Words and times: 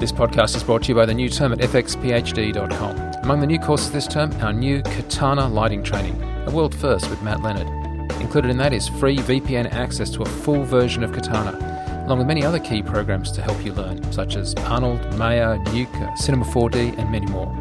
This 0.00 0.10
podcast 0.10 0.56
is 0.56 0.64
brought 0.64 0.82
to 0.82 0.88
you 0.88 0.94
by 0.96 1.06
the 1.06 1.14
new 1.14 1.28
term 1.28 1.52
at 1.52 1.60
fxphd.com. 1.60 2.98
Among 3.22 3.40
the 3.40 3.46
new 3.46 3.60
courses 3.60 3.92
this 3.92 4.08
term, 4.08 4.32
our 4.42 4.52
new 4.52 4.82
Katana 4.82 5.48
lighting 5.48 5.84
training, 5.84 6.20
a 6.46 6.50
world 6.50 6.74
first 6.74 7.08
with 7.08 7.22
Matt 7.22 7.42
Leonard. 7.42 7.68
Included 8.20 8.50
in 8.50 8.58
that 8.58 8.72
is 8.72 8.88
free 8.88 9.18
VPN 9.18 9.72
access 9.72 10.10
to 10.10 10.22
a 10.22 10.26
full 10.26 10.64
version 10.64 11.04
of 11.04 11.12
Katana, 11.12 12.02
along 12.06 12.18
with 12.18 12.26
many 12.26 12.44
other 12.44 12.58
key 12.58 12.82
programs 12.82 13.30
to 13.32 13.40
help 13.40 13.64
you 13.64 13.72
learn, 13.72 14.12
such 14.12 14.34
as 14.34 14.52
Arnold, 14.56 15.00
Maya, 15.16 15.58
Nuke, 15.66 16.18
Cinema 16.18 16.44
4D, 16.46 16.98
and 16.98 17.10
many 17.10 17.26
more. 17.26 17.54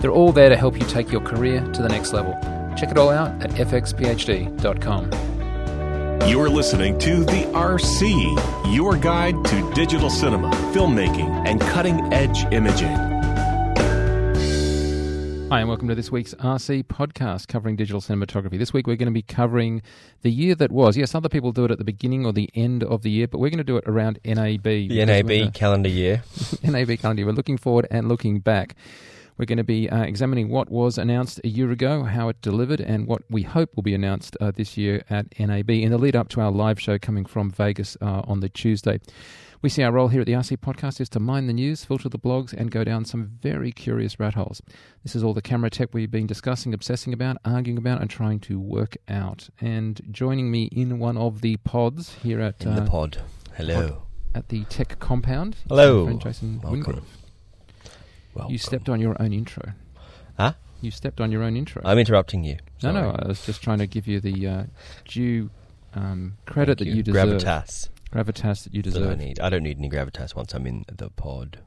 They're 0.00 0.10
all 0.10 0.32
there 0.32 0.48
to 0.48 0.56
help 0.56 0.78
you 0.78 0.86
take 0.86 1.12
your 1.12 1.22
career 1.22 1.60
to 1.72 1.82
the 1.82 1.88
next 1.88 2.12
level. 2.12 2.32
Check 2.76 2.90
it 2.90 2.98
all 2.98 3.10
out 3.10 3.30
at 3.42 3.50
fxphd.com. 3.50 5.35
You're 6.24 6.48
listening 6.48 6.98
to 7.00 7.24
The 7.24 7.44
RC, 7.52 8.74
your 8.74 8.96
guide 8.96 9.44
to 9.44 9.74
digital 9.74 10.10
cinema, 10.10 10.50
filmmaking, 10.72 11.46
and 11.46 11.60
cutting 11.60 12.12
edge 12.12 12.44
imaging. 12.52 12.88
Hi, 15.48 15.60
and 15.60 15.68
welcome 15.68 15.86
to 15.86 15.94
this 15.94 16.10
week's 16.10 16.34
RC 16.34 16.84
podcast 16.84 17.46
covering 17.46 17.76
digital 17.76 18.00
cinematography. 18.00 18.58
This 18.58 18.72
week 18.72 18.88
we're 18.88 18.96
going 18.96 19.06
to 19.06 19.12
be 19.12 19.22
covering 19.22 19.82
the 20.22 20.30
year 20.30 20.56
that 20.56 20.72
was. 20.72 20.96
Yes, 20.96 21.14
other 21.14 21.28
people 21.28 21.52
do 21.52 21.64
it 21.64 21.70
at 21.70 21.78
the 21.78 21.84
beginning 21.84 22.26
or 22.26 22.32
the 22.32 22.50
end 22.54 22.82
of 22.82 23.02
the 23.02 23.10
year, 23.10 23.28
but 23.28 23.38
we're 23.38 23.50
going 23.50 23.58
to 23.58 23.64
do 23.64 23.76
it 23.76 23.84
around 23.86 24.18
NAB. 24.24 24.64
The 24.64 25.04
NAB 25.04 25.54
calendar 25.54 25.88
year. 25.88 26.24
NAB 26.64 26.98
calendar 26.98 27.20
year. 27.20 27.26
We're 27.26 27.36
looking 27.36 27.58
forward 27.58 27.86
and 27.90 28.08
looking 28.08 28.40
back. 28.40 28.74
We're 29.38 29.44
going 29.44 29.58
to 29.58 29.64
be 29.64 29.90
uh, 29.90 30.02
examining 30.02 30.48
what 30.48 30.70
was 30.70 30.96
announced 30.96 31.40
a 31.44 31.48
year 31.48 31.70
ago, 31.70 32.04
how 32.04 32.28
it 32.30 32.40
delivered, 32.40 32.80
and 32.80 33.06
what 33.06 33.22
we 33.28 33.42
hope 33.42 33.76
will 33.76 33.82
be 33.82 33.94
announced 33.94 34.34
uh, 34.40 34.50
this 34.50 34.78
year 34.78 35.02
at 35.10 35.26
NAB 35.38 35.70
in 35.70 35.90
the 35.90 35.98
lead 35.98 36.16
up 36.16 36.28
to 36.30 36.40
our 36.40 36.50
live 36.50 36.80
show 36.80 36.98
coming 36.98 37.26
from 37.26 37.50
Vegas 37.50 37.98
uh, 38.00 38.22
on 38.26 38.40
the 38.40 38.48
Tuesday. 38.48 38.98
We 39.60 39.68
see 39.68 39.82
our 39.82 39.92
role 39.92 40.08
here 40.08 40.20
at 40.20 40.26
the 40.26 40.32
RC 40.32 40.58
Podcast 40.58 41.00
is 41.00 41.10
to 41.10 41.20
mine 41.20 41.48
the 41.48 41.52
news, 41.52 41.84
filter 41.84 42.08
the 42.08 42.18
blogs, 42.18 42.52
and 42.52 42.70
go 42.70 42.82
down 42.82 43.04
some 43.04 43.26
very 43.42 43.72
curious 43.72 44.18
rat 44.18 44.34
holes. 44.34 44.62
This 45.02 45.14
is 45.14 45.22
all 45.22 45.34
the 45.34 45.42
camera 45.42 45.68
tech 45.68 45.92
we've 45.92 46.10
been 46.10 46.26
discussing, 46.26 46.72
obsessing 46.72 47.12
about, 47.12 47.36
arguing 47.44 47.76
about, 47.78 48.00
and 48.00 48.08
trying 48.08 48.40
to 48.40 48.58
work 48.58 48.96
out. 49.08 49.50
And 49.60 50.00
joining 50.10 50.50
me 50.50 50.64
in 50.72 50.98
one 50.98 51.18
of 51.18 51.42
the 51.42 51.56
pods 51.58 52.14
here 52.22 52.40
at 52.40 52.64
In 52.64 52.74
the 52.74 52.82
uh, 52.82 52.86
pod. 52.86 53.22
Hello. 53.54 53.88
pod 53.88 54.02
at 54.36 54.48
the 54.50 54.64
Tech 54.64 54.98
Compound. 54.98 55.56
Hello. 55.68 56.12
Jason 56.18 56.60
Welcome. 56.60 56.82
Wingrove. 56.82 57.25
Welcome. 58.36 58.52
You 58.52 58.58
stepped 58.58 58.88
on 58.90 59.00
your 59.00 59.16
own 59.20 59.32
intro. 59.32 59.72
Huh? 60.36 60.52
You 60.82 60.90
stepped 60.90 61.22
on 61.22 61.32
your 61.32 61.42
own 61.42 61.56
intro. 61.56 61.80
I'm 61.84 61.98
interrupting 61.98 62.44
you. 62.44 62.58
no, 62.82 62.92
no, 62.92 63.16
I 63.18 63.26
was 63.28 63.44
just 63.46 63.62
trying 63.62 63.78
to 63.78 63.86
give 63.86 64.06
you 64.06 64.20
the 64.20 64.46
uh, 64.46 64.62
due 65.06 65.48
um, 65.94 66.36
credit 66.44 66.78
Thank 66.78 66.90
that 66.90 66.96
you, 66.96 67.02
deserve. 67.02 67.40
Gravitas. 67.40 67.88
Gravitas 68.12 68.64
that 68.64 68.74
you 68.74 68.82
deserve. 68.82 69.04
That 69.04 69.12
I 69.12 69.14
need. 69.14 69.40
I 69.40 69.48
don't 69.48 69.62
need 69.62 69.78
any 69.78 69.88
gravitas 69.88 70.34
once 70.36 70.52
I'm 70.54 70.66
in 70.66 70.84
the 70.92 71.08
pod. 71.08 71.60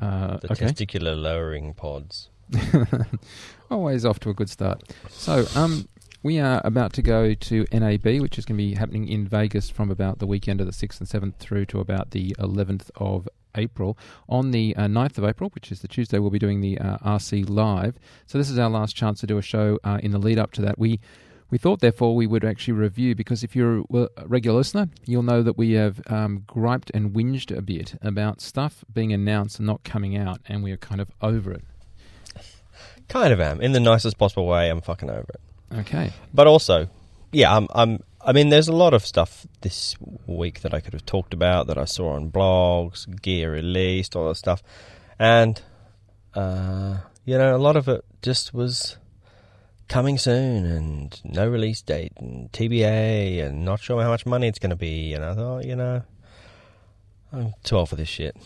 Uh, 0.00 0.38
The 0.38 0.52
okay. 0.52 0.64
testicular 0.66 1.14
lowering 1.20 1.74
pods. 1.74 2.30
Always 3.70 4.04
off 4.06 4.18
to 4.20 4.30
a 4.30 4.34
good 4.34 4.48
start. 4.48 4.82
So, 5.10 5.46
um, 5.54 5.88
we 6.22 6.38
are 6.40 6.60
about 6.64 6.92
to 6.94 7.02
go 7.02 7.34
to 7.34 7.66
NAB, 7.70 8.20
which 8.20 8.38
is 8.38 8.44
going 8.46 8.56
to 8.58 8.64
be 8.64 8.74
happening 8.74 9.08
in 9.08 9.28
Vegas 9.28 9.68
from 9.70 9.90
about 9.90 10.18
the 10.20 10.26
weekend 10.26 10.60
of 10.60 10.66
the 10.66 10.72
6th 10.72 11.00
and 11.00 11.08
7th 11.08 11.36
through 11.36 11.66
to 11.66 11.80
about 11.80 12.10
the 12.12 12.34
11th 12.38 12.90
of 12.96 13.28
April. 13.56 13.96
On 14.28 14.50
the 14.50 14.74
uh, 14.76 14.82
9th 14.86 15.18
of 15.18 15.24
April, 15.24 15.50
which 15.54 15.72
is 15.72 15.80
the 15.80 15.88
Tuesday, 15.88 16.18
we'll 16.18 16.30
be 16.30 16.38
doing 16.38 16.60
the 16.60 16.78
uh, 16.78 16.98
RC 16.98 17.48
Live. 17.48 17.98
So, 18.26 18.38
this 18.38 18.50
is 18.50 18.58
our 18.58 18.70
last 18.70 18.94
chance 18.94 19.20
to 19.20 19.26
do 19.26 19.38
a 19.38 19.42
show 19.42 19.78
uh, 19.84 19.98
in 20.02 20.10
the 20.10 20.18
lead 20.18 20.38
up 20.38 20.52
to 20.52 20.62
that. 20.62 20.78
We 20.78 21.00
we 21.50 21.58
thought, 21.58 21.80
therefore, 21.80 22.16
we 22.16 22.26
would 22.26 22.44
actually 22.44 22.74
review 22.74 23.14
because 23.14 23.44
if 23.44 23.54
you're 23.54 23.84
a 23.92 24.08
regular 24.24 24.58
listener, 24.58 24.88
you'll 25.04 25.22
know 25.22 25.42
that 25.42 25.56
we 25.56 25.72
have 25.72 26.00
um, 26.08 26.42
griped 26.46 26.90
and 26.92 27.12
whinged 27.12 27.56
a 27.56 27.62
bit 27.62 27.94
about 28.02 28.40
stuff 28.40 28.84
being 28.92 29.12
announced 29.12 29.60
and 29.60 29.66
not 29.66 29.84
coming 29.84 30.16
out, 30.16 30.40
and 30.48 30.64
we 30.64 30.72
are 30.72 30.76
kind 30.76 31.00
of 31.00 31.10
over 31.22 31.52
it. 31.52 31.62
Kind 33.08 33.32
of 33.32 33.40
am. 33.40 33.60
In 33.60 33.70
the 33.72 33.80
nicest 33.80 34.18
possible 34.18 34.46
way, 34.46 34.68
I'm 34.68 34.80
fucking 34.80 35.08
over 35.08 35.26
it. 35.28 35.76
Okay. 35.78 36.12
But 36.34 36.48
also, 36.48 36.88
yeah, 37.32 37.54
I'm. 37.54 37.68
I'm. 37.74 38.02
I 38.26 38.32
mean, 38.32 38.48
there's 38.48 38.66
a 38.66 38.74
lot 38.74 38.92
of 38.92 39.06
stuff 39.06 39.46
this 39.60 39.94
week 40.26 40.62
that 40.62 40.74
I 40.74 40.80
could 40.80 40.94
have 40.94 41.06
talked 41.06 41.32
about 41.32 41.68
that 41.68 41.78
I 41.78 41.84
saw 41.84 42.14
on 42.14 42.32
blogs, 42.32 43.06
gear 43.22 43.52
released, 43.52 44.16
all 44.16 44.26
that 44.26 44.34
stuff, 44.34 44.64
and 45.16 45.62
uh, 46.34 46.98
you 47.24 47.38
know, 47.38 47.54
a 47.54 47.58
lot 47.58 47.76
of 47.76 47.88
it 47.88 48.04
just 48.22 48.52
was 48.52 48.96
coming 49.88 50.18
soon 50.18 50.66
and 50.66 51.20
no 51.24 51.48
release 51.48 51.82
date 51.82 52.12
and 52.16 52.50
TBA 52.50 53.44
and 53.44 53.64
not 53.64 53.78
sure 53.78 54.02
how 54.02 54.08
much 54.08 54.26
money 54.26 54.48
it's 54.48 54.58
going 54.58 54.70
to 54.70 54.76
be. 54.76 55.14
And 55.14 55.24
I 55.24 55.34
thought, 55.34 55.64
you 55.64 55.76
know, 55.76 56.02
I'm 57.32 57.54
too 57.62 57.76
old 57.76 57.88
for 57.88 57.96
this 57.96 58.08
shit. 58.08 58.36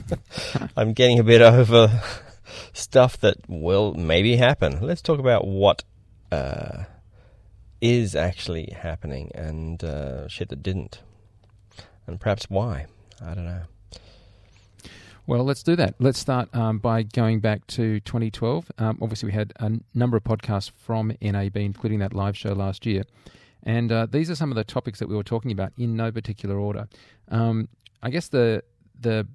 I'm 0.76 0.92
getting 0.92 1.20
a 1.20 1.24
bit 1.24 1.40
over 1.40 2.02
stuff 2.72 3.16
that 3.18 3.36
will 3.48 3.94
maybe 3.94 4.36
happen. 4.36 4.80
Let's 4.80 5.02
talk 5.02 5.20
about 5.20 5.46
what 5.46 5.84
uh, 6.32 6.84
is 7.84 8.16
actually 8.16 8.74
happening 8.74 9.30
and 9.34 9.84
uh, 9.84 10.26
shit 10.26 10.48
that 10.48 10.62
didn't, 10.62 11.02
and 12.06 12.18
perhaps 12.18 12.46
why. 12.48 12.86
I 13.22 13.34
don't 13.34 13.44
know. 13.44 13.62
Well, 15.26 15.44
let's 15.44 15.62
do 15.62 15.76
that. 15.76 15.94
Let's 15.98 16.18
start 16.18 16.54
um, 16.54 16.78
by 16.78 17.02
going 17.02 17.40
back 17.40 17.66
to 17.68 18.00
2012. 18.00 18.72
Um, 18.78 18.98
obviously, 19.02 19.26
we 19.28 19.32
had 19.34 19.52
a 19.56 19.72
number 19.94 20.16
of 20.16 20.24
podcasts 20.24 20.70
from 20.70 21.12
NAB, 21.20 21.58
including 21.58 21.98
that 21.98 22.14
live 22.14 22.36
show 22.36 22.52
last 22.54 22.86
year. 22.86 23.04
And 23.62 23.92
uh, 23.92 24.06
these 24.06 24.30
are 24.30 24.34
some 24.34 24.50
of 24.50 24.56
the 24.56 24.64
topics 24.64 24.98
that 24.98 25.08
we 25.08 25.14
were 25.14 25.22
talking 25.22 25.52
about 25.52 25.72
in 25.76 25.94
no 25.94 26.10
particular 26.10 26.58
order. 26.58 26.88
Um, 27.28 27.68
I 28.02 28.08
guess 28.08 28.28
the 28.28 28.62
the 28.98 29.26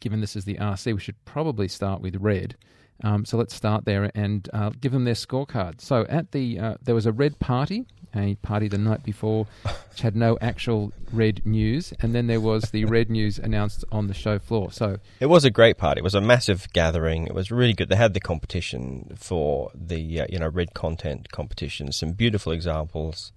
given 0.00 0.20
this 0.20 0.36
is 0.36 0.44
the 0.44 0.56
RC, 0.56 0.94
we 0.94 1.00
should 1.00 1.22
probably 1.24 1.68
start 1.68 2.02
with 2.02 2.16
red. 2.16 2.56
Um, 3.04 3.24
so 3.24 3.36
let's 3.36 3.54
start 3.54 3.84
there 3.84 4.10
and 4.14 4.48
uh, 4.52 4.70
give 4.80 4.92
them 4.92 5.04
their 5.04 5.14
scorecard. 5.14 5.80
So 5.80 6.04
at 6.08 6.32
the 6.32 6.58
uh, 6.58 6.74
there 6.82 6.94
was 6.94 7.06
a 7.06 7.12
red 7.12 7.38
party, 7.38 7.86
a 8.14 8.34
party 8.36 8.68
the 8.68 8.78
night 8.78 9.04
before, 9.04 9.46
which 9.90 10.00
had 10.00 10.16
no 10.16 10.36
actual 10.40 10.92
red 11.12 11.44
news, 11.46 11.92
and 12.00 12.14
then 12.14 12.26
there 12.26 12.40
was 12.40 12.70
the 12.70 12.84
red 12.86 13.08
news 13.10 13.38
announced 13.38 13.84
on 13.92 14.08
the 14.08 14.14
show 14.14 14.38
floor. 14.38 14.72
So 14.72 14.98
It 15.20 15.26
was 15.26 15.44
a 15.44 15.50
great 15.50 15.78
party. 15.78 16.00
It 16.00 16.04
was 16.04 16.14
a 16.14 16.20
massive 16.20 16.72
gathering. 16.72 17.26
It 17.26 17.34
was 17.34 17.50
really 17.50 17.74
good. 17.74 17.88
They 17.88 17.96
had 17.96 18.14
the 18.14 18.20
competition 18.20 19.12
for 19.16 19.70
the 19.74 20.22
uh, 20.22 20.26
you 20.28 20.38
know 20.38 20.48
red 20.48 20.74
content 20.74 21.30
competition. 21.30 21.92
Some 21.92 22.12
beautiful 22.12 22.52
examples. 22.52 23.32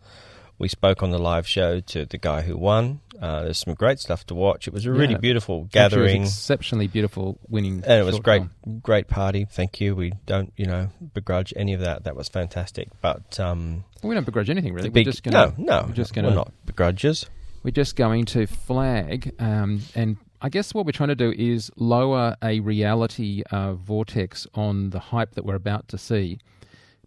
We 0.62 0.68
spoke 0.68 1.02
on 1.02 1.10
the 1.10 1.18
live 1.18 1.48
show 1.48 1.80
to 1.80 2.06
the 2.06 2.20
guy 2.20 2.42
who 2.42 2.56
won. 2.56 3.00
Uh, 3.20 3.46
there's 3.46 3.58
some 3.58 3.74
great 3.74 4.00
stuff 4.00 4.28
to 4.28 4.36
watch. 4.36 4.68
It 4.68 4.74
was 4.76 4.86
a 4.86 4.92
really 4.92 5.14
Yeah. 5.14 5.18
beautiful 5.18 5.64
Actually, 5.66 5.80
it 5.80 5.86
was 5.86 5.92
gathering, 5.92 6.22
exceptionally 6.24 6.86
beautiful 6.88 7.40
winning. 7.50 7.84
and 7.84 7.94
it 8.00 8.04
was 8.06 8.20
great, 8.20 8.44
film. 8.64 8.80
great 8.84 9.08
party. 9.08 9.48
Thank 9.50 9.82
you. 9.82 9.96
We 9.96 10.14
don't 10.28 10.54
you 10.56 10.68
know 10.68 10.90
begrudge 11.16 11.52
any 11.56 11.74
of 11.74 11.80
that. 11.80 12.04
That 12.04 12.16
was 12.16 12.30
fantastic. 12.30 12.90
But 13.02 13.40
um, 13.40 13.86
We 14.04 14.14
don't 14.14 14.24
begrudge 14.24 14.52
anything 14.52 14.76
really. 14.76 14.90
big 14.90 15.08
we're 15.08 15.12
just 15.12 15.24
gonna, 15.24 15.54
no, 15.58 15.64
no, 15.82 15.86
we're 15.88 15.96
just 15.96 16.14
gonna, 16.14 16.30
not 16.30 16.52
begrudges. 16.68 17.26
we're 17.64 17.72
just 17.72 17.96
going 17.96 18.26
to 18.26 18.46
flag, 18.46 19.34
um, 19.40 19.82
and 19.96 20.18
I 20.44 20.50
guess 20.50 20.76
what 20.76 20.86
we're 20.86 20.92
trying 20.92 21.10
to 21.10 21.16
do 21.16 21.32
is 21.36 21.72
lower 21.76 22.36
a 22.44 22.60
reality 22.60 23.42
uh, 23.52 23.74
vortex 23.74 24.46
on 24.54 24.92
the 24.92 25.00
hype 25.00 25.34
that 25.36 25.44
we're 25.46 25.56
about 25.56 25.88
to 25.88 25.98
see 25.98 26.38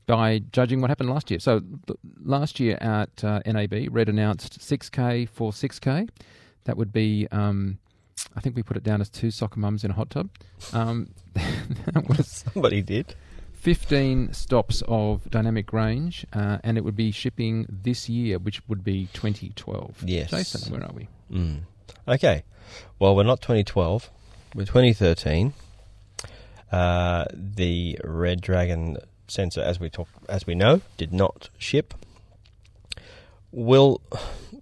by 0.07 0.41
judging 0.53 0.81
what 0.81 0.91
happened 0.91 1.11
last 1.11 1.31
year. 1.31 1.41
So 1.41 1.63
last 2.23 2.61
year 2.61 2.77
at 2.81 3.25
uh, 3.25 3.41
NAB, 3.47 3.89
Red 3.91 4.09
announced 4.09 4.59
6K 4.61 5.29
for 5.29 5.53
6K. 5.53 6.09
That 6.65 6.77
would 6.77 6.93
be, 6.93 7.29
um, 7.31 7.79
I 8.37 8.41
think 8.41 8.57
we 8.57 8.63
put 8.63 8.77
it 8.77 8.83
down 8.83 9.01
as 9.01 9.09
two 9.09 9.31
soccer 9.31 9.61
mums 9.61 9.85
in 9.85 9.91
a 9.91 9.95
hot 9.95 10.11
tub. 10.11 10.31
Um, 10.73 11.11
that 11.35 12.09
was 12.09 12.45
Somebody 12.53 12.83
did. 12.83 13.15
15 13.53 14.35
stops 14.35 14.83
of 14.89 15.31
dynamic 15.31 15.73
range, 15.73 16.27
uh, 16.35 16.59
and 16.63 16.77
it 16.77 16.85
would 16.85 16.97
be 16.97 17.11
shipping 17.11 17.67
this 17.69 18.11
year, 18.11 18.39
which 18.39 18.61
would 18.69 18.85
be 18.85 19.09
2012. 19.15 20.03
Yes. 20.05 20.31
Jason, 20.31 20.71
where 20.71 20.85
are 20.85 20.93
we? 20.93 21.09
Mm. 21.33 21.61
Okay. 22.07 22.45
Well, 22.99 23.17
we're 23.17 23.23
not 23.23 23.41
2012. 23.41 24.11
We're 24.55 24.67
2013. 24.67 25.55
Uh, 26.71 27.25
the 27.33 27.99
Red 28.05 28.43
Dragon 28.43 28.99
sensor, 29.27 29.61
as 29.61 29.81
we 29.81 29.91
talk, 29.91 30.09
as 30.29 30.47
we 30.47 30.55
know, 30.55 30.81
did 30.97 31.13
not 31.13 31.49
ship. 31.59 31.95
Will, 33.53 34.01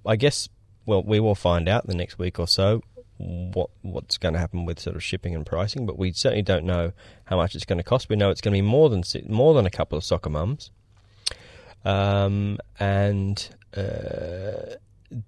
I 0.04 0.16
guess, 0.16 0.48
well, 0.86 1.02
we 1.02 1.20
will 1.20 1.34
find 1.34 1.68
out 1.68 1.86
the 1.86 1.94
next 1.94 2.18
week 2.18 2.38
or 2.38 2.46
so 2.46 2.82
what 3.18 3.70
what's 3.82 4.18
going 4.18 4.34
to 4.34 4.40
happen 4.40 4.64
with 4.64 4.80
sort 4.80 4.96
of 4.96 5.02
shipping 5.02 5.34
and 5.34 5.46
pricing. 5.46 5.86
But 5.86 5.98
we 5.98 6.12
certainly 6.12 6.42
don't 6.42 6.64
know 6.64 6.92
how 7.24 7.36
much 7.36 7.54
it's 7.54 7.64
going 7.64 7.78
to 7.78 7.84
cost. 7.84 8.08
We 8.08 8.16
know 8.16 8.30
it's 8.30 8.40
going 8.40 8.52
to 8.52 8.58
be 8.58 8.62
more 8.62 8.90
than 8.90 9.02
more 9.28 9.54
than 9.54 9.66
a 9.66 9.70
couple 9.70 9.96
of 9.96 10.04
soccer 10.04 10.30
mums. 10.30 10.70
Um, 11.84 12.58
and 12.78 13.48
uh, 13.76 14.76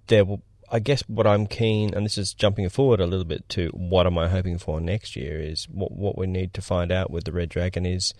there 0.07 0.25
will, 0.25 0.41
I 0.71 0.79
guess, 0.79 1.01
what 1.07 1.27
I'm 1.27 1.47
keen, 1.47 1.93
and 1.93 2.05
this 2.05 2.17
is 2.17 2.33
jumping 2.33 2.67
forward 2.69 3.01
a 3.01 3.07
little 3.07 3.25
bit 3.25 3.47
to 3.49 3.69
what 3.73 4.07
am 4.07 4.17
I 4.17 4.29
hoping 4.29 4.57
for 4.57 4.79
next 4.79 5.15
year 5.15 5.39
is 5.39 5.65
what 5.65 5.91
what 5.91 6.17
we 6.17 6.27
need 6.27 6.53
to 6.53 6.61
find 6.61 6.91
out 6.91 7.11
with 7.11 7.25
the 7.25 7.31
Red 7.31 7.49
Dragon 7.49 7.85
is 7.85 8.13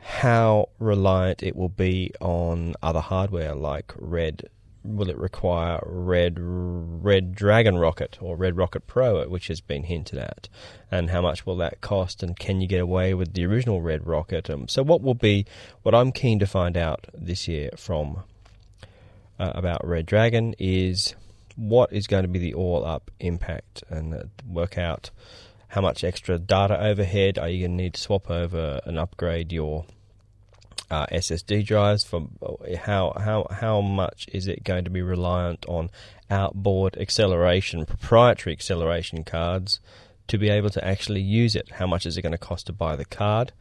how 0.00 0.68
reliant 0.78 1.42
it 1.42 1.56
will 1.56 1.68
be 1.68 2.12
on 2.20 2.74
other 2.82 3.00
hardware 3.00 3.54
like 3.54 3.92
Red 3.96 4.48
will 4.84 5.10
it 5.10 5.18
require 5.18 5.80
Red 5.84 6.36
Red 6.38 7.34
Dragon 7.34 7.78
Rocket 7.78 8.18
or 8.20 8.36
Red 8.36 8.56
Rocket 8.56 8.86
Pro, 8.86 9.26
which 9.28 9.48
has 9.48 9.60
been 9.60 9.84
hinted 9.84 10.18
at, 10.18 10.48
and 10.90 11.10
how 11.10 11.20
much 11.20 11.44
will 11.44 11.56
that 11.56 11.80
cost? 11.80 12.22
And 12.22 12.38
can 12.38 12.60
you 12.60 12.66
get 12.66 12.80
away 12.80 13.14
with 13.14 13.34
the 13.34 13.44
original 13.44 13.82
Red 13.82 14.06
Rocket? 14.06 14.48
Um, 14.48 14.68
so, 14.68 14.82
what 14.82 15.02
will 15.02 15.14
be 15.14 15.46
what 15.82 15.94
I'm 15.94 16.12
keen 16.12 16.38
to 16.38 16.46
find 16.46 16.76
out 16.76 17.06
this 17.12 17.48
year 17.48 17.70
from 17.76 18.22
uh, 19.38 19.52
about 19.54 19.86
Red 19.86 20.06
Dragon 20.06 20.54
is 20.58 21.14
what 21.56 21.92
is 21.92 22.06
going 22.06 22.22
to 22.22 22.28
be 22.28 22.38
the 22.38 22.54
all 22.54 22.84
up 22.84 23.10
impact 23.20 23.82
and 23.88 24.14
uh, 24.14 24.22
work 24.46 24.78
out 24.78 25.10
how 25.68 25.80
much 25.80 26.04
extra 26.04 26.38
data 26.38 26.80
overhead 26.80 27.38
are 27.38 27.48
you 27.48 27.66
going 27.66 27.76
to 27.76 27.82
need 27.82 27.94
to 27.94 28.00
swap 28.00 28.30
over 28.30 28.80
and 28.84 28.98
upgrade 28.98 29.52
your 29.52 29.84
uh, 30.90 31.06
SSD 31.06 31.66
drives 31.66 32.04
for 32.04 32.28
how 32.80 33.12
how 33.18 33.46
how 33.50 33.80
much 33.80 34.26
is 34.32 34.46
it 34.46 34.64
going 34.64 34.84
to 34.84 34.90
be 34.90 35.02
reliant 35.02 35.66
on 35.66 35.90
outboard 36.30 36.96
acceleration 36.96 37.84
proprietary 37.84 38.54
acceleration 38.54 39.22
cards 39.22 39.80
to 40.28 40.38
be 40.38 40.48
able 40.48 40.70
to 40.70 40.82
actually 40.86 41.20
use 41.20 41.54
it 41.54 41.70
how 41.72 41.86
much 41.86 42.06
is 42.06 42.16
it 42.16 42.22
going 42.22 42.32
to 42.32 42.38
cost 42.38 42.66
to 42.66 42.72
buy 42.72 42.96
the 42.96 43.04
card 43.04 43.52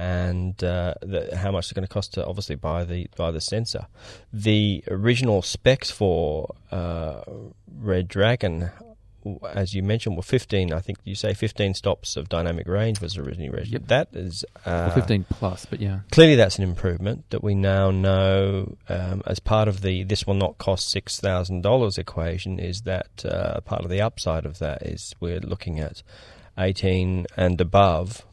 and 0.00 0.64
uh, 0.64 0.94
the, 1.02 1.36
how 1.36 1.50
much 1.50 1.66
it's 1.66 1.72
going 1.74 1.86
to 1.86 1.92
cost 1.92 2.14
to 2.14 2.24
obviously 2.24 2.54
buy 2.54 2.84
the 2.84 3.06
buy 3.16 3.30
the 3.30 3.40
sensor. 3.40 3.86
The 4.32 4.82
original 4.88 5.42
specs 5.42 5.90
for 5.90 6.54
uh, 6.72 7.20
Red 7.70 8.08
Dragon, 8.08 8.70
as 9.52 9.74
you 9.74 9.82
mentioned, 9.82 10.16
were 10.16 10.22
15. 10.22 10.72
I 10.72 10.80
think 10.80 10.98
you 11.04 11.14
say 11.14 11.34
15 11.34 11.74
stops 11.74 12.16
of 12.16 12.28
dynamic 12.28 12.66
range 12.66 13.00
was 13.00 13.16
originally 13.16 13.50
registered. 13.50 13.82
Yep. 13.82 13.88
That 13.88 14.08
is 14.12 14.44
uh, 14.64 14.86
Well, 14.88 14.94
15 14.94 15.24
plus, 15.30 15.66
but 15.66 15.80
yeah. 15.80 16.00
clearly 16.10 16.36
that's 16.36 16.58
an 16.58 16.64
improvement 16.64 17.24
that 17.30 17.42
we 17.42 17.54
now 17.54 17.90
know 17.90 18.76
um, 18.88 19.22
as 19.26 19.40
part 19.40 19.68
of 19.68 19.82
the 19.82 20.04
this 20.04 20.26
will 20.26 20.34
not 20.34 20.58
cost 20.58 20.90
six 20.90 21.20
thousand 21.20 21.62
dollars 21.62 21.98
equation. 21.98 22.58
Is 22.58 22.82
that 22.82 23.24
uh, 23.24 23.60
part 23.60 23.84
of 23.84 23.90
the 23.90 24.00
upside 24.00 24.46
of 24.46 24.58
that 24.58 24.82
is 24.82 25.14
we're 25.20 25.40
looking 25.40 25.80
at 25.80 26.02
18 26.58 27.26
and 27.36 27.60
above 27.60 28.24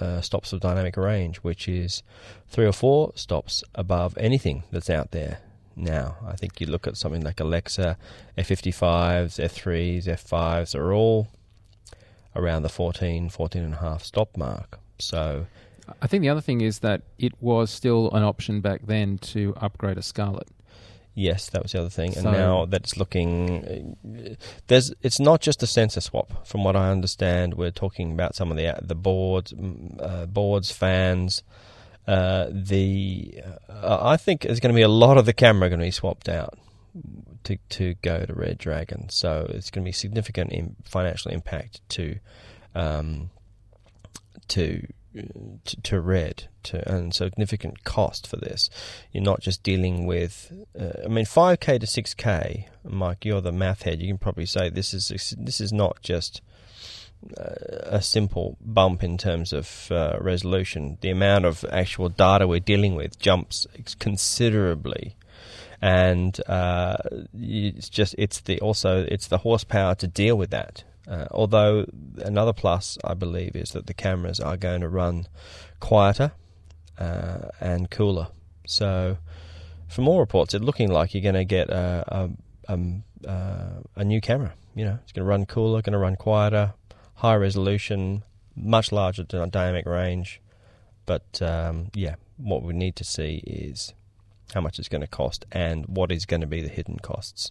uh, 0.00 0.20
stops 0.20 0.52
of 0.52 0.60
dynamic 0.60 0.96
range, 0.96 1.38
which 1.38 1.68
is 1.68 2.02
three 2.48 2.66
or 2.66 2.72
four 2.72 3.12
stops 3.14 3.64
above 3.74 4.16
anything 4.18 4.62
that's 4.70 4.90
out 4.90 5.10
there 5.10 5.38
now. 5.76 6.16
I 6.26 6.34
think 6.36 6.60
you 6.60 6.66
look 6.66 6.86
at 6.86 6.96
something 6.96 7.22
like 7.22 7.38
Alexa, 7.40 7.96
F55s, 8.38 9.38
F3s, 9.38 10.04
F5s 10.06 10.74
are 10.74 10.92
all 10.92 11.28
around 12.34 12.62
the 12.62 12.68
14, 12.68 13.28
14 13.30 13.62
and 13.62 13.74
a 13.74 13.78
half 13.78 14.02
stop 14.04 14.36
mark. 14.36 14.78
So, 14.98 15.46
I 16.02 16.06
think 16.06 16.22
the 16.22 16.28
other 16.28 16.40
thing 16.40 16.60
is 16.62 16.80
that 16.80 17.02
it 17.18 17.32
was 17.40 17.70
still 17.70 18.10
an 18.12 18.22
option 18.22 18.60
back 18.60 18.82
then 18.86 19.18
to 19.18 19.54
upgrade 19.60 19.98
a 19.98 20.02
Scarlet. 20.02 20.48
yes, 21.14 21.48
that 21.48 21.62
was 21.62 21.72
the 21.72 21.78
other 21.80 21.88
thing. 21.88 22.12
And 22.14 22.24
So- 22.24 22.30
now 22.32 22.66
that's 22.66 22.96
looking 22.98 23.96
there's 24.66 24.92
it's 25.02 25.18
not 25.20 25.40
just 25.40 25.62
a 25.62 25.66
sensor 25.66 26.00
swap 26.02 26.46
from 26.46 26.62
what 26.64 26.76
I 26.76 26.90
understand. 26.90 27.54
We're 27.54 27.70
talking 27.70 28.12
about 28.12 28.34
some 28.34 28.50
of 28.50 28.56
the 28.58 28.74
the 28.82 28.94
boards 28.94 29.54
uh, 29.98 30.26
boards, 30.26 30.70
fans, 30.70 31.42
Uh, 32.06 32.46
the 32.50 33.40
uh, 33.68 33.98
I 34.00 34.16
think 34.16 34.42
there's 34.42 34.60
going 34.60 34.72
to 34.72 34.76
be 34.76 34.82
a 34.82 34.88
lot 34.88 35.18
of 35.18 35.26
the 35.26 35.32
camera 35.32 35.68
going 35.68 35.80
to 35.80 35.86
be 35.86 35.90
swapped 35.90 36.28
out 36.28 36.58
to 37.44 37.56
to 37.70 37.94
go 37.94 38.24
to 38.24 38.32
Red 38.32 38.58
Dragon. 38.58 39.08
So 39.08 39.46
it's 39.50 39.70
going 39.70 39.84
to 39.84 39.88
be 39.88 39.92
significant 39.92 40.52
in 40.52 40.76
financial 40.84 41.32
impact 41.32 41.80
to 41.90 42.18
um, 42.74 43.30
to 44.48 44.86
to, 45.64 45.82
to 45.82 46.00
Red 46.00 46.48
to 46.64 46.88
and 46.92 47.14
significant 47.14 47.84
cost 47.84 48.26
for 48.26 48.36
this. 48.36 48.70
You're 49.12 49.24
not 49.24 49.40
just 49.40 49.62
dealing 49.62 50.06
with. 50.06 50.52
Uh, 50.78 51.04
I 51.04 51.08
mean, 51.08 51.24
5k 51.24 51.80
to 51.80 51.86
6k, 51.86 52.66
Mike. 52.84 53.24
You're 53.24 53.40
the 53.40 53.52
math 53.52 53.82
head. 53.82 54.00
You 54.00 54.08
can 54.08 54.18
probably 54.18 54.46
say 54.46 54.68
this 54.68 54.92
is 54.92 55.34
this 55.38 55.60
is 55.60 55.72
not 55.72 56.02
just 56.02 56.40
a 57.36 58.00
simple 58.02 58.56
bump 58.60 59.02
in 59.02 59.18
terms 59.18 59.52
of 59.52 59.88
uh, 59.90 60.16
resolution. 60.20 60.98
The 61.00 61.10
amount 61.10 61.44
of 61.44 61.64
actual 61.70 62.08
data 62.08 62.46
we're 62.46 62.60
dealing 62.60 62.94
with 62.94 63.18
jumps 63.18 63.66
considerably, 63.98 65.16
and 65.80 66.38
uh, 66.48 66.96
it's 67.34 67.88
just 67.88 68.14
it's 68.18 68.40
the 68.40 68.60
also 68.60 69.06
it's 69.08 69.28
the 69.28 69.38
horsepower 69.38 69.94
to 69.96 70.06
deal 70.06 70.36
with 70.36 70.50
that. 70.50 70.84
Uh, 71.08 71.26
although 71.30 71.86
another 72.18 72.52
plus, 72.52 72.98
I 73.04 73.14
believe, 73.14 73.54
is 73.54 73.70
that 73.70 73.86
the 73.86 73.94
cameras 73.94 74.40
are 74.40 74.56
going 74.56 74.80
to 74.80 74.88
run 74.88 75.28
quieter 75.78 76.32
uh, 76.98 77.48
and 77.60 77.90
cooler. 77.90 78.28
So, 78.66 79.18
from 79.88 80.08
all 80.08 80.18
reports, 80.18 80.52
it's 80.52 80.64
looking 80.64 80.90
like 80.90 81.14
you're 81.14 81.22
going 81.22 81.36
to 81.36 81.44
get 81.44 81.70
a, 81.70 82.04
a, 82.68 82.72
um, 82.72 83.04
uh, 83.26 83.82
a 83.94 84.04
new 84.04 84.20
camera. 84.20 84.54
You 84.74 84.84
know, 84.84 84.98
it's 85.04 85.12
going 85.12 85.24
to 85.24 85.28
run 85.28 85.46
cooler, 85.46 85.80
going 85.80 85.92
to 85.92 85.98
run 85.98 86.16
quieter, 86.16 86.74
high 87.16 87.34
resolution, 87.34 88.22
much 88.54 88.92
larger 88.92 89.22
dynamic 89.24 89.86
range. 89.86 90.40
But 91.04 91.40
um, 91.42 91.90
yeah, 91.94 92.16
what 92.36 92.62
we 92.62 92.72
need 92.72 92.96
to 92.96 93.04
see 93.04 93.42
is 93.46 93.94
how 94.54 94.60
much 94.60 94.78
it's 94.78 94.88
going 94.88 95.00
to 95.02 95.06
cost 95.06 95.44
and 95.52 95.84
what 95.86 96.10
is 96.12 96.24
going 96.26 96.40
to 96.40 96.46
be 96.46 96.60
the 96.62 96.68
hidden 96.68 96.98
costs. 96.98 97.50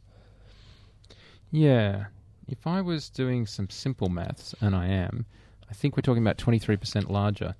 Yeah. 1.51 2.05
If 2.47 2.67
I 2.67 2.81
was 2.81 3.09
doing 3.09 3.45
some 3.47 3.69
simple 3.69 4.09
maths, 4.09 4.53
and 4.61 4.75
I 4.75 4.87
am, 4.87 5.25
I 5.69 5.73
think 5.73 5.97
we're 5.97 6.01
talking 6.01 6.21
about 6.23 6.37
23% 6.37 7.09
larger 7.09 7.55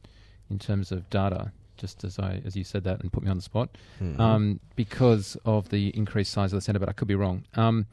in 0.49 0.59
terms 0.59 0.91
of 0.91 1.09
data, 1.09 1.51
just 1.77 2.03
as 2.03 2.19
I 2.19 2.41
as 2.45 2.55
you 2.55 2.63
said 2.63 2.83
that 2.83 3.01
and 3.01 3.11
put 3.11 3.23
me 3.23 3.29
on 3.31 3.37
the 3.37 3.41
spot, 3.41 3.69
Mhm. 3.99 4.19
um, 4.19 4.59
because 4.75 5.37
of 5.43 5.69
the 5.69 5.89
increased 5.97 6.31
size 6.31 6.53
of 6.53 6.57
the 6.57 6.61
sensor, 6.61 6.79
but 6.79 6.87
I 6.89 6.93
could 6.93 7.07
be 7.07 7.15
wrong. 7.15 7.45
Um, 7.55 7.87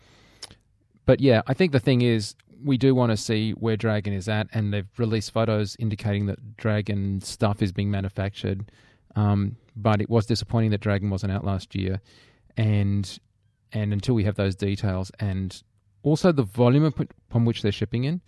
but 1.07 1.21
yeah, 1.21 1.41
I 1.47 1.55
think 1.55 1.73
the 1.73 1.81
thing 1.81 2.03
is, 2.03 2.35
we 2.65 2.79
do 2.79 2.95
want 2.95 3.11
to 3.11 3.17
see 3.17 3.53
where 3.53 3.77
Dragon 3.77 4.13
is 4.13 4.29
at, 4.29 4.49
and 4.53 4.73
they've 4.73 4.89
released 4.99 5.33
photos 5.33 5.77
indicating 5.79 6.27
that 6.27 6.57
Dragon 6.57 7.21
stuff 7.21 7.63
is 7.63 7.73
being 7.73 7.91
manufactured. 7.91 8.71
Um, 9.15 9.57
but 9.77 10.01
it 10.01 10.09
was 10.09 10.27
disappointing 10.27 10.71
that 10.71 10.81
Dragon 10.81 11.11
wasn't 11.11 11.33
out 11.33 11.45
last 11.45 11.75
year, 11.75 12.01
and 12.57 13.19
and 13.73 13.93
until 13.93 14.15
we 14.15 14.25
have 14.25 14.37
those 14.37 14.55
details, 14.55 15.11
and 15.19 15.63
also 16.03 16.33
the 16.33 16.43
volume 16.43 16.85
upon 16.85 17.45
which 17.45 17.63
they're 17.63 17.73
shipping 17.73 18.05
in, 18.05 18.21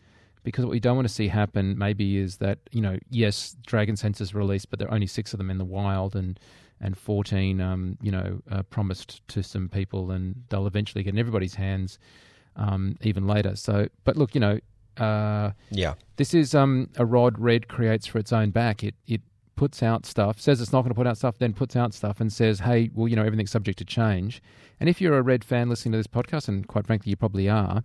because 0.43 0.65
what 0.65 0.71
we 0.73 0.81
don't 0.81 0.97
want 0.97 1.09
to 1.09 1.13
see 1.15 1.29
happen 1.29 1.77
maybe 1.79 2.19
is 2.19 2.39
that 2.39 2.59
you 2.71 2.81
know 2.81 2.99
yes, 3.11 3.57
Dragon 3.67 3.95
sensors 3.95 4.35
released, 4.35 4.71
but 4.71 4.79
there 4.79 4.89
are 4.89 4.95
only 4.95 5.07
six 5.07 5.33
of 5.33 5.39
them 5.39 5.51
in 5.51 5.59
the 5.59 5.65
wild, 5.65 6.17
and 6.17 6.39
and 6.81 6.99
14, 6.99 7.61
um, 7.61 7.97
you 8.03 8.11
know, 8.11 8.43
uh, 8.51 8.63
promised 8.65 9.27
to 9.29 9.43
some 9.43 9.69
people, 9.69 10.11
and 10.11 10.45
they'll 10.49 10.67
eventually 10.67 11.03
get 11.03 11.15
in 11.15 11.19
everybody's 11.19 11.55
hands 11.55 11.99
um, 12.57 12.97
even 13.03 13.27
later. 13.27 13.57
So, 13.57 13.89
but 14.05 14.17
look, 14.17 14.35
you 14.35 14.41
know, 14.41 14.59
uh, 14.97 15.53
Yeah, 15.71 15.95
this 16.17 16.35
is 16.35 16.55
um, 16.55 16.89
a 16.97 17.05
rod 17.05 17.39
Red 17.39 17.69
creates 17.69 18.07
for 18.07 18.19
its 18.19 18.33
own 18.33 18.51
back. 18.51 18.85
It 18.85 18.95
it 19.07 19.23
puts 19.57 19.83
out 19.83 20.05
stuff, 20.05 20.41
says 20.41 20.61
it's 20.61 20.73
not 20.73 20.83
going 20.83 20.91
to 20.91 20.95
put 20.95 21.07
out 21.07 21.17
stuff, 21.17 21.39
then 21.39 21.53
puts 21.53 21.77
out 21.77 21.95
stuff 21.95 22.21
and 22.21 22.33
says, 22.33 22.59
hey, 22.59 22.91
well, 22.93 23.07
you 23.07 23.15
know, 23.15 23.23
everything's 23.23 23.53
subject 23.53 23.79
to 23.79 23.85
change. 23.85 24.43
And 24.81 24.89
if 24.89 25.01
you're 25.01 25.17
a 25.17 25.23
Red 25.23 25.45
fan 25.45 25.69
listening 25.69 25.93
to 25.93 25.99
this 25.99 26.09
podcast, 26.09 26.49
and 26.49 26.67
quite 26.67 26.87
frankly, 26.87 27.11
you 27.11 27.17
probably 27.17 27.49
are, 27.49 27.85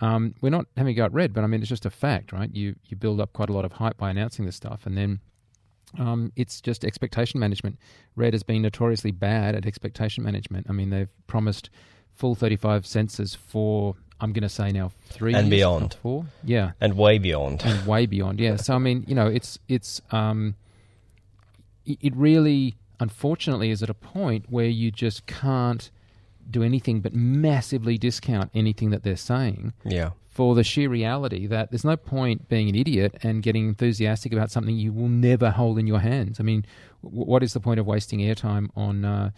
um, 0.00 0.34
we're 0.40 0.50
not 0.50 0.66
having 0.76 0.92
a 0.92 0.94
go 0.94 1.04
at 1.06 1.12
Red, 1.12 1.32
but 1.32 1.42
I 1.42 1.48
mean, 1.48 1.60
it's 1.60 1.68
just 1.68 1.86
a 1.86 1.90
fact, 1.90 2.32
right? 2.32 2.54
You 2.54 2.76
you 2.86 2.96
build 2.96 3.20
up 3.20 3.32
quite 3.32 3.50
a 3.50 3.52
lot 3.52 3.64
of 3.64 3.72
hype 3.72 3.96
by 3.96 4.10
announcing 4.10 4.44
this 4.46 4.54
stuff, 4.56 4.86
and 4.86 4.96
then 4.96 5.20
um, 5.98 6.32
it's 6.36 6.60
just 6.60 6.84
expectation 6.84 7.40
management. 7.40 7.78
Red 8.14 8.34
has 8.34 8.42
been 8.42 8.62
notoriously 8.62 9.10
bad 9.10 9.54
at 9.54 9.66
expectation 9.66 10.22
management. 10.22 10.66
I 10.68 10.72
mean, 10.72 10.90
they've 10.90 11.08
promised 11.26 11.70
full 12.14 12.34
35 12.34 12.82
sensors 12.84 13.36
for, 13.36 13.94
I'm 14.20 14.32
going 14.32 14.42
to 14.42 14.48
say 14.48 14.72
now, 14.72 14.90
three 15.10 15.32
And 15.34 15.46
years, 15.48 15.60
beyond. 15.60 15.94
Four, 16.02 16.26
yeah 16.44 16.72
and 16.80 16.96
way 16.96 17.18
beyond. 17.18 17.62
and 17.64 17.86
way 17.86 18.06
beyond. 18.06 18.40
Yeah. 18.40 18.56
So 18.56 18.74
I 18.74 18.78
mean, 18.78 19.04
you 19.06 19.14
know, 19.14 19.26
it's 19.26 19.58
it's 19.68 20.00
um, 20.10 20.54
it 21.86 21.98
it 22.00 22.16
really, 22.16 22.76
unfortunately, 23.00 23.70
is 23.70 23.82
at 23.82 23.90
a 23.90 23.94
point 23.94 24.46
where 24.48 24.66
you 24.66 24.90
just 24.90 25.26
can't 25.26 25.90
do 26.50 26.62
anything 26.62 27.00
but 27.00 27.14
massively 27.14 27.98
discount 27.98 28.50
anything 28.54 28.88
that 28.90 29.02
they're 29.02 29.16
saying 29.16 29.74
Yeah, 29.84 30.10
for 30.30 30.54
the 30.54 30.64
sheer 30.64 30.88
reality 30.88 31.46
that 31.46 31.70
there's 31.70 31.84
no 31.84 31.94
point 31.96 32.48
being 32.48 32.70
an 32.70 32.74
idiot 32.74 33.16
and 33.22 33.42
getting 33.42 33.68
enthusiastic 33.68 34.32
about 34.32 34.50
something 34.50 34.74
you 34.74 34.90
will 34.90 35.08
never 35.10 35.50
hold 35.50 35.78
in 35.78 35.86
your 35.86 35.98
hands. 36.00 36.40
I 36.40 36.44
mean, 36.44 36.64
w- 37.04 37.24
what 37.26 37.42
is 37.42 37.52
the 37.52 37.60
point 37.60 37.78
of 37.80 37.86
wasting 37.86 38.20
airtime 38.20 38.70
on 38.74 39.04
uh, 39.04 39.30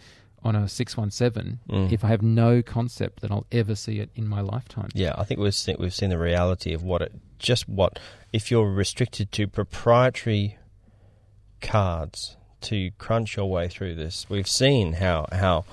on 0.43 0.55
a 0.55 0.67
six 0.67 0.97
one 0.97 1.11
seven 1.11 1.59
Mm. 1.69 1.91
if 1.91 2.03
I 2.03 2.07
have 2.07 2.21
no 2.21 2.61
concept 2.61 3.21
that 3.21 3.31
I'll 3.31 3.45
ever 3.51 3.75
see 3.75 3.99
it 3.99 4.09
in 4.15 4.27
my 4.27 4.41
lifetime? 4.41 4.89
yeah. 4.93 5.13
I 5.17 5.23
think 5.23 5.39
we've 5.39 5.53
seen, 5.53 5.75
we've 5.79 5.93
seen 5.93 6.09
the 6.09 6.17
reality 6.17 6.73
of 6.73 6.83
what 6.83 7.01
it 7.01 7.11
just 7.39 7.67
what 7.69 7.99
if 8.33 8.49
you're 8.51 8.71
restricted 8.71 9.31
to 9.33 9.47
proprietary 9.47 10.57
cards 11.61 12.37
to 12.61 12.91
crunch 12.97 13.37
your 13.37 13.49
way 13.49 13.67
through 13.67 13.95
this. 13.95 14.25
We've 14.29 14.47
seen 14.47 14.93
how 14.93 15.27
how 15.31 15.65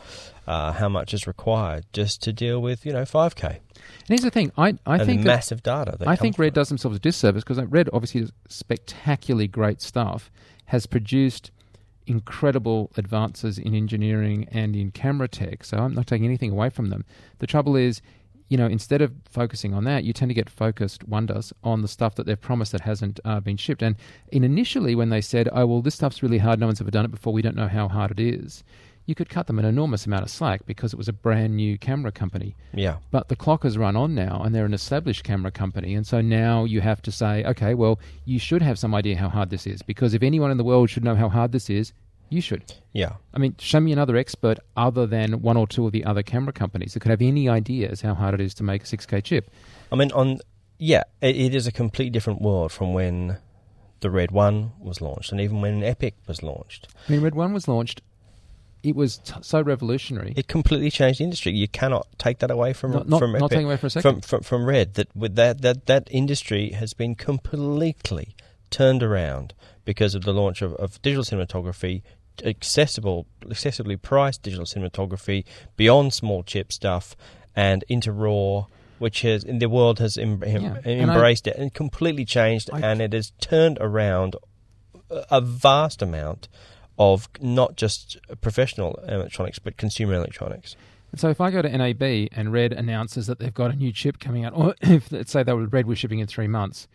uh, 0.47 0.73
how 0.73 0.89
much 0.89 1.13
is 1.13 1.27
required 1.27 1.85
just 1.93 2.23
to 2.23 2.33
deal 2.33 2.61
with 2.61 2.87
you 2.87 2.93
know 2.93 3.03
5k 3.03 3.45
And 3.45 3.61
here's 4.09 4.23
the 4.23 4.31
thing: 4.31 4.51
I 4.57 4.75
I 4.87 5.05
think 5.05 5.23
massive 5.23 5.63
data. 5.63 5.97
That 5.99 6.09
I 6.09 6.17
think 6.17 6.39
Red 6.39 6.55
does 6.55 6.69
themselves 6.69 6.97
a 6.97 7.01
disservice 7.01 7.45
because 7.45 7.63
Red 7.67 7.89
obviously 7.93 8.23
does 8.23 8.33
spectacularly 8.49 9.49
great 9.49 9.83
stuff, 9.83 10.31
has 10.67 10.87
produced 10.87 11.51
incredible 12.09 12.91
advances 12.97 13.59
in 13.59 13.75
engineering 13.75 14.49
and 14.51 14.75
in 14.75 14.91
camera 14.91 15.29
tech. 15.29 15.65
So 15.65 15.79
I'm 15.79 15.95
not 15.95 16.07
taking 16.07 16.25
anything 16.25 16.51
away 16.51 16.71
from 16.71 16.91
them. 16.91 17.05
The 17.39 17.47
trouble 17.47 17.77
is, 17.77 18.01
you 18.49 18.57
know, 18.57 18.67
instead 18.67 19.03
of 19.03 19.13
focusing 19.29 19.75
on 19.75 19.85
that, 19.85 20.05
you 20.05 20.13
tend 20.13 20.31
to 20.31 20.35
get 20.35 20.49
focused, 20.49 21.09
does, 21.27 21.53
on 21.63 21.83
the 21.83 21.89
stuff 21.89 22.15
that 22.15 22.27
they've 22.27 22.41
promised 22.41 22.73
that 22.73 22.81
hasn't 22.81 23.21
uh, 23.25 23.41
been 23.41 23.59
shipped. 23.59 23.83
And 23.83 23.97
in 24.33 24.43
initially, 24.43 24.95
when 24.95 25.11
they 25.11 25.21
said, 25.21 25.49
oh, 25.53 25.67
well, 25.67 25.83
this 25.83 25.95
stuff's 25.95 26.23
really 26.23 26.39
hard, 26.39 26.59
no 26.59 26.67
one's 26.67 26.81
ever 26.81 26.91
done 26.91 27.05
it 27.05 27.11
before, 27.11 27.33
we 27.33 27.43
don't 27.43 27.57
know 27.57 27.69
how 27.69 27.89
hard 27.89 28.11
it 28.11 28.21
is, 28.21 28.65
you 29.09 29.15
could 29.15 29.31
cut 29.31 29.47
them 29.47 29.59
an 29.59 29.65
enormous 29.65 30.05
amount 30.05 30.23
of 30.23 30.29
slack 30.29 30.67
because 30.67 30.93
it 30.93 30.99
was 30.99 31.09
a 31.09 31.15
brand 31.15 31.57
new 31.57 31.79
camera 31.79 32.13
company. 32.13 32.55
Yeah. 32.75 32.99
But 33.11 33.29
the 33.29 33.37
clock 33.37 33.63
has 33.63 33.79
run 33.79 33.97
on 33.97 34.15
now, 34.15 34.43
and 34.45 34.55
they're 34.55 34.67
an 34.67 34.75
established 34.75 35.25
camera 35.25 35.51
company. 35.51 35.95
And 35.95 36.07
so 36.07 36.21
now 36.21 36.65
you 36.65 36.83
have 36.83 37.01
to 37.03 37.11
say, 37.11 37.43
okay, 37.45 37.73
well, 37.73 37.99
you 38.27 38.39
should 38.39 38.61
have 38.61 38.79
some 38.79 38.95
idea 38.95 39.17
how 39.17 39.31
hard 39.31 39.49
this 39.49 39.67
is. 39.67 39.81
Because 39.81 40.13
if 40.13 40.23
anyone 40.23 40.51
in 40.51 40.59
the 40.59 40.63
world 40.63 40.91
should 40.91 41.05
know 41.05 41.15
how 41.15 41.31
hard 41.31 41.53
this 41.53 41.71
is, 41.71 41.95
you 42.29 42.43
should. 42.43 42.71
Yeah. 42.93 43.15
I 43.33 43.39
mean, 43.39 43.55
show 43.59 43.81
me 43.81 43.93
another 43.93 44.15
expert 44.15 44.59
other 44.77 45.07
than 45.07 45.41
one 45.41 45.57
or 45.57 45.67
two 45.67 45.87
of 45.87 45.93
the 45.93 46.05
other 46.05 46.23
camera 46.23 46.53
companies 46.53 46.93
that 46.93 47.01
could 47.01 47.11
have 47.11 47.23
any 47.23 47.49
ideas 47.49 48.03
how 48.03 48.13
hard 48.13 48.35
it 48.35 48.43
is 48.43 48.53
to 48.57 48.63
make 48.63 48.83
a 48.83 48.87
6K 48.87 49.25
chip. 49.25 49.51
I 49.91 49.97
mean, 49.97 50.13
on 50.13 50.41
yeah, 50.77 51.05
it, 51.23 51.35
it 51.35 51.55
is 51.55 51.67
a 51.67 51.73
completely 51.73 52.11
different 52.11 52.43
world 52.43 52.73
from 52.73 52.93
when 52.93 53.39
the 54.01 54.11
Red 54.11 54.31
One 54.31 54.73
was 54.79 55.01
launched, 55.01 55.33
and 55.33 55.41
even 55.41 55.61
when 55.61 55.83
Epic 55.83 56.15
was 56.27 56.43
launched. 56.43 56.89
I 57.09 57.13
mean, 57.13 57.23
Red 57.23 57.35
One 57.35 57.53
was 57.53 57.67
launched. 57.67 58.03
It 58.83 58.95
was 58.95 59.19
t- 59.19 59.35
so 59.43 59.61
revolutionary. 59.61 60.35
It 60.37 60.47
completely 60.47 60.91
changed 60.91 61.19
the 61.21 61.25
industry. 61.25 61.53
You 61.53 61.67
cannot 61.69 62.07
take 62.19 62.39
that 62.39 62.51
away 62.51 62.73
from 62.73 62.93
not, 62.93 63.09
not, 63.09 63.19
from 63.19 63.33
not 63.33 63.51
taking 63.51 63.67
away 63.67 63.77
for 63.77 63.89
a 63.89 63.91
second. 63.91 64.13
from, 64.13 64.21
from 64.23 64.41
from 64.43 64.65
Red. 64.67 64.95
That 64.95 65.09
with 65.17 65.35
that 65.35 65.63
that 65.63 65.87
that 65.87 66.09
industry 66.11 66.71
has 66.71 66.93
been 66.95 67.15
completely 67.15 68.35
turned 68.71 69.03
around 69.03 69.55
because 69.85 70.15
of 70.15 70.23
the 70.25 70.33
launch 70.33 70.63
of, 70.63 70.75
of 70.75 71.01
digital 71.03 71.25
cinematography, 71.25 72.03
accessible, 72.45 73.27
accessibly 73.47 74.01
priced 74.01 74.43
digital 74.43 74.67
cinematography 74.67 75.45
beyond 75.77 76.13
small 76.13 76.43
chip 76.43 76.73
stuff 76.73 77.17
and 77.57 77.85
into 77.89 78.13
RAW, 78.13 78.67
which 78.99 79.23
has 79.23 79.43
in 79.43 79.59
the 79.59 79.69
world 79.69 79.99
has 79.99 80.17
em- 80.19 80.43
Yeah, 80.47 80.77
and 80.85 81.11
I- 81.11 81.15
embraced 81.15 81.47
it 81.47 81.57
and 81.57 81.73
completely 81.75 82.25
changed, 82.25 82.71
I- 82.73 82.81
and 82.81 83.01
it 83.01 83.13
has 83.13 83.33
turned 83.41 83.79
around 83.81 84.37
a 85.11 85.41
vast 85.41 86.03
amount 86.03 86.49
of 86.99 87.29
not 87.41 87.77
just 87.77 88.17
professional 88.41 88.99
electronics 89.07 89.59
but 89.59 89.77
consumer 89.77 90.15
electronics. 90.15 90.77
So 91.17 91.31
if 91.31 91.41
I 91.41 91.51
go 91.51 91.63
to 91.63 91.69
NAB 91.69 92.29
and 92.33 92.53
Red 92.53 92.73
announces 92.73 93.27
that 93.29 93.39
they've 93.39 93.55
got 93.55 93.71
a 93.73 93.77
new 93.77 93.93
chip 93.93 94.19
coming 94.19 94.45
out, 94.45 94.53
or 94.55 94.75
if 94.83 95.11
let's 95.11 95.33
say 95.33 95.43
they 95.43 95.53
were 95.55 95.67
Red 95.67 95.87
was 95.87 95.99
shipping 95.99 96.19
in 96.19 96.27
three 96.27 96.49
months, 96.49 96.87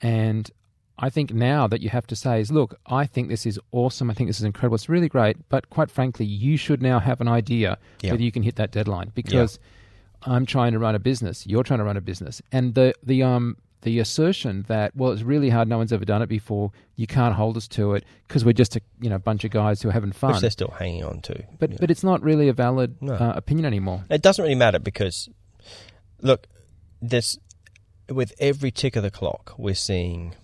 and 0.00 0.50
I 0.98 1.10
think 1.10 1.32
now 1.34 1.66
that 1.66 1.80
you 1.80 1.90
have 1.90 2.06
to 2.06 2.16
say 2.16 2.40
is, 2.40 2.52
look, 2.52 2.78
I 2.86 3.04
think 3.06 3.28
this 3.28 3.44
is 3.46 3.58
awesome. 3.72 4.10
I 4.10 4.14
think 4.14 4.28
this 4.28 4.38
is 4.38 4.44
incredible. 4.44 4.76
It's 4.76 4.88
really 4.88 5.08
great, 5.08 5.36
but 5.48 5.68
quite 5.68 5.90
frankly, 5.90 6.24
you 6.24 6.56
should 6.56 6.80
now 6.80 7.00
have 7.00 7.20
an 7.20 7.28
idea 7.28 7.78
Yeah. 8.00 8.12
whether 8.12 8.22
you 8.22 8.30
can 8.32 8.44
hit 8.44 8.56
that 8.56 8.70
deadline 8.70 9.10
because 9.14 9.58
I'm 10.22 10.46
trying 10.46 10.72
to 10.72 10.78
run 10.78 10.94
a 10.94 10.98
business. 11.00 11.46
You're 11.46 11.64
trying 11.64 11.80
to 11.80 11.84
run 11.84 11.96
a 11.96 12.00
business, 12.00 12.40
and 12.52 12.74
the 12.74 12.94
the 13.02 13.22
um 13.24 13.56
the 13.84 14.00
assertion 14.00 14.64
that 14.68 14.96
well, 14.96 15.12
it's 15.12 15.22
really 15.22 15.48
hard. 15.50 15.68
No 15.68 15.78
one's 15.78 15.92
ever 15.92 16.04
done 16.04 16.20
it 16.22 16.28
before. 16.28 16.72
You 16.96 17.06
can't 17.06 17.34
hold 17.34 17.56
us 17.56 17.68
to 17.68 17.94
it 17.94 18.04
because 18.26 18.44
we're 18.44 18.52
just 18.52 18.74
a 18.76 18.80
you 19.00 19.08
know 19.08 19.18
bunch 19.18 19.44
of 19.44 19.50
guys 19.52 19.80
who 19.80 19.88
are 19.88 19.92
having 19.92 20.12
fun. 20.12 20.32
Which 20.32 20.40
they're 20.40 20.50
still 20.50 20.74
hanging 20.78 21.04
on 21.04 21.20
to. 21.22 21.44
But 21.58 21.70
Yeah. 21.70 21.76
but 21.80 21.90
it's 21.90 22.02
not 22.02 22.22
really 22.22 22.48
a 22.48 22.52
valid 22.52 23.00
No. 23.00 23.14
uh, 23.14 23.32
opinion 23.36 23.64
anymore. 23.66 24.04
It 24.10 24.20
doesn't 24.22 24.42
really 24.42 24.54
matter 24.56 24.78
because, 24.80 25.28
look, 26.20 26.46
this 27.00 27.38
with 28.10 28.32
every 28.38 28.70
tick 28.70 28.96
of 28.96 29.02
the 29.02 29.10
clock, 29.10 29.54
we're 29.56 29.74
seeing, 29.74 30.34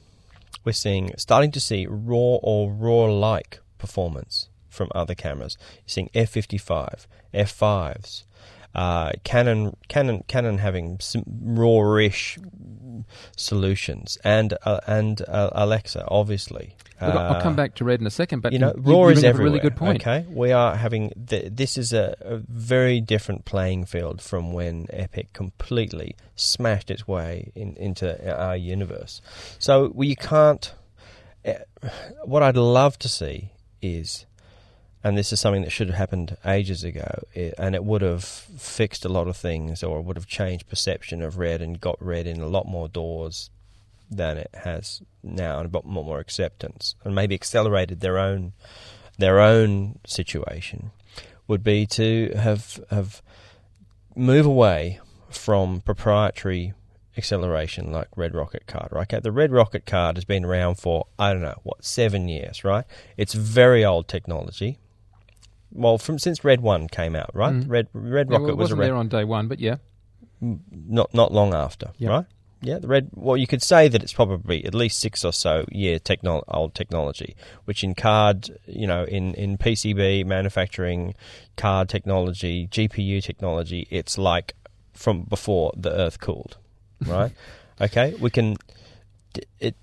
we're 0.64 0.72
seeing, 0.72 1.12
starting 1.18 1.50
to 1.52 1.60
see 1.60 1.86
raw 1.86 2.38
or 2.42 2.72
raw-like 2.72 3.60
performance 3.78 4.48
from 4.68 4.88
other 4.94 5.14
cameras. 5.14 5.58
You're 5.78 5.82
seeing 5.88 6.10
f 6.14 6.30
fifty 6.30 6.58
five, 6.58 7.06
f 7.34 7.50
fives, 7.50 8.24
uh, 8.74 9.10
Canon, 9.24 9.76
Canon, 9.88 10.24
Canon 10.28 10.58
having 10.58 10.98
some 11.00 11.24
raw-ish 11.26 12.38
solutions, 13.36 14.18
and 14.24 14.54
uh, 14.64 14.80
and 14.86 15.22
uh, 15.28 15.50
Alexa, 15.52 16.04
obviously. 16.08 16.76
Look, 17.00 17.14
I'll 17.14 17.40
come 17.40 17.56
back 17.56 17.76
to 17.76 17.84
Red 17.84 18.00
in 18.02 18.06
a 18.06 18.10
second, 18.10 18.40
but 18.40 18.52
you 18.52 18.58
know, 18.58 18.74
you, 18.76 18.82
raw 18.82 19.04
you 19.04 19.08
is 19.08 19.14
bring 19.20 19.24
a 19.24 19.28
everywhere. 19.28 19.44
really 19.52 19.60
good 19.60 19.76
point. 19.76 20.02
Okay, 20.02 20.26
we 20.28 20.52
are 20.52 20.76
having 20.76 21.12
th- 21.28 21.50
this 21.54 21.78
is 21.78 21.94
a, 21.94 22.14
a 22.20 22.36
very 22.46 23.00
different 23.00 23.46
playing 23.46 23.86
field 23.86 24.20
from 24.20 24.52
when 24.52 24.86
Epic 24.90 25.32
completely 25.32 26.14
smashed 26.36 26.90
its 26.90 27.08
way 27.08 27.52
in, 27.54 27.74
into 27.76 28.36
our 28.38 28.54
universe. 28.56 29.22
So 29.58 29.90
we 29.94 30.14
can't. 30.14 30.74
eh, 31.46 31.58
What 32.24 32.42
I'd 32.42 32.58
love 32.58 32.98
to 32.98 33.08
see 33.08 33.52
is, 33.80 34.26
and 35.02 35.16
this 35.16 35.32
is 35.32 35.40
something 35.40 35.62
that 35.62 35.70
should 35.70 35.88
have 35.88 35.96
happened 35.96 36.36
ages 36.44 36.84
ago, 36.84 37.22
and 37.56 37.74
it 37.74 37.84
would 37.84 38.02
have 38.02 38.24
fixed 38.24 39.04
a 39.04 39.08
lot 39.08 39.28
of 39.28 39.36
things, 39.36 39.82
or 39.82 40.00
would 40.00 40.16
have 40.16 40.26
changed 40.26 40.68
perception 40.68 41.22
of 41.22 41.38
Red 41.38 41.62
and 41.62 41.80
got 41.80 42.02
Red 42.04 42.26
in 42.26 42.40
a 42.40 42.46
lot 42.46 42.66
more 42.66 42.88
doors 42.88 43.50
than 44.10 44.36
it 44.36 44.50
has 44.64 45.02
now, 45.22 45.60
and 45.60 45.72
a 45.72 45.76
lot 45.76 45.86
more 45.86 46.04
more 46.04 46.18
acceptance, 46.18 46.96
and 47.04 47.14
maybe 47.14 47.34
accelerated 47.34 48.00
their 48.00 48.18
own 48.18 48.52
their 49.18 49.40
own 49.40 49.98
situation, 50.06 50.90
would 51.46 51.62
be 51.62 51.86
to 51.86 52.32
have 52.36 52.80
have 52.90 53.22
move 54.14 54.44
away 54.44 55.00
from 55.30 55.80
proprietary 55.80 56.74
acceleration 57.16 57.92
like 57.92 58.08
Red 58.16 58.34
Rocket 58.34 58.66
card. 58.66 58.88
Right, 58.92 59.02
okay, 59.02 59.20
the 59.20 59.32
Red 59.32 59.52
Rocket 59.52 59.86
card 59.86 60.16
has 60.16 60.24
been 60.24 60.44
around 60.44 60.76
for 60.76 61.06
I 61.18 61.32
don't 61.32 61.42
know 61.42 61.60
what 61.62 61.84
seven 61.84 62.28
years. 62.28 62.64
Right, 62.64 62.84
it's 63.16 63.34
very 63.34 63.84
old 63.84 64.08
technology. 64.08 64.78
Well, 65.72 65.98
from 65.98 66.18
since 66.18 66.44
Red 66.44 66.60
One 66.60 66.88
came 66.88 67.14
out, 67.14 67.30
right? 67.34 67.54
Mhm. 67.54 67.64
Red 67.68 67.88
Red 67.92 68.28
Yeah, 68.28 68.36
Rocket 68.38 68.46
well, 68.46 68.56
was 68.56 68.64
wasn't 68.64 68.80
around 68.80 68.88
there 68.88 68.96
on 68.96 69.08
day 69.08 69.24
one, 69.24 69.48
but 69.48 69.60
yeah. 69.60 69.76
not 70.40 71.12
not 71.14 71.32
long 71.32 71.54
after, 71.54 71.90
Yep. 71.98 72.10
right? 72.10 72.26
Yeah, 72.62 72.78
the 72.78 72.88
red. 72.88 73.08
Well, 73.14 73.38
you 73.38 73.46
could 73.46 73.62
say 73.62 73.88
that 73.88 74.02
it's 74.02 74.12
probably 74.12 74.64
at 74.66 74.74
least 74.74 74.98
six 75.00 75.24
or 75.24 75.32
so 75.32 75.64
year 75.70 75.98
techno- 75.98 76.44
old 76.48 76.74
technology, 76.74 77.34
which 77.64 77.82
in 77.82 77.94
card, 77.94 78.50
you 78.66 78.86
know, 78.86 79.04
in 79.04 79.32
in 79.34 79.56
PCB 79.56 80.24
manufacturing, 80.24 81.14
card 81.56 81.88
technology, 81.88 82.66
GPU 82.70 83.22
technology, 83.22 83.86
it's 83.90 84.18
like 84.18 84.54
from 84.92 85.22
before 85.22 85.72
the 85.74 85.90
Earth 85.90 86.20
cooled, 86.20 86.58
right? 87.06 87.32
okay, 87.80 88.14
we 88.20 88.28
can. 88.28 88.56
It 89.58 89.74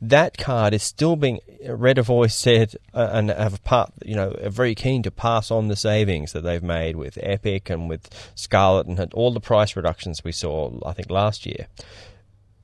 that 0.00 0.36
card 0.36 0.74
is 0.74 0.82
still 0.82 1.16
being. 1.16 1.40
Red 1.66 1.96
have 1.96 2.10
always 2.10 2.34
said 2.34 2.76
uh, 2.94 3.08
and 3.12 3.30
have 3.30 3.54
a 3.54 3.58
part, 3.60 3.92
you 4.04 4.14
know, 4.14 4.36
are 4.42 4.50
very 4.50 4.74
keen 4.74 5.02
to 5.02 5.10
pass 5.10 5.50
on 5.50 5.68
the 5.68 5.76
savings 5.76 6.32
that 6.32 6.42
they've 6.42 6.62
made 6.62 6.96
with 6.96 7.18
Epic 7.22 7.70
and 7.70 7.88
with 7.88 8.08
Scarlet 8.34 8.86
and 8.86 9.12
all 9.14 9.32
the 9.32 9.40
price 9.40 9.74
reductions 9.74 10.22
we 10.22 10.32
saw, 10.32 10.78
I 10.84 10.92
think, 10.92 11.10
last 11.10 11.46
year. 11.46 11.66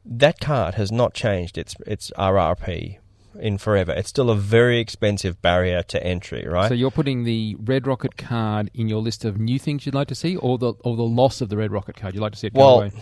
That 0.04 0.40
card 0.40 0.74
has 0.74 0.92
not 0.92 1.14
changed 1.14 1.56
its 1.56 1.74
its 1.86 2.10
RRP 2.18 2.98
in 3.40 3.56
forever. 3.56 3.92
It's 3.92 4.08
still 4.08 4.30
a 4.30 4.36
very 4.36 4.78
expensive 4.78 5.40
barrier 5.40 5.82
to 5.84 6.04
entry, 6.04 6.44
right? 6.46 6.68
So 6.68 6.74
you're 6.74 6.90
putting 6.90 7.24
the 7.24 7.56
Red 7.58 7.86
Rocket 7.86 8.16
card 8.16 8.70
in 8.74 8.88
your 8.88 9.00
list 9.00 9.24
of 9.24 9.38
new 9.38 9.58
things 9.58 9.86
you'd 9.86 9.94
like 9.94 10.08
to 10.08 10.14
see, 10.14 10.36
or 10.36 10.58
the 10.58 10.74
or 10.84 10.96
the 10.96 11.02
loss 11.02 11.40
of 11.40 11.48
the 11.48 11.56
Red 11.56 11.72
Rocket 11.72 11.96
card 11.96 12.14
you'd 12.14 12.20
like 12.20 12.32
to 12.32 12.38
see 12.38 12.48
it 12.48 12.54
go 12.54 12.60
Well, 12.60 12.80
away. 12.80 12.92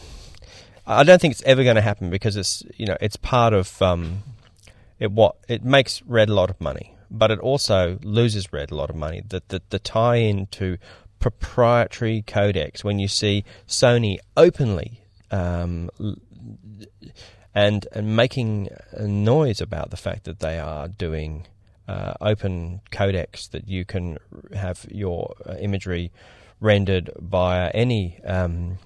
I 0.91 1.05
don't 1.05 1.21
think 1.21 1.33
it's 1.33 1.43
ever 1.45 1.63
going 1.63 1.77
to 1.77 1.83
happen 1.83 2.11
because 2.11 2.37
it's 2.37 2.65
you 2.77 2.87
know 2.87 2.97
it's 3.01 3.17
part 3.17 3.55
of 3.55 3.81
um, 3.81 4.23
it. 4.99 5.13
What 5.13 5.37
it 5.49 5.65
makes 5.65 6.03
Red 6.03 6.29
a 6.29 6.35
lot 6.35 6.51
of 6.51 6.61
money, 6.61 6.97
but 7.11 7.31
it 7.31 7.39
also 7.39 7.99
loses 8.03 8.53
Red 8.53 8.73
a 8.73 8.75
lot 8.75 8.91
of 8.91 8.97
money. 8.97 9.23
The 9.27 9.43
the, 9.49 9.63
the 9.71 9.79
tie 9.79 10.17
into 10.17 10.79
proprietary 11.21 12.25
codecs 12.27 12.83
when 12.83 12.99
you 12.99 13.07
see 13.07 13.45
Sony 13.69 14.19
openly 14.37 15.03
um, 15.31 15.91
and 17.55 17.87
and 17.93 18.17
making 18.17 18.71
a 18.91 19.07
noise 19.07 19.61
about 19.61 19.91
the 19.91 19.97
fact 19.97 20.25
that 20.25 20.41
they 20.41 20.59
are 20.59 20.89
doing 20.89 21.47
uh, 21.87 22.15
open 22.21 22.81
codecs 22.91 23.49
that 23.51 23.69
you 23.69 23.85
can 23.85 24.19
have 24.55 24.87
your 24.91 25.37
uh, 25.47 25.55
imagery 25.61 26.11
rendered 26.59 27.11
via 27.17 27.71
any 27.71 28.21
um, 28.25 28.79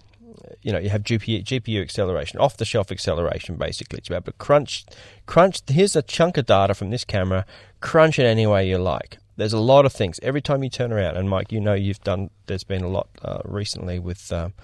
you 0.64 0.72
know 0.72 0.78
you 0.78 0.88
have 0.88 1.02
GPU, 1.02 1.44
GPU 1.44 1.80
acceleration 1.80 2.40
off 2.40 2.56
the 2.56 2.64
shelf 2.64 2.90
acceleration 2.90 3.56
basically. 3.56 3.98
It's 3.98 4.08
about 4.08 4.24
to 4.24 4.32
crunch 4.32 4.84
crunch 5.26 5.60
here's 5.68 5.94
a 5.94 6.02
chunk 6.02 6.36
of 6.36 6.46
data 6.46 6.74
from 6.74 6.90
this 6.90 7.04
camera 7.04 7.46
crunch 7.80 8.18
it 8.18 8.24
any 8.24 8.46
way 8.46 8.68
you 8.68 8.78
like. 8.78 9.18
There's 9.36 9.52
a 9.52 9.58
lot 9.58 9.84
of 9.84 9.92
things. 9.92 10.20
Every 10.22 10.40
time 10.40 10.62
you 10.62 10.70
turn 10.70 10.92
around 10.92 11.16
and 11.16 11.28
Mike 11.28 11.52
you 11.52 11.60
know 11.60 11.74
you've 11.74 12.02
done 12.02 12.30
there's 12.46 12.64
been 12.64 12.82
a 12.82 12.88
lot 12.88 13.08
uh, 13.22 13.42
recently 13.44 13.98
with 13.98 14.32
um, 14.32 14.54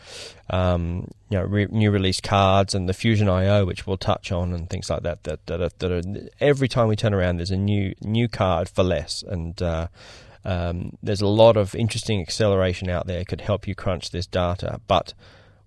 um, 0.48 1.10
you 1.28 1.38
know 1.38 1.44
re- 1.44 1.68
new 1.70 1.90
release 1.90 2.20
cards 2.20 2.74
and 2.74 2.88
the 2.88 2.94
Fusion 2.94 3.28
IO 3.28 3.66
which 3.66 3.86
we'll 3.86 3.98
touch 3.98 4.32
on 4.32 4.54
and 4.54 4.70
things 4.70 4.88
like 4.88 5.02
that 5.02 5.24
that 5.24 5.46
that, 5.46 5.60
are, 5.60 5.70
that 5.78 5.92
are, 5.92 6.28
every 6.40 6.66
time 6.68 6.88
we 6.88 6.96
turn 6.96 7.12
around 7.12 7.36
there's 7.36 7.50
a 7.50 7.56
new 7.56 7.94
new 8.00 8.26
card 8.26 8.70
for 8.70 8.82
less. 8.82 9.22
And 9.22 9.60
uh, 9.60 9.88
um, 10.46 10.96
there's 11.02 11.20
a 11.20 11.26
lot 11.26 11.58
of 11.58 11.74
interesting 11.74 12.22
acceleration 12.22 12.88
out 12.88 13.06
there 13.06 13.24
could 13.24 13.42
help 13.42 13.68
you 13.68 13.74
crunch 13.74 14.10
this 14.10 14.26
data. 14.26 14.80
But 14.86 15.12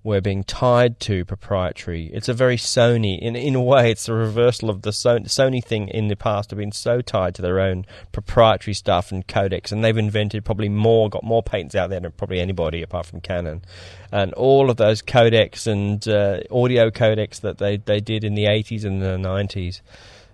we're 0.03 0.22
being 0.22 0.43
tied 0.43 1.00
to 1.00 1.24
proprietary. 1.24 2.10
It's 2.13 2.27
a 2.27 2.33
very 2.33 2.57
Sony 2.57 3.17
in 3.19 3.36
in 3.36 3.55
a 3.55 3.62
way. 3.62 3.91
It's 3.91 4.10
a 4.10 4.13
reversal 4.13 4.69
of 4.69 4.81
the 4.81 4.89
Sony, 4.89 5.63
thing 5.63 5.88
in 5.88 6.10
the 6.10 6.15
past. 6.15 6.51
Have 6.51 6.60
been 6.60 6.72
so 6.72 7.01
tied 7.01 7.36
to 7.36 7.41
their 7.41 7.60
own 7.60 7.86
proprietary 8.12 8.74
stuff 8.74 9.12
and 9.12 9.25
codecs, 9.25 9.72
and 9.72 9.83
they've 9.83 9.98
invented 9.98 10.43
probably 10.43 10.69
more, 10.69 11.10
got 11.10 11.24
more 11.24 11.41
patents 11.41 11.75
out 11.75 11.89
there 11.89 12.00
than 12.00 12.12
probably 12.12 12.39
anybody 12.39 12.81
apart 12.81 13.05
from 13.05 13.22
Canon, 13.22 13.63
and 14.12 14.33
all 14.33 14.69
of 14.69 14.77
those 14.77 15.01
codecs 15.01 15.67
and 15.67 16.07
uh, 16.07 16.41
audio 16.51 16.89
codecs 16.89 17.39
that 17.41 17.57
they 17.57 17.77
they 17.77 18.00
did 18.00 18.24
in 18.24 18.36
the 18.36 18.45
eighties 18.45 18.83
and 18.83 19.01
the 19.01 19.17
nineties 19.17 19.81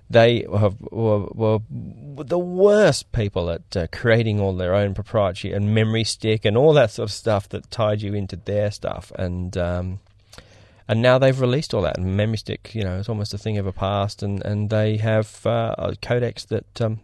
they 0.09 0.45
were, 0.47 0.71
were, 0.91 1.27
were, 1.33 2.23
the 2.23 2.39
worst 2.39 3.11
people 3.11 3.49
at 3.49 3.77
uh, 3.77 3.87
creating 3.91 4.39
all 4.39 4.55
their 4.55 4.73
own 4.73 4.93
proprietary 4.93 5.53
and 5.53 5.73
memory 5.73 6.03
stick 6.03 6.45
and 6.45 6.57
all 6.57 6.73
that 6.73 6.91
sort 6.91 7.09
of 7.09 7.13
stuff 7.13 7.47
that 7.49 7.69
tied 7.69 8.01
you 8.01 8.13
into 8.13 8.35
their 8.35 8.71
stuff. 8.71 9.11
And 9.15 9.55
um, 9.57 9.99
and 10.89 11.03
now 11.03 11.19
they've 11.19 11.39
released 11.39 11.75
all 11.75 11.83
that. 11.83 11.99
And 11.99 12.17
memory 12.17 12.37
stick, 12.37 12.73
you 12.73 12.83
know, 12.83 12.97
it's 12.97 13.09
almost 13.09 13.31
a 13.35 13.37
thing 13.37 13.59
of 13.59 13.67
a 13.67 13.71
past. 13.71 14.23
And, 14.23 14.43
and 14.43 14.71
they 14.71 14.97
have 14.97 15.45
uh, 15.45 15.93
codecs 16.01 16.47
that 16.47 16.81
um, 16.81 17.01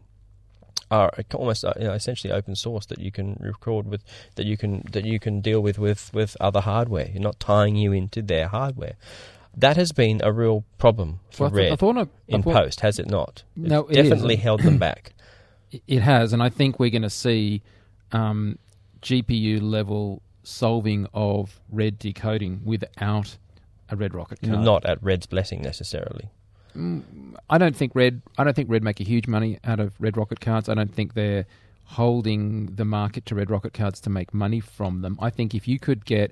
are 0.89 1.12
almost 1.35 1.63
uh, 1.63 1.74
you 1.77 1.85
know, 1.85 1.93
essentially 1.93 2.33
open 2.33 2.55
source 2.55 2.88
that 2.88 3.00
you 3.00 3.12
can 3.12 3.38
record 3.39 3.85
with, 3.85 4.03
that 4.35 4.47
you 4.47 4.57
can 4.57 4.83
that 4.91 5.05
you 5.05 5.19
can 5.19 5.39
deal 5.39 5.62
with 5.62 5.77
with, 5.77 6.12
with 6.15 6.35
other 6.39 6.62
hardware. 6.62 7.09
You're 7.13 7.21
not 7.21 7.39
tying 7.39 7.75
you 7.75 7.91
into 7.91 8.24
their 8.24 8.47
hardware. 8.47 8.95
That 9.57 9.77
has 9.77 9.91
been 9.91 10.19
a 10.24 10.31
real 10.33 10.65
problem 10.77 11.19
for 11.31 11.43
Well, 11.45 11.51
Red 11.51 11.71
I 11.71 11.75
thought 11.75 11.97
I- 11.97 12.01
I 12.01 12.07
in 12.27 12.43
thought- 12.43 12.53
post, 12.53 12.81
has 12.81 13.00
it 13.00 13.09
not? 13.09 13.43
It's 13.55 13.69
No, 13.69 13.85
it 13.88 13.97
is. 13.97 14.09
definitely 14.09 14.35
held 14.38 14.62
them 14.62 14.77
back. 14.77 15.13
It 15.88 16.01
has, 16.03 16.31
and 16.31 16.41
I 16.41 16.47
think 16.50 16.79
we're 16.79 16.89
going 16.91 17.01
to 17.01 17.09
see 17.09 17.62
um, 18.13 18.57
GPU 19.01 19.62
level 19.62 20.21
solving 20.43 21.05
of 21.13 21.59
red 21.69 22.00
decoding 22.00 22.62
without 22.63 23.35
a 23.89 23.95
red 23.97 24.13
rocket 24.13 24.39
card. 24.41 24.59
Not 24.62 24.85
at 24.85 25.03
Red's 25.03 25.25
blessing 25.25 25.62
necessarily. 25.62 26.29
I 27.50 27.57
don't 27.57 27.75
think 27.75 27.93
red. 27.93 28.21
I 28.38 28.43
don't 28.45 28.53
think 28.55 28.69
red 28.69 28.83
make 28.83 29.01
a 29.01 29.03
huge 29.03 29.27
money 29.27 29.59
out 29.65 29.79
of 29.81 29.93
red 30.00 30.15
rocket 30.15 30.39
cards. 30.39 30.69
I 30.69 30.75
don't 30.75 30.93
think 30.93 31.13
they're 31.13 31.45
holding 31.83 32.67
the 32.75 32.85
market 32.85 33.25
to 33.27 33.35
red 33.35 33.50
rocket 33.50 33.74
cards 33.74 34.00
to 34.01 34.09
make 34.09 34.33
money 34.33 34.59
from 34.62 35.01
them. 35.01 35.17
I 35.21 35.29
think 35.29 35.53
if 35.55 35.67
you 35.67 35.77
could 35.79 36.05
get 36.05 36.31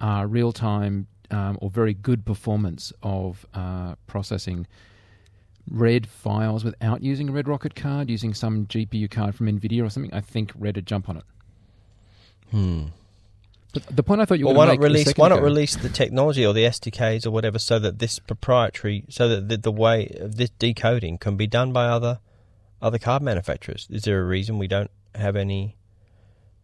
uh, 0.00 0.26
real 0.28 0.52
time 0.52 1.06
um, 1.30 1.58
or 1.60 1.70
very 1.70 1.94
good 1.94 2.24
performance 2.24 2.92
of 3.02 3.46
uh, 3.54 3.94
processing 4.06 4.66
red 5.70 6.06
files 6.06 6.64
without 6.64 7.02
using 7.02 7.28
a 7.28 7.32
red 7.32 7.46
rocket 7.48 7.74
card, 7.74 8.10
using 8.10 8.34
some 8.34 8.66
GPU 8.66 9.10
card 9.10 9.34
from 9.34 9.46
Nvidia 9.46 9.84
or 9.84 9.90
something, 9.90 10.12
I 10.12 10.20
think 10.20 10.52
red 10.58 10.76
would 10.76 10.86
jump 10.86 11.08
on 11.08 11.18
it. 11.18 11.24
Hmm. 12.50 12.84
But 13.72 13.84
the 13.94 14.02
point 14.02 14.20
I 14.20 14.24
thought 14.24 14.40
you 14.40 14.46
Well, 14.46 14.54
were 14.54 14.58
why 14.58 14.66
going 14.66 14.78
not 14.78 14.82
make 14.82 14.90
release? 14.92 15.16
Why 15.16 15.28
not 15.28 15.38
ago- 15.38 15.44
release 15.44 15.76
the 15.76 15.88
technology 15.88 16.44
or 16.44 16.52
the 16.52 16.64
SDKs 16.64 17.24
or 17.24 17.30
whatever, 17.30 17.58
so 17.58 17.78
that 17.78 18.00
this 18.00 18.18
proprietary, 18.18 19.04
so 19.08 19.28
that 19.28 19.48
the, 19.48 19.56
the 19.56 19.70
way 19.70 20.16
of 20.18 20.36
this 20.36 20.50
decoding 20.58 21.18
can 21.18 21.36
be 21.36 21.46
done 21.46 21.72
by 21.72 21.86
other 21.86 22.18
other 22.82 22.98
card 22.98 23.22
manufacturers? 23.22 23.86
Is 23.90 24.02
there 24.02 24.20
a 24.20 24.24
reason 24.24 24.58
we 24.58 24.66
don't 24.66 24.90
have 25.14 25.36
any 25.36 25.76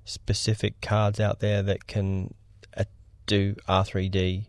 specific 0.05 0.81
cards 0.81 1.21
out 1.21 1.39
there 1.41 1.63
that 1.63 1.87
can 1.87 2.35
uh, 2.77 2.85
do 3.27 3.55
R3D 3.69 4.47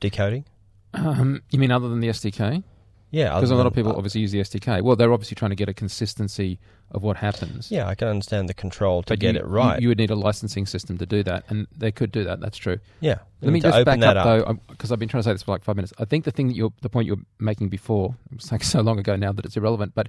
decoding? 0.00 0.44
Um, 0.92 1.42
you 1.50 1.58
mean 1.58 1.70
other 1.72 1.88
than 1.88 2.00
the 2.00 2.08
SDK? 2.08 2.62
Yeah, 3.10 3.32
Because 3.36 3.52
a 3.52 3.54
lot 3.54 3.66
of 3.66 3.72
people 3.72 3.92
obviously 3.94 4.22
use 4.22 4.32
the 4.32 4.40
SDK. 4.40 4.82
Well, 4.82 4.96
they're 4.96 5.12
obviously 5.12 5.36
trying 5.36 5.50
to 5.50 5.54
get 5.56 5.68
a 5.68 5.74
consistency 5.74 6.58
of 6.90 7.04
what 7.04 7.16
happens. 7.16 7.70
Yeah, 7.70 7.86
I 7.86 7.94
can 7.94 8.08
understand 8.08 8.48
the 8.48 8.54
control 8.54 9.04
to 9.04 9.12
but 9.12 9.20
get 9.20 9.34
you, 9.34 9.40
it 9.40 9.46
right. 9.46 9.80
You, 9.80 9.86
would 9.88 9.98
need 9.98 10.10
a 10.10 10.16
licensing 10.16 10.66
system 10.66 10.98
to 10.98 11.06
do 11.06 11.22
that, 11.22 11.44
and 11.48 11.68
they 11.76 11.92
could 11.92 12.10
do 12.10 12.24
that. 12.24 12.40
That's 12.40 12.58
true. 12.58 12.80
yeah, 13.00 13.18
Let 13.40 13.52
me 13.52 13.60
just 13.60 13.84
back 13.84 14.00
that 14.00 14.16
up, 14.16 14.24
though, 14.46 14.58
because 14.68 14.90
I've 14.90 14.98
been 14.98 15.08
trying 15.08 15.22
to 15.22 15.28
say 15.28 15.32
this 15.32 15.44
for 15.44 15.52
like 15.52 15.62
five 15.62 15.76
minutes. 15.76 15.92
I 15.98 16.06
think 16.06 16.24
the 16.24 16.32
thing 16.32 16.48
that 16.48 16.56
you're, 16.56 16.72
the 16.82 16.88
point 16.88 17.06
you're 17.06 17.18
making 17.38 17.68
before, 17.68 18.16
it 18.32 18.36
was 18.38 18.50
like 18.50 18.64
so 18.64 18.80
long 18.80 18.98
ago 18.98 19.14
now 19.14 19.30
that 19.30 19.44
it's 19.44 19.56
irrelevant, 19.56 19.92
but 19.94 20.08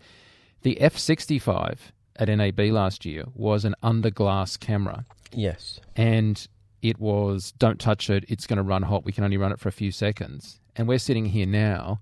the 0.63 0.75
F65 0.81 1.77
at 2.15 2.27
NAB 2.27 2.59
last 2.71 3.05
year 3.05 3.25
was 3.35 3.65
an 3.65 3.75
under 3.83 4.09
glass 4.09 4.57
camera, 4.57 5.05
Yes. 5.31 5.79
and 5.95 6.47
it 6.89 6.99
was 6.99 7.51
don't 7.53 7.79
touch 7.79 8.09
it. 8.09 8.25
It's 8.27 8.47
going 8.47 8.57
to 8.57 8.63
run 8.63 8.83
hot. 8.83 9.05
We 9.05 9.11
can 9.11 9.23
only 9.23 9.37
run 9.37 9.51
it 9.51 9.59
for 9.59 9.69
a 9.69 9.73
few 9.73 9.91
seconds, 9.91 10.59
and 10.75 10.87
we're 10.87 10.99
sitting 10.99 11.25
here 11.25 11.45
now, 11.45 11.99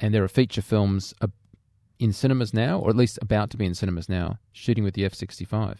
and 0.00 0.12
there 0.14 0.22
are 0.24 0.28
feature 0.28 0.62
films 0.62 1.14
in 1.98 2.12
cinemas 2.12 2.52
now, 2.52 2.78
or 2.78 2.90
at 2.90 2.96
least 2.96 3.18
about 3.22 3.50
to 3.50 3.56
be 3.56 3.64
in 3.64 3.74
cinemas 3.74 4.08
now, 4.08 4.38
shooting 4.52 4.84
with 4.84 4.94
the 4.94 5.02
F65. 5.02 5.78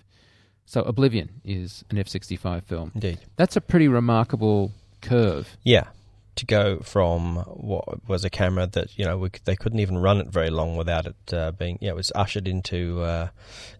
So 0.64 0.82
Oblivion 0.82 1.40
is 1.44 1.84
an 1.90 1.96
F65 1.96 2.64
film. 2.64 2.90
Indeed. 2.94 3.18
That's 3.36 3.56
a 3.56 3.60
pretty 3.60 3.88
remarkable 3.88 4.72
curve. 5.00 5.56
Yeah, 5.62 5.84
to 6.36 6.46
go 6.46 6.78
from 6.80 7.36
what 7.36 8.08
was 8.08 8.24
a 8.24 8.30
camera 8.30 8.66
that 8.66 8.96
you 8.98 9.04
know 9.04 9.18
we, 9.18 9.30
they 9.44 9.56
couldn't 9.56 9.80
even 9.80 9.98
run 9.98 10.18
it 10.18 10.28
very 10.28 10.50
long 10.50 10.76
without 10.76 11.06
it 11.06 11.34
uh, 11.34 11.50
being 11.52 11.78
yeah 11.80 11.90
it 11.90 11.96
was 11.96 12.12
ushered 12.14 12.46
into 12.46 13.00
uh, 13.02 13.28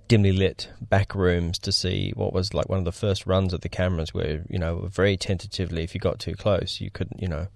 dimly 0.09 0.33
lit 0.33 0.69
back 0.81 1.15
rooms 1.15 1.59
to 1.59 1.71
see 1.71 2.13
what 2.17 2.33
was 2.33 2.55
like 2.55 2.69
one 2.69 2.79
of 2.79 2.85
the 2.85 2.93
first 2.93 3.27
runs 3.27 3.53
of 3.53 3.61
the 3.61 3.69
cameras 3.69 4.15
where 4.15 4.43
you 4.49 4.59
know 4.59 4.89
very 4.91 5.17
tentatively 5.17 5.83
if 5.83 5.95
you 5.95 6.01
got 6.01 6.19
too 6.19 6.35
close 6.35 6.81
you 6.81 6.91
couldn't 6.91 7.21
you 7.21 7.29
know 7.29 7.47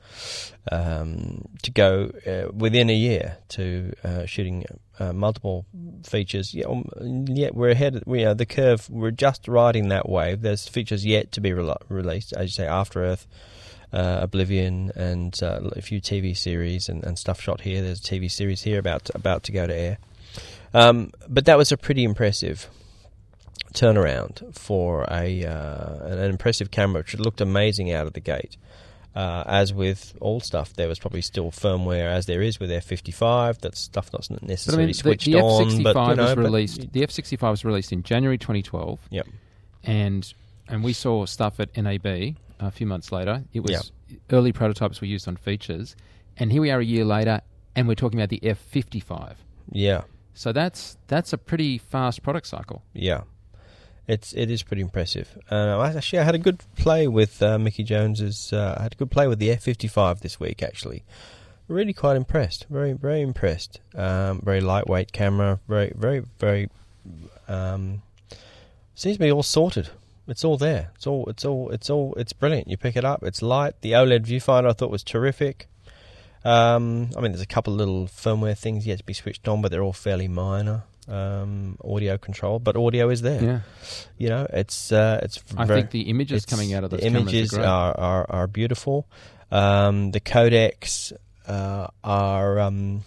um, 0.70 1.44
to 1.62 1.70
go 1.70 2.10
uh, 2.26 2.52
within 2.52 2.90
a 2.90 2.94
year 2.94 3.38
to 3.48 3.92
uh, 4.04 4.26
shooting 4.26 4.64
uh, 5.00 5.14
multiple 5.14 5.64
features. 6.04 6.54
Yeah, 6.54 6.66
um, 6.66 7.24
yet 7.26 7.54
we're 7.54 7.70
ahead. 7.70 8.02
We 8.06 8.24
are 8.24 8.34
the 8.34 8.46
curve. 8.46 8.88
We're 8.90 9.10
just 9.10 9.48
riding 9.48 9.88
that 9.88 10.08
wave. 10.08 10.42
There's 10.42 10.68
features 10.68 11.06
yet 11.06 11.32
to 11.32 11.40
be 11.40 11.54
rel 11.54 11.78
released, 11.88 12.34
as 12.34 12.50
you 12.50 12.64
say, 12.64 12.66
After 12.66 13.02
Earth, 13.02 13.26
uh, 13.92 14.18
Oblivion, 14.22 14.92
and 14.94 15.34
uh, 15.42 15.60
a 15.76 15.82
few 15.82 16.00
TV 16.00 16.36
series 16.36 16.88
and, 16.88 17.02
and 17.04 17.18
stuff 17.18 17.40
shot 17.40 17.62
here. 17.62 17.82
There's 17.82 18.00
a 18.00 18.02
TV 18.02 18.30
series 18.30 18.62
here 18.62 18.78
about 18.78 19.06
to, 19.06 19.16
about 19.16 19.42
to 19.44 19.52
go 19.52 19.66
to 19.66 19.74
air. 19.74 19.98
Um, 20.72 21.10
but 21.28 21.44
that 21.46 21.58
was 21.58 21.72
a 21.72 21.76
pretty 21.76 22.04
impressive 22.04 22.68
turnaround 23.74 24.54
for 24.54 25.04
a 25.10 25.44
uh, 25.44 26.06
an 26.06 26.30
impressive 26.30 26.70
camera, 26.70 27.00
which 27.00 27.16
looked 27.18 27.40
amazing 27.40 27.92
out 27.92 28.06
of 28.06 28.12
the 28.12 28.20
gate. 28.20 28.56
Uh, 29.14 29.42
as 29.46 29.74
with 29.74 30.16
all 30.20 30.38
stuff, 30.38 30.72
there 30.74 30.86
was 30.86 31.00
probably 31.00 31.20
still 31.20 31.50
firmware, 31.50 32.06
as 32.08 32.26
there 32.26 32.42
is 32.42 32.60
with 32.60 32.70
F55. 32.70 33.58
That 33.58 33.76
stuff 33.76 34.12
not 34.12 34.28
But 34.28 34.42
I 34.44 34.46
necessarily 34.46 34.84
mean, 34.84 34.88
the, 34.92 34.94
switched 34.94 35.26
the 35.26 35.34
on, 35.40 35.66
F65 35.66 35.82
but 35.82 36.08
you 36.10 36.14
know, 36.16 36.22
was 36.22 36.34
but- 36.36 36.38
released. 36.38 36.92
the 36.92 37.00
F65 37.00 37.50
was 37.50 37.64
released 37.64 37.92
in 37.92 38.04
January 38.04 38.38
2012, 38.38 39.00
Yep. 39.10 39.26
and 39.82 40.32
and 40.68 40.84
we 40.84 40.92
saw 40.92 41.26
stuff 41.26 41.58
at 41.58 41.76
NAB 41.76 42.36
a 42.60 42.70
few 42.70 42.86
months 42.86 43.10
later. 43.12 43.44
It 43.52 43.60
was 43.60 43.92
early 44.30 44.52
prototypes 44.52 45.00
were 45.00 45.06
used 45.06 45.26
on 45.28 45.36
features, 45.36 45.96
and 46.36 46.52
here 46.52 46.60
we 46.60 46.70
are 46.70 46.80
a 46.80 46.84
year 46.84 47.04
later, 47.04 47.40
and 47.74 47.88
we're 47.88 47.94
talking 47.94 48.18
about 48.20 48.28
the 48.30 48.40
F55. 48.42 49.34
Yeah, 49.72 50.02
So 50.34 50.52
that's 50.52 50.96
that's 51.06 51.32
a 51.32 51.38
pretty 51.38 51.78
fast 51.78 52.22
product 52.22 52.46
cycle. 52.46 52.82
yeah. 52.92 53.22
It's 54.08 54.32
it 54.32 54.50
is 54.50 54.64
pretty 54.64 54.82
impressive. 54.82 55.38
Uh, 55.52 55.80
actually, 55.96 56.18
I 56.18 56.24
had 56.24 56.34
a 56.34 56.38
good 56.38 56.58
play 56.74 57.06
with 57.06 57.40
uh, 57.40 57.58
Mickey 57.60 57.84
Jones's. 57.84 58.52
Uh, 58.52 58.74
I 58.76 58.82
had 58.82 58.94
a 58.94 58.96
good 58.96 59.10
play 59.12 59.28
with 59.28 59.38
the 59.38 59.50
F55 59.50 60.18
this 60.20 60.40
week. 60.40 60.64
Actually, 60.64 61.04
really 61.68 61.92
quite 61.92 62.16
impressed. 62.16 62.66
Very 62.68 62.92
very 62.92 63.20
impressed. 63.20 63.78
Um, 63.94 64.40
very 64.42 64.60
lightweight 64.60 65.12
camera. 65.12 65.60
Very 65.68 65.92
very 65.94 66.24
very. 66.40 66.68
Um, 67.46 68.02
seems 68.96 69.16
to 69.16 69.20
be 69.22 69.30
all 69.30 69.44
sorted. 69.44 69.90
It's 70.30 70.44
all 70.44 70.56
there. 70.56 70.90
It's 70.94 71.06
all 71.06 71.26
it's 71.28 71.44
all 71.44 71.70
it's 71.70 71.90
all 71.90 72.14
it's 72.16 72.32
brilliant. 72.32 72.68
You 72.68 72.76
pick 72.76 72.96
it 72.96 73.04
up. 73.04 73.22
It's 73.22 73.42
light. 73.42 73.74
The 73.82 73.92
OLED 73.92 74.24
viewfinder 74.26 74.70
I 74.70 74.72
thought 74.72 74.90
was 74.90 75.02
terrific. 75.02 75.68
Um, 76.44 77.10
I 77.16 77.20
mean, 77.20 77.32
there's 77.32 77.42
a 77.42 77.46
couple 77.46 77.74
of 77.74 77.78
little 77.78 78.06
firmware 78.06 78.56
things 78.56 78.86
yet 78.86 78.98
to 78.98 79.04
be 79.04 79.12
switched 79.12 79.46
on, 79.48 79.60
but 79.60 79.70
they're 79.70 79.82
all 79.82 79.92
fairly 79.92 80.28
minor. 80.28 80.84
Um, 81.08 81.76
audio 81.84 82.16
control, 82.18 82.60
but 82.60 82.76
audio 82.76 83.10
is 83.10 83.20
there. 83.22 83.42
Yeah, 83.42 83.60
You 84.16 84.28
know, 84.28 84.46
it's 84.52 84.92
uh, 84.92 85.18
it's. 85.22 85.42
I 85.56 85.64
very- 85.64 85.80
think 85.80 85.90
the 85.90 86.02
images 86.02 86.46
coming 86.46 86.72
out 86.72 86.84
of 86.84 86.90
those 86.90 87.00
the 87.00 87.06
images 87.06 87.52
are 87.54 87.64
are, 87.64 87.98
are 87.98 88.26
are 88.30 88.46
beautiful. 88.46 89.08
Um, 89.50 90.12
the 90.12 90.20
codecs 90.20 91.12
uh, 91.48 91.88
are 92.04 92.60
um, 92.60 93.02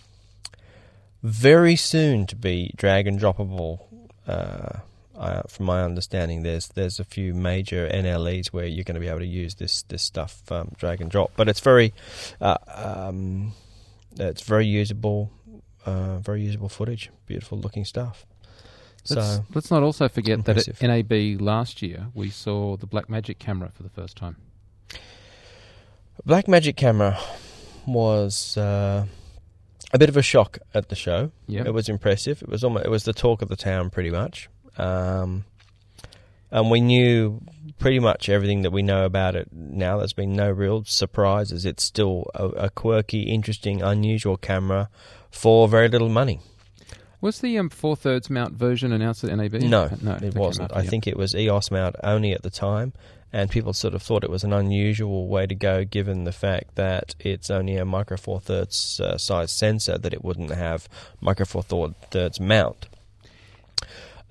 very 1.24 1.78
soon 1.78 2.26
to 2.28 2.36
be 2.36 2.74
drag 2.76 3.08
and 3.08 3.18
droppable. 3.20 3.80
Uh, 4.28 4.80
uh, 5.16 5.44
from 5.48 5.66
my 5.66 5.84
understanding, 5.84 6.44
there's 6.44 6.70
there's 6.70 7.00
a 7.00 7.04
few 7.04 7.34
major 7.34 7.88
NLEs 7.88 8.48
where 8.48 8.66
you're 8.66 8.84
going 8.84 8.96
to 8.96 9.02
be 9.02 9.08
able 9.08 9.20
to 9.20 9.26
use 9.26 9.56
this 9.56 9.84
this 9.84 10.04
stuff 10.04 10.52
um, 10.52 10.72
drag 10.78 11.02
and 11.02 11.12
drop, 11.12 11.32
but 11.36 11.48
it's 11.48 11.60
very 11.60 11.94
uh, 12.42 12.58
um, 12.68 13.54
it's 14.18 14.42
very 14.42 14.66
usable, 14.66 15.32
uh, 15.86 16.18
very 16.20 16.42
usable 16.42 16.70
footage, 16.70 17.10
beautiful 17.26 17.58
looking 17.58 17.86
stuff. 17.86 18.26
Let's, 19.10 19.28
so 19.28 19.46
let's 19.54 19.70
not 19.70 19.84
also 19.84 20.08
forget 20.08 20.40
impressive. 20.40 20.80
that 20.80 20.90
at 20.90 21.10
NAB 21.10 21.42
last 21.42 21.82
year 21.82 22.08
we 22.14 22.30
saw 22.30 22.78
the 22.78 22.88
Blackmagic 22.88 23.38
camera 23.38 23.70
for 23.74 23.84
the 23.84 23.90
first 23.90 24.16
time. 24.16 24.38
Black 26.26 26.48
Magic 26.48 26.78
camera 26.78 27.20
was 27.86 28.56
uh, 28.56 29.06
a 29.92 29.98
bit 29.98 30.08
of 30.08 30.16
a 30.16 30.22
shock 30.22 30.58
at 30.74 30.88
the 30.88 30.96
show. 30.96 31.32
Yeah, 31.48 31.64
It 31.66 31.74
was 31.74 31.90
impressive. 31.90 32.42
It 32.42 32.48
was 32.48 32.64
almost, 32.64 32.86
it 32.86 32.90
was 32.90 33.04
the 33.04 33.14
talk 33.14 33.42
of 33.42 33.50
the 33.50 33.58
town, 33.58 33.90
pretty 33.90 34.10
much. 34.10 34.48
Um, 34.78 35.46
and 36.52 36.70
we 36.70 36.82
knew 36.82 37.42
pretty 37.80 38.00
much 38.00 38.30
everything 38.30 38.62
that 38.62 38.72
we 38.72 38.82
know 38.82 39.06
about 39.06 39.36
it 39.36 39.50
now. 39.52 39.98
There's 39.98 40.14
been 40.14 40.34
no 40.34 40.52
real 40.52 40.84
surprises. 40.86 41.66
It's 41.66 41.84
still 41.84 42.30
a, 42.36 42.46
a 42.46 42.70
quirky, 42.70 43.24
interesting, 43.24 43.82
unusual 43.82 44.38
camera 44.38 44.90
for 45.32 45.68
very 45.68 45.90
little 45.90 46.10
money. 46.10 46.40
Was 47.22 47.40
the 47.40 47.58
um, 47.58 47.70
four 47.70 47.96
thirds 47.96 48.30
mount 48.30 48.54
version 48.54 48.92
announced 48.92 49.24
at 49.24 49.36
NAB? 49.36 49.54
No, 49.54 49.90
no, 50.02 50.14
it 50.22 50.36
wasn't. 50.36 50.76
I 50.76 50.84
think 50.84 51.08
it 51.08 51.18
was 51.18 51.34
EOS 51.34 51.72
mount 51.72 51.96
only 52.04 52.34
at 52.34 52.44
the 52.44 52.50
time, 52.50 52.92
and 53.32 53.50
people 53.50 53.72
sort 53.72 53.94
of 53.94 54.04
thought 54.04 54.26
it 54.26 54.30
was 54.30 54.44
an 54.44 54.52
unusual 54.52 55.28
way 55.28 55.48
to 55.48 55.56
go, 55.56 55.86
given 55.86 56.26
the 56.26 56.34
fact 56.34 56.76
that 56.76 57.16
it's 57.20 57.50
only 57.50 57.78
a 57.78 57.86
micro 57.86 58.18
four 58.18 58.42
thirds 58.42 59.00
uh, 59.00 59.18
size 59.18 59.52
sensor, 59.52 59.98
that 59.98 60.14
it 60.14 60.24
wouldn't 60.24 60.52
have 60.52 60.90
micro 61.22 61.46
four 61.46 61.64
thirds 61.64 62.40
mount. 62.42 62.88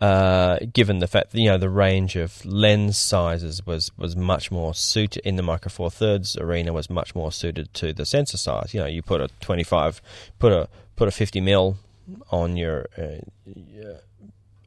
Uh, 0.03 0.59
given 0.73 0.99
the 0.99 1.07
fact 1.07 1.31
that 1.31 1.39
you 1.41 1.49
know 1.49 1.59
the 1.59 1.71
range 1.71 2.17
of 2.17 2.45
lens 2.45 2.99
sizes 2.99 3.65
was, 3.65 3.97
was 3.97 4.17
much 4.17 4.51
more 4.51 4.75
suited 4.75 5.23
in 5.25 5.37
the 5.37 5.43
micro 5.45 5.71
four 5.71 5.93
thirds 5.93 6.37
arena 6.37 6.73
was 6.73 6.91
much 6.91 7.15
more 7.15 7.31
suited 7.31 7.73
to 7.73 7.93
the 7.93 8.05
sensor 8.05 8.37
size. 8.37 8.75
You 8.75 8.81
know, 8.81 8.87
you 8.87 9.01
put 9.01 9.21
a 9.21 9.29
twenty 9.41 9.63
five, 9.63 10.03
put 10.41 10.51
a 10.51 10.69
put 10.97 11.07
a 11.07 11.13
fifty 11.13 11.41
mil 11.41 11.77
on 12.33 12.57
your 12.57 12.87
uh, 12.99 13.21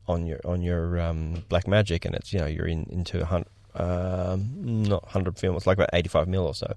on 0.08 0.26
your 0.26 0.39
on 0.45 0.62
your 0.62 1.02
um, 1.02 1.43
black 1.50 1.67
magic, 1.67 2.06
and 2.06 2.15
it's 2.15 2.32
you 2.32 2.39
know 2.39 2.45
you're 2.45 2.67
in 2.67 2.86
into 2.89 3.19
a 3.21 3.26
hundred, 3.26 3.50
um, 3.76 4.84
not 4.84 5.04
hundred 5.10 5.38
film. 5.38 5.58
It's 5.58 5.67
like 5.67 5.78
about 5.78 5.89
eighty 5.91 6.08
five 6.08 6.30
mil 6.30 6.45
or 6.48 6.56
so. 6.56 6.76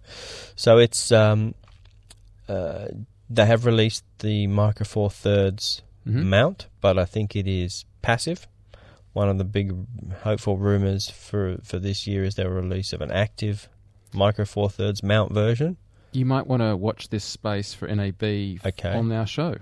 So 0.56 0.78
it's 0.78 1.12
um, 1.12 1.54
uh, 2.48 2.88
they 3.30 3.46
have 3.46 3.66
released 3.66 4.02
the 4.18 4.48
Micro 4.48 4.84
Four 4.84 5.10
Thirds 5.10 5.82
Mm-hmm. 6.06 6.30
mount, 6.30 6.66
but 6.80 6.98
I 6.98 7.04
think 7.04 7.36
it 7.36 7.46
is 7.46 7.84
passive. 8.02 8.46
One 9.12 9.28
of 9.28 9.38
the 9.38 9.44
big 9.44 9.72
hopeful 10.22 10.58
rumors 10.58 11.08
for 11.10 11.56
for 11.64 11.78
this 11.78 12.06
year 12.06 12.24
is 12.24 12.34
the 12.34 12.48
release 12.48 12.92
of 12.92 13.00
an 13.00 13.10
active 13.10 13.68
Micro 14.12 14.44
Four 14.44 14.70
Thirds 14.70 15.02
mount 15.02 15.32
version. 15.32 15.76
You 16.12 16.24
might 16.24 16.46
want 16.46 16.62
to 16.62 16.76
watch 16.76 17.08
this 17.10 17.24
space 17.24 17.74
for 17.74 17.86
NAB 17.88 18.22
Okay. 18.64 18.90
on 18.92 19.10
our 19.12 19.26
show. 19.26 19.56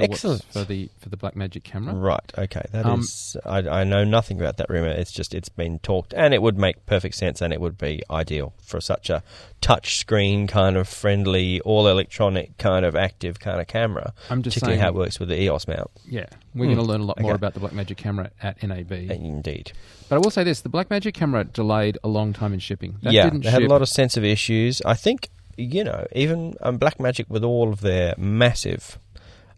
For 0.00 0.12
Excellent. 0.12 0.44
for 0.44 0.64
the 0.64 0.88
for 0.98 1.08
the 1.08 1.16
Blackmagic 1.16 1.62
camera. 1.64 1.94
Right. 1.94 2.32
Okay. 2.38 2.62
That 2.72 2.86
Um, 2.86 3.00
is. 3.00 3.36
I, 3.44 3.58
I 3.58 3.84
know 3.84 4.04
nothing 4.04 4.40
about 4.40 4.56
that 4.56 4.70
rumor. 4.70 4.88
It's 4.88 5.12
just 5.12 5.34
it's 5.34 5.48
been 5.48 5.78
talked, 5.80 6.14
and 6.14 6.32
it 6.34 6.40
would 6.42 6.56
make 6.58 6.86
perfect 6.86 7.14
sense, 7.16 7.40
and 7.40 7.52
it 7.52 7.60
would 7.60 7.76
be 7.78 8.02
ideal 8.10 8.54
for 8.62 8.80
such 8.80 9.10
a 9.10 9.22
touch 9.60 9.98
screen 9.98 10.46
kind 10.46 10.76
of 10.76 10.88
friendly, 10.88 11.60
all 11.62 11.86
electronic 11.86 12.56
kind 12.58 12.84
of 12.84 12.96
active 12.96 13.38
kind 13.40 13.60
of 13.60 13.66
camera. 13.66 14.14
I'm 14.30 14.42
just 14.42 14.54
particularly 14.54 14.76
saying. 14.78 14.82
how 14.82 14.88
it 14.88 14.94
works 14.94 15.20
with 15.20 15.28
the 15.28 15.40
EOS 15.42 15.68
mount. 15.68 15.90
Yeah, 16.08 16.26
we're 16.54 16.64
Hmm. 16.66 16.74
going 16.74 16.76
to 16.76 16.82
learn 16.92 17.00
a 17.02 17.04
lot 17.04 17.20
more 17.20 17.32
Okay. 17.32 17.36
about 17.36 17.54
the 17.54 17.60
Blackmagic 17.60 17.96
camera 17.98 18.30
at 18.42 18.62
NAB. 18.62 18.92
Indeed. 19.10 19.72
But 20.08 20.16
I 20.16 20.18
will 20.18 20.30
say 20.30 20.44
this: 20.44 20.62
the 20.62 20.70
Blackmagic 20.70 21.14
camera 21.14 21.44
delayed 21.44 21.98
a 22.02 22.08
long 22.08 22.32
time 22.32 22.52
in 22.54 22.58
shipping. 22.60 22.96
That 23.02 23.12
yeah, 23.12 23.24
didn't 23.24 23.44
they 23.44 23.50
had 23.50 23.62
a 23.62 23.68
lot 23.68 23.82
of 23.82 23.88
sensitive 23.88 24.24
issues. 24.24 24.80
I 24.82 24.94
think 24.94 25.28
you 25.56 25.84
know 25.84 26.06
even 26.12 26.54
um, 26.62 26.78
Blackmagic 26.78 27.28
with 27.28 27.44
all 27.44 27.70
of 27.72 27.80
their 27.82 28.14
massive. 28.16 28.98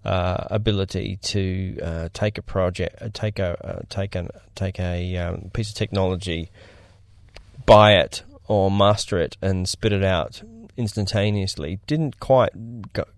Uh, 0.04 0.48
ability 0.50 1.16
to 1.22 1.78
uh, 1.80 2.08
take 2.12 2.36
a 2.36 2.42
project, 2.42 3.00
uh, 3.00 3.08
take 3.12 3.38
a 3.38 3.56
uh, 3.64 3.82
take 3.88 4.16
an 4.16 4.28
take 4.56 4.80
a 4.80 5.16
um, 5.16 5.50
piece 5.52 5.68
of 5.68 5.76
technology, 5.76 6.50
buy 7.66 7.92
it 7.92 8.24
or 8.48 8.68
master 8.68 9.20
it 9.20 9.36
and 9.40 9.68
spit 9.68 9.92
it 9.92 10.02
out 10.02 10.42
instantaneously 10.74 11.78
didn't 11.86 12.18
quite 12.18 12.50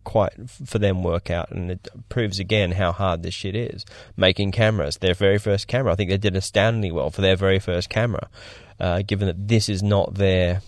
quite 0.02 0.32
for 0.50 0.78
them 0.78 1.02
work 1.02 1.30
out. 1.30 1.50
And 1.50 1.70
it 1.70 1.88
proves 2.10 2.38
again 2.38 2.72
how 2.72 2.92
hard 2.92 3.22
this 3.22 3.32
shit 3.32 3.56
is. 3.56 3.86
Making 4.16 4.52
cameras 4.52 4.98
their 4.98 5.14
very 5.14 5.38
first 5.38 5.66
camera. 5.66 5.92
I 5.92 5.96
think 5.96 6.10
they 6.10 6.18
did 6.18 6.36
astoundingly 6.36 6.92
well 6.92 7.10
for 7.10 7.22
their 7.22 7.36
very 7.36 7.60
first 7.60 7.88
camera 7.88 8.28
uh, 8.80 9.02
given 9.02 9.26
that 9.26 9.48
this 9.48 9.68
is 9.68 9.82
not 9.82 10.14
their 10.14 10.62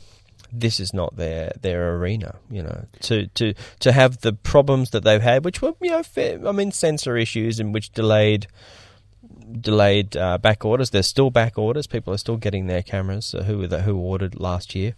this 0.61 0.81
is 0.81 0.95
not 0.95 1.17
their 1.17 1.53
their 1.61 1.95
arena 1.97 2.37
you 2.51 2.63
know 2.63 2.87
to 3.01 3.27
to 3.29 3.55
to 3.81 3.93
have 3.93 4.21
the 4.21 4.33
problems 4.33 4.91
that 4.91 5.05
they've 5.05 5.23
had 5.23 5.45
which 5.45 5.61
were 5.61 5.75
you 5.81 5.91
know 5.91 6.03
fair, 6.03 6.47
I 6.47 6.53
mean 6.53 6.73
sensor 6.73 7.17
issues 7.17 7.61
and 7.61 7.75
which 7.75 7.93
delayed 7.93 8.47
delayed 9.61 10.17
uh, 10.17 10.39
back 10.39 10.65
orders. 10.65 10.91
There's 10.91 11.07
still 11.07 11.31
back 11.31 11.59
orders. 11.59 11.87
People 11.87 12.13
are 12.13 12.19
still 12.19 12.37
getting 12.37 12.67
their 12.67 12.83
cameras 12.83 13.35
uh, 13.35 13.45
who 13.45 13.67
who 13.67 13.97
ordered 13.97 14.39
last 14.39 14.75
year, 14.75 14.95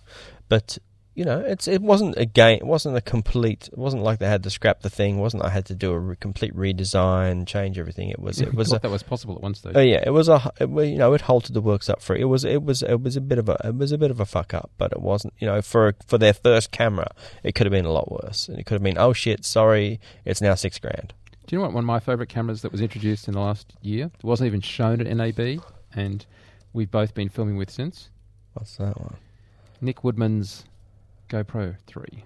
but 0.49 0.79
you 1.19 1.25
know 1.25 1.41
it's 1.41 1.67
it 1.67 1.83
wasn't 1.83 2.17
a 2.17 2.25
game. 2.25 2.59
It 2.59 2.67
wasn't 2.67 2.97
a 2.97 3.01
complete. 3.01 3.69
It 3.73 3.77
wasn't 3.77 4.05
like 4.05 4.21
they 4.21 4.29
had 4.29 4.45
to 4.45 4.51
scrap 4.51 4.83
the 4.83 4.89
thing. 4.89 5.19
It 5.19 5.21
wasn't 5.21 5.45
I 5.45 5.49
had 5.49 5.67
to 5.67 5.75
do 5.75 5.91
a 5.91 5.99
re- 5.99 6.15
complete 6.15 6.55
redesign, 6.55 7.45
change 7.45 7.77
everything. 7.77 8.11
It 8.11 8.21
was 8.21 8.41
it 8.41 8.55
was. 8.55 8.69
thought 8.69 8.77
A, 8.77 8.83
that 8.83 8.91
was 8.93 9.03
possible 9.03 9.35
at 9.35 9.43
one 9.43 9.57
stage. 9.57 9.73
Oh 9.75 9.81
yeah, 9.81 10.01
it 10.07 10.11
was 10.11 10.29
a 10.29 10.53
it, 10.61 10.69
you 10.69 10.97
know 10.97 11.15
it 11.15 11.23
halted 11.23 11.55
the 11.55 11.61
works 11.61 11.91
up 11.91 12.01
for 12.01 12.15
it. 12.15 12.21
It 12.21 12.27
was 12.27 12.45
it 12.45 12.63
was 12.63 12.85
it 12.85 13.03
was 13.03 13.17
a 13.17 13.21
bit 13.21 13.39
of 13.41 13.49
a 13.49 13.57
it 13.65 13.75
was 13.75 13.91
a 13.91 13.99
bit 13.99 14.13
of 14.13 14.21
a 14.21 14.25
fuck 14.25 14.55
up, 14.55 14.71
but 14.79 14.93
it 14.93 15.01
wasn't 15.01 15.35
you 15.41 15.49
know 15.49 15.61
for 15.61 15.93
for 16.07 16.19
their 16.19 16.33
first 16.33 16.71
camera 16.71 17.11
it 17.43 17.57
could 17.57 17.67
have 17.67 17.73
been 17.73 17.85
a 17.85 17.91
lot 17.91 18.13
worse. 18.13 18.49
And 18.49 18.57
it 18.57 18.67
could 18.67 18.75
have 18.75 18.85
been 18.85 18.97
oh 18.97 19.13
shit 19.13 19.45
sorry 19.45 19.99
it's 20.25 20.41
now 20.41 20.55
six 20.55 20.79
grand. 20.79 21.15
Do 21.49 21.57
you 21.57 21.59
know 21.59 21.65
what 21.65 21.73
one 21.73 21.83
of 21.83 21.89
my 21.89 21.99
favourite 21.99 22.29
cameras 22.29 22.63
that 22.63 22.71
was 22.71 22.81
introduced 22.81 23.27
in 23.27 23.35
the 23.35 23.41
last 23.41 23.75
year? 23.83 24.13
It 24.17 24.25
wasn't 24.25 24.47
even 24.47 24.61
shown 24.61 25.01
at 25.01 25.09
NAB, 25.09 25.65
and 25.93 26.25
we've 26.73 26.93
both 26.93 27.13
been 27.13 27.29
filming 27.29 27.57
with 27.57 27.71
since. 27.71 28.11
What's 28.53 28.77
that 28.77 29.01
one? 29.01 29.17
Nick 29.81 30.05
Woodman's 30.05 30.65
GoPro 31.29 31.77
3 31.87 32.25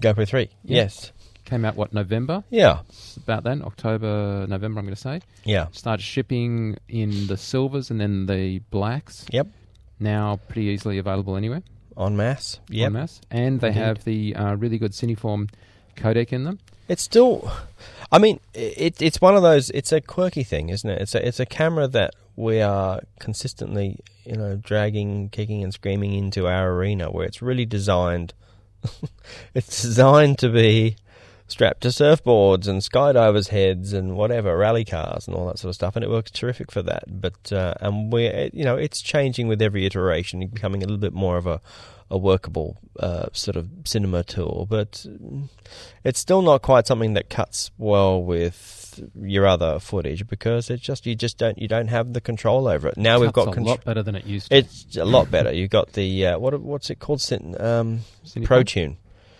GoPro 0.00 0.26
three. 0.26 0.50
Yeah. 0.64 0.82
Yes. 0.82 1.12
came 1.44 1.64
out 1.64 1.76
what 1.76 1.92
November? 1.92 2.42
Yeah. 2.50 2.80
It's 2.88 3.16
about 3.16 3.44
then 3.44 3.62
October, 3.62 4.46
November. 4.48 4.80
I'm 4.80 4.86
going 4.86 4.94
to 4.94 5.00
say 5.00 5.20
Yeah. 5.44 5.66
started 5.72 6.02
shipping 6.02 6.78
in 6.88 7.26
the 7.28 7.36
silvers 7.36 7.90
and 7.90 8.00
then 8.00 8.26
the 8.26 8.58
blacks. 8.70 9.24
Yep. 9.30 9.46
Now 10.00 10.40
pretty 10.48 10.68
easily 10.70 10.98
available 10.98 11.36
anywhere. 11.36 11.62
En 11.96 12.16
masse. 12.16 12.58
en 12.70 12.74
Yep. 12.76 12.92
masse. 12.92 13.20
And 13.30 13.60
they 13.60 13.68
Indeed. 13.68 13.80
have 13.80 14.04
the 14.04 14.34
uh, 14.36 14.54
really 14.56 14.78
good 14.78 14.92
Cineform 14.92 15.50
codec 15.96 16.32
in 16.32 16.42
them. 16.44 16.58
It's 16.88 17.02
still, 17.02 17.50
I 18.10 18.18
mean, 18.18 18.40
it, 18.52 19.00
it's 19.00 19.20
one 19.20 19.36
of 19.36 19.42
those. 19.42 19.70
It's 19.70 19.92
a 19.92 20.00
quirky 20.00 20.42
thing, 20.42 20.70
isn't 20.70 20.88
it? 20.90 21.00
It's 21.00 21.14
a 21.14 21.26
it's 21.26 21.40
a 21.40 21.46
camera 21.46 21.86
that 21.88 22.14
we 22.36 22.60
are 22.60 23.00
consistently, 23.20 24.00
you 24.24 24.36
know, 24.36 24.56
dragging, 24.56 25.28
kicking, 25.30 25.62
and 25.62 25.72
screaming 25.72 26.14
into 26.14 26.46
our 26.46 26.72
arena, 26.72 27.10
where 27.10 27.26
it's 27.26 27.42
really 27.42 27.66
designed. 27.66 28.34
it's 29.54 29.82
designed 29.82 30.38
to 30.38 30.48
be 30.48 30.96
strapped 31.46 31.82
to 31.82 31.88
surfboards 31.88 32.66
and 32.66 32.80
skydivers' 32.80 33.48
heads 33.48 33.92
and 33.92 34.16
whatever 34.16 34.56
rally 34.56 34.84
cars 34.84 35.28
and 35.28 35.36
all 35.36 35.46
that 35.46 35.58
sort 35.58 35.70
of 35.70 35.74
stuff, 35.74 35.96
and 35.96 36.04
it 36.04 36.10
works 36.10 36.30
terrific 36.30 36.72
for 36.72 36.82
that. 36.82 37.04
But 37.08 37.52
uh, 37.52 37.74
and 37.80 38.12
we, 38.12 38.50
you 38.52 38.64
know, 38.64 38.76
it's 38.76 39.00
changing 39.00 39.48
with 39.48 39.62
every 39.62 39.86
iteration, 39.86 40.46
becoming 40.46 40.82
a 40.82 40.86
little 40.86 40.98
bit 40.98 41.12
more 41.14 41.36
of 41.36 41.46
a 41.46 41.60
a 42.10 42.18
workable 42.18 42.78
uh, 43.00 43.26
sort 43.32 43.56
of 43.56 43.68
cinema 43.84 44.22
tool, 44.22 44.66
but 44.68 45.06
it's 46.04 46.20
still 46.20 46.42
not 46.42 46.62
quite 46.62 46.86
something 46.86 47.14
that 47.14 47.30
cuts 47.30 47.70
well 47.78 48.22
with 48.22 48.83
your 49.20 49.46
other 49.46 49.78
footage 49.78 50.26
because 50.26 50.70
it's 50.70 50.82
just 50.82 51.06
you 51.06 51.14
just 51.14 51.38
don't 51.38 51.58
you 51.58 51.68
don't 51.68 51.88
have 51.88 52.12
the 52.12 52.20
control 52.20 52.68
over 52.68 52.88
it. 52.88 52.96
Now 52.96 53.20
we've 53.20 53.32
got 53.32 53.48
a 53.48 53.52
control. 53.52 53.76
lot 53.76 53.84
better 53.84 54.02
than 54.02 54.14
it 54.14 54.26
used 54.26 54.50
to. 54.50 54.56
It's 54.56 54.96
a 54.96 55.04
lot 55.04 55.30
better. 55.30 55.52
You've 55.52 55.70
got 55.70 55.92
the 55.92 56.26
uh, 56.26 56.38
what 56.38 56.58
what's 56.60 56.90
it 56.90 56.98
called? 56.98 57.20
Um? 57.32 58.00
ProTune. 58.24 58.96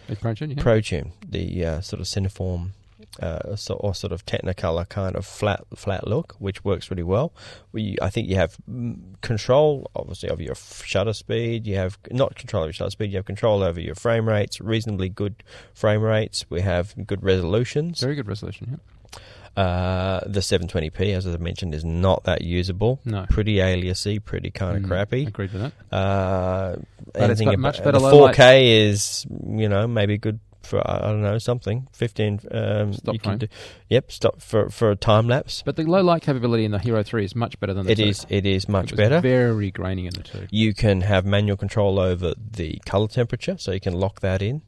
It's 0.06 0.20
ProTune, 0.20 0.56
yeah. 0.56 0.62
ProTune, 0.62 1.12
the 1.26 1.64
uh, 1.64 1.80
sort 1.80 2.00
of 2.00 2.06
cineform 2.06 2.72
uh, 3.20 3.56
so, 3.56 3.74
or 3.74 3.94
sort 3.94 4.12
of 4.12 4.26
Technicolor 4.26 4.88
kind 4.88 5.16
of 5.16 5.26
flat 5.26 5.64
flat 5.74 6.06
look, 6.06 6.34
which 6.38 6.64
works 6.64 6.90
really 6.90 7.02
well. 7.02 7.32
We, 7.72 7.96
I 8.02 8.10
think 8.10 8.28
you 8.28 8.36
have 8.36 8.56
mm, 8.68 9.20
control, 9.20 9.90
obviously, 9.94 10.28
of 10.28 10.40
your 10.40 10.54
shutter 10.54 11.12
speed. 11.12 11.66
You 11.66 11.76
have 11.76 11.98
not 12.10 12.34
control 12.36 12.64
of 12.64 12.68
your 12.68 12.72
shutter 12.72 12.90
speed. 12.90 13.10
You 13.10 13.16
have 13.16 13.24
control 13.24 13.62
over 13.62 13.80
your 13.80 13.94
frame 13.94 14.28
rates, 14.28 14.60
reasonably 14.60 15.08
good 15.08 15.42
frame 15.72 16.02
rates. 16.02 16.44
We 16.48 16.60
have 16.62 16.94
good 17.06 17.22
resolutions. 17.22 18.00
Very 18.00 18.14
good 18.14 18.28
resolution, 18.28 18.68
yeah. 18.70 19.18
Uh, 19.56 20.20
the 20.26 20.40
720p, 20.40 21.14
as 21.16 21.26
I 21.26 21.36
mentioned, 21.36 21.74
is 21.74 21.84
not 21.84 22.24
that 22.24 22.42
usable. 22.42 23.00
No. 23.04 23.24
Pretty 23.30 23.56
aliasy, 23.56 24.22
pretty 24.22 24.50
kind 24.50 24.76
of 24.78 24.82
Mm, 24.82 24.88
crappy. 24.88 25.26
Agreed 25.26 25.52
with 25.52 25.62
that. 25.62 25.96
Uh, 25.96 26.76
But 27.12 27.30
it's 27.30 27.40
anything 27.40 27.46
got 27.46 27.54
about 27.54 27.60
much 27.60 27.78
better 27.84 27.98
the 28.00 28.10
4K 28.10 28.88
is 28.88 29.26
you 29.46 29.68
know 29.68 29.86
maybe 29.86 30.18
good 30.18 30.40
for 30.62 30.80
I 30.84 30.98
don't 31.08 31.20
know 31.22 31.36
something 31.36 31.86
15 31.92 32.40
um, 32.50 32.92
Stop 32.94 33.12
you 33.12 33.18
can 33.20 33.30
frame. 33.32 33.38
do 33.38 33.46
yep 33.90 34.10
stop 34.10 34.40
for 34.40 34.70
for 34.70 34.90
a 34.90 34.96
time 34.96 35.28
lapse. 35.28 35.62
But 35.64 35.76
the 35.76 35.84
low 35.84 36.00
light 36.02 36.22
capability 36.22 36.64
in 36.64 36.70
the 36.72 36.78
Hero 36.78 37.02
3 37.02 37.22
is 37.24 37.36
much 37.36 37.60
better 37.60 37.74
than 37.74 37.84
the 37.86 37.92
It 37.92 37.96
2. 37.98 38.02
is 38.04 38.26
it 38.30 38.46
is 38.46 38.66
much 38.68 38.92
It 38.92 38.96
better. 38.96 39.20
Very 39.20 39.70
grainy 39.70 40.06
in 40.06 40.14
the 40.14 40.22
2. 40.22 40.46
you 40.50 40.72
can 40.74 41.02
have 41.02 41.24
manual 41.26 41.56
control 41.58 41.98
over 42.00 42.32
the 42.50 42.80
color 42.86 43.06
temperature, 43.08 43.56
so 43.58 43.72
you 43.72 43.80
can 43.80 43.92
lock 43.94 44.20
that 44.20 44.40
in. 44.42 44.62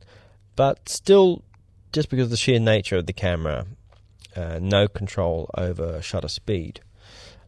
But 0.54 0.88
still, 0.88 1.42
just 1.92 2.08
because 2.10 2.24
of 2.24 2.30
the 2.30 2.36
sheer 2.36 2.60
nature 2.60 2.98
of 2.98 3.06
the 3.06 3.12
camera, 3.14 3.66
uh, 4.36 4.58
no 4.60 4.88
control 4.88 5.50
over 5.56 6.00
shutter 6.02 6.28
speed. 6.28 6.80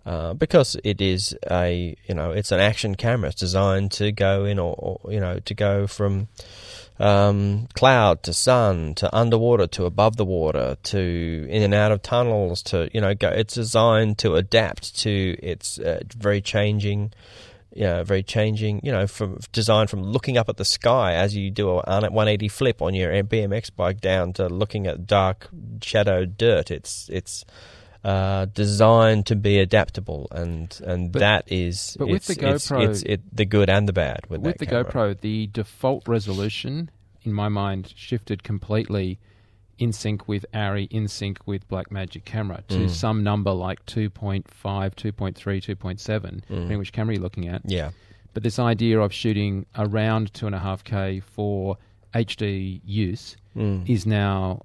Uh, 0.06 0.32
because 0.32 0.74
it 0.84 1.02
is 1.02 1.36
a 1.50 1.94
you 2.06 2.14
know 2.14 2.30
it's 2.30 2.50
an 2.50 2.60
action 2.60 2.94
camera. 2.94 3.28
It's 3.28 3.40
designed 3.40 3.92
to 3.92 4.10
go 4.10 4.46
in 4.46 4.58
or, 4.58 4.74
or 4.78 5.12
you 5.12 5.20
know 5.20 5.38
to 5.40 5.54
go 5.54 5.86
from 5.86 6.28
um, 6.98 7.68
cloud 7.74 8.22
to 8.22 8.32
sun 8.32 8.94
to 8.94 9.14
underwater 9.14 9.66
to 9.66 9.84
above 9.84 10.16
the 10.16 10.24
water 10.24 10.78
to 10.82 11.46
in 11.50 11.62
and 11.62 11.74
out 11.74 11.92
of 11.92 12.00
tunnels 12.00 12.62
to 12.62 12.88
you 12.94 13.02
know 13.02 13.14
go. 13.14 13.28
It's 13.28 13.54
designed 13.54 14.16
to 14.18 14.36
adapt 14.36 14.98
to 15.00 15.36
its 15.42 15.78
uh, 15.78 16.00
very 16.16 16.40
changing. 16.40 17.12
You 17.74 17.84
know, 17.84 18.02
very 18.04 18.22
changing. 18.22 18.80
You 18.82 18.92
know, 18.92 19.06
from 19.06 19.38
designed 19.52 19.90
from 19.90 20.02
looking 20.02 20.36
up 20.38 20.48
at 20.48 20.56
the 20.56 20.64
sky 20.64 21.14
as 21.14 21.36
you 21.36 21.50
do 21.50 21.68
a 21.70 21.74
180 21.76 22.48
flip 22.48 22.80
on 22.82 22.94
your 22.94 23.10
BMX 23.22 23.70
bike 23.74 24.00
down 24.00 24.32
to 24.34 24.48
looking 24.48 24.86
at 24.86 25.06
dark 25.06 25.48
shadowed 25.82 26.36
dirt. 26.38 26.70
It's 26.70 27.08
it's 27.12 27.44
uh, 28.04 28.46
designed 28.46 29.26
to 29.26 29.36
be 29.36 29.58
adaptable, 29.58 30.28
and 30.30 30.78
and 30.84 31.12
But- 31.12 31.18
that 31.20 31.52
is 31.52 31.96
but 31.98 32.08
with 32.08 32.16
it's, 32.16 32.26
the 32.28 32.48
it's, 32.54 32.68
GoPro- 32.70 32.88
it's, 32.88 33.02
it, 33.02 33.20
the 33.36 33.44
good 33.44 33.68
and 33.68 33.86
the 33.88 33.92
bad 33.92 34.20
with, 34.28 34.40
With 34.40 34.58
the 34.58 34.66
camera. 34.66 34.84
GoPro, 34.84 35.20
the 35.20 35.48
default 35.48 36.06
resolution, 36.08 36.90
in 37.24 37.32
my 37.32 37.48
mind, 37.48 37.92
shifted 37.96 38.42
completely 38.42 39.18
in 39.78 39.92
sync 39.92 40.26
with 40.28 40.44
ARRI, 40.52 40.88
in 40.90 41.08
sync 41.08 41.38
with 41.46 41.68
Blackmagic 41.68 42.24
camera 42.24 42.62
to 42.68 42.78
Mm. 42.86 42.90
some 42.90 43.22
number 43.22 43.52
like 43.52 43.84
2.5, 43.86 44.44
2.3, 44.96 45.60
2.7, 45.60 46.40
depending 46.48 46.78
which 46.78 46.92
camera 46.92 47.14
you're 47.14 47.22
looking 47.22 47.48
at. 47.48 47.62
Yeah, 47.64 47.90
But 48.34 48.42
this 48.42 48.58
idea 48.58 49.00
of 49.00 49.12
shooting 49.12 49.66
around 49.76 50.32
2.5K 50.32 51.20
for 51.22 51.76
HD 52.14 52.80
use 52.84 53.36
Mm. 53.56 53.88
is 53.88 54.06
now 54.06 54.62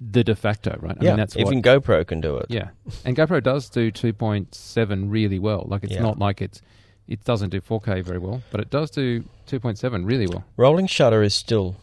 the 0.00 0.24
de 0.24 0.34
facto, 0.34 0.76
right? 0.80 0.96
I 1.00 1.04
yeah. 1.04 1.10
mean, 1.10 1.16
that's 1.18 1.36
what, 1.36 1.46
Even 1.46 1.62
GoPro 1.62 2.04
can 2.06 2.20
do 2.20 2.36
it. 2.36 2.46
yeah. 2.48 2.70
And 3.04 3.16
GoPro 3.16 3.42
does 3.42 3.68
do 3.70 3.90
2.7 3.92 5.10
really 5.10 5.38
well. 5.38 5.64
Like, 5.68 5.84
it's 5.84 5.92
Yeah. 5.94 6.02
not 6.02 6.18
like 6.18 6.42
it's. 6.42 6.60
It 7.08 7.24
doesn't 7.24 7.50
do 7.50 7.60
4K 7.60 8.00
very 8.00 8.18
well, 8.18 8.42
but 8.50 8.60
it 8.60 8.70
does 8.70 8.90
do 8.90 9.24
2.7 9.46 10.04
really 10.06 10.26
well. 10.26 10.44
Rolling 10.56 10.86
shutter 10.86 11.22
is 11.22 11.34
still 11.34 11.76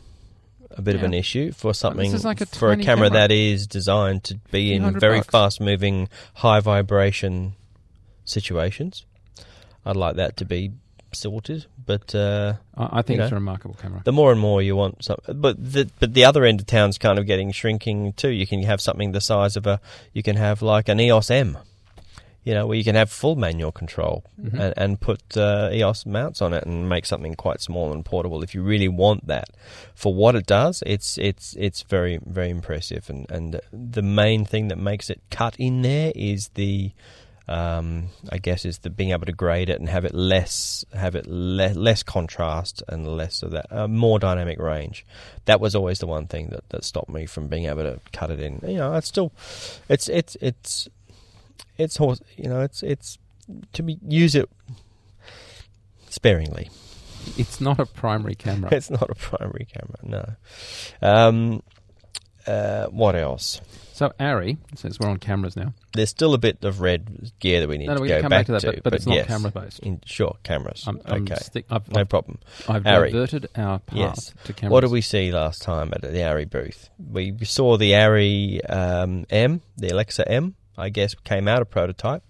a 0.71 0.81
bit 0.81 0.95
of 0.95 1.03
an 1.03 1.13
issue 1.13 1.51
for 1.51 1.73
something 1.73 2.11
like 2.23 2.41
a 2.41 2.45
for 2.45 2.71
a 2.71 2.77
camera, 2.77 3.09
camera. 3.09 3.09
that 3.09 3.31
is 3.31 3.67
designed 3.67 4.23
to 4.25 4.35
be 4.51 4.73
in 4.73 4.99
very 4.99 5.19
bucks. 5.19 5.29
fast 5.29 5.61
moving, 5.61 6.09
high 6.35 6.59
vibration 6.59 7.53
situations. 8.25 9.05
I'd 9.85 9.95
like 9.95 10.17
that 10.17 10.37
to 10.37 10.45
be 10.45 10.71
sorted, 11.13 11.65
but 11.85 12.13
uh, 12.13 12.53
I, 12.77 12.99
I 12.99 13.01
think 13.01 13.19
it's 13.19 13.31
know. 13.31 13.37
a 13.37 13.39
remarkable 13.39 13.75
camera. 13.75 14.01
the 14.05 14.11
more 14.11 14.31
and 14.31 14.39
more 14.39 14.61
you 14.61 14.75
want 14.75 15.03
some 15.03 15.17
but 15.27 15.57
the 15.57 15.89
but 15.99 16.13
the 16.13 16.25
other 16.25 16.45
end 16.45 16.59
of 16.59 16.67
town's 16.67 16.97
kind 16.97 17.17
of 17.17 17.25
getting 17.25 17.51
shrinking 17.51 18.13
too 18.13 18.29
you 18.29 18.45
can 18.45 18.61
have 18.63 18.79
something 18.79 19.11
the 19.11 19.21
size 19.21 19.55
of 19.55 19.65
a 19.65 19.81
you 20.13 20.21
can 20.21 20.35
have 20.35 20.61
like 20.61 20.87
an 20.87 20.99
EOS 20.99 21.31
M 21.31 21.57
you 22.43 22.53
know 22.53 22.65
where 22.65 22.77
you 22.77 22.83
can 22.83 22.95
have 22.95 23.09
full 23.11 23.35
manual 23.35 23.71
control 23.71 24.23
Mhm. 24.41 24.59
and, 24.59 24.73
and 24.77 24.99
put 25.01 25.37
uh, 25.37 25.69
EOS 25.71 26.05
mounts 26.05 26.41
on 26.41 26.53
it 26.53 26.65
and 26.65 26.87
make 26.87 27.05
something 27.05 27.35
quite 27.35 27.59
small 27.61 27.91
and 27.91 28.03
portable 28.05 28.43
if 28.43 28.55
you 28.55 28.61
really 28.63 28.87
want 28.87 29.27
that 29.27 29.49
for 29.93 30.13
what 30.13 30.35
it 30.35 30.45
does 30.45 30.81
it's 30.85 31.17
it's 31.17 31.55
it's 31.59 31.81
very 31.83 32.19
very 32.25 32.49
impressive 32.49 33.09
and 33.09 33.29
and 33.29 33.59
the 33.71 34.01
main 34.01 34.45
thing 34.45 34.69
that 34.69 34.77
makes 34.77 35.09
it 35.09 35.21
cut 35.29 35.55
in 35.57 35.81
there 35.81 36.11
is 36.15 36.49
the 36.55 36.91
um, 37.47 38.09
I 38.31 38.37
guess 38.37 38.63
is 38.63 38.77
the 38.79 38.91
being 38.91 39.09
able 39.09 39.25
to 39.25 39.31
grade 39.31 39.71
it 39.71 39.79
and 39.79 39.89
have 39.89 40.05
it 40.05 40.13
less 40.13 40.85
have 40.93 41.15
it 41.15 41.25
le- 41.27 41.73
less 41.73 42.03
contrast 42.03 42.83
and 42.87 43.07
less 43.07 43.41
of 43.41 43.49
that 43.51 43.65
uh, 43.71 43.87
more 43.87 44.19
dynamic 44.19 44.59
range. 44.59 45.03
That 45.45 45.59
was 45.59 45.73
always 45.73 45.97
the 45.97 46.05
one 46.05 46.27
thing 46.27 46.49
that, 46.49 46.69
that 46.69 46.83
stopped 46.83 47.09
me 47.09 47.25
from 47.25 47.47
being 47.47 47.65
able 47.65 47.81
to 47.81 47.99
cut 48.13 48.29
it 48.29 48.39
in. 48.39 48.59
You 48.67 48.77
know, 48.77 48.93
it's 48.93 49.07
still 49.07 49.31
it's 49.89 50.07
it's 50.09 50.37
it's 50.41 50.87
it's 51.77 51.97
horse. 51.97 52.21
You 52.37 52.49
know, 52.49 52.61
it's 52.61 52.83
it's 52.83 53.17
to 53.73 53.83
be 53.83 53.97
use 54.07 54.35
it 54.35 54.49
sparingly. 56.09 56.69
It's 57.37 57.61
not 57.61 57.79
a 57.79 57.85
primary 57.85 58.35
camera. 58.35 58.69
It's 58.73 58.89
not 58.89 59.09
a 59.09 59.15
primary 59.15 59.65
camera. 59.65 60.37
No. 61.01 61.07
Um, 61.07 61.63
uh, 62.47 62.87
what 62.87 63.15
else? 63.15 63.61
so 63.99 64.13
ARRI, 64.17 64.57
since 64.75 64.97
we're 64.97 65.09
on 65.09 65.17
cameras 65.17 65.57
now, 65.57 65.73
There's 65.91 66.09
still 66.09 66.33
a 66.33 66.37
bit 66.37 66.63
of 66.63 66.79
red 66.79 67.33
gear 67.41 67.59
that 67.59 67.67
we 67.67 67.77
need 67.77 67.87
no, 67.87 67.95
no, 67.95 67.97
to 67.97 68.01
we 68.01 68.07
go 68.07 68.13
can 68.15 68.21
come 68.21 68.29
back, 68.29 68.39
back 68.39 68.45
to 68.45 68.51
that, 68.53 68.61
to, 68.61 68.71
but, 68.81 68.83
but 68.83 68.93
it's 68.93 69.05
not 69.05 69.15
yes. 69.15 69.27
camera 69.27 69.51
based. 69.51 69.79
In, 69.79 69.99
sure, 70.05 70.37
cameras. 70.41 70.85
I'm, 70.87 71.01
I'm 71.03 71.23
okay, 71.23 71.35
stick, 71.35 71.65
I've, 71.69 71.91
no 71.91 71.99
I've, 71.99 72.07
problem. 72.07 72.39
I've 72.69 72.83
ARRI. 72.83 73.11
diverted 73.11 73.49
our 73.57 73.79
path 73.79 73.97
Yes. 73.97 74.33
to 74.45 74.53
cameras. 74.53 74.71
What 74.71 74.81
did 74.81 74.91
we 74.91 75.01
see 75.01 75.33
last 75.33 75.61
time 75.61 75.91
at 75.91 76.01
the 76.01 76.23
ARRI 76.23 76.45
booth? 76.49 76.89
We 76.97 77.35
saw 77.43 77.75
the 77.75 77.91
ARRI 77.91 78.61
um, 78.69 79.25
M, 79.29 79.61
the 79.75 79.89
Alexa 79.89 80.31
M, 80.31 80.55
I 80.79 80.89
guess 80.89 81.13
came 81.15 81.47
out 81.47 81.61
of 81.61 81.69
prototype, 81.69 82.23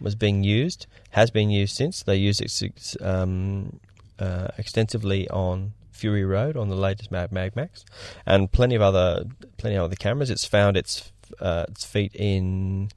was 0.00 0.14
being 0.14 0.42
used, 0.42 0.86
has 1.10 1.30
been 1.30 1.50
used 1.50 1.76
since. 1.76 2.02
They 2.02 2.16
use 2.16 2.40
it 2.40 3.02
um, 3.02 3.80
uh, 4.18 4.48
extensively 4.58 5.28
on 5.30 5.72
Fury 5.92 6.24
Road 6.24 6.56
on 6.56 6.68
the 6.68 6.76
latest 6.76 7.10
Mad 7.10 7.32
Mag 7.32 7.56
Max, 7.56 7.84
and 8.24 8.50
plenty 8.50 8.74
of 8.74 8.82
other 8.82 9.24
plenty 9.56 9.76
of 9.76 9.84
other 9.84 9.96
cameras. 9.96 10.30
It's 10.30 10.44
found 10.44 10.76
its 10.76 11.12
uh, 11.40 11.66
its 11.68 11.84
feet 11.84 12.14
in. 12.14 12.90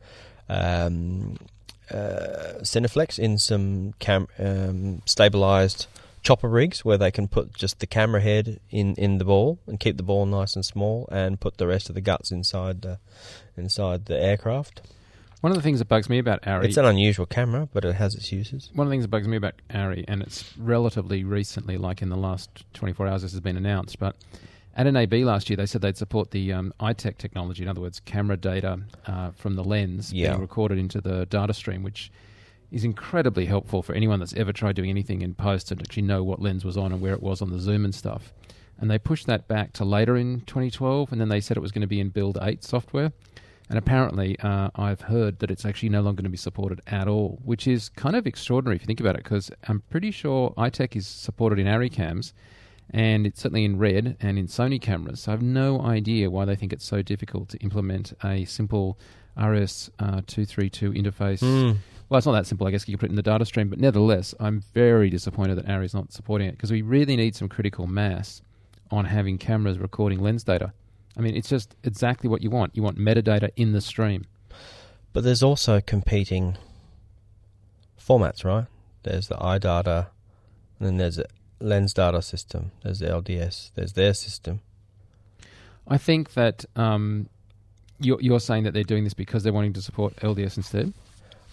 Um, 0.48 1.38
uh, 1.92 2.60
Cineflex 2.62 3.18
in 3.18 3.38
some 3.38 3.94
cam- 4.00 4.28
um, 4.38 5.02
stabilized 5.06 5.88
chopper 6.22 6.50
rigs 6.50 6.84
where 6.86 6.98
they 6.98 7.12
can 7.12 7.28
put 7.28 7.54
just 7.54 7.80
the 7.80 7.88
camera 7.88 8.22
head 8.22 8.60
in, 8.70 8.96
in 8.96 9.18
the 9.18 9.26
ball 9.26 9.60
and 9.68 9.80
keep 9.80 9.98
the 9.98 10.04
ball 10.04 10.26
nice 10.26 10.56
and 10.56 10.66
small 10.66 11.08
and 11.12 11.40
put 11.40 11.58
the 11.58 11.68
rest 11.68 11.90
of 11.90 11.96
the 11.96 12.02
guts 12.02 12.32
inside 12.32 12.82
the, 12.82 13.00
inside 13.58 14.06
the 14.06 14.22
aircraft. 14.22 14.82
One 15.42 15.52
of 15.52 15.56
the 15.58 15.62
things 15.64 15.80
that 15.80 15.88
bugs 15.88 16.10
me 16.10 16.20
about 16.20 16.42
ARRI. 16.44 16.66
It's 16.66 16.76
an 16.78 16.84
unusual 16.86 17.26
camera, 17.26 17.70
but 17.72 17.86
it 17.86 17.96
has 17.96 18.14
its 18.14 18.30
uses. 18.32 18.70
one 18.74 18.86
of 18.88 18.90
the 18.90 18.94
things 18.94 19.06
that 19.06 19.10
bugs 19.10 19.28
me 19.28 19.38
about 19.38 19.54
ARRI, 19.70 20.04
and 20.08 20.22
it's 20.22 20.54
relatively 20.58 21.24
recently, 21.24 21.78
like 21.78 22.02
in 22.02 22.10
the 22.10 22.18
last 22.18 22.50
24 22.74 23.08
hours, 23.08 23.22
this 23.22 23.32
has 23.32 23.40
been 23.40 23.56
announced, 23.56 24.00
but 24.00 24.18
at 24.76 24.86
NAB 24.86 25.14
last 25.14 25.50
year, 25.50 25.56
they 25.58 25.66
said 25.66 25.82
they'd 25.82 25.96
support 25.98 26.32
the 26.32 26.52
um, 26.52 26.74
iTech 26.82 27.18
technology, 27.18 27.64
in 27.64 27.70
other 27.70 27.80
words, 27.82 28.02
camera 28.02 28.36
data 28.36 28.80
uh, 29.08 29.32
from 29.32 29.56
the 29.56 29.64
lens 29.64 30.12
Yeah. 30.12 30.30
being 30.32 30.42
recorded 30.42 30.78
into 30.78 31.00
the 31.00 31.26
data 31.26 31.54
stream, 31.54 31.84
which 31.84 32.12
is 32.72 32.84
incredibly 32.84 33.46
helpful 33.46 33.82
for 33.82 33.94
anyone 33.94 34.20
that's 34.20 34.36
ever 34.36 34.54
tried 34.54 34.76
doing 34.76 34.90
anything 34.90 35.22
in 35.22 35.34
post 35.34 35.72
and 35.72 35.82
actually 35.82 36.04
know 36.04 36.24
what 36.24 36.42
lens 36.42 36.64
was 36.64 36.78
on 36.78 36.92
and 36.92 37.02
where 37.02 37.14
it 37.14 37.24
was 37.24 37.42
on 37.42 37.52
the 37.52 37.60
zoom 37.60 37.84
and 37.84 37.96
stuff. 37.96 38.34
And 38.80 38.90
they 38.90 39.00
pushed 39.00 39.28
that 39.28 39.48
back 39.48 39.74
to 39.74 39.86
later 39.86 40.16
in 40.16 40.42
2012, 40.42 41.12
and 41.12 41.20
then 41.20 41.30
they 41.30 41.42
said 41.42 41.58
it 41.58 41.62
was 41.62 41.72
going 41.72 41.82
to 41.82 41.88
be 41.88 42.00
in 42.00 42.10
Build 42.10 42.38
8 42.42 42.64
software. 42.64 43.12
And 43.70 43.78
apparently, 43.78 44.40
uh, 44.40 44.70
I've 44.76 45.02
heard 45.02 45.40
that 45.40 45.52
it's 45.52 45.66
actually 45.66 45.90
no 45.90 46.02
longer 46.02 46.22
going 46.22 46.30
to 46.30 46.32
be 46.32 46.38
supported 46.38 46.82
at 46.88 47.08
all, 47.08 47.40
which 47.44 47.68
is 47.68 47.90
kind 47.90 48.16
of 48.16 48.26
extraordinary 48.26 48.78
if 48.78 48.82
you 48.82 48.88
think 48.88 49.00
about 49.00 49.16
it, 49.16 49.24
because 49.24 49.52
I'm 49.68 49.84
pretty 49.90 50.12
sure 50.12 50.54
iTech 50.58 50.96
is 50.96 51.06
supported 51.06 51.60
in 51.60 51.68
ARRI 51.68 51.92
cams, 51.92 52.34
and 52.90 53.28
it's 53.28 53.42
certainly 53.42 53.66
in 53.66 53.78
Red 53.78 54.18
and 54.22 54.40
in 54.40 54.48
Sony 54.48 54.82
cameras. 54.82 55.22
So 55.22 55.32
I 55.32 55.34
have 55.34 55.44
no 55.44 55.82
idea 55.82 56.32
why 56.32 56.46
they 56.46 56.56
think 56.56 56.74
it's 56.74 56.86
so 56.86 57.04
difficult 57.04 57.50
to 57.50 57.58
implement 57.60 58.14
a 58.24 58.46
simple 58.46 58.98
RS232 59.38 60.98
interface. 60.98 61.40
Mm. 61.40 61.78
Well, 62.10 62.18
it's 62.18 62.26
not 62.26 62.34
that 62.34 62.48
simple. 62.48 62.66
I 62.66 62.72
guess 62.72 62.88
you 62.88 62.96
could 62.96 63.02
put 63.02 63.10
it 63.10 63.12
in 63.12 63.16
the 63.16 63.22
data 63.22 63.46
stream, 63.46 63.70
but 63.70 63.80
nevertheless, 63.80 64.34
I'm 64.40 64.62
very 64.74 65.12
disappointed 65.12 65.56
that 65.56 65.68
ARRI 65.68 65.86
is 65.86 65.94
not 65.94 66.12
supporting 66.12 66.48
it 66.48 66.54
because 66.54 66.72
we 66.72 66.82
really 66.82 67.16
need 67.16 67.36
some 67.36 67.48
critical 67.48 67.86
mass 67.86 68.42
on 68.90 69.06
having 69.06 69.38
cameras 69.38 69.78
recording 69.78 70.20
lens 70.20 70.44
data. 70.44 70.74
I 71.16 71.22
mean, 71.22 71.36
it's 71.36 71.50
just 71.50 71.76
exactly 71.84 72.28
what 72.28 72.42
you 72.42 72.50
want. 72.50 72.76
You 72.76 72.82
want 72.82 72.98
metadata 72.98 73.52
in 73.56 73.74
the 73.74 73.82
stream. 73.82 74.26
But 75.14 75.24
there's 75.24 75.44
also 75.44 75.82
competing 75.82 76.58
formats, 78.00 78.44
right? 78.44 78.66
There's 79.04 79.28
the 79.28 79.36
iData, 79.36 80.08
and 80.80 80.88
then 80.88 80.98
there's 80.98 81.20
a 81.20 81.26
lens 81.60 81.94
data 81.94 82.22
system. 82.22 82.72
There's 82.84 83.00
the 83.00 83.08
LDS. 83.08 83.72
There's 83.76 83.94
their 83.94 84.14
system. 84.14 84.62
I 85.88 85.98
think 85.98 86.34
that 86.34 86.66
um, 86.76 87.30
you're, 88.00 88.22
you're 88.22 88.40
saying 88.40 88.64
that 88.64 88.74
they're 88.74 88.84
doing 88.84 89.04
this 89.04 89.14
because 89.14 89.44
they're 89.44 89.54
wanting 89.54 89.74
to 89.74 89.82
support 89.82 90.16
LDS 90.18 90.58
instead. 90.58 90.94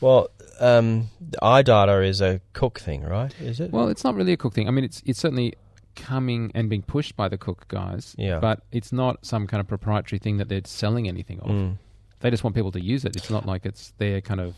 Well, 0.00 0.28
um, 0.60 1.08
the 1.20 1.38
iData 1.42 2.06
is 2.06 2.20
a 2.20 2.40
Cooke 2.52 2.80
thing, 2.80 3.02
right? 3.02 3.34
Is 3.40 3.60
it? 3.60 3.72
Well, 3.72 3.88
it's 3.88 4.04
not 4.04 4.14
really 4.14 4.32
a 4.32 4.36
Cooke 4.36 4.54
thing. 4.54 4.68
I 4.68 4.70
mean, 4.70 4.84
it's 4.84 5.02
it's 5.06 5.18
certainly 5.18 5.54
coming 5.96 6.52
and 6.54 6.68
being 6.68 6.82
pushed 6.82 7.16
by 7.16 7.28
the 7.28 7.38
Cooke 7.38 7.66
guys. 7.68 8.14
Yeah. 8.18 8.38
But 8.38 8.62
it's 8.70 8.92
not 8.92 9.24
some 9.24 9.46
kind 9.46 9.60
of 9.60 9.66
proprietary 9.66 10.18
thing 10.18 10.36
that 10.36 10.48
they're 10.48 10.60
selling 10.64 11.08
anything 11.08 11.40
of. 11.40 11.50
Mm. 11.50 11.78
They 12.20 12.30
just 12.30 12.44
want 12.44 12.54
people 12.54 12.72
to 12.72 12.80
use 12.80 13.04
it. 13.04 13.16
It's 13.16 13.30
not 13.30 13.46
like 13.46 13.66
it's 13.66 13.92
their 13.98 14.20
kind 14.20 14.40
of. 14.40 14.54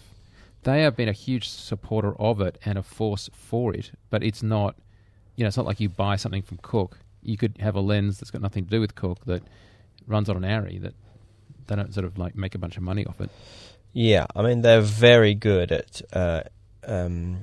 They 0.64 0.83
have 0.83 0.96
been 0.96 1.09
a 1.09 1.12
huge 1.12 1.48
supporter 1.48 2.20
of 2.20 2.40
it 2.40 2.59
and 2.64 2.77
a 2.77 2.83
force 2.83 3.31
for 3.33 3.72
it, 3.74 3.92
but 4.11 4.22
it's 4.22 4.42
not. 4.42 4.77
You 5.37 5.44
know, 5.44 5.48
it's 5.48 5.57
not 5.57 5.66
like 5.66 5.79
you 5.79 5.88
buy 5.88 6.16
something 6.16 6.42
from 6.42 6.59
Cooke. 6.62 6.98
You 7.22 7.37
could 7.37 7.59
have 7.61 7.77
a 7.77 7.81
lens 7.81 8.18
that's 8.18 8.33
got 8.33 8.42
nothing 8.42 8.64
to 8.64 8.70
do 8.70 8.81
with 8.81 8.96
Cooke 8.96 9.24
that 9.27 9.42
runs 10.07 10.29
on 10.29 10.37
an 10.37 10.42
ARRI 10.42 10.81
that 10.83 10.94
they 11.68 11.77
don't 11.77 11.94
sort 11.94 12.05
of 12.07 12.18
like 12.18 12.35
make 12.35 12.55
a 12.55 12.59
bunch 12.59 12.77
of 12.77 12.83
money 12.83 13.07
off 13.07 13.20
it. 13.20 13.31
Yeah, 13.92 14.27
I 14.35 14.42
mean 14.42 14.62
they're 14.62 14.81
very 14.81 15.35
good 15.35 15.72
at 15.72 16.03
uh, 16.12 16.42
um, 16.87 17.38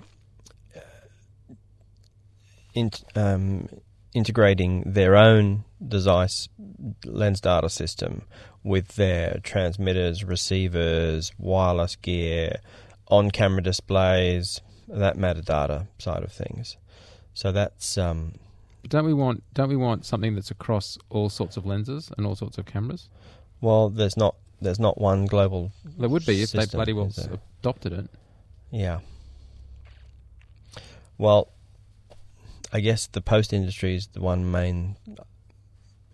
in, 2.74 2.92
um, 3.16 3.70
integrating 4.14 4.84
their 4.86 5.16
own 5.16 5.64
Zeiss 5.98 6.50
lens 7.06 7.42
data 7.42 7.70
system 7.70 8.24
with 8.64 8.96
their 8.96 9.40
transmitters, 9.44 10.24
receivers, 10.24 11.32
wireless 11.38 11.96
gear, 11.96 12.58
on-camera 13.08 13.62
displays, 13.62 14.62
that 14.88 15.18
metadata 15.18 15.88
side 16.00 16.24
of 16.24 16.32
things. 16.32 16.78
So 17.34 17.52
that's 17.52 17.98
um, 17.98 18.34
don't 18.88 19.06
we 19.06 19.14
want 19.14 19.44
don't 19.54 19.70
we 19.70 19.76
want 19.76 20.06
something 20.06 20.36
that's 20.36 20.52
across 20.52 20.98
all 21.10 21.30
sorts 21.30 21.58
of 21.58 21.66
lenses 21.66 22.12
and 22.18 22.26
all 22.26 22.36
sorts 22.36 22.58
of 22.58 22.66
cameras? 22.66 23.10
Well, 23.62 23.90
there's 23.90 24.18
not 24.18 24.36
there's 24.62 24.80
not 24.80 25.00
one 25.00 25.26
global. 25.26 25.72
There 25.98 26.10
would 26.10 26.26
be 26.26 26.42
if 26.42 26.52
they 26.52 26.66
bloody 26.66 26.94
well 26.94 27.12
adopted 27.60 27.94
it. 27.94 28.10
Yeah. 28.72 29.00
Well, 31.18 31.50
I 32.74 32.80
guess 32.82 33.08
the 33.08 33.22
post 33.22 33.54
industry 33.54 33.96
is 33.96 34.08
the 34.08 34.22
one 34.22 34.52
main 34.52 34.98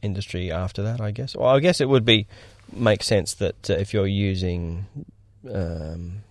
industry 0.02 0.52
after 0.52 0.84
that. 0.84 1.02
I 1.02 1.12
guess. 1.12 1.36
Well, 1.36 1.50
I 1.50 1.60
guess 1.60 1.82
it 1.82 1.90
would 1.90 2.06
be 2.06 2.28
make 2.72 3.04
sense 3.04 3.34
that 3.36 3.70
uh, 3.70 3.74
if 3.74 3.94
you're 3.94 4.08
using 4.08 4.86
um, 5.52 6.24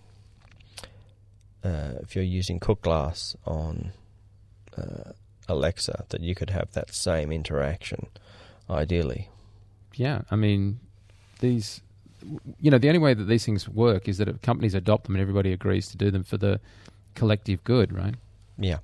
uh, 1.63 1.93
if 2.01 2.15
you're 2.15 2.23
using 2.23 2.59
Cooke 2.59 2.81
Glass 2.81 3.35
on 3.45 3.91
uh, 4.77 5.11
Alexa, 5.47 6.05
that 6.09 6.21
you 6.21 6.33
could 6.35 6.49
have 6.49 6.71
that 6.73 6.93
same 6.93 7.31
interaction, 7.31 8.07
ideally. 8.69 9.29
Yeah, 9.93 10.21
I 10.31 10.35
mean, 10.35 10.79
these, 11.39 11.81
you 12.59 12.71
know, 12.71 12.77
the 12.77 12.87
only 12.87 12.99
way 12.99 13.13
that 13.13 13.25
these 13.25 13.45
things 13.45 13.67
work 13.67 14.07
is 14.07 14.17
that 14.17 14.27
if 14.27 14.41
companies 14.41 14.73
adopt 14.73 15.05
them 15.05 15.15
and 15.15 15.21
everybody 15.21 15.51
agrees 15.51 15.87
to 15.89 15.97
do 15.97 16.11
them 16.11 16.23
for 16.23 16.37
the 16.37 16.59
collective 17.15 17.63
good, 17.63 17.93
right? 17.93 18.15
Yeah. 18.57 18.77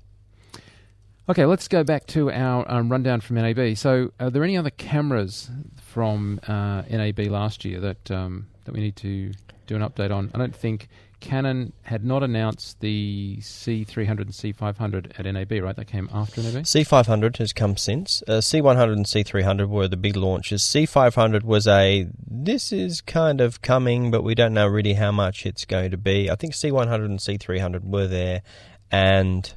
Okay, 1.28 1.44
let's 1.44 1.68
go 1.68 1.84
back 1.84 2.06
to 2.08 2.30
our 2.30 2.70
um, 2.70 2.90
rundown 2.90 3.20
from 3.20 3.36
NAB. 3.36 3.76
So, 3.76 4.12
are 4.18 4.30
there 4.30 4.42
any 4.42 4.56
other 4.56 4.70
cameras 4.70 5.50
from 5.76 6.40
uh, 6.48 6.82
NAB 6.88 7.18
last 7.18 7.66
year 7.66 7.80
that 7.80 8.10
um, 8.10 8.46
that 8.64 8.72
we 8.72 8.80
need 8.80 8.96
to 8.96 9.32
do 9.66 9.76
an 9.76 9.82
update 9.82 10.10
on? 10.10 10.30
I 10.34 10.38
don't 10.38 10.56
think 10.56 10.88
Canon 11.20 11.72
had 11.82 12.04
not 12.04 12.22
announced 12.22 12.80
the 12.80 13.38
C300 13.40 14.08
and 14.20 14.30
C500 14.30 15.18
at 15.18 15.32
NAB, 15.32 15.62
right? 15.62 15.74
That 15.74 15.86
came 15.86 16.08
after 16.12 16.42
NAB. 16.42 16.62
C500 16.62 17.38
has 17.38 17.52
come 17.52 17.76
since. 17.76 18.22
Uh, 18.28 18.34
C100 18.34 18.92
and 18.92 19.04
C300 19.04 19.68
were 19.68 19.88
the 19.88 19.96
big 19.96 20.16
launches. 20.16 20.62
C500 20.62 21.42
was 21.42 21.66
a 21.66 22.08
this 22.26 22.72
is 22.72 23.00
kind 23.00 23.40
of 23.40 23.62
coming, 23.62 24.10
but 24.10 24.22
we 24.22 24.34
don't 24.34 24.54
know 24.54 24.66
really 24.66 24.94
how 24.94 25.10
much 25.10 25.44
it's 25.44 25.64
going 25.64 25.90
to 25.90 25.96
be. 25.96 26.30
I 26.30 26.36
think 26.36 26.54
C100 26.54 27.04
and 27.04 27.18
C300 27.18 27.84
were 27.84 28.06
there, 28.06 28.42
and 28.90 29.52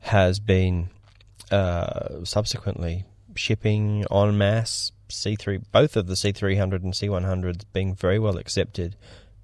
has 0.00 0.40
been 0.40 0.90
uh, 1.50 2.24
subsequently 2.24 3.04
shipping 3.34 4.04
en 4.10 4.36
masse. 4.36 4.92
C3, 5.08 5.64
both 5.72 5.96
of 5.96 6.06
the 6.06 6.14
C300 6.14 6.82
and 6.82 6.92
C100s 6.92 7.64
being 7.72 7.94
very 7.94 8.18
well 8.18 8.36
accepted 8.36 8.94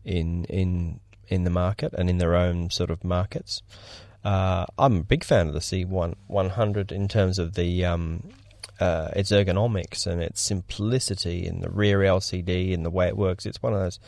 in 0.05 0.45
in 0.45 1.01
in 1.29 1.45
the 1.45 1.51
market 1.51 1.93
and 1.97 2.09
in 2.09 2.19
their 2.19 2.35
own 2.35 2.71
sort 2.71 2.91
of 2.91 3.05
markets. 3.05 3.63
Uh, 4.25 4.65
I'm 4.79 4.97
a 4.99 5.03
big 5.03 5.23
fan 5.23 5.49
of 5.49 5.55
the 5.55 5.61
C1 5.61 6.15
100 6.27 6.93
in 6.93 7.09
terms 7.09 7.39
of 7.39 7.55
the 7.55 7.85
um, 7.85 8.31
uh, 8.81 9.11
its 9.15 9.31
ergonomics 9.31 10.07
and 10.07 10.23
its 10.23 10.41
simplicity 10.41 11.47
and 11.47 11.63
the 11.63 11.71
rear 11.71 12.01
LCD 12.01 12.73
and 12.73 12.85
the 12.85 12.91
way 12.91 13.07
it 13.07 13.17
works. 13.17 13.47
It's 13.47 13.63
one 13.63 13.75
of 13.75 13.81
those 13.81 14.01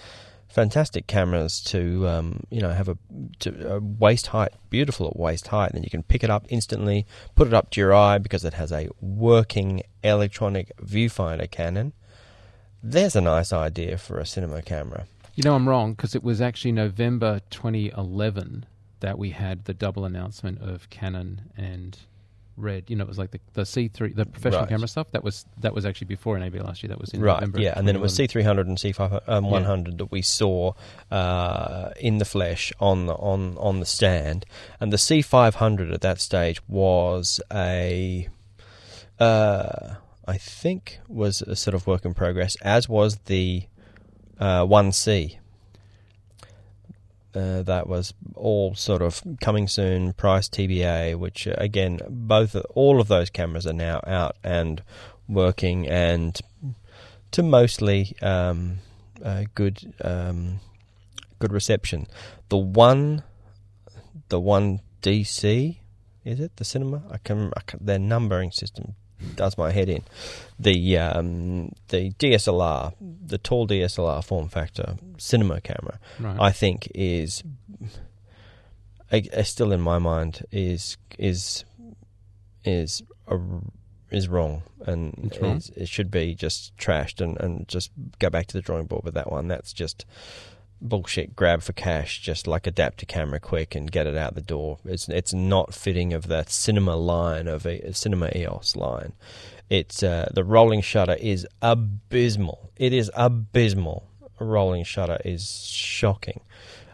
fantastic 0.49 1.07
cameras 1.07 1.61
to 1.61 2.09
um, 2.09 2.41
you 2.51 2.61
know 2.61 2.71
have 2.71 2.89
a, 2.89 2.97
to, 3.41 3.75
a 3.75 3.81
waist 3.81 4.29
height, 4.29 4.53
beautiful 4.71 5.09
at 5.09 5.17
waist 5.17 5.49
height, 5.49 5.73
and 5.73 5.85
you 5.85 5.91
can 5.91 6.03
pick 6.03 6.25
it 6.25 6.31
up 6.31 6.47
instantly, 6.49 7.07
put 7.35 7.47
it 7.47 7.55
up 7.55 7.71
to 7.71 7.81
your 7.81 7.95
eye 7.95 8.19
because 8.19 8.45
it 8.45 8.55
has 8.55 8.73
a 8.73 8.89
working 9.01 9.83
electronic 10.03 10.75
viewfinder 10.79 11.51
Canon. 11.51 11.93
There's 12.83 13.17
a 13.17 13.21
nice 13.21 13.53
idea 13.53 13.99
for 13.99 14.19
a 14.19 14.27
cinema 14.27 14.63
camera. 14.63 15.07
You 15.37 15.43
know, 15.45 15.55
I'm 15.55 15.69
wrong 15.69 15.93
because 15.93 16.15
it 16.15 16.25
was 16.25 16.41
actually 16.41 16.73
November 16.73 17.41
2011 17.51 18.67
that 19.01 19.19
we 19.19 19.31
had 19.31 19.67
the 19.67 19.75
double 19.75 20.05
announcement 20.07 20.61
of 20.63 20.89
Canon 20.89 21.43
and 21.57 21.97
Red. 22.57 22.85
You 22.89 22.97
know, 22.97 23.05
it 23.05 23.09
was 23.09 23.19
like 23.19 23.33
the, 23.33 23.41
the 23.53 23.63
C3, 23.65 24.15
the 24.17 24.25
professional 24.25 24.63
Right. 24.63 24.71
camera 24.71 24.89
stuff. 24.89 25.11
That 25.11 25.23
was 25.23 25.45
that 25.61 25.75
was 25.75 25.85
actually 25.85 26.07
before 26.07 26.39
NAB 26.39 26.55
last 26.55 26.83
year. 26.83 26.89
That 26.89 26.99
was 26.99 27.11
in 27.13 27.21
right, 27.21 27.35
November. 27.35 27.61
yeah, 27.61 27.75
and 27.77 27.87
then 27.87 27.95
it 27.95 28.01
was 28.01 28.17
C300 28.19 28.61
and 28.61 28.79
C500 28.79 29.29
um, 29.29 29.51
100 29.51 29.99
that 29.99 30.11
we 30.11 30.23
saw 30.23 30.73
uh, 31.11 31.91
in 32.01 32.17
the 32.17 32.25
flesh 32.25 32.73
on 32.81 33.05
the 33.05 33.13
on 33.15 33.59
on 33.59 33.81
the 33.81 33.87
stand, 33.87 34.47
and 34.81 34.91
the 34.91 34.97
C500 34.97 35.93
at 35.93 36.01
that 36.01 36.19
stage 36.19 36.67
was 36.67 37.43
a, 37.53 38.27
uh, 39.21 39.97
I 40.27 40.39
think, 40.39 40.99
was 41.09 41.43
a 41.43 41.57
sort 41.57 41.75
of 41.75 41.87
work 41.87 42.07
in 42.07 42.15
progress, 42.15 42.57
as 42.63 42.89
was 42.89 43.17
the 43.27 43.65
uh, 44.39 44.63
1C. 44.63 45.39
Uh, 47.35 47.63
that 47.63 47.87
was 47.87 48.15
all 48.35 48.75
sort 48.75 49.03
of 49.03 49.23
coming 49.43 49.69
soon, 49.69 50.15
price 50.15 50.49
TBA, 50.49 51.17
which 51.17 51.47
uh, 51.47 51.55
again, 51.59 52.01
both 52.09 52.57
all 52.75 52.99
of 52.99 53.09
those 53.09 53.29
cameras 53.29 53.67
are 53.67 53.75
now 53.75 54.01
out 54.07 54.37
and 54.43 54.83
working, 55.29 55.87
and 55.87 56.41
to 57.33 57.43
mostly 57.43 58.17
um, 58.23 58.79
uh, 59.23 59.45
good 59.55 59.93
um, 60.03 60.61
good 61.39 61.53
reception. 61.53 62.07
The 62.49 62.57
one, 62.57 63.23
the 64.29 64.41
one 64.41 64.81
DC, 65.03 65.77
is 66.25 66.41
it 66.41 66.57
the 66.57 66.65
cinema? 66.65 67.03
I 67.11 67.19
can, 67.19 67.53
I 67.55 67.61
can 67.67 67.85
their 67.85 67.99
numbering 67.99 68.51
system 68.51 68.95
does 69.35 69.57
my 69.59 69.71
head 69.73 69.89
in. 69.89 70.03
The 70.59 70.99
um, 70.99 71.73
the 71.89 72.11
DSLR, 72.13 72.95
the 73.27 73.39
tall 73.39 73.67
DSLR 73.67 74.25
form 74.25 74.49
factor 74.49 74.97
cinema 75.19 75.61
camera, 75.61 75.99
Right. 76.19 76.37
I 76.41 76.51
think 76.53 76.89
is 76.95 77.43
I- 79.13 79.29
I 79.37 79.43
still 79.43 79.73
in 79.73 79.81
my 79.81 79.99
mind 79.99 80.45
is 80.51 80.97
is 81.19 81.65
is 82.65 83.03
a, 83.29 83.39
is 84.11 84.29
wrong 84.29 84.63
and 84.85 85.37
wrong? 85.41 85.57
is- 85.57 85.71
it 85.77 85.89
should 85.89 86.11
be 86.11 86.35
just 86.35 86.77
trashed 86.77 87.21
and, 87.21 87.39
and 87.41 87.69
just 87.69 87.91
go 88.19 88.31
back 88.31 88.47
to 88.49 88.55
the 88.55 88.63
drawing 88.63 88.87
board 88.87 89.05
with 89.05 89.15
that 89.15 89.31
one. 89.31 89.47
That's 89.49 89.73
just 89.73 90.05
bullshit. 90.81 91.37
Grab 91.37 91.63
for 91.63 91.73
cash, 91.73 92.21
just 92.21 92.47
like 92.47 92.67
adapt 92.67 92.99
to 92.99 93.07
camera 93.07 93.41
quick 93.41 93.75
and 93.75 93.91
get 93.91 94.07
it 94.07 94.17
out 94.17 94.35
the 94.35 94.43
door. 94.43 94.79
It's 94.85 95.09
it's 95.09 95.33
not 95.33 95.75
fitting 95.75 96.13
of 96.13 96.29
that 96.29 96.51
cinema 96.51 96.97
line 96.97 97.47
of 97.49 97.67
a 97.67 97.93
cinema 97.93 98.31
EOS 98.35 98.77
line. 98.77 99.13
It's 99.69 100.03
uh, 100.03 100.31
the 100.33 100.45
rolling 100.45 100.81
shutter 100.81 101.15
is 101.15 101.47
abysmal. 101.61 102.71
It 102.77 102.93
is 102.93 103.11
abysmal. 103.15 104.09
A 104.39 104.45
rolling 104.45 104.85
shutter 104.85 105.19
is 105.25 105.65
shocking, 105.65 106.41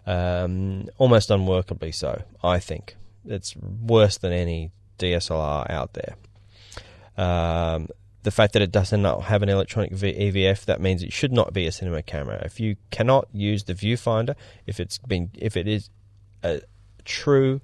um, 0.07 0.89
almost 0.97 1.29
unworkably 1.29 1.93
so. 1.95 2.23
I 2.43 2.61
think 2.61 2.95
it's 3.25 3.57
worse 3.57 4.17
than 4.17 4.33
any 4.33 4.71
DSLR 4.99 5.69
out 5.69 5.95
there. 5.95 6.17
Um, 7.17 7.89
the 8.23 8.31
fact 8.31 8.53
that 8.53 8.63
it 8.63 8.71
does 8.71 8.93
not 8.93 9.25
have 9.25 9.43
an 9.43 9.49
electronic 9.49 9.93
EVF 9.93 10.65
that 10.67 10.81
means 10.81 11.03
it 11.03 11.13
should 11.13 11.33
not 11.33 11.53
be 11.53 11.67
a 11.67 11.73
cinema 11.73 12.03
camera. 12.03 12.41
If 12.45 12.61
you 12.61 12.77
cannot 12.91 13.29
use 13.33 13.65
the 13.65 13.75
viewfinder, 13.75 14.35
if 14.67 14.79
it's 14.79 14.99
been 14.99 15.31
if 15.35 15.57
it 15.57 15.67
is 15.67 15.91
a 16.43 16.63
true 17.05 17.61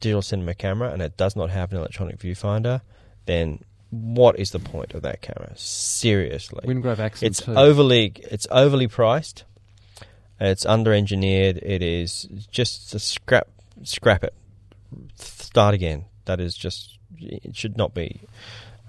digital 0.00 0.22
cinema 0.22 0.54
camera 0.54 0.92
and 0.92 1.00
it 1.00 1.16
does 1.16 1.36
not 1.36 1.50
have 1.50 1.72
an 1.72 1.78
electronic 1.78 2.18
viewfinder, 2.18 2.82
then 3.26 3.60
what 3.90 4.38
is 4.38 4.50
the 4.50 4.58
point 4.58 4.94
of 4.94 5.02
that 5.02 5.22
camera? 5.22 5.52
Seriously, 5.56 6.62
Wingrove 6.66 6.98
accent. 6.98 7.30
it's 7.30 7.42
too. 7.42 7.54
overly 7.54 8.12
it's 8.30 8.46
overly 8.50 8.86
priced. 8.86 9.44
It's 10.38 10.64
under 10.64 10.92
engineered. 10.92 11.58
It 11.58 11.82
is 11.82 12.28
just 12.50 12.94
a 12.94 12.98
scrap 12.98 13.48
scrap 13.82 14.24
it. 14.24 14.34
Start 15.16 15.74
again. 15.74 16.04
That 16.26 16.40
is 16.40 16.54
just 16.54 16.98
it 17.18 17.56
should 17.56 17.76
not 17.76 17.94
be 17.94 18.22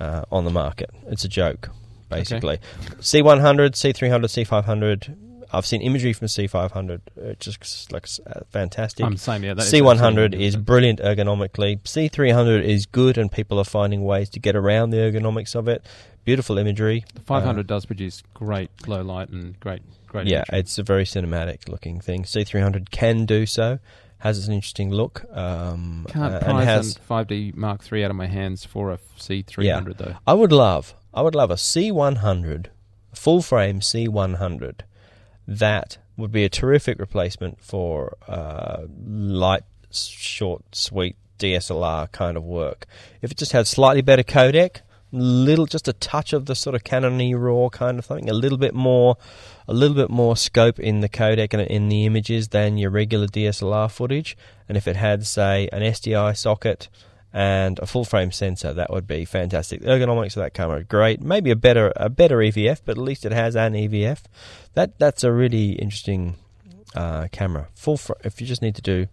uh, 0.02 0.26
on 0.32 0.46
the 0.46 0.52
market. 0.52 0.90
It's 1.08 1.24
a 1.24 1.30
joke, 1.30 1.70
basically. 2.10 2.60
C 3.00 3.22
one 3.22 3.40
hundred, 3.40 3.76
C 3.76 3.94
three 3.94 4.10
hundred, 4.10 4.30
C 4.30 4.44
five 4.44 4.66
hundred. 4.66 5.16
I've 5.54 5.66
seen 5.66 5.82
imagery 5.82 6.14
from 6.14 6.28
C 6.28 6.48
five 6.48 6.72
hundred. 6.72 7.02
It 7.16 7.40
just 7.40 7.92
looks 7.92 8.20
uh, 8.26 8.42
fantastic. 8.50 9.06
I'm 9.06 9.18
same. 9.18 9.44
Yeah, 9.44 9.56
C 9.60 9.82
one 9.82 9.98
hundred 9.98 10.34
absolutely 10.34 10.46
is 10.46 10.56
brilliant 10.56 11.00
ergonomically. 11.00 11.86
C 11.88 12.08
three 12.08 12.32
hundred 12.32 12.66
is 12.66 12.86
good, 12.86 13.18
and 13.18 13.32
people 13.32 13.60
are 13.60 13.66
finding 13.66 14.04
ways 14.04 14.30
to 14.32 14.40
get 14.40 14.56
around 14.56 14.90
the 14.90 14.98
ergonomics 14.98 15.56
of 15.56 15.68
it. 15.68 15.86
Beautiful 16.24 16.60
imagery. 16.60 17.04
The 17.16 17.22
500 17.22 17.66
does 17.66 17.88
produce 17.88 18.22
great 18.36 18.70
low 18.88 19.02
light 19.02 19.30
and 19.30 19.60
great 19.60 19.82
great. 20.08 20.28
Yeah, 20.28 20.44
imagery. 20.50 20.60
it's 20.60 20.78
a 20.78 20.84
very 20.84 21.04
cinematic 21.04 21.68
looking 21.68 22.00
thing. 22.00 22.24
C300 22.24 22.92
can 22.92 23.26
do 23.26 23.46
so, 23.46 23.80
has 24.22 24.48
an 24.48 24.54
interesting 24.54 24.92
look, 24.92 25.26
um, 25.36 26.06
can't 26.08 26.36
uh, 26.36 26.40
prize 26.40 26.66
has. 26.66 27.00
5D 27.10 27.56
Mark 27.56 27.82
III 27.92 28.06
out 28.06 28.12
of 28.12 28.16
my 28.16 28.28
hands 28.28 28.66
for 28.66 28.92
a 28.92 29.00
C300 29.18 29.98
though. 29.98 30.16
I 30.28 30.34
would 30.34 30.52
love, 30.52 30.94
I 31.12 31.24
would 31.24 31.34
love 31.34 31.50
a 31.50 31.56
C100, 31.56 32.68
full 33.14 33.42
frame 33.42 33.80
C100. 33.80 34.82
That 35.48 35.98
would 36.18 36.32
be 36.32 36.44
a 36.44 36.50
terrific 36.50 37.00
replacement 37.00 37.62
for 37.64 38.16
uh, 38.28 38.84
light, 39.04 39.64
short, 39.92 40.76
sweet 40.76 41.16
DSLR 41.40 42.12
kind 42.12 42.38
of 42.38 42.44
work. 42.44 42.86
If 43.24 43.32
it 43.32 43.38
just 43.38 43.54
had 43.54 43.66
slightly 43.66 44.04
better 44.04 44.24
codec, 44.24 44.82
little, 45.12 45.66
just 45.66 45.88
a 45.88 45.94
touch 45.94 46.32
of 46.32 46.46
the 46.46 46.56
sort 46.56 46.76
of 46.76 46.84
Canon 46.84 47.36
raw 47.36 47.70
kind 47.70 48.00
of 48.00 48.06
thing, 48.06 48.30
a 48.30 48.34
little 48.34 48.58
bit 48.58 48.74
more, 48.76 49.18
a 49.72 49.74
little 49.74 49.96
bit 49.96 50.10
more 50.10 50.36
scope 50.36 50.80
in 50.80 51.00
the 51.00 51.08
codec 51.08 51.54
and 51.54 51.62
in 51.62 51.88
the 51.88 52.06
images 52.06 52.50
than 52.50 52.78
your 52.78 52.90
regular 52.90 53.26
DSLR 53.26 53.90
footage. 53.90 54.36
And 54.68 54.78
if 54.78 54.86
it 54.86 54.98
had, 54.98 55.26
say, 55.26 55.70
an 55.72 55.82
SDI 55.82 56.36
socket 56.38 56.90
and 57.34 57.80
a 57.80 57.86
full 57.86 58.04
frame 58.04 58.34
sensor. 58.34 58.74
That 58.74 58.92
would 58.92 59.08
be 59.08 59.24
fantastic. 59.24 59.80
The 59.80 59.88
ergonomics 59.88 60.36
of 60.36 60.44
that 60.44 60.54
camera, 60.54 60.80
are 60.80 60.84
great. 60.84 61.22
Maybe 61.22 61.52
a 61.52 61.56
better 61.56 61.94
a 61.96 62.10
better 62.10 62.38
EVF, 62.40 62.82
but 62.84 62.98
at 62.98 63.04
least 63.04 63.26
it 63.26 63.32
has 63.32 63.56
an 63.56 63.72
EVF. 63.74 64.24
That 64.74 65.00
that's 65.00 65.24
a 65.24 65.32
really 65.32 65.72
interesting 65.72 66.36
uh, 66.94 67.30
camera. 67.32 67.70
Full 67.74 67.96
fr- 67.96 68.20
if 68.26 68.42
you 68.42 68.48
just 68.48 68.62
need 68.62 68.76
to 68.76 68.82
do 68.82 69.08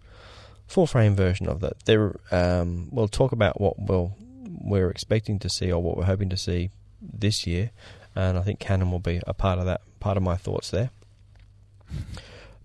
full 0.67 0.85
frame 0.85 1.15
version 1.15 1.47
of 1.47 1.61
that. 1.61 1.85
There, 1.85 2.19
um, 2.31 2.89
we'll 2.91 3.07
talk 3.07 3.31
about 3.31 3.61
what 3.61 3.79
we'll, 3.79 4.15
we're 4.45 4.89
expecting 4.89 5.39
to 5.39 5.49
see 5.49 5.71
or 5.71 5.81
what 5.81 5.95
we're 5.95 6.03
hoping 6.03 6.29
to 6.29 6.37
see 6.37 6.71
this 7.01 7.47
year, 7.47 7.71
and 8.15 8.37
I 8.37 8.41
think 8.41 8.59
Canon 8.59 8.91
will 8.91 8.99
be 8.99 9.21
a 9.25 9.33
part 9.33 9.59
of 9.59 9.65
that. 9.65 9.81
Part 9.99 10.17
of 10.17 10.23
my 10.23 10.35
thoughts 10.35 10.71
there. 10.71 10.91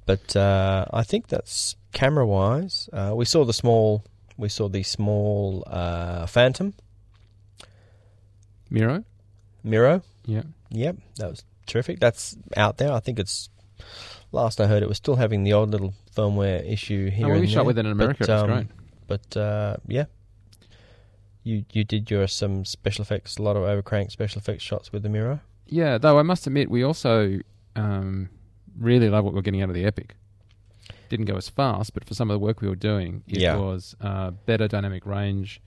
But 0.07 0.37
uh, 0.37 0.87
I 0.93 1.03
think 1.03 1.28
that's 1.28 1.76
camera 1.93 2.26
wise. 2.26 2.89
Uh, 2.93 3.12
we 3.14 3.24
saw 3.24 3.45
the 3.45 3.53
small. 3.53 4.05
We 4.37 4.49
saw 4.49 4.68
the 4.68 4.82
small 4.82 5.64
uh, 5.66 6.26
Phantom 6.26 6.74
Miro. 8.70 9.05
Miro. 9.62 10.03
Yeah. 10.26 10.43
Yep, 10.70 10.97
that 11.16 11.30
was 11.30 11.45
terrific. 11.66 12.01
That's 12.01 12.37
out 12.57 12.78
there. 12.78 12.93
I 12.93 13.01
think 13.01 13.18
it's. 13.18 13.49
Last 14.32 14.61
I 14.61 14.66
heard, 14.66 14.82
it 14.82 14.89
was 14.89 14.97
still 14.97 15.14
having 15.14 15.45
the 15.45 15.53
odd 15.53 15.70
little 15.70 15.95
firmware 16.16 16.68
issue 16.68 17.09
here. 17.09 17.26
Oh, 17.26 17.30
well, 17.30 17.41
we 17.41 17.47
shot 17.47 17.55
there, 17.55 17.64
with 17.64 17.78
it 17.78 17.87
in 17.87 17.93
America. 17.93 18.24
but, 18.26 18.28
it 18.28 18.32
was 18.32 18.43
um, 18.43 18.51
great. 18.51 18.66
But 19.07 19.37
uh, 19.37 19.76
yeah, 19.87 20.07
you 21.45 21.64
you 21.72 21.85
did 21.85 22.11
your 22.11 22.26
some 22.26 22.64
special 22.64 23.03
effects, 23.03 23.37
a 23.37 23.43
lot 23.43 23.57
of 23.57 23.62
overcrank 23.62 24.11
special 24.11 24.41
effects 24.41 24.64
shots 24.64 24.93
with 24.93 25.05
the 25.05 25.09
Miro. 25.09 25.39
Yeah, 25.66 25.98
though 25.98 26.18
I 26.18 26.22
must 26.22 26.46
admit, 26.46 26.70
we 26.70 26.82
also 26.82 27.38
um, 27.76 28.28
really 28.78 29.08
love 29.08 29.24
what 29.24 29.34
we're 29.34 29.42
getting 29.42 29.62
out 29.62 29.68
of 29.70 29.74
the 29.74 29.84
Epic. 29.84 30.14
Didn't 31.08 31.26
go 31.26 31.36
as 31.36 31.48
fast, 31.48 31.94
but 31.94 32.04
for 32.04 32.14
some 32.14 32.30
of 32.30 32.34
the 32.34 32.38
work 32.38 32.60
we 32.60 32.68
were 32.68 32.76
doing, 32.76 33.22
it 33.26 33.40
Yeah. 33.40 33.56
was 33.56 33.94
uh, 34.00 34.30
better 34.30 34.68
dynamic 34.68 35.06
range, 35.06 35.60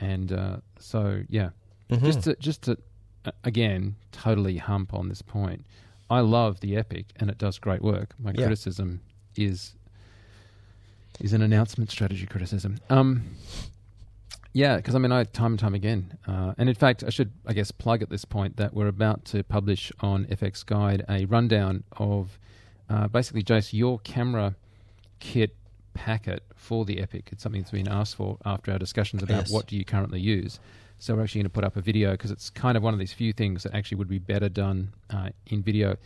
and 0.00 0.32
uh, 0.32 0.56
so 0.78 1.22
yeah, 1.28 1.50
Mhm. 1.90 2.04
just 2.04 2.22
to 2.24 2.36
just 2.36 2.62
to 2.62 2.76
uh, 3.24 3.30
again 3.44 3.96
totally 4.12 4.56
hump 4.58 4.92
on 4.94 5.08
this 5.08 5.22
point. 5.22 5.64
I 6.10 6.20
love 6.20 6.60
the 6.60 6.76
Epic, 6.76 7.06
and 7.16 7.30
it 7.30 7.38
does 7.38 7.58
great 7.58 7.82
work. 7.82 8.14
My 8.18 8.30
Yeah. 8.30 8.46
criticism 8.46 9.00
is 9.36 9.74
is 11.20 11.32
an 11.32 11.42
announcement 11.42 11.90
strategy 11.90 12.26
criticism. 12.26 12.78
Um, 12.90 13.22
yeah, 14.52 14.76
because 14.76 14.94
I 14.94 14.98
mean, 14.98 15.12
I 15.12 15.24
time 15.24 15.52
and 15.52 15.58
time 15.58 15.74
again, 15.74 16.18
uh, 16.26 16.54
and 16.58 16.68
in 16.68 16.74
fact, 16.74 17.02
I 17.06 17.10
should, 17.10 17.32
I 17.46 17.52
guess, 17.52 17.70
plug 17.70 18.02
at 18.02 18.10
this 18.10 18.24
point 18.24 18.56
that 18.56 18.74
we're 18.74 18.88
about 18.88 19.24
to 19.26 19.42
publish 19.42 19.90
on 20.00 20.26
fxguide 20.26 21.04
a 21.08 21.24
rundown 21.26 21.84
of 21.96 22.38
uh, 22.90 23.08
basically, 23.08 23.42
Jace, 23.42 23.72
your 23.72 23.98
camera 24.00 24.54
kit 25.20 25.54
packet 25.94 26.42
for 26.54 26.84
the 26.84 27.00
Epic. 27.00 27.28
It's 27.32 27.42
something 27.42 27.62
that's 27.62 27.70
been 27.70 27.88
asked 27.88 28.16
for 28.16 28.38
after 28.44 28.72
our 28.72 28.78
discussions 28.78 29.22
about 29.22 29.42
Yes. 29.42 29.50
what 29.50 29.66
do 29.66 29.76
you 29.76 29.84
currently 29.84 30.20
use. 30.20 30.58
So 30.98 31.14
we're 31.14 31.22
actually 31.22 31.40
going 31.40 31.46
to 31.50 31.50
put 31.50 31.64
up 31.64 31.76
a 31.76 31.80
video 31.80 32.12
because 32.12 32.30
it's 32.30 32.48
kind 32.50 32.76
of 32.76 32.82
one 32.82 32.92
of 32.94 33.00
these 33.00 33.12
few 33.12 33.32
things 33.32 33.62
that 33.64 33.74
actually 33.74 33.96
would 33.98 34.08
be 34.08 34.18
better 34.18 34.48
done 34.48 34.92
uh, 35.10 35.30
in 35.46 35.62
video. 35.62 35.96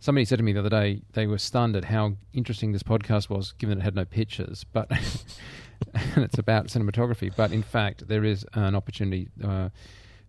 Somebody 0.00 0.24
said 0.26 0.36
to 0.38 0.42
me 0.44 0.52
the 0.52 0.60
other 0.60 0.68
day 0.70 1.02
they 1.14 1.26
were 1.26 1.38
stunned 1.38 1.74
at 1.76 1.86
how 1.86 2.14
interesting 2.32 2.72
this 2.72 2.82
podcast 2.82 3.28
was, 3.30 3.52
given 3.58 3.78
that 3.78 3.82
it 3.82 3.84
had 3.84 3.94
no 3.94 4.04
pictures, 4.04 4.64
but 4.72 4.90
and 5.94 6.24
it's 6.24 6.38
about 6.38 6.66
cinematography. 6.66 7.32
But 7.34 7.52
in 7.52 7.62
fact, 7.62 8.08
there 8.08 8.24
is 8.24 8.46
an 8.54 8.74
opportunity 8.74 9.28
uh, 9.42 9.70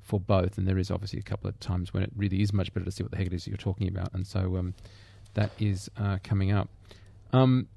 for 0.01 0.19
both, 0.19 0.57
and 0.57 0.67
there 0.67 0.77
is 0.77 0.91
obviously 0.91 1.19
a 1.19 1.23
couple 1.23 1.49
of 1.49 1.59
times 1.59 1.93
when 1.93 2.03
it 2.03 2.11
really 2.15 2.41
is 2.41 2.53
much 2.53 2.73
better 2.73 2.85
to 2.85 2.91
see 2.91 3.03
what 3.03 3.11
the 3.11 3.17
heck 3.17 3.27
it 3.27 3.33
is 3.33 3.47
you're 3.47 3.57
talking 3.57 3.87
about, 3.87 4.13
and 4.13 4.25
so 4.25 4.57
um, 4.57 4.73
that 5.33 5.51
is 5.59 5.89
uh, 5.97 6.17
coming 6.23 6.51
up. 6.51 6.69
Um, 7.33 7.67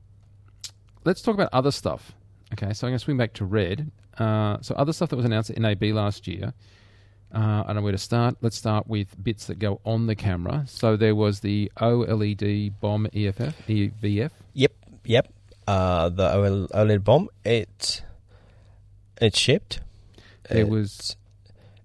let's 1.04 1.22
talk 1.22 1.34
about 1.34 1.50
other 1.52 1.70
stuff. 1.70 2.12
Okay, 2.52 2.72
so 2.72 2.86
I'm 2.86 2.92
going 2.92 2.98
to 2.98 3.04
swing 3.04 3.16
back 3.16 3.34
to 3.34 3.44
Red. 3.44 3.90
Uh, 4.18 4.58
so 4.60 4.74
other 4.74 4.92
stuff 4.92 5.10
that 5.10 5.16
was 5.16 5.24
announced 5.24 5.50
at 5.50 5.58
NAB 5.58 5.82
last 5.84 6.26
year. 6.26 6.52
Uh, 7.34 7.62
I 7.62 7.64
don't 7.66 7.76
know 7.76 7.82
where 7.82 7.92
to 7.92 7.98
start. 7.98 8.36
Let's 8.40 8.56
start 8.56 8.86
with 8.86 9.22
bits 9.22 9.46
that 9.46 9.58
go 9.58 9.80
on 9.84 10.06
the 10.06 10.14
camera. 10.14 10.64
So 10.66 10.96
there 10.96 11.14
was 11.14 11.40
the 11.40 11.70
OLED 11.78 12.72
bomb 12.80 13.06
EFF, 13.12 13.66
EVF. 13.68 14.30
Yep, 14.54 14.72
yep. 15.04 15.32
Uh, 15.68 16.08
the 16.08 16.28
OLED 16.74 17.04
bomb. 17.04 17.28
It 17.44 18.02
it 19.20 19.36
shipped. 19.36 19.80
There 20.48 20.62
It- 20.62 20.68
was 20.68 21.16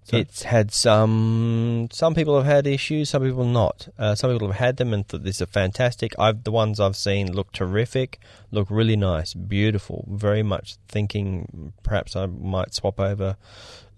Sorry? 0.05 0.21
It's 0.23 0.43
had 0.43 0.71
some. 0.73 1.87
Some 1.91 2.13
people 2.13 2.35
have 2.35 2.45
had 2.45 2.67
issues. 2.67 3.09
Some 3.09 3.23
people 3.23 3.45
not. 3.45 3.87
Uh, 3.97 4.15
some 4.15 4.31
people 4.31 4.49
have 4.49 4.57
had 4.59 4.75
them 4.75 4.93
and 4.93 5.07
thought 5.07 5.23
these 5.23 5.41
are 5.41 5.45
fantastic. 5.45 6.13
I've 6.19 6.43
the 6.43 6.51
ones 6.51 6.77
I've 6.79 6.97
seen 6.97 7.31
look 7.31 7.53
terrific. 7.53 8.19
Look 8.51 8.67
really 8.69 8.97
nice, 8.97 9.33
beautiful. 9.33 10.05
Very 10.11 10.43
much 10.43 10.75
thinking 10.89 11.71
perhaps 11.83 12.17
I 12.17 12.25
might 12.25 12.73
swap 12.73 12.99
over, 12.99 13.37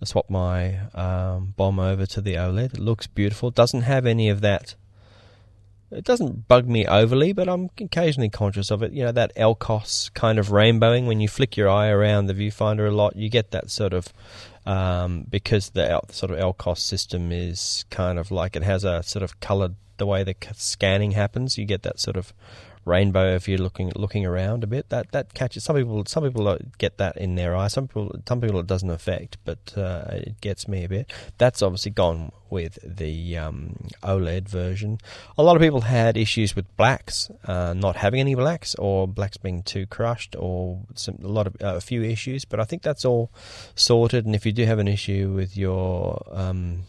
swap 0.04 0.30
my 0.30 0.78
um, 0.94 1.56
bomb 1.58 1.80
over 1.80 2.06
to 2.06 2.22
the 2.22 2.36
OLED. 2.36 2.76
It 2.76 2.80
looks 2.80 3.08
beautiful. 3.08 3.50
Doesn't 3.50 3.82
have 3.82 4.06
any 4.06 4.30
of 4.30 4.42
that. 4.42 4.76
It 5.96 6.04
doesn't 6.04 6.48
bug 6.48 6.68
me 6.68 6.86
overly, 6.86 7.32
but 7.34 7.48
I'm 7.48 7.70
occasionally 7.80 8.30
conscious 8.30 8.70
of 8.70 8.84
it. 8.84 8.92
You 8.92 9.06
know 9.06 9.12
that 9.14 9.36
LCOS 9.36 10.14
kind 10.14 10.38
of 10.38 10.52
rainbowing 10.52 11.06
when 11.06 11.20
you 11.22 11.28
flick 11.28 11.56
your 11.56 11.70
eye 11.70 11.88
around 11.88 12.26
the 12.26 12.34
viewfinder 12.34 12.88
a 12.88 12.92
lot. 12.92 13.16
You 13.16 13.30
get 13.30 13.52
that 13.52 13.72
sort 13.72 13.94
of 13.94 14.12
um, 14.66 15.26
because 15.30 15.70
the 15.72 16.02
sort 16.12 16.32
of 16.32 16.38
LCOS 16.38 16.80
system 16.80 17.32
is 17.32 17.86
kind 17.90 18.20
of 18.20 18.32
like 18.32 18.56
it 18.56 18.64
has 18.64 18.84
a 18.84 19.04
sort 19.04 19.24
of 19.24 19.40
coloured 19.40 19.76
the 19.98 20.06
way 20.06 20.24
the 20.24 20.36
scanning 20.54 21.12
happens. 21.12 21.58
You 21.58 21.66
get 21.66 21.84
that 21.84 22.00
sort 22.00 22.18
of 22.18 22.34
rainbow 22.86 23.36
if 23.36 23.48
you're 23.48 23.58
looking 23.58 23.92
looking 23.96 24.26
around 24.26 24.64
a 24.64 24.68
bit. 24.68 24.90
That 24.90 25.12
that 25.12 25.34
catches 25.34 25.64
some 25.64 25.76
people. 25.76 26.04
Some 26.06 26.24
people 26.24 26.58
get 26.78 26.98
that 26.98 27.18
in 27.18 27.36
their 27.36 27.56
eye. 27.56 27.68
Some 27.68 27.88
people 27.88 28.16
some 28.28 28.42
people 28.42 28.60
it 28.60 28.68
doesn't 28.68 28.90
affect, 28.90 29.38
but 29.44 29.74
uh, 29.76 30.06
it 30.12 30.40
gets 30.42 30.68
me 30.68 30.84
a 30.84 30.90
bit. 30.90 31.12
That's 31.38 31.62
obviously 31.62 31.92
gone 31.92 32.32
with 32.50 32.78
the 32.84 33.38
um, 33.38 33.76
OLED 34.04 34.48
version. 34.48 35.00
A 35.38 35.44
lot 35.44 35.56
of 35.56 35.62
people 35.62 35.82
had 35.82 36.16
issues 36.16 36.56
with 36.56 36.74
blacks, 36.78 37.30
uh, 37.46 37.74
not 37.74 37.96
having 37.98 38.20
any 38.20 38.36
blacks, 38.36 38.76
or 38.76 39.08
blacks 39.08 39.38
being 39.38 39.64
too 39.64 39.86
crushed, 39.88 40.36
or 40.38 40.80
some, 40.94 41.18
a 41.24 41.28
lot 41.28 41.48
of 41.48 41.56
uh, 41.62 41.76
a 41.76 41.82
few 41.82 42.04
issues. 42.04 42.46
But 42.46 42.60
I 42.60 42.64
think 42.64 42.84
that's 42.84 43.04
all 43.04 43.32
sorted. 43.76 44.26
And 44.26 44.36
if 44.36 44.46
you 44.46 44.52
do 44.52 44.66
have 44.66 44.80
an 44.80 44.88
issue 44.88 45.34
with 45.36 45.58
your 45.58 46.24
um, 46.32 46.84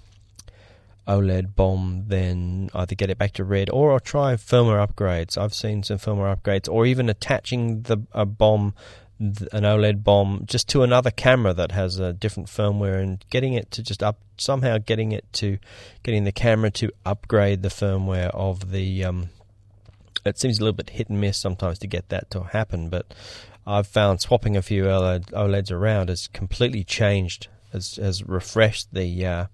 OLED 1.06 1.54
bomb, 1.54 2.04
then 2.08 2.68
either 2.74 2.94
get 2.94 3.10
it 3.10 3.18
back 3.18 3.32
to 3.34 3.44
red 3.44 3.70
or 3.70 3.92
I'll 3.92 4.00
try 4.00 4.34
firmware 4.34 4.86
upgrades. 4.86 5.38
I've 5.38 5.54
seen 5.54 5.82
some 5.82 5.98
firmware 5.98 6.36
upgrades, 6.36 6.70
or 6.72 6.86
even 6.86 7.08
attaching 7.08 7.82
the 7.82 7.98
a 8.12 8.26
bomb, 8.26 8.74
an 9.18 9.62
OLED 9.64 10.02
bomb, 10.02 10.42
just 10.46 10.68
to 10.70 10.82
another 10.82 11.10
camera 11.10 11.54
that 11.54 11.72
has 11.72 11.98
a 11.98 12.12
different 12.12 12.48
firmware, 12.48 13.00
and 13.00 13.24
getting 13.30 13.54
it 13.54 13.70
to 13.72 13.82
just 13.82 14.02
up 14.02 14.18
somehow 14.36 14.78
getting 14.78 15.12
it 15.12 15.24
to 15.32 15.58
getting 16.02 16.24
the 16.24 16.32
camera 16.32 16.70
to 16.70 16.90
upgrade 17.04 17.62
the 17.62 17.68
firmware 17.68 18.30
of 18.30 18.72
the. 18.72 19.04
Um, 19.04 19.30
it 20.24 20.38
seems 20.38 20.58
a 20.58 20.62
little 20.62 20.76
bit 20.76 20.90
hit 20.90 21.08
and 21.08 21.20
miss 21.20 21.38
sometimes 21.38 21.78
to 21.78 21.86
get 21.86 22.08
that 22.08 22.30
to 22.32 22.42
happen, 22.42 22.88
but 22.88 23.14
I've 23.64 23.86
found 23.86 24.20
swapping 24.20 24.56
a 24.56 24.62
few 24.62 24.84
OLED, 24.84 25.30
OLEDs 25.30 25.70
around 25.70 26.08
has 26.08 26.26
completely 26.26 26.82
changed, 26.82 27.46
has 27.72 27.94
has 27.94 28.24
refreshed 28.24 28.92
the. 28.92 29.24
Uh, 29.24 29.46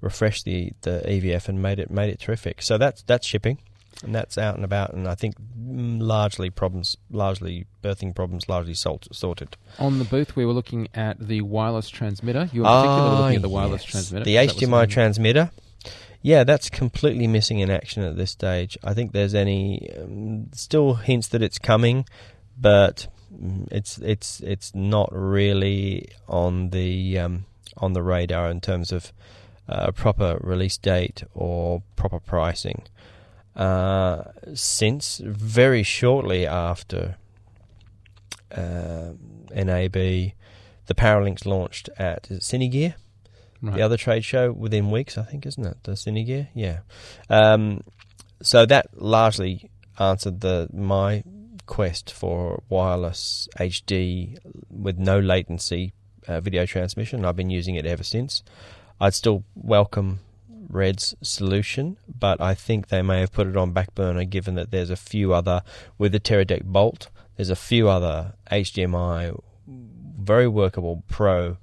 refreshed 0.00 0.44
the, 0.44 0.72
the 0.82 1.02
EVF 1.06 1.48
and 1.48 1.60
made 1.62 1.78
it 1.78 1.90
made 1.90 2.10
it 2.10 2.20
terrific. 2.20 2.62
So 2.62 2.78
that's 2.78 3.02
that's 3.02 3.26
shipping, 3.26 3.58
and 4.04 4.14
that's 4.14 4.38
out 4.38 4.54
and 4.56 4.64
about, 4.64 4.92
and 4.94 5.08
I 5.08 5.14
think 5.14 5.36
mm, 5.38 6.00
largely 6.00 6.50
problems, 6.50 6.96
largely 7.10 7.66
birthing 7.82 8.14
problems, 8.14 8.48
largely 8.48 8.74
sort, 8.74 9.08
sorted. 9.14 9.56
on 9.78 9.98
the 9.98 10.04
booth. 10.04 10.36
We 10.36 10.44
were 10.46 10.52
looking 10.52 10.88
at 10.94 11.18
the 11.18 11.40
wireless 11.42 11.88
transmitter. 11.88 12.48
You 12.52 12.62
in 12.62 12.66
particular 12.66 13.10
were 13.10 13.16
looking 13.22 13.36
at 13.36 13.42
the 13.42 13.48
wireless 13.48 13.82
Ah, 13.82 13.84
yes. 13.84 13.90
transmitter. 13.92 14.24
the 14.24 14.36
HDMI 14.36 14.88
transmitter. 14.88 15.50
Yeah, 16.20 16.42
that's 16.42 16.68
completely 16.68 17.28
missing 17.28 17.60
in 17.60 17.70
action 17.70 18.02
at 18.02 18.16
this 18.16 18.32
stage. 18.32 18.76
I 18.82 18.92
think 18.92 19.12
there's 19.12 19.34
any 19.34 19.88
um, 19.96 20.48
still 20.52 20.94
hints 20.94 21.28
that 21.28 21.42
it's 21.42 21.58
coming, 21.58 22.06
but 22.60 23.06
mm, 23.32 23.68
it's 23.70 23.98
it's 23.98 24.40
it's 24.40 24.74
not 24.74 25.10
really 25.12 26.08
on 26.28 26.70
the 26.70 27.18
um, 27.20 27.44
on 27.76 27.92
the 27.92 28.02
radar 28.02 28.50
in 28.50 28.60
terms 28.60 28.90
of 28.90 29.12
uh, 29.68 29.90
proper 29.92 30.38
release 30.40 30.76
date 30.78 31.22
or 31.34 31.82
proper 31.96 32.20
pricing. 32.20 32.82
Uh, 33.56 34.24
since 34.54 35.18
very 35.24 35.82
shortly 35.82 36.46
after 36.46 37.16
uh, 38.52 39.10
NAB, 39.54 39.92
the 39.92 40.94
Paralinx 40.94 41.44
launched 41.44 41.88
at 41.98 42.30
is 42.30 42.38
it 42.38 42.42
Cinegear 42.42 42.94
Right. 43.60 43.74
the 43.74 43.82
other 43.82 43.96
trade 43.96 44.24
show 44.24 44.52
within 44.52 44.88
weeks, 44.90 45.18
I 45.18 45.22
think, 45.24 45.44
isn't 45.44 45.66
it? 45.66 45.78
The 45.82 45.92
Cinegear, 45.92 46.48
yeah. 46.54 46.80
Um, 47.28 47.82
so 48.40 48.64
that 48.66 48.86
largely 48.94 49.68
answered 49.98 50.40
the 50.42 50.68
my 50.72 51.24
quest 51.66 52.12
for 52.12 52.62
wireless 52.68 53.48
HD 53.58 54.38
with 54.70 54.96
no 54.96 55.18
latency 55.18 55.92
uh, 56.28 56.40
video 56.40 56.66
transmission. 56.66 57.24
I've 57.24 57.34
been 57.34 57.50
using 57.50 57.74
it 57.74 57.84
ever 57.84 58.04
since. 58.04 58.44
I'd 59.00 59.14
still 59.14 59.44
welcome 59.54 60.20
Red's 60.68 61.14
solution, 61.22 61.96
but 62.18 62.40
I 62.40 62.54
think 62.54 62.88
they 62.88 63.02
may 63.02 63.20
have 63.20 63.32
put 63.32 63.46
it 63.46 63.56
on 63.56 63.72
back 63.72 63.94
burner 63.94 64.24
given 64.24 64.54
that 64.56 64.70
there's 64.70 64.90
a 64.90 64.96
few 64.96 65.32
other 65.32 65.62
with 65.96 66.12
the 66.12 66.20
Teradek 66.20 66.64
Bolt. 66.64 67.08
There's 67.36 67.50
a 67.50 67.56
few 67.56 67.88
other 67.88 68.34
HDMI 68.50 69.38
very 70.18 70.48
workable 70.48 71.02
pro 71.08 71.56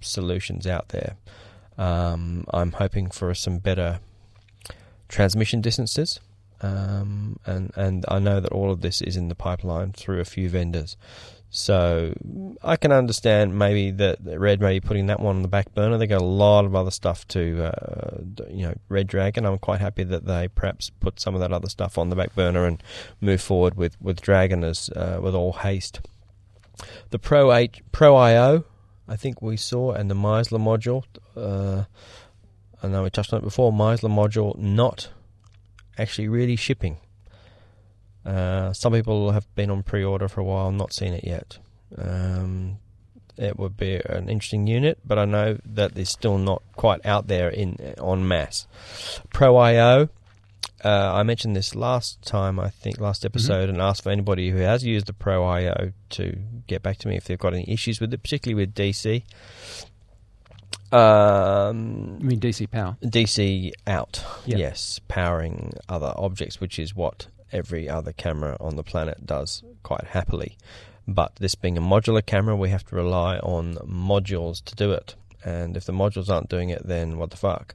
solutions 0.00 0.66
out 0.66 0.88
there. 0.88 1.16
Um, 1.78 2.44
I'm 2.52 2.72
hoping 2.72 3.10
for 3.10 3.34
some 3.34 3.58
better 3.58 4.00
transmission 5.08 5.60
distances. 5.60 6.20
Um, 6.60 7.38
and 7.46 7.72
and 7.74 8.04
I 8.08 8.18
know 8.18 8.40
that 8.40 8.52
all 8.52 8.70
of 8.70 8.82
this 8.82 9.00
is 9.00 9.16
in 9.16 9.28
the 9.28 9.34
pipeline 9.34 9.92
through 9.92 10.20
a 10.20 10.24
few 10.24 10.48
vendors. 10.48 10.96
So 11.54 12.14
I 12.62 12.76
can 12.76 12.92
understand 12.92 13.58
maybe 13.58 13.90
that 13.90 14.20
Red 14.24 14.62
Ray 14.62 14.80
putting 14.80 15.08
that 15.08 15.20
one 15.20 15.36
on 15.36 15.42
the 15.42 15.48
back 15.48 15.74
burner. 15.74 15.98
They 15.98 16.06
got 16.06 16.22
a 16.22 16.24
lot 16.24 16.64
of 16.64 16.74
other 16.74 16.90
stuff 16.90 17.28
to, 17.28 17.64
uh, 17.64 18.22
you 18.48 18.62
know, 18.66 18.74
Red 18.88 19.06
Dragon. 19.06 19.44
I'm 19.44 19.58
quite 19.58 19.80
happy 19.80 20.02
that 20.02 20.24
they 20.24 20.48
perhaps 20.48 20.88
put 20.88 21.20
some 21.20 21.34
of 21.34 21.42
that 21.42 21.52
other 21.52 21.68
stuff 21.68 21.98
on 21.98 22.08
the 22.08 22.16
back 22.16 22.34
burner 22.34 22.64
and 22.64 22.82
move 23.20 23.42
forward 23.42 23.76
with 23.76 24.00
with 24.00 24.22
Dragon 24.22 24.64
as 24.64 24.88
uh, 24.96 25.18
with 25.22 25.34
all 25.34 25.52
haste. 25.52 26.00
The 27.10 27.18
Pro 27.18 27.52
H 27.52 27.82
Pro 27.92 28.16
IO, 28.16 28.64
I 29.06 29.16
think 29.16 29.42
we 29.42 29.58
saw, 29.58 29.92
and 29.92 30.10
the 30.10 30.14
Meizler 30.14 30.58
module. 30.58 31.04
Uh, 31.36 31.84
I 32.82 32.88
know 32.88 33.02
we 33.02 33.10
touched 33.10 33.34
on 33.34 33.40
it 33.40 33.44
before. 33.44 33.72
Meizler 33.72 34.10
module 34.10 34.56
not 34.56 35.10
actually 35.98 36.28
really 36.28 36.56
shipping. 36.56 36.96
Uh, 38.24 38.72
some 38.72 38.92
people 38.92 39.32
have 39.32 39.52
been 39.54 39.70
on 39.70 39.82
pre-order 39.82 40.28
for 40.28 40.40
a 40.40 40.44
while, 40.44 40.70
not 40.72 40.92
seen 40.92 41.12
it 41.12 41.24
yet. 41.24 41.58
Um, 41.98 42.78
it 43.36 43.58
would 43.58 43.76
be 43.76 43.96
an 44.06 44.28
interesting 44.28 44.66
unit, 44.66 44.98
but 45.04 45.18
I 45.18 45.24
know 45.24 45.58
that 45.64 45.96
it's 45.98 46.10
still 46.10 46.38
not 46.38 46.62
quite 46.76 47.04
out 47.04 47.26
there 47.28 47.48
in 47.48 47.94
on 48.00 48.26
mass. 48.28 48.66
Pro 49.32 49.56
IO. 49.56 50.08
Uh, 50.84 51.12
I 51.14 51.22
mentioned 51.22 51.54
this 51.56 51.74
last 51.76 52.22
time, 52.22 52.58
I 52.58 52.68
think, 52.68 53.00
last 53.00 53.20
Mm-hmm. 53.22 53.26
episode, 53.26 53.68
and 53.68 53.80
asked 53.80 54.02
for 54.02 54.10
anybody 54.10 54.50
who 54.50 54.58
has 54.58 54.84
used 54.84 55.06
the 55.06 55.12
Pro 55.12 55.44
IO 55.44 55.92
to 56.10 56.38
get 56.66 56.82
back 56.82 56.98
to 56.98 57.08
me 57.08 57.16
if 57.16 57.24
they've 57.24 57.38
got 57.38 57.54
any 57.54 57.64
issues 57.68 58.00
with 58.00 58.12
it, 58.12 58.22
particularly 58.22 58.60
with 58.66 58.74
DC. 58.74 59.22
Um, 60.92 62.18
I 62.20 62.24
mean 62.24 62.38
DC 62.40 62.70
power. 62.70 62.96
DC 63.02 63.72
out. 63.86 64.24
Yeah. 64.44 64.58
Yes, 64.58 65.00
powering 65.08 65.72
other 65.88 66.12
objects, 66.16 66.60
which 66.60 66.78
is 66.78 66.94
what 66.94 67.28
every 67.52 67.88
other 67.88 68.12
camera 68.12 68.56
on 68.60 68.76
the 68.76 68.82
planet 68.82 69.26
does 69.26 69.62
quite 69.82 70.04
happily. 70.04 70.56
But 71.06 71.36
this 71.36 71.54
being 71.54 71.76
a 71.76 71.82
modular 71.82 72.24
camera, 72.24 72.56
we 72.56 72.70
have 72.70 72.84
to 72.86 72.96
rely 72.96 73.38
on 73.38 73.74
modules 73.86 74.62
to 74.64 74.74
do 74.74 74.92
it. 74.92 75.14
And 75.44 75.76
if 75.76 75.84
the 75.84 75.92
modules 75.92 76.28
aren't 76.28 76.48
doing 76.48 76.70
it, 76.70 76.86
then 76.86 77.18
what 77.18 77.30
the 77.30 77.36
fuck? 77.36 77.74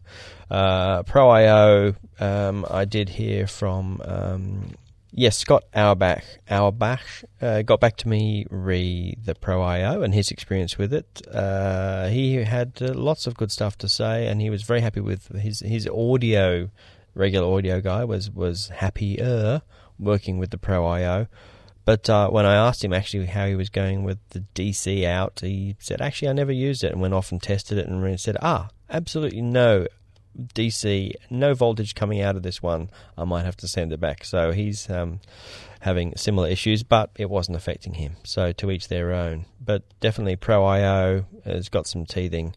Uh, 0.50 1.04
Pro 1.04 1.30
IO, 1.30 1.96
um, 2.20 2.66
I 2.70 2.86
did 2.86 3.10
hear 3.10 3.46
from 3.46 4.02
um, 4.06 4.76
yes, 5.12 5.38
Scott 5.38 5.66
Auerbach. 5.74 6.24
Auerbach 6.50 7.02
uh, 7.42 7.64
got 7.64 7.80
back 7.82 7.98
to 7.98 8.08
me 8.08 8.46
re 8.50 9.18
the 9.24 9.36
Pro 9.36 9.62
IO 9.62 10.02
and 10.02 10.14
his 10.14 10.32
experience 10.32 10.78
with 10.78 10.94
it. 10.94 11.22
Uh, 11.30 12.08
he 12.08 12.36
had 12.36 12.74
uh, 12.82 12.94
lots 12.94 13.28
of 13.28 13.36
good 13.36 13.52
stuff 13.52 13.78
to 13.80 13.90
say, 13.90 14.28
and 14.28 14.40
he 14.40 14.50
was 14.50 14.64
very 14.64 14.82
happy 14.82 15.02
with 15.02 15.28
his 15.36 15.60
his 15.60 15.88
audio. 15.88 16.70
Regular 17.18 17.52
audio 17.52 17.82
guy 17.82 18.04
was 18.04 18.30
was 18.32 18.70
happier 18.70 19.62
working 20.00 20.38
with 20.38 20.52
the 20.52 20.58
Pro 20.58 20.86
IO. 20.86 21.28
But 21.84 22.10
uh, 22.10 22.30
when 22.30 22.46
I 22.46 22.56
asked 22.56 22.84
him 22.84 22.92
actually 22.92 23.28
how 23.28 23.48
he 23.48 23.56
was 23.56 23.70
going 23.70 24.04
with 24.04 24.20
the 24.32 24.44
DC 24.56 25.06
out, 25.06 25.40
he 25.40 25.78
said, 25.80 26.02
actually, 26.02 26.28
I 26.28 26.34
never 26.34 26.52
used 26.52 26.84
it 26.84 26.92
and 26.92 27.00
went 27.00 27.14
off 27.14 27.32
and 27.32 27.42
tested 27.42 27.78
it 27.78 27.88
and 27.88 28.04
really 28.04 28.18
said, 28.18 28.36
ah, 28.42 28.68
absolutely 28.90 29.42
no 29.42 29.88
DC, 30.38 31.14
no 31.30 31.54
voltage 31.54 31.96
coming 31.96 32.22
out 32.22 32.36
of 32.36 32.44
this 32.44 32.62
one. 32.62 32.90
I 33.18 33.24
might 33.24 33.46
have 33.46 33.58
to 33.58 33.68
send 33.68 33.94
it 33.94 34.00
back. 34.00 34.24
So 34.26 34.52
he's 34.52 34.90
um, 34.90 35.22
having 35.80 36.16
similar 36.16 36.50
issues, 36.50 36.84
but 36.84 37.10
it 37.16 37.30
wasn't 37.30 37.58
affecting 37.58 37.96
him. 37.96 38.18
So 38.24 38.52
to 38.52 38.70
each 38.70 38.90
their 38.90 39.14
own. 39.14 39.46
But 39.64 39.84
definitely 40.00 40.36
Pro 40.36 40.66
IO 40.66 41.26
has 41.46 41.70
got 41.70 41.88
some 41.88 42.06
teething, 42.06 42.56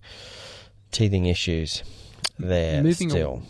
teething 0.91 1.27
issues 1.27 1.83
there 2.39 2.83
Moving 2.83 3.11
still. 3.11 3.43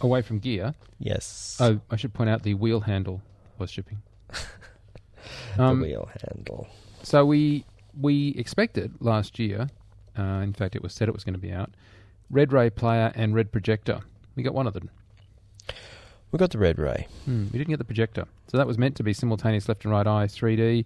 Away 0.00 0.22
from 0.22 0.38
gear. 0.38 0.74
Yes. 0.98 1.56
Oh, 1.60 1.80
I 1.90 1.96
should 1.96 2.12
point 2.14 2.30
out 2.30 2.42
the 2.42 2.54
wheel 2.54 2.80
handle 2.80 3.22
was 3.58 3.70
shipping. 3.70 4.02
the 5.56 5.62
Um, 5.62 5.80
wheel 5.80 6.08
handle. 6.22 6.68
So 7.02 7.24
we 7.24 7.64
we 7.98 8.30
expected 8.36 8.92
last 9.00 9.38
year. 9.38 9.68
Uh, 10.18 10.40
in 10.42 10.52
fact, 10.52 10.76
it 10.76 10.82
was 10.82 10.92
said 10.94 11.08
it 11.08 11.14
was 11.14 11.24
going 11.24 11.34
to 11.34 11.38
be 11.40 11.52
out. 11.52 11.70
Red 12.30 12.52
Ray 12.52 12.70
player 12.70 13.12
and 13.14 13.34
Red 13.34 13.52
projector. 13.52 14.00
We 14.34 14.42
got 14.42 14.54
one 14.54 14.66
of 14.66 14.74
them. 14.74 14.90
We've 16.32 16.40
got 16.40 16.50
the 16.50 16.58
red 16.58 16.78
ray. 16.78 17.06
Hmm, 17.24 17.44
we 17.52 17.58
didn't 17.58 17.68
get 17.70 17.78
the 17.78 17.84
projector. 17.84 18.26
So 18.48 18.58
that 18.58 18.66
was 18.66 18.76
meant 18.76 18.96
to 18.96 19.02
be 19.02 19.12
simultaneous 19.14 19.68
left 19.68 19.84
and 19.84 19.92
right 19.92 20.06
eye 20.06 20.26
3D, 20.26 20.84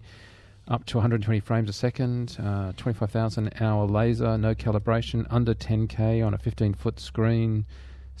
up 0.67 0.85
to 0.85 0.97
120 0.97 1.39
frames 1.41 1.69
a 1.69 1.73
second, 1.73 2.37
uh, 2.41 2.71
25,000 2.77 3.51
hour 3.59 3.85
laser, 3.87 4.37
no 4.37 4.53
calibration, 4.53 5.25
under 5.29 5.53
10K 5.53 6.25
on 6.25 6.33
a 6.33 6.37
15 6.37 6.75
foot 6.75 6.99
screen, 6.99 7.65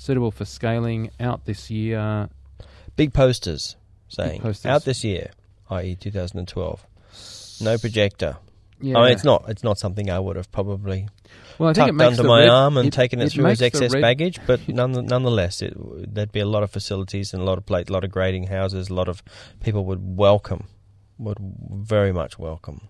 suitable 0.01 0.31
for 0.31 0.45
scaling, 0.45 1.11
out 1.19 1.45
this 1.45 1.69
year. 1.69 2.29
Big 2.95 3.13
posters 3.13 3.75
saying 4.09 4.41
posters. 4.41 4.65
out 4.69 4.83
this 4.83 5.03
year, 5.03 5.31
i.e., 5.69 5.95
2012. 5.95 6.85
No 7.61 7.77
projector. 7.77 8.37
Yeah. 8.81 8.97
I 8.97 9.03
mean, 9.03 9.11
it's 9.13 9.23
not. 9.23 9.45
It's 9.47 9.63
not 9.63 9.77
something 9.77 10.09
I 10.09 10.19
would 10.19 10.35
have 10.35 10.51
probably 10.51 11.07
well, 11.59 11.69
I 11.69 11.73
think 11.73 11.89
it 11.89 11.93
makes 11.93 12.17
under 12.17 12.27
my 12.27 12.39
red- 12.39 12.49
arm 12.49 12.77
and 12.77 12.91
taken 12.91 13.21
it, 13.21 13.31
through 13.31 13.45
as 13.45 13.61
excess 13.61 13.93
red- 13.93 14.01
baggage. 14.01 14.39
But 14.47 14.67
none, 14.67 14.91
nonetheless, 15.05 15.61
it, 15.61 15.73
there'd 15.77 16.31
be 16.31 16.39
a 16.39 16.47
lot 16.47 16.63
of 16.63 16.71
facilities 16.71 17.33
and 17.33 17.43
a 17.43 17.45
lot 17.45 17.59
of 17.59 17.65
plate, 17.67 17.89
a 17.89 17.93
lot 17.93 18.03
of 18.03 18.09
grading 18.09 18.47
houses. 18.47 18.89
A 18.89 18.93
lot 18.95 19.07
of 19.07 19.21
people 19.63 19.85
would 19.85 20.17
welcome, 20.17 20.67
would 21.19 21.37
very 21.39 22.11
much 22.11 22.39
welcome 22.39 22.81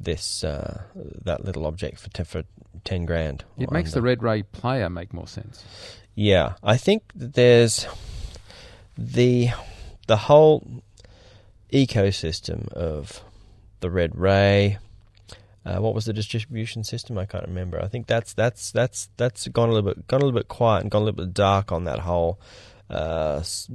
this 0.00 0.42
uh, 0.42 0.82
that 0.94 1.44
little 1.44 1.66
object 1.66 2.00
for 2.00 2.08
te- 2.08 2.24
for 2.24 2.44
ten 2.84 3.04
grand. 3.04 3.44
It 3.58 3.70
makes 3.70 3.92
the. 3.92 4.00
Red 4.00 4.22
Ray 4.22 4.42
player 4.42 4.88
make 4.88 5.12
more 5.12 5.28
sense. 5.28 5.64
Yeah, 6.14 6.54
I 6.62 6.76
think 6.76 7.02
that 7.16 7.34
there's 7.34 7.86
the 8.96 9.50
the 10.06 10.16
whole 10.16 10.82
ecosystem 11.72 12.68
of 12.72 13.22
the 13.80 13.90
Red 13.90 14.16
Ray. 14.16 14.78
Uh, 15.66 15.78
what 15.78 15.94
was 15.94 16.04
the 16.04 16.12
distribution 16.12 16.84
system? 16.84 17.16
I 17.16 17.24
can't 17.24 17.46
remember. 17.46 17.82
I 17.82 17.88
think 17.88 18.06
that's 18.06 18.34
that's 18.34 18.70
that's 18.70 19.08
that's 19.16 19.48
gone 19.48 19.70
a 19.70 19.72
little 19.72 19.94
bit 19.94 20.06
gone 20.06 20.20
a 20.20 20.24
little 20.24 20.38
bit 20.38 20.48
quiet 20.48 20.82
and 20.82 20.90
gone 20.90 21.02
a 21.02 21.04
little 21.06 21.24
bit 21.24 21.32
dark 21.34 21.72
on 21.72 21.84
that 21.84 22.00
whole 22.00 22.38
uh, 22.90 23.38
s- 23.40 23.66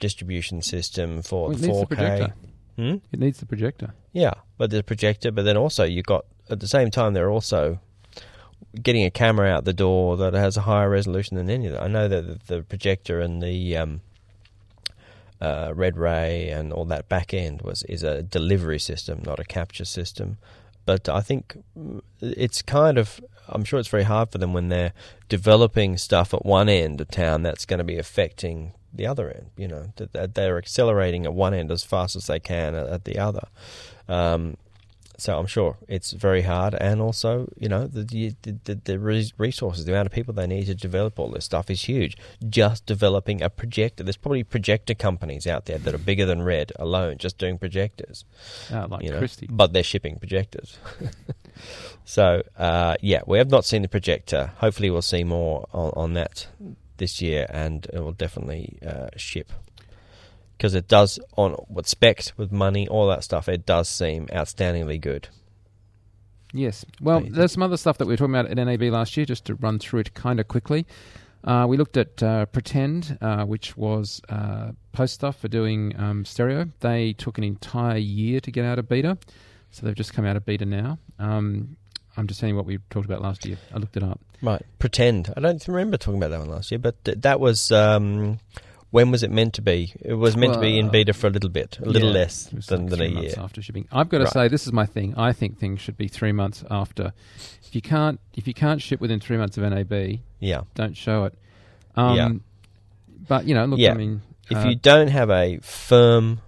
distribution 0.00 0.62
system 0.62 1.22
for 1.22 1.48
Well, 1.48 1.56
it 1.56 1.60
the 1.60 1.66
needs 1.68 1.80
the 1.80 1.86
4K. 1.86 1.88
projector. 1.98 2.34
Hmm? 2.76 2.94
It 3.12 3.20
needs 3.20 3.40
the 3.40 3.46
projector. 3.46 3.94
Yeah, 4.12 4.34
but 4.56 4.70
there's 4.70 4.80
a 4.80 4.84
projector, 4.84 5.30
but 5.30 5.44
then 5.44 5.56
also 5.58 5.84
you've 5.84 6.06
got 6.06 6.24
at 6.48 6.60
the 6.60 6.68
same 6.68 6.90
time 6.90 7.12
they're 7.12 7.30
also 7.30 7.78
getting 8.82 9.04
a 9.04 9.10
camera 9.10 9.48
out 9.50 9.64
the 9.64 9.72
door 9.72 10.16
that 10.16 10.34
has 10.34 10.56
a 10.56 10.62
higher 10.62 10.90
resolution 10.90 11.36
than 11.36 11.50
any 11.50 11.66
of 11.66 11.72
that. 11.72 11.82
I 11.82 11.88
know 11.88 12.08
that 12.08 12.46
the, 12.46 12.62
projector 12.62 13.20
and 13.20 13.42
the 13.42 13.76
um, 13.76 14.00
uh, 15.40 15.72
red 15.74 15.96
ray 15.96 16.48
and 16.50 16.72
all 16.72 16.84
that 16.86 17.08
back 17.08 17.32
end 17.32 17.62
was 17.62 17.82
is 17.84 18.02
a 18.02 18.22
delivery 18.22 18.78
system, 18.78 19.22
not 19.24 19.38
a 19.38 19.44
capture 19.44 19.84
system. 19.84 20.38
But 20.84 21.08
I 21.08 21.20
think 21.20 21.62
mm, 21.78 22.00
it's 22.20 22.62
kind 22.62 22.98
of 22.98 23.20
I'm 23.48 23.64
sure 23.64 23.78
it's 23.78 23.88
very 23.88 24.04
hard 24.04 24.30
for 24.30 24.38
them 24.38 24.52
when 24.52 24.68
they're 24.68 24.92
developing 25.28 25.96
stuff 25.96 26.34
at 26.34 26.44
one 26.44 26.68
end 26.68 27.00
of 27.00 27.08
town 27.08 27.42
that's 27.42 27.64
going 27.64 27.78
to 27.78 27.84
be 27.84 27.98
affecting 27.98 28.72
the 28.92 29.06
other 29.06 29.30
end. 29.30 29.50
You 29.56 29.68
know, 29.68 29.92
that 29.96 30.34
they're 30.34 30.58
accelerating 30.58 31.24
at 31.24 31.34
one 31.34 31.54
end 31.54 31.70
as 31.70 31.84
fast 31.84 32.16
as 32.16 32.26
they 32.26 32.40
can 32.40 32.74
at, 32.74 32.86
at 32.88 33.04
the 33.04 33.18
other. 33.18 33.48
Um, 34.08 34.56
so 35.18 35.36
I'm 35.36 35.46
sure 35.48 35.76
it's 35.88 36.12
very 36.12 36.42
hard, 36.42 36.74
and 36.74 37.00
also 37.00 37.52
you 37.58 37.68
know 37.68 37.88
the 37.88 38.04
the, 38.42 38.52
the 38.64 38.74
the 38.76 38.98
resources, 39.36 39.84
the 39.84 39.92
amount 39.92 40.06
of 40.06 40.12
people 40.12 40.32
they 40.32 40.46
need 40.46 40.66
to 40.66 40.76
develop 40.76 41.18
all 41.18 41.28
this 41.28 41.44
stuff 41.44 41.68
is 41.70 41.82
huge. 41.82 42.16
Just 42.48 42.86
developing 42.86 43.42
a 43.42 43.50
projector, 43.50 44.04
there's 44.04 44.16
probably 44.16 44.44
projector 44.44 44.94
companies 44.94 45.44
out 45.46 45.66
there 45.66 45.78
that 45.78 45.92
are 45.92 45.98
bigger 45.98 46.24
than 46.24 46.42
Red 46.42 46.70
alone, 46.76 47.18
just 47.18 47.36
doing 47.36 47.58
projectors. 47.58 48.24
Uh, 48.72 48.86
like 48.88 49.02
you 49.02 49.10
know, 49.10 49.18
Christie. 49.18 49.48
but 49.50 49.72
they're 49.72 49.82
shipping 49.82 50.20
projectors. 50.20 50.78
so 52.04 52.42
uh, 52.56 52.94
yeah, 53.02 53.22
we 53.26 53.38
have 53.38 53.50
not 53.50 53.64
seen 53.64 53.82
the 53.82 53.88
projector. 53.88 54.52
Hopefully, 54.58 54.88
we'll 54.88 55.02
see 55.02 55.24
more 55.24 55.66
on, 55.72 55.90
on 55.96 56.12
that 56.14 56.46
this 56.98 57.20
year, 57.20 57.46
and 57.50 57.88
it 57.92 57.98
will 57.98 58.12
definitely 58.12 58.78
uh, 58.86 59.08
ship 59.16 59.50
because 60.58 60.74
it 60.74 60.88
does 60.88 61.20
on 61.36 61.56
with 61.68 61.86
specs, 61.86 62.36
with 62.36 62.50
money, 62.50 62.88
all 62.88 63.06
that 63.08 63.22
stuff. 63.22 63.48
It 63.48 63.64
does 63.64 63.88
seem 63.88 64.26
outstandingly 64.26 65.00
good. 65.00 65.28
Yes. 66.52 66.84
Well, 67.00 67.20
there's 67.20 67.52
some 67.52 67.62
other 67.62 67.76
stuff 67.76 67.98
that 67.98 68.06
we 68.06 68.14
were 68.14 68.16
talking 68.16 68.34
about 68.34 68.50
at 68.50 68.56
NAB 68.56 68.82
last 68.92 69.16
year, 69.16 69.24
just 69.24 69.44
to 69.46 69.54
run 69.54 69.78
through 69.78 70.00
it 70.00 70.14
kind 70.14 70.40
of 70.40 70.48
quickly. 70.48 70.86
Uh, 71.44 71.66
we 71.68 71.76
looked 71.76 71.96
at 71.96 72.20
uh, 72.22 72.46
Pretend, 72.46 73.16
uh, 73.20 73.44
which 73.44 73.76
was 73.76 74.20
uh, 74.28 74.72
post 74.92 75.14
stuff 75.14 75.38
for 75.38 75.48
doing 75.48 75.94
um, 75.98 76.24
stereo. 76.24 76.66
They 76.80 77.12
took 77.12 77.38
an 77.38 77.44
entire 77.44 77.98
year 77.98 78.40
to 78.40 78.50
get 78.50 78.64
out 78.64 78.78
of 78.78 78.88
beta, 78.88 79.16
so 79.70 79.86
they've 79.86 79.94
just 79.94 80.12
come 80.12 80.24
out 80.24 80.36
of 80.36 80.44
beta 80.44 80.66
now. 80.66 80.98
Um, 81.18 81.76
I'm 82.16 82.26
just 82.26 82.40
saying 82.40 82.56
what 82.56 82.66
we 82.66 82.78
talked 82.90 83.06
about 83.06 83.22
last 83.22 83.46
year. 83.46 83.58
I 83.72 83.78
looked 83.78 83.96
it 83.96 84.02
up. 84.02 84.20
Right, 84.42 84.62
pretend. 84.80 85.32
I 85.36 85.40
don't 85.40 85.66
remember 85.68 85.96
talking 85.96 86.18
about 86.18 86.30
that 86.30 86.40
one 86.40 86.50
last 86.50 86.72
year, 86.72 86.78
but 86.78 87.04
th- 87.04 87.18
that 87.20 87.38
was 87.38 87.70
um, 87.70 88.40
When 88.90 89.10
was 89.10 89.22
it 89.22 89.30
meant 89.30 89.52
to 89.54 89.62
be? 89.62 89.92
It 90.00 90.14
was 90.14 90.34
meant 90.34 90.54
to 90.54 90.60
be 90.60 90.78
in 90.78 90.88
beta 90.88 91.12
for 91.12 91.26
a 91.26 91.30
little 91.30 91.50
bit, 91.50 91.78
a 91.78 91.84
little 91.84 92.08
Yeah, 92.08 92.14
less 92.14 92.44
than, 92.44 92.56
like 92.56 92.66
than 92.66 92.92
a 92.92 92.96
three 92.96 93.14
months 93.14 93.36
year. 93.36 93.44
after 93.44 93.60
shipping. 93.60 93.86
I've 93.92 94.08
got 94.08 94.18
to 94.18 94.24
Right. 94.24 94.32
say, 94.32 94.48
this 94.48 94.66
is 94.66 94.72
my 94.72 94.86
thing. 94.86 95.14
I 95.16 95.32
think 95.34 95.58
things 95.58 95.80
should 95.82 95.98
be 95.98 96.08
three 96.08 96.32
months 96.32 96.64
after. 96.70 97.12
If 97.66 97.74
you 97.74 97.82
can't, 97.82 98.18
if 98.34 98.48
you 98.48 98.54
can't 98.54 98.80
ship 98.80 98.98
within 98.98 99.20
three 99.20 99.36
months 99.36 99.58
of 99.58 99.64
NAB, 99.64 100.20
Yeah. 100.40 100.62
don't 100.74 100.96
show 100.96 101.24
it. 101.24 101.34
Um, 101.96 102.16
Yeah. 102.16 102.28
But 103.28 103.44
you 103.46 103.54
know, 103.54 103.66
look, 103.66 103.78
Yeah. 103.78 103.90
I 103.90 103.94
mean, 103.94 104.22
If 104.50 104.56
uh, 104.56 104.68
you 104.68 104.74
don't 104.76 105.08
have 105.08 105.28
a 105.28 105.58
firm, 105.58 106.40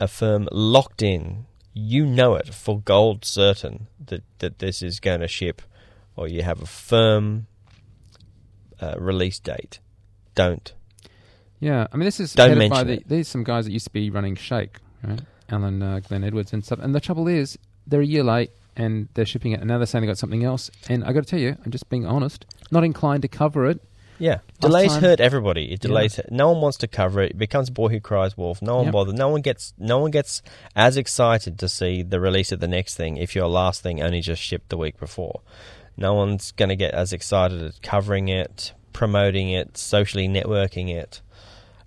a 0.00 0.08
firm 0.08 0.48
locked 0.52 1.02
in, 1.02 1.44
you 1.74 2.06
know 2.06 2.34
it 2.36 2.54
for 2.54 2.80
gold 2.80 3.24
certain 3.24 3.86
that 4.06 4.22
that 4.38 4.58
this 4.60 4.82
is 4.82 4.98
going 5.00 5.20
to 5.20 5.28
ship, 5.28 5.60
or 6.16 6.26
you 6.28 6.42
have 6.42 6.62
a 6.62 6.66
firm 6.66 7.46
uh, 8.80 8.94
release 8.98 9.38
date. 9.38 9.78
Don't. 10.34 10.72
Yeah, 11.60 11.86
I 11.90 11.96
mean, 11.96 12.04
this 12.04 12.20
is 12.20 12.34
Don't 12.34 12.50
headed 12.50 12.70
by 12.70 12.76
mention 12.76 12.86
the, 12.88 12.92
it. 13.00 13.08
there's 13.08 13.28
some 13.28 13.44
guys 13.44 13.64
that 13.64 13.72
used 13.72 13.86
to 13.86 13.92
be 13.92 14.10
running 14.10 14.34
Shake, 14.36 14.76
right? 15.02 15.20
Alan 15.48 15.82
uh, 15.82 16.00
Glenn 16.00 16.22
Edwards 16.24 16.52
and 16.52 16.64
stuff. 16.64 16.78
And 16.80 16.94
the 16.94 17.00
trouble 17.00 17.28
is, 17.28 17.58
they're 17.86 18.02
a 18.02 18.06
year 18.06 18.24
late 18.24 18.50
and 18.76 19.08
they're 19.14 19.24
shipping 19.24 19.52
it, 19.52 19.60
and 19.60 19.68
now 19.68 19.78
they're 19.78 19.86
saying 19.86 20.02
they 20.02 20.06
got 20.06 20.18
something 20.18 20.44
else. 20.44 20.70
And 20.88 21.02
I 21.04 21.12
got 21.14 21.24
to 21.24 21.30
tell 21.30 21.38
you, 21.40 21.56
I'm 21.64 21.70
just 21.70 21.88
being 21.88 22.04
honest, 22.04 22.44
not 22.70 22.84
inclined 22.84 23.22
to 23.22 23.28
cover 23.28 23.64
it. 23.66 23.80
Yeah, 24.18 24.38
delays 24.60 24.92
time- 24.92 25.02
hurt 25.02 25.20
everybody. 25.20 25.64
It 25.72 25.82
Yeah. 25.84 25.88
delays. 25.88 26.20
No 26.30 26.50
one 26.52 26.60
wants 26.62 26.78
to 26.78 26.86
cover 26.88 27.20
it. 27.20 27.32
It 27.32 27.38
becomes 27.38 27.68
boy 27.70 27.88
who 27.88 28.00
cries 28.00 28.36
wolf. 28.36 28.60
No 28.62 28.76
one 28.76 28.84
Yep. 28.86 28.92
bothers. 28.92 29.14
No 29.14 29.28
one 29.28 29.42
gets. 29.42 29.74
No 29.78 29.98
one 29.98 30.10
gets 30.10 30.40
as 30.74 30.96
excited 30.96 31.58
to 31.58 31.68
see 31.68 32.02
the 32.02 32.18
release 32.18 32.50
of 32.50 32.60
the 32.60 32.68
next 32.68 32.94
thing 32.96 33.18
if 33.18 33.34
your 33.34 33.46
last 33.46 33.82
thing 33.82 34.02
only 34.02 34.20
just 34.22 34.40
shipped 34.42 34.70
the 34.70 34.78
week 34.78 34.98
before. 34.98 35.40
No 35.96 36.14
one's 36.14 36.52
going 36.52 36.68
to 36.68 36.76
get 36.76 36.94
as 36.94 37.12
excited 37.12 37.62
at 37.62 37.82
covering 37.82 38.28
it, 38.28 38.72
promoting 38.92 39.50
it, 39.50 39.76
socially 39.76 40.28
networking 40.28 40.94
it, 40.94 41.22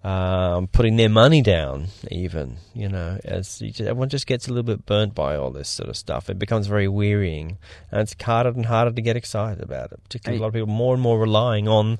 um, 0.03 0.67
putting 0.67 0.95
their 0.95 1.09
money 1.09 1.41
down. 1.41 1.87
Even 2.09 2.57
you 2.73 2.89
know, 2.89 3.19
as 3.23 3.61
you 3.61 3.69
just, 3.69 3.81
everyone 3.81 4.09
just 4.09 4.27
gets 4.27 4.47
a 4.47 4.51
little 4.51 4.63
bit 4.63 4.85
burnt 4.85 5.13
by 5.13 5.35
all 5.35 5.51
this 5.51 5.69
sort 5.69 5.89
of 5.89 5.97
stuff. 5.97 6.29
It 6.29 6.39
becomes 6.39 6.67
very 6.67 6.87
wearying, 6.87 7.57
and 7.91 8.01
it's 8.01 8.15
harder 8.21 8.49
and 8.49 8.65
harder 8.65 8.91
to 8.91 9.01
get 9.01 9.15
excited 9.15 9.63
about 9.63 9.91
it. 9.91 10.03
Particularly 10.03 10.39
a 10.39 10.41
lot 10.41 10.47
of 10.47 10.53
people 10.53 10.67
more 10.67 10.93
and 10.93 11.03
more 11.03 11.19
relying 11.19 11.67
on 11.67 11.99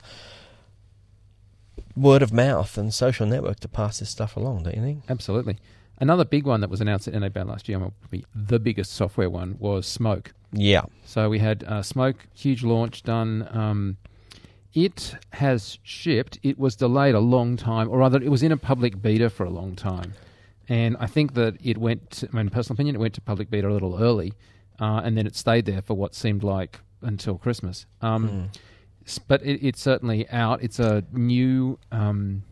word 1.96 2.22
of 2.22 2.32
mouth 2.32 2.78
and 2.78 2.94
social 2.94 3.26
network 3.26 3.60
to 3.60 3.68
pass 3.68 4.00
this 4.00 4.10
stuff 4.10 4.36
along, 4.38 4.64
don't 4.64 4.76
you 4.76 4.82
think? 4.82 5.04
Absolutely. 5.10 5.58
Another 6.00 6.24
big 6.24 6.46
one 6.46 6.62
that 6.62 6.70
was 6.70 6.80
announced 6.80 7.08
at 7.08 7.14
NAB 7.14 7.36
last 7.46 7.68
year, 7.68 7.78
and 7.78 7.92
probably 8.00 8.26
the 8.34 8.60
biggest 8.60 8.94
software 8.94 9.30
one, 9.30 9.58
was 9.60 9.86
Smoke. 9.86 10.34
Yeah. 10.52 10.84
So 11.06 11.30
we 11.30 11.40
had 11.40 11.64
uh, 11.64 11.82
Smoke, 11.84 12.28
huge 12.34 12.64
launch 12.64 13.04
done. 13.04 13.48
Um, 13.52 13.98
it 14.74 15.16
has 15.34 15.80
shipped. 15.84 16.38
It 16.44 16.58
was 16.60 16.76
delayed 16.76 17.16
a 17.16 17.20
long 17.20 17.58
time, 17.58 17.90
or 17.90 17.98
rather, 18.00 18.22
it 18.22 18.30
was 18.30 18.44
in 18.44 18.52
a 18.52 18.58
public 18.58 19.02
beta 19.02 19.30
for 19.30 19.44
a 19.46 19.50
long 19.50 19.76
time. 19.76 20.14
And 20.68 20.96
I 21.00 21.08
think 21.08 21.34
that 21.34 21.58
it 21.64 21.78
went, 21.78 22.12
to, 22.12 22.30
I 22.32 22.36
mean, 22.36 22.50
personal 22.50 22.76
opinion, 22.76 22.96
it 22.96 23.00
went 23.00 23.16
to 23.16 23.22
public 23.22 23.50
beta 23.50 23.68
a 23.68 23.74
little 23.74 24.02
early, 24.02 24.34
uh, 24.80 25.02
and 25.04 25.18
then 25.18 25.26
it 25.26 25.36
stayed 25.36 25.66
there 25.66 25.82
for 25.82 25.96
what 25.96 26.14
seemed 26.14 26.44
like 26.44 26.80
until 27.02 27.38
Christmas. 27.40 27.88
Um, 28.02 28.50
s- 29.06 29.18
But 29.20 29.42
it, 29.44 29.66
it's 29.66 29.82
certainly 29.82 30.30
out. 30.30 30.62
It's 30.62 30.80
a 30.80 31.04
new 31.12 31.80
um, 31.92 32.44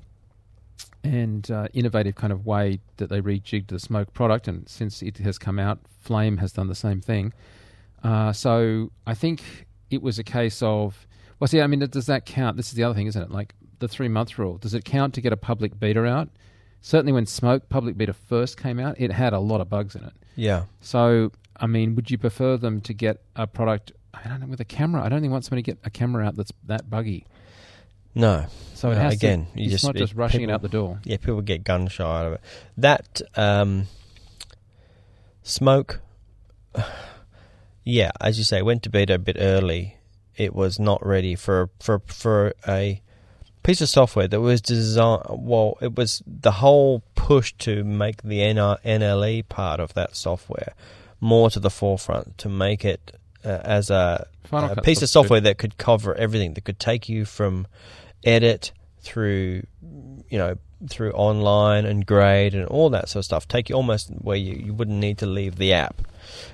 and 1.03 1.49
uh, 1.51 1.67
innovative 1.73 2.15
kind 2.15 2.33
of 2.33 2.45
way 2.45 2.79
that 2.97 3.09
they 3.09 3.21
rejigged 3.21 3.67
the 3.67 3.79
smoke 3.79 4.13
product. 4.13 4.47
And 4.47 4.67
since 4.67 5.01
it 5.01 5.17
has 5.19 5.37
come 5.37 5.59
out, 5.59 5.79
Flame 6.01 6.37
has 6.37 6.51
done 6.51 6.67
the 6.67 6.75
same 6.75 7.01
thing. 7.01 7.33
Uh, 8.03 8.31
so 8.33 8.91
I 9.05 9.13
think 9.13 9.41
it 9.89 10.01
was 10.01 10.19
a 10.19 10.23
case 10.23 10.61
of, 10.61 11.07
well, 11.39 11.47
see, 11.47 11.61
I 11.61 11.67
mean, 11.67 11.79
does 11.79 12.05
that 12.07 12.25
count? 12.25 12.57
This 12.57 12.67
is 12.69 12.73
the 12.73 12.83
other 12.83 12.93
thing, 12.95 13.07
isn't 13.07 13.21
it? 13.21 13.31
Like 13.31 13.53
the 13.79 13.87
three 13.87 14.07
month 14.07 14.37
rule. 14.39 14.57
Does 14.57 14.73
it 14.73 14.85
count 14.85 15.13
to 15.15 15.21
get 15.21 15.33
a 15.33 15.37
public 15.37 15.79
beta 15.79 16.03
out? 16.05 16.29
Certainly, 16.81 17.11
when 17.13 17.25
Smoke 17.25 17.69
public 17.69 17.97
beta 17.97 18.13
first 18.13 18.57
came 18.61 18.79
out, 18.79 18.95
it 18.99 19.11
had 19.11 19.33
a 19.33 19.39
lot 19.39 19.61
of 19.61 19.69
bugs 19.69 19.95
in 19.95 20.03
it. 20.03 20.13
Yeah. 20.35 20.65
So, 20.79 21.31
I 21.59 21.65
mean, 21.67 21.95
would 21.95 22.09
you 22.11 22.17
prefer 22.17 22.55
them 22.57 22.81
to 22.81 22.93
get 22.93 23.21
a 23.35 23.47
product? 23.47 23.91
I 24.13 24.27
don't 24.29 24.39
know 24.41 24.47
with 24.47 24.61
a 24.61 24.65
camera. 24.65 25.03
I 25.03 25.09
don't 25.09 25.21
think 25.21 25.31
want 25.31 25.43
somebody 25.45 25.63
to 25.63 25.71
get 25.71 25.79
a 25.83 25.89
camera 25.89 26.25
out 26.25 26.35
that's 26.35 26.51
that 26.65 26.89
buggy. 26.89 27.25
No. 28.15 28.45
So 28.73 28.89
it 28.91 28.95
No, 28.95 29.01
has 29.01 29.13
again, 29.13 29.47
to, 29.53 29.59
you 29.59 29.65
it's 29.65 29.71
just- 29.73 29.83
not 29.85 29.95
just 29.95 30.13
it- 30.13 30.17
rushing 30.17 30.41
it 30.41 30.49
out 30.49 30.61
the 30.61 30.69
door. 30.69 30.99
Yeah, 31.03 31.17
people 31.17 31.41
get 31.41 31.63
gun 31.63 31.87
shy 31.87 32.03
out 32.03 32.25
of 32.27 32.33
it. 32.33 32.41
That 32.77 33.21
um, 33.35 33.87
smoke, 35.43 35.99
yeah, 37.87 38.11
as 38.19 38.37
you 38.37 38.43
say, 38.43 38.61
went 38.61 38.83
to 38.83 38.89
beta 38.89 39.13
a 39.13 39.17
bit 39.17 39.37
early. 39.39 39.95
It 40.35 40.53
was 40.53 40.77
not 40.77 41.05
ready 41.05 41.35
for 41.35 41.69
for 41.79 41.99
for 42.05 42.53
a 42.67 43.01
piece 43.63 43.79
of 43.79 43.87
software 43.87 44.27
that 44.27 44.41
was 44.41 44.61
designed. 44.61 45.23
Well, 45.29 45.77
it 45.81 45.95
was 45.95 46.21
the 46.27 46.51
whole 46.51 47.01
push 47.15 47.53
to 47.59 47.85
make 47.85 48.21
the 48.23 48.39
NR, 48.39 48.77
NLE 48.83 49.47
part 49.47 49.79
of 49.79 49.93
that 49.93 50.17
software 50.17 50.73
more 51.21 51.49
to 51.49 51.59
the 51.61 51.69
forefront 51.69 52.37
to 52.39 52.49
make 52.49 52.83
it 52.83 53.17
uh, 53.45 53.59
as 53.63 53.89
a, 53.89 54.27
a 54.51 54.81
piece 54.81 55.01
of 55.01 55.09
software 55.09 55.39
that 55.41 55.57
could 55.57 55.77
cover 55.77 56.13
everything 56.13 56.53
that 56.53 56.65
could 56.65 56.79
take 56.79 57.07
you 57.07 57.25
from 57.25 57.65
edit 58.23 58.71
through 58.99 59.63
you 60.29 60.37
know 60.37 60.55
through 60.89 61.11
online 61.13 61.85
and 61.85 62.05
grade 62.05 62.53
and 62.53 62.65
all 62.65 62.89
that 62.89 63.09
sort 63.09 63.21
of 63.21 63.25
stuff 63.25 63.47
take 63.47 63.69
you 63.69 63.75
almost 63.75 64.09
where 64.09 64.37
you, 64.37 64.53
you 64.53 64.73
wouldn't 64.73 64.99
need 64.99 65.17
to 65.17 65.25
leave 65.25 65.55
the 65.55 65.73
app 65.73 66.01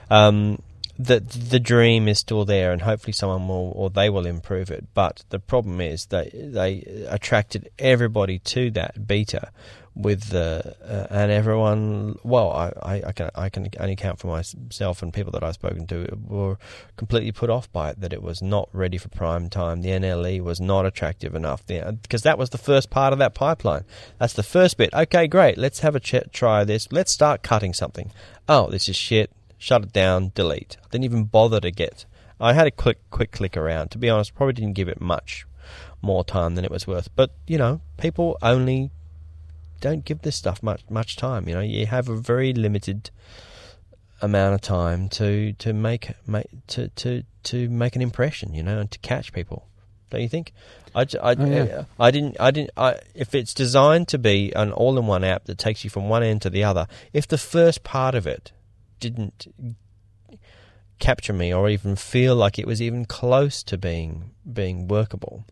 um, 0.10 0.62
the 0.98 1.20
the 1.20 1.60
dream 1.60 2.08
is 2.08 2.20
still 2.20 2.46
there 2.46 2.72
and 2.72 2.82
hopefully 2.82 3.14
someone 3.14 3.48
will 3.48 3.72
or 3.76 3.90
they 3.90 4.10
will 4.10 4.26
improve 4.26 4.70
it. 4.70 4.86
But 4.94 5.24
the 5.30 5.40
problem 5.40 5.82
is 5.82 6.08
that 6.08 6.32
they 6.34 7.06
attracted 7.10 7.70
everybody 7.80 8.40
to 8.40 8.70
that 8.72 9.08
beta 9.08 9.52
with 9.96 10.30
the 10.30 10.76
uh, 10.84 11.08
and 11.14 11.32
everyone 11.32 12.18
well 12.24 12.52
I, 12.52 13.04
I, 13.06 13.12
can 13.12 13.30
I 13.36 13.50
can 13.50 13.70
only 13.80 13.96
count 13.96 14.20
for 14.20 14.28
myself 14.28 15.04
and 15.04 15.14
people 15.14 15.32
that 15.34 15.44
I've 15.44 15.54
spoken 15.54 15.86
to 15.88 16.08
were 16.28 16.58
completely 16.96 17.32
put 17.32 17.52
off 17.52 17.72
by 17.72 17.92
it 17.92 18.02
that 18.02 18.12
it 18.12 18.24
was 18.24 18.42
not 18.42 18.70
ready 18.72 18.98
for 18.98 19.10
prime 19.10 19.50
time. 19.50 19.82
The 19.82 19.90
NLE 19.90 20.42
was 20.42 20.60
not 20.60 20.86
attractive 20.86 21.36
enough. 21.36 21.66
Because 21.66 22.24
that 22.24 22.38
was 22.38 22.50
the 22.52 22.58
first 22.58 22.90
part 22.90 23.14
of 23.14 23.20
that 23.20 23.36
pipeline. 23.36 23.84
That's 24.20 24.34
the 24.34 24.44
first 24.44 24.78
bit. 24.78 24.94
Okay 24.94 25.28
great. 25.28 25.58
Let's 25.58 25.80
have 25.80 25.96
a 25.96 26.00
ch- 26.00 26.32
try 26.32 26.64
this. 26.64 26.92
Let's 26.92 27.12
start 27.12 27.42
cutting 27.44 27.74
something. 27.74 28.12
Oh 28.48 28.70
this 28.70 28.90
is 28.90 28.96
shit 28.96 29.32
shut 29.64 29.84
it 29.84 29.94
down 29.94 30.32
delete 30.36 30.78
didn't 30.92 31.06
even 31.06 31.24
bother 31.24 31.60
to 31.60 31.72
get 31.72 32.06
I 32.40 32.54
had 32.54 32.68
a 32.68 32.72
quick 32.72 33.00
quick 33.10 33.32
click 33.32 33.56
around 33.56 33.92
to 33.92 33.98
be 33.98 34.10
honest 34.10 34.36
probably 34.36 34.54
didn't 34.54 34.74
give 34.74 34.90
it 34.90 35.00
much 35.00 35.46
more 36.02 36.24
time 36.26 36.56
than 36.56 36.66
it 36.66 36.72
was 36.72 36.86
worth 36.86 37.10
but 37.16 37.32
you 37.48 37.58
know 37.58 37.82
people 37.98 38.38
only 38.42 38.92
don't 39.84 40.06
give 40.06 40.22
this 40.22 40.38
stuff 40.38 40.64
much 40.64 40.82
much 40.90 41.18
time. 41.18 41.48
You 41.48 41.56
know, 41.56 41.60
you 41.60 41.86
have 41.86 42.08
a 42.08 42.16
very 42.16 42.54
limited 42.54 43.12
amount 44.22 44.56
of 44.56 44.62
time 44.62 45.10
to 45.10 45.52
to 45.54 45.74
make 45.74 46.14
make 46.26 46.48
to 46.68 46.88
to 46.88 47.24
to 47.52 47.70
make 47.70 47.96
an 47.98 48.02
impression. 48.02 48.54
You 48.54 48.64
know, 48.64 48.80
and 48.80 48.90
to 48.90 49.00
catch 49.00 49.34
people. 49.34 49.68
Don't 50.10 50.22
you 50.22 50.30
think? 50.30 50.54
I 50.96 51.06
Oh, 51.66 51.66
yeah. 51.66 51.84
I 52.00 52.12
didn't 52.12 52.38
I 52.40 52.52
didn't 52.52 52.72
I, 52.78 53.00
if 53.14 53.36
it's 53.36 53.54
designed 53.54 54.08
to 54.10 54.18
be 54.18 54.54
an 54.56 54.72
all-in-one 54.72 55.26
app 55.26 55.46
that 55.46 55.58
takes 55.58 55.84
you 55.84 55.90
from 55.90 56.08
one 56.08 56.24
end 56.24 56.42
to 56.44 56.50
the 56.50 56.64
other. 56.64 56.88
If 57.12 57.28
the 57.28 57.38
first 57.38 57.84
part 57.84 58.16
of 58.16 58.26
it 58.26 58.54
didn't 59.04 59.48
capture 61.00 61.34
me 61.34 61.54
or 61.54 61.70
even 61.70 61.96
feel 61.96 62.36
like 62.36 62.58
it 62.58 62.66
was 62.66 62.82
even 62.82 63.04
close 63.06 63.62
to 63.64 63.78
being 63.78 64.32
being 64.52 64.88
workable 64.88 65.44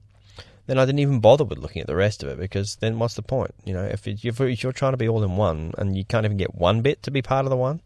then 0.67 0.77
I 0.79 0.85
didn't 0.85 0.99
even 0.99 1.19
bother 1.19 1.43
with 1.43 1.57
looking 1.57 1.81
at 1.81 1.87
the 1.87 1.95
rest 1.95 2.23
of 2.23 2.29
it 2.29 2.39
because 2.39 2.77
then 2.77 2.97
what's 2.99 3.15
the 3.15 3.23
point? 3.23 3.53
You 3.65 3.73
know, 3.73 3.83
if, 3.83 4.07
it, 4.07 4.23
if 4.23 4.63
you're 4.63 4.71
trying 4.71 4.93
to 4.93 4.97
be 4.97 5.09
all 5.09 5.23
in 5.23 5.35
one 5.35 5.73
and 5.77 5.97
you 5.97 6.05
can't 6.05 6.23
even 6.23 6.37
get 6.37 6.55
one 6.55 6.81
bit 6.81 7.03
to 7.03 7.11
be 7.11 7.21
part 7.21 7.45
of 7.45 7.49
the 7.49 7.57
one, 7.57 7.81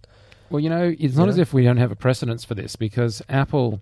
Well, 0.51 0.59
you 0.59 0.69
know, 0.69 0.93
it's 0.99 1.15
not 1.15 1.23
You 1.23 1.29
as 1.29 1.37
if 1.39 1.53
we 1.53 1.63
don't 1.63 1.77
have 1.77 1.89
a 1.91 1.95
precedence 1.95 2.43
for 2.43 2.53
this 2.53 2.75
because 2.75 3.23
Apple 3.27 3.81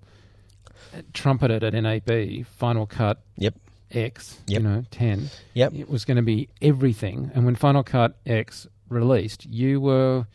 trumpeted 1.13 1.63
at 1.63 1.73
NAB 1.73 2.45
Final 2.45 2.85
Cut 2.85 3.19
Yep. 3.37 3.55
X, 3.91 4.39
Yep. 4.47 4.61
you 4.61 4.67
know, 4.67 4.85
10. 4.91 5.29
Yep. 5.55 5.73
It 5.73 5.89
was 5.89 6.05
going 6.05 6.17
to 6.17 6.23
be 6.23 6.47
everything. 6.61 7.31
And 7.33 7.45
when 7.45 7.55
Final 7.55 7.83
Cut 7.83 8.15
X 8.25 8.67
released, 8.89 9.45
you 9.47 9.81
were 9.81 10.27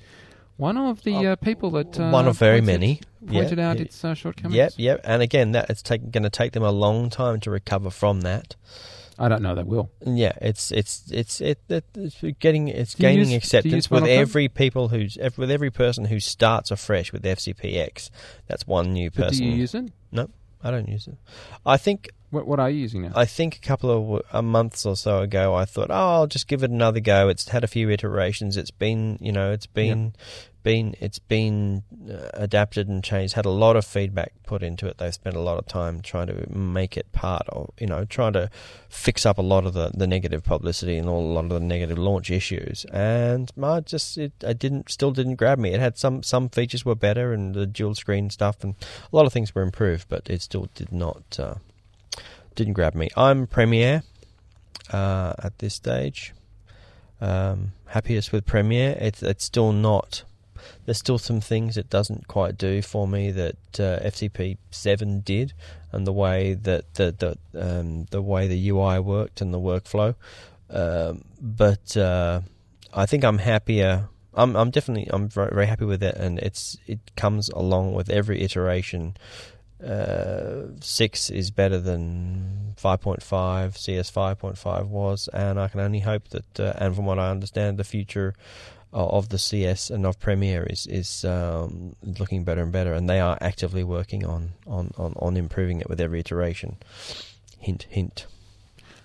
one 0.59 0.76
of 0.76 1.02
the 1.04 1.26
uh, 1.28 1.36
people 1.36 1.70
that. 1.70 1.98
Uh, 1.98 2.11
one 2.11 2.28
of 2.28 2.36
very 2.38 2.59
pointed- 2.61 2.66
many. 2.80 3.00
Pointed 3.26 3.59
Yeah. 3.59 3.70
out 3.70 3.80
its 3.80 4.04
uh, 4.04 4.14
shortcomings. 4.14 4.54
Yep, 4.54 4.72
yep. 4.76 5.00
And 5.04 5.22
again, 5.22 5.52
that 5.52 5.68
it's 5.70 5.82
going 5.82 6.22
to 6.22 6.30
take 6.30 6.52
them 6.52 6.62
a 6.62 6.70
long 6.70 7.11
time 7.11 7.40
to 7.40 7.50
recover 7.50 7.90
from 7.90 8.20
that. 8.20 8.54
I 9.20 9.28
don't 9.28 9.42
know, 9.42 9.56
they 9.56 9.64
will. 9.64 9.90
Yeah, 10.06 10.32
it's 10.40 10.70
it's 10.70 11.11
it's 11.11 11.40
it, 11.40 11.59
it, 11.68 11.84
it's 11.96 12.22
getting 12.38 12.68
it's 12.68 12.94
Do 12.94 13.00
gaining 13.00 13.30
use- 13.30 13.42
acceptance 13.42 13.90
with 13.90 14.04
every 14.04 14.48
people 14.48 14.88
who's 14.90 15.18
with 15.36 15.50
every 15.50 15.70
person 15.72 16.04
who 16.04 16.20
starts 16.20 16.70
afresh 16.70 17.12
with 17.12 17.24
FCPX. 17.24 18.11
That's 18.46 18.64
one 18.64 18.92
new 18.92 19.11
But 19.11 19.24
person. 19.30 19.38
do 19.38 19.50
you 19.50 19.56
use 19.56 19.74
it? 19.74 19.90
No, 20.12 20.30
I 20.62 20.70
don't 20.70 20.86
use 20.88 21.09
it. 21.09 21.16
I 21.66 21.76
think 21.78 22.11
What 22.30 22.46
what 22.46 22.60
are 22.60 22.68
you 22.68 22.80
using 22.80 23.02
now? 23.02 23.12
I 23.14 23.24
think 23.24 23.56
a 23.56 23.60
couple 23.60 24.22
of 24.30 24.44
months 24.44 24.84
or 24.84 24.96
so 24.96 25.20
ago, 25.20 25.54
I 25.54 25.64
thought, 25.64 25.90
oh, 25.90 25.94
I'll 26.14 26.26
just 26.26 26.46
give 26.46 26.62
it 26.62 26.70
another 26.70 27.00
go. 27.00 27.28
It's 27.28 27.48
had 27.48 27.64
a 27.64 27.68
few 27.68 27.88
iterations. 27.90 28.56
It's 28.56 28.70
been, 28.70 29.18
you 29.20 29.32
know, 29.32 29.50
it's 29.50 29.66
been, 29.66 30.14
been, 30.62 30.94
it's 31.00 31.18
been 31.18 31.84
uh, 32.10 32.28
adapted 32.34 32.86
and 32.86 33.02
changed. 33.02 33.32
Had 33.32 33.46
a 33.46 33.50
lot 33.50 33.76
of 33.76 33.86
feedback 33.86 34.32
put 34.44 34.62
into 34.62 34.86
it. 34.86 34.98
They've 34.98 35.14
spent 35.14 35.36
a 35.36 35.40
lot 35.40 35.56
of 35.56 35.66
time 35.66 36.02
trying 36.02 36.26
to 36.26 36.46
make 36.54 36.98
it 36.98 37.10
part 37.12 37.48
of, 37.48 37.70
you 37.80 37.86
know, 37.86 38.04
trying 38.04 38.34
to 38.34 38.50
fix 38.90 39.24
up 39.24 39.38
a 39.38 39.42
lot 39.42 39.64
of 39.64 39.72
the, 39.72 39.90
the 39.94 40.06
negative 40.06 40.44
publicity 40.44 40.98
and 40.98 41.08
all, 41.08 41.24
a 41.24 41.32
lot 41.32 41.44
of 41.44 41.50
the 41.50 41.60
negative 41.60 41.96
launch 41.96 42.30
issues. 42.30 42.84
And 42.92 43.50
I 43.62 43.80
just, 43.80 44.18
it, 44.18 44.32
I 44.46 44.52
didn't, 44.52 44.90
still 44.90 45.12
didn't 45.12 45.36
grab 45.36 45.58
me. 45.58 45.72
It 45.72 45.80
had 45.80 45.96
some 45.96 46.22
some 46.22 46.50
features 46.50 46.84
were 46.84 46.94
better 46.94 47.32
and 47.32 47.54
the 47.54 47.66
dual 47.66 47.94
screen 47.94 48.28
stuff 48.28 48.62
and 48.62 48.74
a 49.10 49.16
lot 49.16 49.24
of 49.24 49.32
things 49.32 49.54
were 49.54 49.62
improved, 49.62 50.10
but 50.10 50.28
it 50.28 50.42
still 50.42 50.68
did 50.74 50.92
not. 50.92 51.38
Uh, 51.38 51.54
didn't 52.59 52.72
grab 52.72 52.96
me. 52.96 53.09
I'm 53.16 53.46
Premiere 53.46 54.02
uh, 54.92 55.32
at 55.38 55.61
this 55.61 55.74
stage. 55.74 56.34
Um, 57.20 57.72
happiest 57.86 58.32
with 58.32 58.46
Premiere. 58.46 58.98
It's 59.00 59.22
it's 59.22 59.44
still 59.44 59.72
not. 59.72 60.24
There's 60.84 60.98
still 60.98 61.18
some 61.18 61.40
things 61.40 61.76
it 61.76 61.88
doesn't 61.88 62.26
quite 62.26 62.59
do 62.59 62.82
for 62.82 63.06
me 63.06 63.30
that 63.30 63.56
uh, 63.78 64.00
FCP 64.00 64.59
seven 64.72 65.20
did, 65.20 65.52
and 65.92 66.04
the 66.04 66.12
way 66.12 66.54
that 66.54 66.94
the 66.94 67.14
the 67.22 67.38
um, 67.54 68.06
the 68.11 68.20
way 68.20 68.48
the 68.48 68.70
UI 68.70 68.98
worked 68.98 69.40
and 69.40 69.54
the 69.54 69.61
workflow. 69.61 70.16
Um, 70.68 71.24
but 71.40 71.96
uh, 71.96 72.40
I 72.92 73.06
think 73.06 73.22
I'm 73.22 73.38
happier. 73.38 74.09
I'm 74.34 74.56
I'm 74.56 74.70
definitely 74.70 75.09
I'm 75.12 75.28
very, 75.28 75.54
very 75.54 75.66
happy 75.66 75.84
with 75.84 76.02
it, 76.02 76.16
and 76.16 76.40
it's 76.40 76.76
it 76.88 76.98
comes 77.14 77.50
along 77.50 77.94
with 77.94 78.11
every 78.11 78.42
iteration 78.42 79.16
uh, 79.84 80.68
six 80.80 81.30
is 81.30 81.50
better 81.50 81.78
than 81.78 82.74
5.5, 82.76 83.76
CS 83.76 84.10
5.5 84.10 84.86
was, 84.88 85.28
and 85.32 85.58
I 85.60 85.68
can 85.68 85.80
only 85.80 86.00
hope 86.00 86.28
that, 86.28 86.60
uh, 86.60 86.72
and 86.76 86.94
from 86.94 87.06
what 87.06 87.18
I 87.18 87.30
understand, 87.30 87.78
the 87.78 87.84
future 87.84 88.34
of 88.92 89.28
the 89.28 89.38
CS 89.38 89.90
and 89.90 90.06
of 90.06 90.18
Premiere 90.18 90.64
is 90.64 90.86
is 90.86 91.22
um, 91.24 91.94
looking 92.18 92.42
better 92.44 92.62
and 92.62 92.72
better, 92.72 92.94
and 92.94 93.08
they 93.08 93.20
are 93.20 93.36
actively 93.40 93.84
working 93.84 94.24
on, 94.24 94.50
on, 94.66 94.92
on, 94.96 95.12
on 95.16 95.36
improving 95.36 95.80
it 95.80 95.88
with 95.90 96.00
every 96.00 96.20
iteration. 96.20 96.76
Hint, 97.58 97.86
hint. 97.90 98.26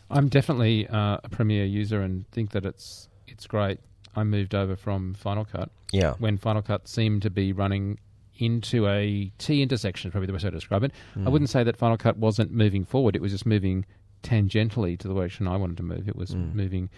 I'm 0.09 0.29
definitely 0.29 0.87
uh, 0.87 1.17
a 1.23 1.29
Premiere 1.29 1.65
user 1.65 2.01
and 2.01 2.25
think 2.31 2.51
that 2.51 2.65
it's 2.65 3.09
it's 3.27 3.45
great. 3.47 3.79
I 4.15 4.23
moved 4.23 4.53
over 4.55 4.75
from 4.75 5.15
Final 5.15 5.43
Cut 5.43 5.69
Yeah. 5.91 6.13
when 6.19 6.37
Final 6.37 6.61
Cut 6.61 6.87
seemed 6.87 7.23
to 7.23 7.29
be 7.31 7.51
running 7.51 7.97
into 8.37 8.87
a 8.87 9.31
T 9.37 9.61
intersection, 9.61 10.09
is 10.09 10.11
probably 10.11 10.27
the 10.27 10.33
best 10.33 10.43
way 10.45 10.49
to 10.51 10.57
describe 10.57 10.83
it. 10.83 10.91
Hmm. 11.13 11.27
I 11.27 11.29
wouldn't 11.29 11.49
say 11.49 11.63
that 11.63 11.77
Final 11.77 11.97
Cut 11.97 12.17
wasn't 12.17 12.51
moving 12.51 12.83
forward; 12.85 13.15
it 13.15 13.21
was 13.21 13.31
just 13.31 13.45
moving 13.45 13.85
tangentially 14.23 14.97
to 14.99 15.07
the 15.07 15.13
direction 15.13 15.47
I 15.47 15.57
wanted 15.57 15.77
to 15.77 15.83
move. 15.83 16.07
It 16.07 16.15
was 16.15 16.31
Mm. 16.31 16.53
moving, 16.55 16.89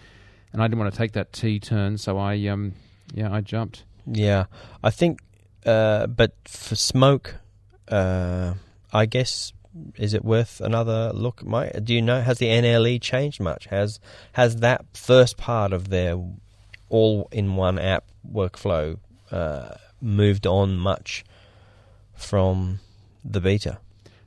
and 0.52 0.62
I 0.62 0.66
didn't 0.68 0.78
want 0.78 0.92
to 0.92 0.98
take 0.98 1.12
that 1.12 1.32
T 1.32 1.58
turn, 1.60 1.98
so 1.98 2.18
I 2.18 2.46
um 2.46 2.74
yeah 3.14 3.32
I 3.32 3.40
jumped. 3.40 3.84
Yeah, 4.06 4.44
I 4.84 4.90
think, 4.90 5.18
uh, 5.64 6.06
but 6.06 6.32
for 6.44 6.76
smoke, 6.76 7.34
uh, 7.88 8.54
I 8.92 9.06
guess 9.06 9.52
is 9.96 10.14
it 10.14 10.24
worth 10.24 10.60
another 10.60 11.10
look? 11.12 11.44
My, 11.44 11.68
do 11.70 11.92
you 11.92 12.00
know 12.00 12.20
has 12.22 12.38
the 12.38 12.46
NLE 12.46 12.98
changed 13.02 13.40
much? 13.40 13.66
Has 13.66 13.98
has 14.32 14.56
that 14.58 14.84
first 14.94 15.36
part 15.36 15.72
of 15.72 15.88
their 15.90 16.16
all-in-one 16.88 17.78
app 17.78 18.04
workflow 18.32 18.98
uh, 19.30 19.74
moved 20.00 20.46
on 20.46 20.76
much 20.78 21.24
from 22.14 22.80
the 23.24 23.40
beta? 23.40 23.78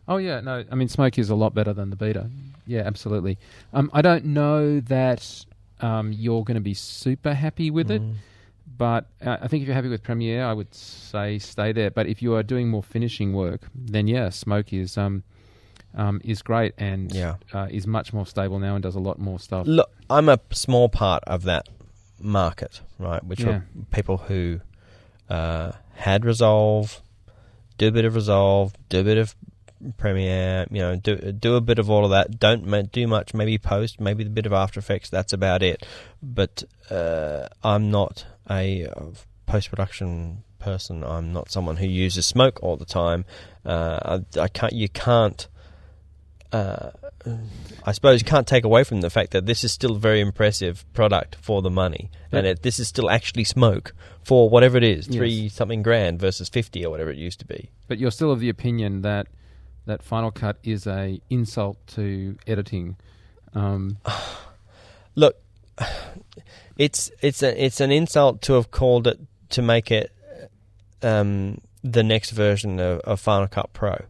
Oh 0.07 0.17
yeah, 0.17 0.39
no, 0.41 0.63
I 0.71 0.75
mean 0.75 0.87
Smoke 0.87 1.17
is 1.19 1.29
a 1.29 1.35
lot 1.35 1.53
better 1.53 1.73
than 1.73 1.89
the 1.89 1.95
beta. 1.95 2.29
Yeah, 2.65 2.81
absolutely. 2.81 3.37
Um, 3.73 3.89
I 3.93 4.01
don't 4.01 4.25
know 4.25 4.79
that 4.81 5.45
um, 5.81 6.11
you're 6.11 6.43
going 6.43 6.55
to 6.55 6.61
be 6.61 6.73
super 6.73 7.33
happy 7.33 7.71
with 7.71 7.89
it, 7.89 8.01
Mm. 8.01 8.15
but 8.77 9.05
uh, 9.25 9.37
I 9.41 9.47
think 9.47 9.61
if 9.61 9.67
you're 9.67 9.75
happy 9.75 9.87
with 9.89 10.03
Premiere, 10.03 10.45
I 10.45 10.53
would 10.53 10.73
say 10.75 11.39
stay 11.39 11.71
there. 11.71 11.89
But 11.89 12.07
if 12.07 12.21
you 12.21 12.33
are 12.35 12.43
doing 12.43 12.69
more 12.69 12.83
finishing 12.83 13.33
work, 13.33 13.61
then 13.75 14.07
yeah, 14.07 14.29
Smoke 14.29 14.73
is 14.73 14.97
um, 14.97 15.23
um, 15.95 16.21
is 16.23 16.41
great 16.43 16.73
and 16.77 17.11
Yeah. 17.11 17.35
uh, 17.53 17.67
is 17.71 17.87
much 17.87 18.13
more 18.13 18.25
stable 18.27 18.59
now 18.59 18.75
and 18.75 18.83
does 18.83 18.95
a 18.95 18.99
lot 18.99 19.17
more 19.19 19.39
stuff. 19.39 19.65
Look, 19.67 19.89
I'm 20.09 20.29
a 20.29 20.39
small 20.51 20.89
part 20.89 21.23
of 21.25 21.43
that 21.43 21.67
market, 22.19 22.81
right? 22.99 23.23
Which 23.23 23.41
Yeah. 23.41 23.49
are 23.49 23.65
people 23.91 24.17
who 24.17 24.59
uh, 25.29 25.71
had 25.93 26.25
Resolve, 26.25 27.01
do 27.77 27.87
a 27.87 27.91
bit 27.91 28.05
of 28.05 28.15
Resolve, 28.15 28.73
do 28.89 28.99
a 29.01 29.03
bit 29.03 29.17
of 29.17 29.35
Premiere, 29.97 30.67
you 30.69 30.79
know, 30.79 30.97
do 30.97 31.15
do 31.31 31.55
a 31.55 31.61
bit 31.61 31.79
of 31.79 31.89
all 31.89 32.03
of 32.03 32.11
that. 32.11 32.37
Don't 32.37 32.65
ma- 32.65 32.81
do 32.81 33.07
much. 33.07 33.33
Maybe 33.33 33.57
post, 33.57 34.01
maybe 34.01 34.25
a 34.25 34.29
bit 34.29 34.45
of 34.45 34.51
After 34.51 34.77
Effects. 34.77 35.09
That's 35.09 35.31
about 35.31 35.63
it. 35.63 35.85
But 36.21 36.65
uh, 36.89 37.47
I'm 37.63 37.89
not 37.89 38.25
a 38.49 38.89
post 39.45 39.69
production 39.69 40.43
person. 40.59 41.03
I'm 41.03 41.31
not 41.31 41.49
someone 41.49 41.77
who 41.77 41.87
uses 41.87 42.25
Smoke 42.25 42.59
all 42.61 42.75
the 42.75 42.83
time. 42.83 43.23
Uh, 43.65 44.19
I, 44.35 44.41
I 44.41 44.47
can't. 44.49 44.73
You 44.73 44.89
can't. 44.89 45.47
Uh, 46.51 46.89
I 47.85 47.91
suppose 47.91 48.21
you 48.21 48.25
can't 48.25 48.47
take 48.47 48.63
away 48.63 48.83
from 48.83 49.01
the 49.01 49.09
fact 49.11 49.31
that 49.31 49.45
this 49.45 49.63
is 49.63 49.71
still 49.71 49.95
a 49.97 49.99
very 49.99 50.19
impressive 50.19 50.83
product 50.93 51.35
for 51.41 51.61
the 51.61 51.69
money, 51.69 52.09
and 52.31 52.45
Yeah. 52.45 52.53
it, 52.53 52.63
this 52.63 52.79
is 52.79 52.87
still 52.87 53.09
actually 53.09 53.43
smoke 53.43 53.93
for 54.23 54.49
whatever 54.49 54.77
it 54.77 54.83
is, 54.83 55.07
Yes. 55.07 55.15
three 55.15 55.49
something 55.49 55.83
grand 55.83 56.19
versus 56.19 56.49
fifty 56.49 56.83
or 56.83 56.89
whatever 56.89 57.11
it 57.11 57.17
used 57.17 57.39
to 57.39 57.45
be. 57.45 57.69
But 57.87 57.99
you're 57.99 58.09
still 58.11 58.31
of 58.31 58.39
the 58.39 58.49
opinion 58.49 59.01
that 59.03 59.27
that 59.85 60.01
Final 60.03 60.31
Cut 60.31 60.57
is 60.63 60.87
a 60.87 61.19
insult 61.29 61.77
to 61.87 62.37
editing. 62.47 62.95
Um, 63.53 63.97
Look, 65.15 65.35
it's 66.77 67.11
it's 67.21 67.43
a, 67.43 67.63
it's 67.63 67.79
an 67.79 67.91
insult 67.91 68.41
to 68.43 68.53
have 68.53 68.71
called 68.71 69.07
it 69.07 69.19
to 69.49 69.61
make 69.61 69.91
it 69.91 70.11
um, 71.01 71.59
the 71.83 72.03
next 72.03 72.31
version 72.31 72.79
of, 72.79 72.99
of 73.01 73.19
Final 73.19 73.47
Cut 73.47 73.71
Pro, 73.73 74.05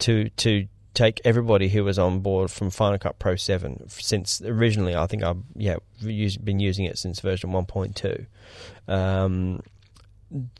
to 0.00 0.28
to 0.30 0.66
take 0.94 1.20
everybody 1.24 1.68
who 1.68 1.84
was 1.84 1.98
on 1.98 2.20
board 2.20 2.50
from 2.50 2.70
Final 2.70 2.98
Cut 2.98 3.18
Pro 3.18 3.36
Seven 3.36 3.88
since 3.88 4.40
originally. 4.42 4.94
I 4.94 5.06
think 5.06 5.22
I've 5.22 5.42
yeah 5.56 5.76
used, 6.00 6.44
been 6.44 6.60
using 6.60 6.84
it 6.84 6.98
since 6.98 7.20
version 7.20 7.52
one 7.52 7.66
point 7.66 7.96
two. 7.96 8.26
Um, 8.88 9.60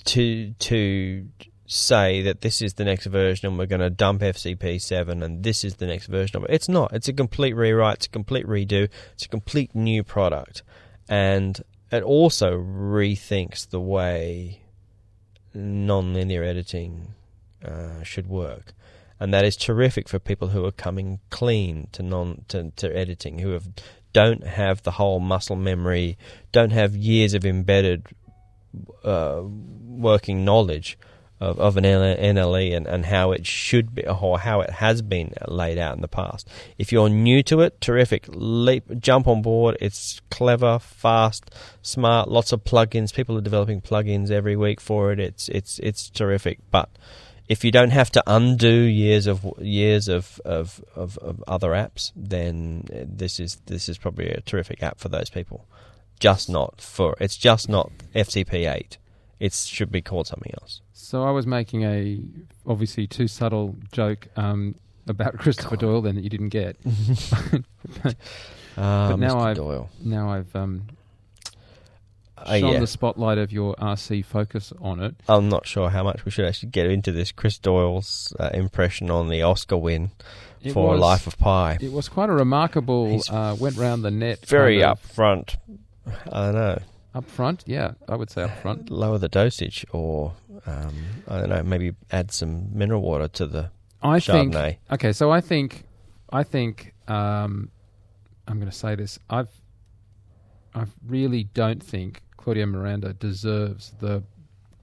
to 0.05 0.53
to 0.53 1.27
say 1.67 2.23
that 2.23 2.43
this 2.43 2.61
is 2.61 2.75
the 2.75 2.85
next 2.85 3.07
version 3.07 3.49
and 3.49 3.59
we're 3.59 3.67
going 3.67 3.81
to 3.81 3.91
dump 3.91 4.21
FCP 4.21 4.81
7 4.81 5.23
and 5.23 5.43
this 5.43 5.65
is 5.65 5.77
the 5.77 5.87
next 5.87 6.07
version 6.07 6.37
of 6.37 6.45
it. 6.45 6.51
It's 6.51 6.69
not. 6.69 6.93
It's 6.93 7.09
a 7.09 7.13
complete 7.13 7.55
rewrite, 7.55 7.97
it's 7.97 8.07
a 8.07 8.11
complete 8.11 8.47
redo, 8.47 8.89
it's 9.15 9.25
a 9.25 9.29
complete 9.29 9.75
new 9.75 10.05
product. 10.05 10.63
And 11.09 11.59
it 11.91 12.03
also 12.03 12.59
rethinks 12.59 13.69
the 13.69 13.81
way 13.81 14.61
non-linear 15.55 16.43
editing 16.43 17.15
uh, 17.65 18.03
should 18.03 18.29
work. 18.29 18.75
And 19.21 19.33
that 19.33 19.45
is 19.45 19.57
terrific 19.57 20.09
for 20.09 20.19
people 20.19 20.49
who 20.49 20.65
are 20.65 20.73
coming 20.73 21.21
clean 21.31 21.89
to 21.93 22.03
non 22.03 22.45
to, 22.49 22.71
to 22.77 22.97
editing, 22.97 23.39
who 23.39 23.51
have 23.51 23.69
don't 24.13 24.47
have 24.47 24.83
the 24.83 24.93
whole 24.93 25.21
muscle 25.21 25.57
memory, 25.57 26.17
don't 26.53 26.73
have 26.73 26.97
years 26.97 27.35
of 27.35 27.45
embedded 27.45 28.07
uh, 29.05 29.43
working 29.45 30.45
knowledge 30.45 30.99
of, 31.41 31.59
of 31.59 31.77
an 31.77 31.85
NLE 31.85 32.77
and, 32.77 32.87
and 32.87 33.05
how 33.07 33.33
it 33.33 33.47
should 33.47 33.95
be 33.95 34.07
or 34.07 34.39
how 34.39 34.61
it 34.61 34.71
has 34.71 35.03
been 35.03 35.33
laid 35.47 35.79
out 35.79 35.95
in 35.97 36.01
the 36.01 36.09
past. 36.09 36.49
If 36.79 36.93
you're 36.93 37.09
new 37.09 37.43
to 37.45 37.61
it, 37.61 37.81
terrific. 37.81 38.27
Leap, 38.29 38.85
jump 39.01 39.27
on 39.27 39.43
board. 39.43 39.77
It's 39.81 40.21
clever, 40.31 40.79
fast, 40.79 41.51
smart. 41.83 42.31
Lots 42.31 42.53
of 42.53 42.65
plugins. 42.65 43.13
People 43.13 43.37
are 43.37 43.43
developing 43.43 43.81
plugins 43.81 44.31
every 44.31 44.57
week 44.57 44.81
for 44.81 45.13
it. 45.13 45.19
It's 45.21 45.49
it's 45.49 45.79
it's 45.81 46.09
terrific. 46.09 46.61
But 46.71 46.89
if 47.49 47.65
you 47.65 47.71
don't 47.71 47.91
have 47.91 48.11
to 48.13 48.23
undo 48.27 48.71
years 48.73 49.27
of 49.27 49.45
years 49.61 50.09
of, 50.09 50.41
of, 50.45 50.83
of, 50.95 51.19
of 51.19 51.43
other 51.47 51.71
apps, 51.71 52.11
then 52.17 52.85
this 52.91 53.39
is 53.39 53.57
this 53.67 53.89
is 53.89 53.99
probably 53.99 54.29
a 54.31 54.41
terrific 54.41 54.83
app 54.83 54.99
for 54.99 55.09
those 55.09 55.31
people. 55.31 55.67
Just 56.21 56.49
not 56.49 56.81
for 56.81 57.17
it's 57.21 57.37
just 57.37 57.69
not 57.69 57.91
FCP 58.15 58.73
eight. 58.73 58.99
It 59.41 59.53
should 59.53 59.91
be 59.93 60.01
called 60.01 60.27
something 60.27 60.53
else. 60.63 60.81
So 60.93 61.23
I 61.25 61.31
was 61.33 61.47
making 61.47 61.83
a 61.83 62.21
obviously 62.67 63.07
too 63.07 63.29
subtle 63.29 63.77
joke 63.93 64.29
um, 64.37 64.77
about 65.07 65.37
Christopher 65.39 65.77
Doyle 65.77 66.01
then 66.01 66.15
that 66.15 66.23
you 66.25 66.31
didn't 66.31 66.49
get. 66.51 66.77
Ah, 68.77 69.11
But 69.11 69.17
now 69.21 69.35
Mr. 69.37 69.41
I've- 69.43 69.55
Doyle. 69.57 69.91
Now 70.03 70.31
I've 70.31 70.57
um, 70.57 70.87
Uh, 72.45 72.59
shone 72.59 72.73
yeah. 72.75 72.81
the 72.81 72.87
spotlight 72.87 73.39
of 73.39 73.53
your 73.53 73.75
RC 73.77 74.25
focus 74.25 74.73
on 74.81 75.01
it. 75.01 75.15
I'm 75.29 75.49
not 75.49 75.67
sure 75.67 75.91
how 75.91 76.03
much 76.05 76.25
we 76.25 76.31
should 76.31 76.45
actually 76.45 76.71
get 76.71 76.87
into 76.87 77.11
this. 77.13 77.33
Chris 77.33 77.59
Doyle's 77.59 78.35
uh, 78.39 78.51
impression 78.55 79.11
on 79.11 79.29
the 79.29 79.43
Oscar 79.43 79.77
win 79.77 80.11
It 80.63 80.73
for 80.73 80.91
was- 80.93 81.01
Life 81.01 81.27
of 81.27 81.39
Pi. 81.39 81.79
It 81.81 81.93
was 81.93 82.09
quite 82.09 82.29
a 82.29 82.33
remarkable. 82.35 83.21
Uh, 83.31 83.57
went 83.59 83.77
round 83.77 84.05
the 84.05 84.11
net. 84.11 84.47
Very 84.47 84.81
kind 84.81 84.93
of 84.93 85.03
upfront. 85.03 85.57
I 86.31 86.45
don't 86.47 86.55
know. 86.55 86.79
Up 87.15 87.31
front, 87.31 87.63
yeah, 87.65 87.93
I 88.09 88.17
would 88.17 88.29
say 88.29 88.43
up 88.43 88.59
front. 88.59 88.91
Lower 88.91 89.19
the 89.19 89.29
dosage, 89.29 89.87
or 89.93 90.33
um, 90.67 90.93
I 91.29 91.39
don't 91.39 91.49
know. 91.49 91.63
Maybe 91.63 91.93
add 92.11 92.33
some 92.33 92.77
mineral 92.77 93.03
water 93.03 93.29
to 93.29 93.47
the 93.47 93.71
I 94.03 94.19
think. 94.19 94.53
Chardonnay. 94.53 94.79
Okay, 94.91 95.13
so 95.13 95.31
I 95.31 95.41
think 95.41 95.85
I 96.33 96.43
think 96.43 96.93
um, 97.07 97.71
I'm 98.49 98.59
going 98.59 98.71
to 98.71 98.77
say 98.77 98.97
this. 98.97 99.21
I've 99.31 99.49
I 100.75 100.87
really 101.07 101.45
don't 101.45 101.81
think 101.81 102.21
Claudio 102.45 102.67
Miranda 102.67 103.15
deserves 103.15 103.95
the 104.01 104.23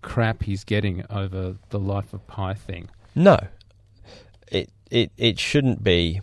crap 0.02 0.42
he's 0.42 0.64
getting 0.64 1.06
over 1.12 1.58
the 1.70 1.78
Life 1.78 2.12
of 2.12 2.26
Pi 2.26 2.56
thing. 2.56 2.90
No, 3.14 3.38
it 4.48 4.72
it 4.90 5.12
it 5.16 5.38
shouldn't 5.38 5.84
be 5.84 6.22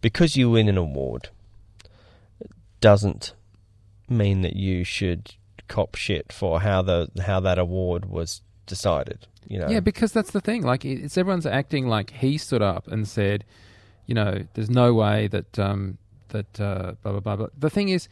because 0.00 0.36
you 0.36 0.50
win 0.50 0.68
an 0.68 0.76
award. 0.76 1.28
Doesn't 2.80 3.32
mean 4.08 4.42
that 4.42 4.56
you 4.56 4.82
should 4.82 5.34
cop 5.68 5.94
shit 5.94 6.32
for 6.32 6.60
how 6.62 6.82
the 6.82 7.10
how 7.24 7.38
that 7.38 7.60
award 7.60 8.06
was 8.06 8.42
decided. 8.66 9.28
You 9.46 9.60
know, 9.60 9.68
Yeah, 9.68 9.78
because 9.78 10.10
that's 10.10 10.32
the 10.32 10.40
thing. 10.40 10.62
Like, 10.62 10.84
it's 10.84 11.16
everyone's 11.16 11.46
acting 11.46 11.86
like 11.86 12.10
he 12.10 12.38
stood 12.38 12.62
up 12.62 12.88
and 12.88 13.06
said, 13.06 13.44
you 14.06 14.16
know, 14.16 14.44
there's 14.54 14.68
no 14.70 14.94
way 14.94 15.28
that 15.28 15.56
um, 15.60 15.98
that 16.30 16.60
uh, 16.60 16.94
blah 17.04 17.12
blah 17.12 17.20
blah. 17.20 17.36
blah. 17.36 17.46
The 17.56 17.70
thing 17.70 17.88
is, 17.88 18.08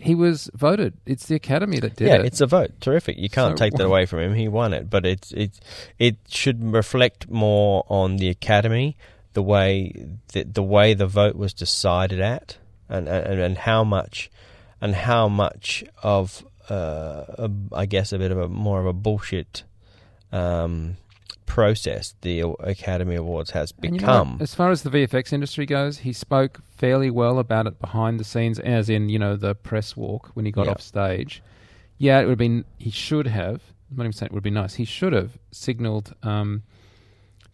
he 0.00 0.14
was 0.14 0.50
voted. 0.54 0.94
It's 1.06 1.26
the 1.26 1.34
Academy 1.34 1.80
that 1.80 1.96
did 1.96 2.08
yeah, 2.08 2.14
it. 2.16 2.26
it's 2.26 2.40
a 2.40 2.46
vote. 2.46 2.72
Terrific. 2.80 3.18
You 3.18 3.28
can't 3.28 3.58
So- 3.58 3.64
take 3.64 3.74
that 3.74 3.86
away 3.86 4.06
from 4.06 4.20
him. 4.20 4.34
He 4.34 4.48
won 4.48 4.72
it, 4.72 4.88
but 4.88 5.04
it's 5.04 5.32
it 5.32 5.58
it 5.98 6.16
should 6.28 6.72
reflect 6.72 7.28
more 7.28 7.84
on 7.88 8.16
the 8.16 8.28
academy, 8.28 8.96
the 9.32 9.42
way 9.42 9.92
the, 10.32 10.44
the 10.44 10.62
way 10.62 10.94
the 10.94 11.06
vote 11.06 11.36
was 11.36 11.52
decided 11.52 12.20
at, 12.20 12.58
and 12.88 13.08
and, 13.08 13.40
and 13.40 13.58
how 13.58 13.84
much 13.84 14.30
and 14.80 14.94
how 14.94 15.28
much 15.28 15.84
of 16.02 16.44
uh, 16.70 17.24
a, 17.38 17.50
I 17.72 17.86
guess 17.86 18.12
a 18.12 18.18
bit 18.18 18.30
of 18.30 18.38
a 18.38 18.48
more 18.48 18.78
of 18.80 18.86
a 18.86 18.92
bullshit 18.92 19.64
um, 20.32 20.96
process 21.48 22.14
the 22.20 22.40
Academy 22.60 23.16
Awards 23.16 23.50
has 23.50 23.72
And 23.82 23.84
you 23.86 23.90
know 23.92 23.96
become. 23.98 24.36
as 24.40 24.54
far 24.54 24.70
as 24.70 24.82
the 24.82 24.90
VFX 24.90 25.32
industry 25.32 25.66
goes, 25.66 25.98
he 25.98 26.12
spoke 26.12 26.60
fairly 26.76 27.10
well 27.10 27.38
about 27.40 27.66
it 27.66 27.80
behind 27.80 28.20
the 28.20 28.24
scenes, 28.24 28.60
as 28.60 28.88
in 28.88 29.08
you 29.08 29.18
know 29.18 29.34
the 29.34 29.54
press 29.56 29.96
walk 29.96 30.30
when 30.34 30.44
he 30.46 30.52
got 30.52 30.66
Yeah. 30.66 30.72
off 30.72 30.80
stage. 30.80 31.42
Yeah, 31.96 32.20
it 32.20 32.24
would 32.24 32.32
have 32.32 32.38
been. 32.38 32.64
He 32.76 32.90
should 32.90 33.26
have. 33.26 33.62
I'm 33.90 33.96
not 33.96 34.04
even 34.04 34.12
saying 34.12 34.28
it 34.30 34.34
would 34.34 34.42
be 34.44 34.50
nice. 34.50 34.74
He 34.74 34.84
should 34.84 35.12
have 35.14 35.38
signalled 35.50 36.14
um, 36.22 36.62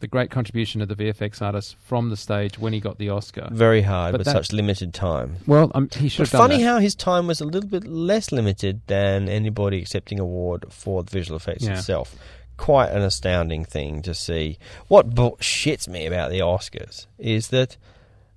the 0.00 0.08
great 0.08 0.30
contribution 0.30 0.82
of 0.82 0.88
the 0.88 0.96
VFX 0.96 1.40
artists 1.40 1.76
from 1.84 2.10
the 2.10 2.16
stage 2.16 2.58
when 2.58 2.72
he 2.72 2.80
got 2.80 2.98
the 2.98 3.08
Oscar. 3.08 3.48
Very 3.52 3.82
hard 3.82 4.12
But 4.12 4.18
with 4.18 4.24
that- 4.26 4.32
such 4.32 4.52
limited 4.52 4.92
time. 4.92 5.36
Well, 5.46 5.70
um, 5.74 5.88
he 5.96 6.08
should 6.08 6.22
But 6.30 6.36
funny 6.36 6.58
that. 6.58 6.64
how 6.64 6.78
his 6.80 6.94
time 6.96 7.26
was 7.28 7.40
a 7.40 7.44
little 7.46 7.70
bit 7.70 7.86
less 7.86 8.32
limited 8.32 8.82
than 8.88 9.28
anybody 9.28 9.78
accepting 9.78 10.18
award 10.20 10.66
for 10.70 11.04
the 11.04 11.10
visual 11.10 11.36
effects 11.36 11.64
Yeah. 11.64 11.78
itself. 11.78 12.16
Quite 12.56 12.90
an 12.90 13.02
astounding 13.02 13.64
thing 13.64 14.02
to 14.02 14.14
see. 14.14 14.58
What 14.88 15.14
bullshits 15.14 15.88
me 15.88 16.06
about 16.06 16.30
the 16.30 16.40
Oscars 16.40 17.06
is 17.18 17.48
that 17.48 17.76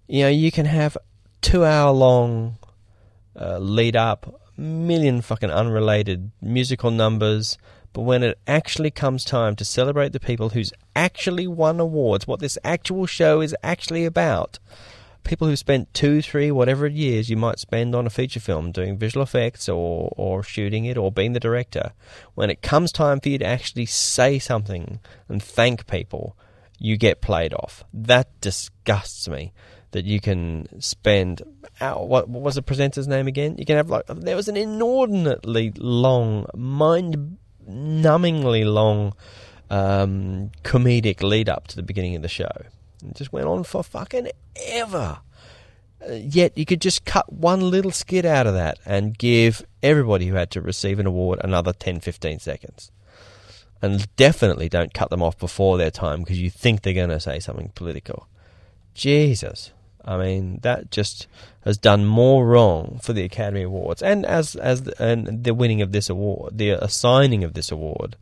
you 0.07 0.23
know 0.23 0.29
you 0.29 0.51
can 0.51 0.65
have 0.65 0.97
two 1.41 1.63
hour 1.63 1.91
long 1.91 2.57
uh, 3.39 3.59
lead 3.59 3.95
up, 3.95 4.41
million 4.57 5.21
fucking 5.21 5.51
unrelated 5.51 6.31
musical 6.41 6.91
numbers. 6.91 7.57
But 7.93 8.01
when 8.01 8.21
it 8.21 8.37
actually 8.47 8.91
comes 8.91 9.23
time 9.23 9.55
to 9.55 9.65
celebrate 9.65 10.11
the 10.11 10.19
people 10.19 10.49
who's 10.49 10.71
actually 10.95 11.47
won 11.47 11.79
awards, 11.79 12.27
what 12.27 12.39
this 12.39 12.57
actual 12.63 13.05
show 13.05 13.41
is 13.41 13.55
actually 13.63 14.05
about, 14.05 14.59
people 15.27 15.47
who 15.47 15.55
spent 15.55 15.93
two, 15.93 16.21
three, 16.21 16.49
whatever 16.49 16.87
years 16.87 17.29
you 17.29 17.37
might 17.37 17.59
spend 17.59 17.93
on 17.93 18.07
a 18.07 18.09
feature 18.09 18.39
film 18.39 18.71
doing 18.71 18.97
visual 18.97 19.23
effects 19.23 19.69
or, 19.69 20.11
or 20.17 20.41
shooting 20.41 20.85
it 20.85 20.97
or 20.97 21.11
being 21.11 21.33
the 21.33 21.39
director, 21.39 21.91
when 22.33 22.49
it 22.49 22.61
comes 22.61 22.91
time 22.91 23.19
for 23.19 23.29
you 23.29 23.37
to 23.37 23.45
actually 23.45 23.85
say 23.85 24.39
something 24.39 24.99
and 25.29 25.43
thank 25.43 25.85
people, 25.85 26.35
you 26.79 26.97
get 26.97 27.21
played 27.21 27.53
off. 27.53 27.83
That 27.93 28.29
disgusts 28.41 29.27
me. 29.27 29.53
That 29.91 30.03
you 30.03 30.19
can 30.19 30.81
spend 30.81 31.43
ow, 31.79 32.03
what, 32.03 32.27
what 32.27 32.43
was 32.43 32.55
the 32.55 32.61
presenter's 32.61 33.07
name 33.07 33.25
again? 33.25 33.55
You 33.57 33.65
can 33.65 33.77
have 33.77 33.89
like 33.89 34.03
there 34.07 34.35
was 34.35 34.49
an 34.49 34.57
inordinately 34.57 35.71
long, 35.77 36.45
mind-numbingly 36.53 38.71
long 38.71 39.13
um, 39.69 40.51
comedic 40.63 41.23
lead 41.23 41.47
up 41.47 41.67
to 41.67 41.77
the 41.77 41.83
beginning 41.83 42.17
of 42.17 42.21
the 42.21 42.27
show. 42.27 42.51
It 43.09 43.15
just 43.15 43.33
went 43.33 43.47
on 43.47 43.63
for 43.63 43.83
fucking 43.83 44.29
ever. 44.55 45.19
Uh, 46.07 46.13
yet 46.13 46.57
you 46.57 46.65
could 46.65 46.81
just 46.81 47.05
cut 47.05 47.31
one 47.31 47.69
little 47.71 47.91
skit 47.91 48.25
out 48.25 48.47
of 48.47 48.53
that 48.53 48.77
and 48.85 49.17
give 49.17 49.65
everybody 49.81 50.27
who 50.27 50.35
had 50.35 50.51
to 50.51 50.61
receive 50.61 50.99
an 50.99 51.07
award 51.07 51.39
another 51.43 51.73
10, 51.73 51.99
15 51.99 52.39
seconds. 52.39 52.91
And 53.81 54.07
definitely 54.15 54.69
don't 54.69 54.93
cut 54.93 55.09
them 55.09 55.21
off 55.21 55.37
before 55.37 55.77
their 55.77 55.91
time 55.91 56.19
because 56.19 56.39
you 56.39 56.49
think 56.49 56.81
they're 56.81 56.93
going 56.93 57.09
to 57.09 57.19
say 57.19 57.39
something 57.39 57.71
political. 57.75 58.27
Jesus. 58.93 59.71
I 60.07 60.17
mean, 60.17 60.59
that 60.61 60.89
just 60.89 61.27
has 61.65 61.77
done 61.77 62.05
more 62.05 62.47
wrong 62.47 62.99
for 63.03 63.11
the 63.11 63.23
Academy 63.23 63.63
Awards, 63.63 64.01
and 64.01 64.25
as 64.25 64.55
as 64.55 64.83
the, 64.83 65.03
and 65.03 65.43
the 65.43 65.53
winning 65.53 65.81
of 65.81 65.91
this 65.91 66.09
award, 66.09 66.57
the 66.57 66.71
assigning 66.81 67.43
of 67.43 67.53
this 67.53 67.71
award, 67.71 68.15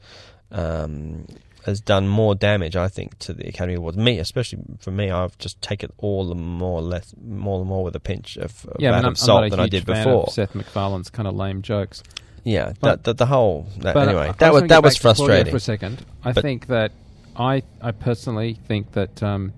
um, 0.52 1.28
has 1.66 1.82
done 1.82 2.08
more 2.08 2.36
damage, 2.36 2.76
I 2.76 2.88
think, 2.88 3.18
to 3.20 3.34
the 3.34 3.48
Academy 3.48 3.76
Awards. 3.76 3.98
Me, 3.98 4.20
especially 4.20 4.60
for 4.80 4.92
me, 4.92 5.10
I've 5.10 5.38
just 5.38 5.62
taken 5.62 5.92
all 5.98 6.28
the 6.28 6.36
more 6.36 6.82
less, 6.82 7.14
more 7.24 7.60
and 7.60 7.68
more 7.68 7.84
with 7.84 7.96
a 7.96 8.00
pinch 8.00 8.38
of, 8.38 8.66
yeah, 8.78 8.92
I 8.92 8.98
mean, 8.98 9.06
I'm, 9.06 9.16
salt 9.16 9.44
I'm 9.46 9.50
than 9.50 9.60
I 9.60 9.68
did 9.68 9.86
before. 9.86 10.28
Seth 10.30 10.54
MacFarlane's 10.54 11.10
kind 11.10 11.28
of 11.28 11.36
lame 11.36 11.62
jokes. 11.62 12.04
Yeah, 12.44 12.74
But- 12.80 12.82
that, 12.82 13.04
that, 13.06 13.18
the 13.18 13.26
whole 13.26 13.68
that, 13.80 13.98
anyway, 13.98 14.30
I, 14.30 14.32
that 14.34 14.54
was 14.54 14.64
that 14.64 14.84
was 14.84 14.94
back 14.96 15.00
to 15.00 15.02
Claudio 15.16 15.26
frustrating. 15.26 15.52
For 15.52 15.58
a 15.58 15.60
second, 15.60 16.06
I 16.24 16.32
But- 16.32 16.42
think 16.44 16.68
that 16.68 16.92
I 17.36 17.64
I 17.82 17.92
personally 17.92 18.60
think 18.68 18.92
that 18.92 19.22
um, 19.24 19.52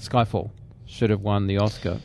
Skyfall 0.00 0.50
should 0.86 1.10
have 1.10 1.20
won 1.20 1.46
the 1.46 1.58
Oscar. 1.58 2.00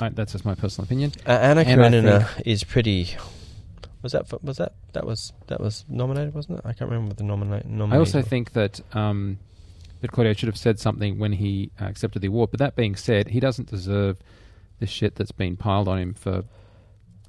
I, 0.00 0.08
that's 0.10 0.32
just 0.32 0.44
my 0.44 0.54
personal 0.54 0.84
opinion. 0.86 1.12
Uh, 1.26 1.30
Anna 1.30 1.60
And 1.62 1.80
Karenina 1.80 2.28
is 2.44 2.64
pretty. 2.64 3.14
Was 4.02 4.12
that 4.12 4.28
for- 4.28 4.38
was 4.42 4.58
that 4.58 4.74
that 4.92 5.06
was 5.06 5.32
that 5.48 5.60
was 5.60 5.84
nominated, 5.88 6.34
wasn't 6.34 6.58
it? 6.58 6.64
I 6.66 6.72
can't 6.72 6.90
remember 6.90 7.08
what 7.08 7.16
the 7.16 7.24
nominate. 7.24 7.66
I 7.92 7.98
also 7.98 8.22
think 8.22 8.52
that 8.52 8.80
um, 8.94 9.38
that 10.00 10.12
Claudio 10.12 10.32
should 10.34 10.48
have 10.48 10.56
said 10.58 10.78
something 10.78 11.18
when 11.18 11.32
he 11.32 11.70
uh, 11.80 11.86
accepted 11.86 12.20
the 12.22 12.28
award. 12.28 12.50
But 12.50 12.60
that 12.60 12.76
being 12.76 12.94
said, 12.96 13.28
he 13.28 13.40
doesn't 13.40 13.68
deserve 13.68 14.18
the 14.78 14.86
shit 14.86 15.16
that's 15.16 15.32
been 15.32 15.56
piled 15.56 15.88
on 15.88 15.98
him 15.98 16.14
for 16.14 16.44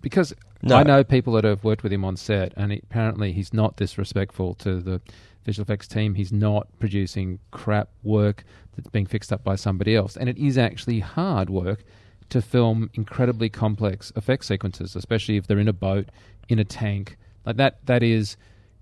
because 0.02 0.34
No. 0.62 0.76
I 0.76 0.84
know 0.84 1.04
people 1.04 1.34
that 1.34 1.44
have 1.46 1.64
worked 1.64 1.84
with 1.84 1.94
him 1.94 2.04
on 2.06 2.18
set, 2.18 2.54
and 2.58 2.72
he, 2.74 2.80
apparently 2.80 3.32
he's 3.32 3.54
not 3.54 3.78
disrespectful 3.78 4.54
to 4.56 4.80
the 4.82 5.02
visual 5.46 5.64
effects 5.64 5.88
team. 5.88 6.16
He's 6.16 6.34
not 6.34 6.68
producing 6.80 7.40
crap 7.52 7.90
work 8.04 8.44
that's 8.76 8.90
being 8.90 9.06
fixed 9.06 9.32
up 9.32 9.44
by 9.44 9.56
somebody 9.56 9.96
else, 9.96 10.18
and 10.18 10.28
it 10.30 10.38
is 10.38 10.58
actually 10.58 11.00
hard 11.00 11.50
work 11.50 11.84
to 12.30 12.42
film 12.42 12.90
incredibly 12.94 13.50
complex 13.50 14.12
effect 14.16 14.46
sequences, 14.46 14.96
especially 14.96 15.38
if 15.38 15.48
they're 15.48 15.60
in 15.60 15.68
a 15.68 15.74
boat, 15.74 16.10
in 16.50 16.60
a 16.60 16.66
tank, 16.66 17.18
like 17.46 17.58
that. 17.58 17.86
That 17.86 18.04
is, 18.04 18.38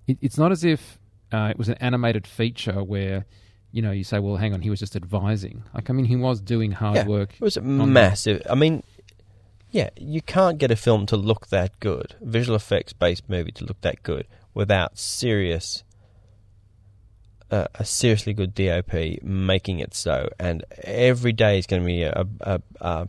it, 0.06 0.18
it's 0.20 0.38
not 0.38 0.52
as 0.52 0.64
if 0.64 0.98
uh, 1.32 1.48
it 1.50 1.58
was 1.58 1.68
an 1.68 1.76
animated 1.80 2.26
feature 2.26 2.82
where. 2.82 3.26
You 3.72 3.82
know, 3.82 3.90
you 3.90 4.04
say, 4.04 4.20
"Well, 4.20 4.36
hang 4.36 4.54
on, 4.54 4.62
he 4.62 4.70
was 4.70 4.80
just 4.80 4.96
advising." 4.96 5.62
Like, 5.74 5.90
I 5.90 5.92
mean, 5.92 6.06
he 6.06 6.16
was 6.16 6.40
doing 6.40 6.72
hard 6.72 6.96
yeah, 6.96 7.06
work. 7.06 7.34
It 7.34 7.42
was 7.42 7.58
massive. 7.60 8.40
I 8.48 8.54
mean, 8.54 8.82
yeah, 9.70 9.90
you 9.96 10.22
can't 10.22 10.56
get 10.56 10.70
a 10.70 10.76
film 10.76 11.04
to 11.06 11.16
look 11.18 11.48
that 11.48 11.78
good, 11.80 12.14
visual 12.22 12.56
effects 12.56 12.94
based 12.94 13.28
movie 13.28 13.52
to 13.52 13.64
look 13.66 13.80
that 13.82 14.02
good 14.02 14.26
without 14.54 14.98
serious. 14.98 15.84
Uh, 17.50 17.66
a 17.74 17.84
seriously 17.84 18.32
good 18.32 18.54
DOP 18.54 19.22
making 19.22 19.78
it 19.78 19.94
so, 19.94 20.30
and 20.38 20.64
every 20.82 21.32
day 21.32 21.58
is 21.58 21.66
going 21.66 21.82
to 21.82 21.86
be 21.86 22.02
a, 22.02 22.12
a, 22.12 22.26
a, 22.40 22.60
a 22.80 23.08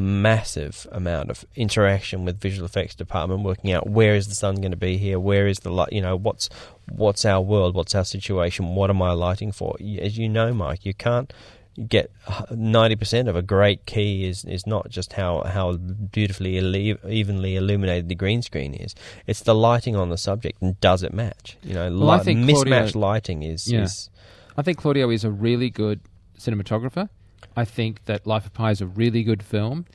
massive 0.00 0.86
amount 0.92 1.30
of 1.30 1.44
interaction 1.56 2.24
with 2.24 2.40
visual 2.40 2.64
effects 2.64 2.94
department, 2.94 3.42
working 3.42 3.72
out 3.72 3.88
where 3.88 4.14
is 4.14 4.28
the 4.28 4.34
sun 4.34 4.56
going 4.56 4.70
to 4.70 4.76
be 4.76 4.96
here, 4.96 5.20
where 5.20 5.46
is 5.46 5.58
the 5.60 5.70
light, 5.70 5.92
you 5.92 6.00
know, 6.00 6.16
what's 6.16 6.48
what's 6.90 7.24
our 7.24 7.40
world, 7.40 7.74
what's 7.74 7.94
our 7.94 8.04
situation, 8.04 8.74
what 8.74 8.88
am 8.90 9.02
I 9.02 9.12
lighting 9.12 9.52
for? 9.52 9.76
As 10.00 10.16
you 10.18 10.28
know, 10.28 10.52
Mike, 10.54 10.84
you 10.86 10.94
can't 10.94 11.32
get 11.88 12.10
ninety 12.50 12.94
percent 12.96 13.28
of 13.28 13.34
a 13.36 13.42
great 13.42 13.84
key 13.84 14.26
is 14.26 14.44
is 14.44 14.66
not 14.66 14.88
just 14.88 15.14
how 15.14 15.42
how 15.42 15.72
beautifully 15.76 16.56
evenly 17.08 17.56
illuminated 17.56 18.08
the 18.08 18.14
green 18.14 18.42
screen 18.42 18.72
is. 18.74 18.94
It's 19.26 19.40
the 19.42 19.54
lighting 19.54 19.96
on 19.96 20.08
the 20.08 20.16
subject 20.18 20.62
and 20.62 20.78
does 20.80 21.02
it 21.02 21.12
match? 21.12 21.56
You 21.62 21.74
know, 21.74 21.98
Well, 21.98 22.22
mismatched 22.24 22.92
Claudio- 22.92 23.00
lighting 23.00 23.42
is 23.42 23.70
Yeah. 23.70 23.82
is 23.82 24.08
I 24.56 24.62
think 24.62 24.78
Claudio 24.78 25.10
is 25.10 25.24
a 25.24 25.30
really 25.32 25.68
good 25.68 26.00
cinematographer. 26.38 27.08
I 27.56 27.64
think 27.64 28.04
that 28.06 28.26
Life 28.26 28.46
of 28.46 28.52
Pi 28.54 28.70
is 28.70 28.80
a 28.80 28.86
really 28.86 29.22
good 29.22 29.42
film. 29.42 29.86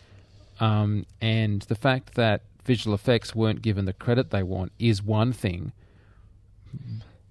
Um, 0.60 1.06
and 1.22 1.62
the 1.64 1.76
fact 1.76 2.16
that 2.16 2.42
visual 2.66 2.94
effects 2.94 3.34
weren't 3.34 3.62
given 3.62 3.86
the 3.86 3.94
credit 3.94 4.30
they 4.32 4.44
want 4.44 4.72
is 4.80 5.02
one 5.02 5.32
thing. 5.34 5.72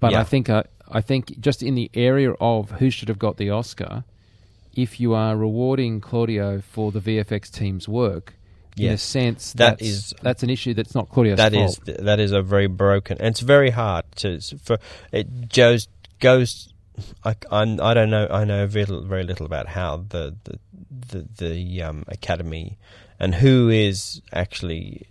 But 0.00 0.12
Yeah. 0.12 0.20
I 0.20 0.24
think 0.24 0.48
uh, 0.48 0.62
I 0.90 1.00
think 1.00 1.38
just 1.40 1.62
in 1.62 1.74
the 1.74 1.90
area 1.94 2.32
of 2.40 2.70
who 2.72 2.90
should 2.90 3.08
have 3.08 3.18
got 3.18 3.36
the 3.36 3.50
Oscar, 3.50 4.04
if 4.74 5.00
you 5.00 5.12
are 5.14 5.36
rewarding 5.36 6.00
Claudio 6.00 6.60
for 6.60 6.92
the 6.92 7.00
VFX 7.00 7.50
team's 7.50 7.88
work, 7.88 8.34
in 8.76 8.92
a 8.92 8.98
sense, 8.98 9.52
That 9.54 9.78
that's, 9.78 9.82
is- 9.82 10.14
that's 10.22 10.42
an 10.44 10.50
issue 10.50 10.72
that's 10.72 10.94
not 10.94 11.08
Claudio's 11.10 11.36
That 11.38 11.52
fault. 11.52 11.80
is 11.88 11.96
that 11.96 12.20
is 12.20 12.30
a 12.32 12.42
very 12.42 12.68
broken, 12.68 13.18
and 13.18 13.28
it's 13.28 13.40
very 13.40 13.70
hard 13.70 14.04
to 14.16 14.40
for 14.62 14.78
it 15.12 15.52
goes 15.52 15.88
goes 16.20 16.72
I, 17.24 17.36
I'm, 17.50 17.80
I 17.80 17.94
don't 17.94 18.10
know. 18.10 18.26
I 18.30 18.44
know 18.44 18.66
very, 18.66 18.86
very 19.04 19.24
little 19.24 19.46
about 19.46 19.68
how 19.68 20.04
the 20.08 20.36
the 20.44 20.58
the, 20.90 21.28
the 21.38 21.82
um, 21.82 22.04
academy 22.08 22.78
and 23.20 23.34
who 23.34 23.68
is 23.68 24.20
actually 24.32 25.06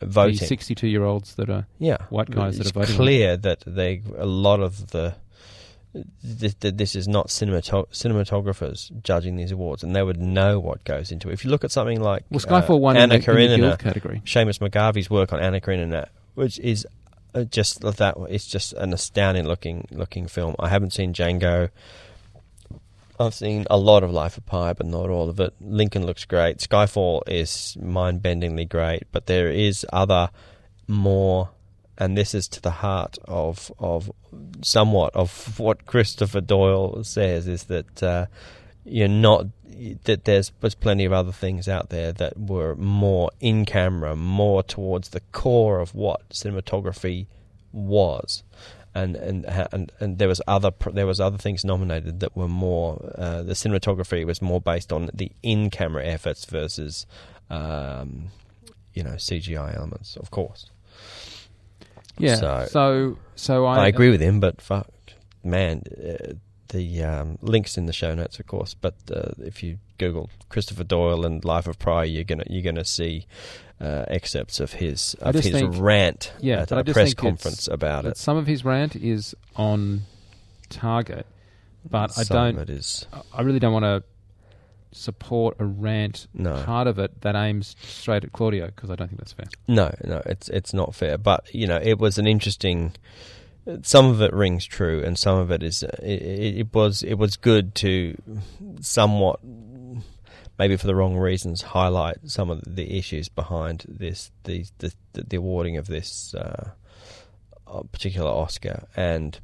voting. 0.00 0.38
The 0.38 0.46
62 0.46 0.86
year 0.88 1.04
olds 1.04 1.34
that 1.36 1.50
are 1.50 1.66
yeah, 1.78 1.98
white 2.10 2.30
guys 2.30 2.58
that 2.58 2.66
it's 2.66 2.76
are 2.76 2.80
voting. 2.80 2.96
clear 2.96 3.36
that 3.36 3.62
they 3.66 4.02
a 4.16 4.26
lot 4.26 4.60
of 4.60 4.88
the 4.90 5.14
this, 6.22 6.54
this 6.60 6.94
is 6.94 7.08
not 7.08 7.28
cinematog- 7.28 7.90
cinematographers 7.90 8.90
judging 9.02 9.36
these 9.36 9.50
awards, 9.52 9.82
and 9.82 9.96
they 9.96 10.02
would 10.02 10.20
know 10.20 10.60
what 10.60 10.84
goes 10.84 11.10
into 11.10 11.30
it. 11.30 11.32
If 11.32 11.44
you 11.44 11.50
look 11.50 11.64
at 11.64 11.70
something 11.72 12.00
like 12.00 12.24
Well, 12.30 12.40
Skyfall 12.40 12.70
uh, 12.70 12.76
won 12.76 12.96
in 12.96 13.02
Anna 13.02 13.08
the, 13.08 13.14
in 13.14 13.20
the 13.20 13.26
Karenina, 13.26 13.56
Guild 13.56 13.78
category. 13.78 14.22
Seamus 14.24 14.58
McGarvey's 14.58 15.10
work 15.10 15.32
on 15.32 15.40
Anna 15.40 15.60
Karenina, 15.60 16.08
which 16.34 16.58
is 16.60 16.86
just 17.50 17.80
that 17.80 18.16
it's 18.28 18.46
just 18.46 18.72
an 18.74 18.92
astounding 18.92 19.46
looking 19.46 19.86
looking 19.90 20.26
film. 20.26 20.54
I 20.58 20.68
haven't 20.68 20.92
seen 20.92 21.12
Django. 21.12 21.70
I've 23.20 23.34
seen 23.34 23.66
a 23.68 23.76
lot 23.76 24.04
of 24.04 24.12
Life 24.12 24.36
of 24.38 24.46
Pi, 24.46 24.72
but 24.74 24.86
not 24.86 25.10
all 25.10 25.28
of 25.28 25.40
it. 25.40 25.52
Lincoln 25.60 26.06
looks 26.06 26.24
great. 26.24 26.58
Skyfall 26.58 27.22
is 27.26 27.76
mind 27.80 28.22
bendingly 28.22 28.68
great, 28.68 29.04
but 29.10 29.26
there 29.26 29.50
is 29.50 29.84
other 29.92 30.30
more, 30.86 31.50
and 31.96 32.16
this 32.16 32.32
is 32.32 32.46
to 32.48 32.60
the 32.60 32.70
heart 32.70 33.18
of 33.26 33.72
of 33.78 34.10
somewhat 34.62 35.14
of 35.16 35.58
what 35.58 35.86
Christopher 35.86 36.40
Doyle 36.40 37.02
says 37.02 37.48
is 37.48 37.64
that 37.64 38.02
uh, 38.02 38.26
you're 38.88 39.08
not 39.08 39.46
that 40.04 40.24
there's 40.24 40.50
there's 40.60 40.74
plenty 40.74 41.04
of 41.04 41.12
other 41.12 41.32
things 41.32 41.68
out 41.68 41.90
there 41.90 42.12
that 42.12 42.38
were 42.38 42.74
more 42.76 43.30
in 43.40 43.64
camera, 43.64 44.16
more 44.16 44.62
towards 44.62 45.10
the 45.10 45.20
core 45.32 45.78
of 45.80 45.94
what 45.94 46.28
cinematography 46.30 47.26
was. 47.72 48.42
And 48.94 49.14
and 49.16 49.44
and 49.46 49.92
and 50.00 50.18
there 50.18 50.26
was 50.28 50.40
other 50.48 50.72
there 50.92 51.06
was 51.06 51.20
other 51.20 51.38
things 51.38 51.64
nominated 51.64 52.18
that 52.20 52.34
were 52.36 52.48
more 52.48 53.12
uh, 53.16 53.42
the 53.42 53.52
cinematography 53.52 54.24
was 54.26 54.42
more 54.42 54.60
based 54.60 54.92
on 54.92 55.10
the 55.14 55.30
in 55.42 55.70
camera 55.70 56.04
efforts 56.04 56.44
versus 56.46 57.06
um, 57.50 58.28
you 58.94 59.04
know 59.04 59.12
CGI 59.12 59.76
elements, 59.76 60.16
of 60.16 60.30
course. 60.32 60.70
Yeah. 62.18 62.34
So- 62.36 62.66
So, 62.70 63.18
so, 63.36 63.64
I, 63.66 63.84
I, 63.84 63.86
agree 63.86 64.10
with 64.10 64.20
him, 64.20 64.40
but 64.40 64.60
fuck, 64.60 64.88
man, 65.44 65.82
uh, 65.96 66.32
the 66.68 67.02
um, 67.02 67.38
links 67.42 67.76
in 67.78 67.86
the 67.86 67.92
show 67.92 68.14
notes, 68.14 68.38
of 68.38 68.46
course. 68.46 68.74
But 68.74 68.94
uh, 69.14 69.30
if 69.38 69.62
you 69.62 69.78
Google 69.98 70.30
Christopher 70.48 70.84
Doyle 70.84 71.24
and 71.24 71.44
Life 71.44 71.66
of 71.66 71.78
Pi, 71.78 72.04
you're 72.04 72.24
gonna 72.24 72.44
you're 72.48 72.62
gonna 72.62 72.84
see 72.84 73.26
uh, 73.80 74.04
excerpts 74.08 74.60
of 74.60 74.72
his 74.74 75.14
of 75.20 75.34
his 75.34 75.50
think- 75.50 75.74
rant 75.78 76.32
Yeah, 76.40 76.62
at 76.62 76.72
a 76.72 76.84
press 76.84 77.14
conference 77.14 77.68
about 77.68 78.04
it. 78.06 78.16
some 78.16 78.36
of 78.36 78.46
his 78.46 78.64
rant 78.64 78.96
is 78.96 79.34
on 79.56 80.02
target, 80.68 81.26
but 81.88 82.16
I 82.18 82.24
don't. 82.24 82.58
it 82.58 82.70
is 82.70 83.06
I 83.32 83.42
really 83.42 83.58
don't 83.60 83.72
want 83.72 83.84
to 83.84 84.02
support 84.90 85.54
a 85.58 85.64
rant 85.66 86.26
No. 86.32 86.62
part 86.64 86.86
of 86.86 86.98
it 86.98 87.20
that 87.20 87.36
aims 87.36 87.76
straight 87.82 88.24
at 88.24 88.32
Claudio 88.32 88.66
because 88.66 88.90
I 88.90 88.96
don't 88.96 89.08
think 89.08 89.18
that's 89.20 89.32
fair. 89.34 89.46
no, 89.68 89.92
no, 90.04 90.22
it's 90.26 90.48
it's 90.48 90.72
not 90.72 90.94
fair. 90.94 91.18
But 91.18 91.52
you 91.54 91.66
know, 91.66 91.78
it 91.82 91.98
was 91.98 92.18
an 92.18 92.26
interesting. 92.26 92.92
Some 93.82 94.06
of 94.06 94.20
it 94.22 94.32
rings 94.32 94.64
true, 94.64 95.02
and 95.04 95.18
some 95.18 95.38
of 95.38 95.50
it 95.50 95.62
is. 95.62 95.82
It, 95.82 95.98
it, 96.02 96.58
it 96.58 96.74
was 96.74 97.02
it 97.02 97.14
was 97.14 97.36
good 97.36 97.74
to 97.76 98.20
somewhat, 98.80 99.40
maybe 100.58 100.76
for 100.76 100.86
the 100.86 100.94
wrong 100.94 101.16
reasons, 101.16 101.62
highlight 101.62 102.18
some 102.26 102.50
of 102.50 102.62
the 102.66 102.96
issues 102.96 103.28
behind 103.28 103.84
this 103.88 104.30
the 104.44 104.64
the, 104.78 104.92
the 105.12 105.36
awarding 105.36 105.76
of 105.76 105.86
this 105.86 106.34
uh, 106.34 106.70
uh, 107.66 107.82
particular 107.92 108.30
Oscar, 108.30 108.86
and 108.96 109.38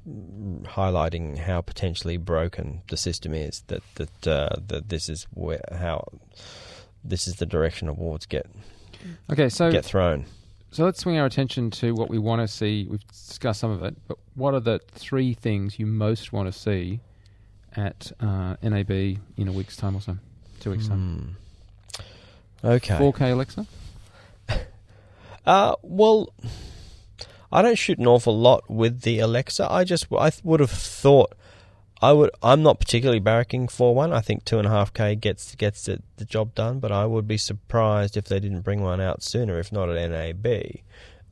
highlighting 0.65 1.39
how 1.39 1.61
potentially 1.61 2.17
broken 2.17 2.83
the 2.89 2.97
system 2.97 3.35
is. 3.35 3.63
That 3.67 3.83
that 3.97 4.27
uh, 4.27 4.57
that 4.69 4.89
this 4.89 5.09
is 5.09 5.27
where 5.35 5.61
how 5.71 6.09
this 7.03 7.29
is 7.29 7.37
the 7.37 7.47
direction 7.47 7.89
awards 7.89 8.27
get 8.27 8.47
Okay, 9.31 9.49
so 9.49 9.71
get 9.71 9.85
thrown. 9.85 10.27
So 10.75 10.85
let's 10.85 10.99
swing 10.99 11.17
our 11.19 11.25
attention 11.25 11.71
to 11.71 11.95
what 11.95 12.11
we 12.11 12.19
want 12.19 12.41
to 12.43 12.49
see. 12.49 12.85
We've 12.91 13.07
discussed 13.07 13.61
some 13.61 13.71
of 13.71 13.85
it, 13.85 13.95
but 14.09 14.19
what 14.35 14.55
are 14.55 14.61
the 14.61 14.81
three 14.91 15.33
things 15.33 15.79
you 15.79 15.87
most 15.87 16.33
want 16.33 16.53
to 16.53 16.59
see 16.59 16.99
at 17.77 18.11
uh, 18.19 18.57
NAB 18.61 18.91
in 18.91 19.47
a 19.47 19.53
week's 19.53 19.77
time 19.77 19.95
or 19.95 20.01
so? 20.01 20.19
Two 20.59 20.73
weeks 20.73 20.89
time. 20.89 21.37
Hmm. 22.63 22.67
Okay. 22.67 22.97
4K 22.97 23.33
Alexa. 23.33 23.67
Uh, 25.47 25.75
well, 25.83 26.33
I 27.53 27.61
don't 27.61 27.77
shoot 27.77 27.99
an 27.99 28.07
awful 28.07 28.35
lot 28.35 28.71
with 28.71 29.03
the 29.03 29.19
Alexa. 29.19 29.71
I 29.71 29.85
just 29.85 30.07
I 30.11 30.31
th- 30.31 30.43
would 30.43 30.61
have 30.61 30.71
thought 30.71 31.35
I 32.05 32.13
would. 32.13 32.31
I'm 32.43 32.63
not 32.63 32.81
particularly 32.81 33.21
barracking 33.21 33.71
for 33.71 33.95
one. 33.95 34.13
I 34.13 34.21
think 34.21 34.45
two 34.45 34.59
and 34.59 34.67
a 34.67 34.71
half 34.71 34.93
k 34.93 35.15
gets 35.15 35.55
gets 35.55 35.89
it, 35.89 36.03
the 36.19 36.27
job 36.27 36.55
done. 36.55 36.79
But 36.79 36.93
I 36.93 37.07
would 37.07 37.27
be 37.27 37.39
surprised 37.39 38.19
if 38.19 38.27
they 38.27 38.41
didn't 38.41 38.61
bring 38.61 38.83
one 38.83 39.01
out 39.01 39.23
sooner. 39.23 39.59
If 39.59 39.73
not 39.73 39.89
at 39.89 40.11
NAB, 40.11 40.47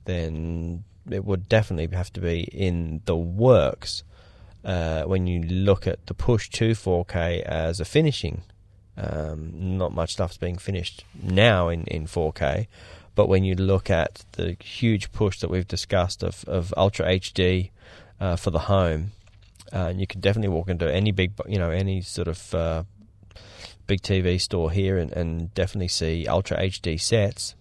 then 0.07 0.85
it 1.11 1.27
would 1.27 1.47
definitely 1.47 1.95
have 1.95 2.11
to 2.14 2.20
be 2.20 2.45
in 2.45 3.03
the 3.05 3.14
works. 3.16 4.03
Uh, 4.64 5.03
when 5.03 5.27
you 5.27 5.43
look 5.43 5.87
at 5.87 6.07
the 6.07 6.14
push 6.14 6.49
to 6.49 6.70
4K 6.70 7.43
as 7.43 7.79
a 7.79 7.85
finishing, 7.85 8.43
um, 8.97 9.77
not 9.77 9.93
much 9.93 10.12
stuff's 10.12 10.39
being 10.39 10.57
finished 10.57 11.05
now 11.23 11.68
in, 11.68 11.85
in 11.85 12.07
4K. 12.07 12.66
But 13.14 13.29
when 13.29 13.45
you 13.45 13.57
look 13.57 13.91
at 13.91 14.25
the 14.33 14.57
huge 14.64 15.12
push 15.12 15.41
that 15.41 15.51
we've 15.51 15.68
discussed 15.68 16.23
of, 16.23 16.45
of 16.47 16.73
Ultra 16.79 17.07
HD 17.07 17.70
uh, 18.20 18.37
for 18.37 18.51
the 18.51 18.70
home, 18.70 19.11
uh, 19.73 19.89
and 19.89 20.01
you 20.01 20.07
can 20.07 20.20
definitely 20.20 20.49
walk 20.49 20.68
into 20.68 20.93
any 20.93 21.12
big, 21.12 21.33
you 21.47 21.59
know, 21.59 21.70
any 21.70 22.03
sort 22.03 22.29
of 22.29 22.55
uh, 22.55 22.85
big 23.87 24.03
TV 24.03 24.41
store 24.41 24.70
here 24.70 24.99
and, 24.99 25.12
and 25.12 25.53
definitely 25.55 25.89
see 25.89 26.27
Ultra 26.27 26.59
HD 26.59 27.01
sets. 27.01 27.55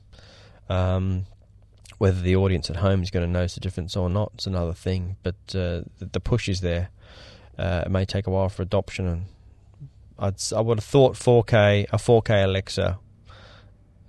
Um, 0.69 1.25
whether 1.97 2.19
the 2.19 2.35
audience 2.35 2.67
at 2.67 2.77
home 2.77 3.03
is 3.03 3.11
going 3.11 3.23
to 3.23 3.31
notice 3.31 3.53
the 3.53 3.59
difference 3.59 3.95
or 3.95 4.09
not 4.09 4.31
is 4.39 4.47
another 4.47 4.73
thing. 4.73 5.17
But 5.21 5.35
uh, 5.53 5.81
the, 5.99 6.19
push 6.19 6.49
is 6.49 6.61
there. 6.61 6.89
Uh, 7.59 7.83
it 7.85 7.91
may 7.91 8.05
take 8.05 8.25
a 8.25 8.31
while 8.31 8.49
for 8.49 8.63
adoption, 8.63 9.05
and 9.05 9.25
I'd, 10.17 10.41
I 10.51 10.61
would 10.61 10.79
have 10.79 10.83
thought 10.83 11.13
4K, 11.13 11.89
a 11.91 11.97
4K 11.97 12.43
Alexa 12.43 12.97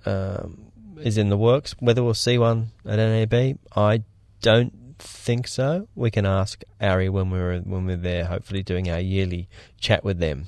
um, 0.07 0.71
is 1.01 1.19
in 1.19 1.29
the 1.29 1.37
works. 1.37 1.75
Whether 1.79 2.03
we'll 2.03 2.15
see 2.15 2.39
one 2.39 2.71
at 2.83 2.95
NAB, 2.95 3.59
I 3.75 4.01
don't 4.41 4.73
think 5.03 5.47
so. 5.47 5.87
We 5.95 6.11
can 6.11 6.25
ask 6.25 6.63
ARRI 6.81 7.09
when 7.09 7.29
we're 7.29 7.59
when 7.59 7.85
we're 7.85 7.97
there. 7.97 8.25
Hopefully, 8.25 8.63
doing 8.63 8.89
our 8.89 8.99
yearly 8.99 9.47
chat 9.79 10.03
with 10.03 10.19
them. 10.19 10.45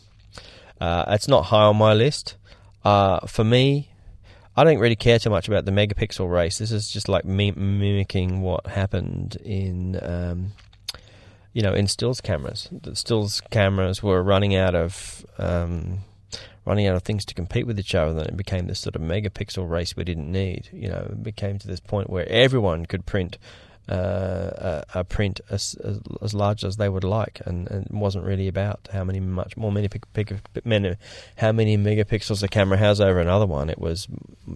Uh, 0.79 1.05
it's 1.09 1.27
not 1.27 1.45
high 1.45 1.63
on 1.63 1.77
my 1.77 1.93
list. 1.93 2.35
Uh, 2.83 3.25
for 3.27 3.43
me, 3.43 3.89
I 4.55 4.63
don't 4.63 4.79
really 4.79 4.95
care 4.95 5.19
too 5.19 5.29
much 5.29 5.47
about 5.47 5.65
the 5.65 5.71
megapixel 5.71 6.31
race. 6.31 6.57
This 6.57 6.71
is 6.71 6.89
just 6.89 7.09
like 7.09 7.25
mi- 7.25 7.51
mimicking 7.51 8.41
what 8.41 8.67
happened 8.67 9.37
in, 9.37 9.99
um, 10.01 10.51
you 11.53 11.61
know, 11.61 11.73
in 11.73 11.87
stills 11.87 12.21
cameras. 12.21 12.69
The 12.71 12.95
stills 12.95 13.41
cameras 13.49 14.01
were 14.01 14.21
running 14.21 14.55
out 14.55 14.75
of 14.75 15.25
um, 15.37 15.99
running 16.65 16.87
out 16.87 16.95
of 16.95 17.03
things 17.03 17.25
to 17.25 17.33
compete 17.33 17.67
with 17.67 17.79
each 17.79 17.95
other, 17.95 18.19
and 18.19 18.29
it 18.29 18.37
became 18.37 18.67
this 18.67 18.79
sort 18.79 18.95
of 18.95 19.01
megapixel 19.01 19.69
race 19.69 19.95
we 19.95 20.03
didn't 20.03 20.31
need. 20.31 20.69
You 20.71 20.89
know, 20.89 21.07
it 21.11 21.23
became 21.23 21.59
to 21.59 21.67
this 21.67 21.79
point 21.79 22.09
where 22.09 22.27
everyone 22.29 22.85
could 22.85 23.05
print 23.05 23.37
uh, 23.89 24.83
a, 24.93 24.99
a 24.99 25.03
print 25.03 25.41
as, 25.49 25.75
as 25.83 25.99
as 26.21 26.33
large 26.33 26.63
as 26.63 26.77
they 26.77 26.89
would 26.89 27.03
like, 27.03 27.41
and, 27.45 27.69
and 27.69 27.85
it 27.85 27.91
wasn't 27.91 28.25
really 28.25 28.47
about 28.47 28.89
how 28.91 29.03
many 29.03 29.19
much 29.19 29.55
more 29.55 29.71
many 29.71 29.87
pic, 29.87 30.11
pic, 30.13 30.33
many, 30.65 30.95
how 31.37 31.51
many 31.51 31.77
megapixels 31.77 32.41
the 32.41 32.47
camera 32.47 32.77
has 32.77 32.99
over 32.99 33.19
another 33.19 33.45
one. 33.45 33.69
It 33.69 33.79
was 33.79 34.07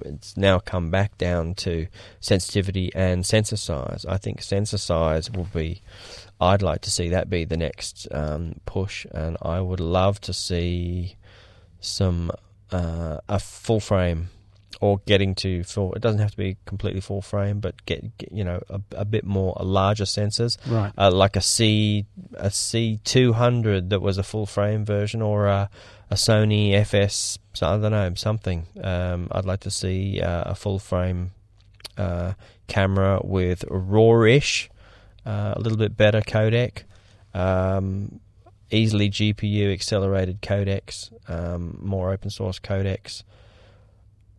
it's 0.06 0.36
now 0.36 0.60
come 0.60 0.90
back 0.90 1.18
down 1.18 1.54
to 1.56 1.88
sensitivity 2.20 2.92
and 2.96 3.26
sensor 3.26 3.58
size. 3.58 4.06
I 4.08 4.18
think 4.18 4.42
sensor 4.42 4.78
size 4.78 5.30
will 5.30 5.48
be. 5.54 5.82
I'd 6.42 6.62
like 6.62 6.82
to 6.82 6.92
see 6.92 7.10
that 7.10 7.30
be 7.30 7.44
the 7.46 7.58
next 7.58 8.08
um, 8.12 8.62
push, 8.66 9.06
and 9.12 9.38
I 9.42 9.60
would 9.62 9.82
love 9.82 10.22
to 10.22 10.34
see 10.34 11.18
some 11.82 12.32
uh, 12.72 13.18
a 13.28 13.40
full 13.40 13.80
frame 13.80 14.30
or 14.82 15.00
getting 15.06 15.36
to 15.36 15.64
full. 15.64 15.94
It 15.94 16.02
doesn't 16.02 16.20
have 16.22 16.32
to 16.32 16.38
be 16.38 16.58
completely 16.66 17.02
full 17.02 17.22
frame, 17.22 17.60
but 17.60 17.86
get, 17.86 18.18
get 18.18 18.32
you 18.32 18.44
know 18.44 18.62
a, 18.70 18.82
a 18.96 19.06
bit 19.06 19.26
more 19.26 19.54
a 19.58 19.64
larger 19.64 20.06
sensors, 20.06 20.58
Right. 20.68 20.92
uh, 20.98 21.12
like 21.12 21.36
a 21.36 21.42
C 21.42 22.06
a 22.36 22.50
C 22.50 23.00
two 23.04 23.34
hundred 23.34 23.90
that 23.90 24.02
was 24.02 24.18
a 24.18 24.24
full 24.24 24.46
frame 24.46 24.86
version, 24.86 25.22
or 25.22 25.48
a, 25.48 25.70
a 26.10 26.16
Sony 26.16 26.74
FS. 26.74 27.38
I 27.62 27.78
don't 27.78 27.92
know 27.92 28.14
something. 28.16 28.68
Um, 28.82 29.28
I'd 29.32 29.44
like 29.46 29.60
to 29.62 29.72
see 29.72 30.22
uh, 30.22 30.52
a 30.52 30.56
full 30.56 30.80
frame 30.80 31.32
uh, 31.98 32.34
camera 32.68 33.20
with 33.22 33.66
rawish, 33.70 34.70
uh, 35.26 35.56
a 35.58 35.60
little 35.60 35.78
bit 35.78 35.98
better 35.98 36.22
codec. 36.22 36.84
Um, 37.34 38.20
easily 38.72 39.10
GPU 39.10 39.74
accelerated 39.74 40.42
codecs, 40.42 41.12
um, 41.30 41.78
more 41.82 42.12
open 42.14 42.30
source 42.30 42.60
codecs, 42.60 43.24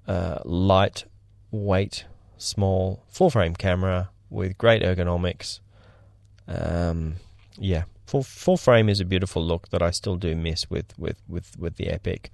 uh, 0.06 0.38
light, 0.44 1.04
weight, 1.50 2.04
small, 2.36 3.04
full 3.08 3.30
frame 3.30 3.54
camera 3.54 4.10
with 4.28 4.58
great 4.58 4.82
ergonomics. 4.82 5.60
Um, 6.48 7.16
yeah, 7.58 7.84
full 8.06 8.22
full 8.22 8.56
frame 8.56 8.88
is 8.88 9.00
a 9.00 9.04
beautiful 9.04 9.44
look 9.44 9.68
that 9.70 9.82
I 9.82 9.90
still 9.90 10.16
do 10.16 10.34
miss 10.34 10.68
with 10.70 10.98
with 10.98 11.20
with 11.28 11.58
with 11.58 11.76
the 11.76 11.88
Epic. 11.88 12.30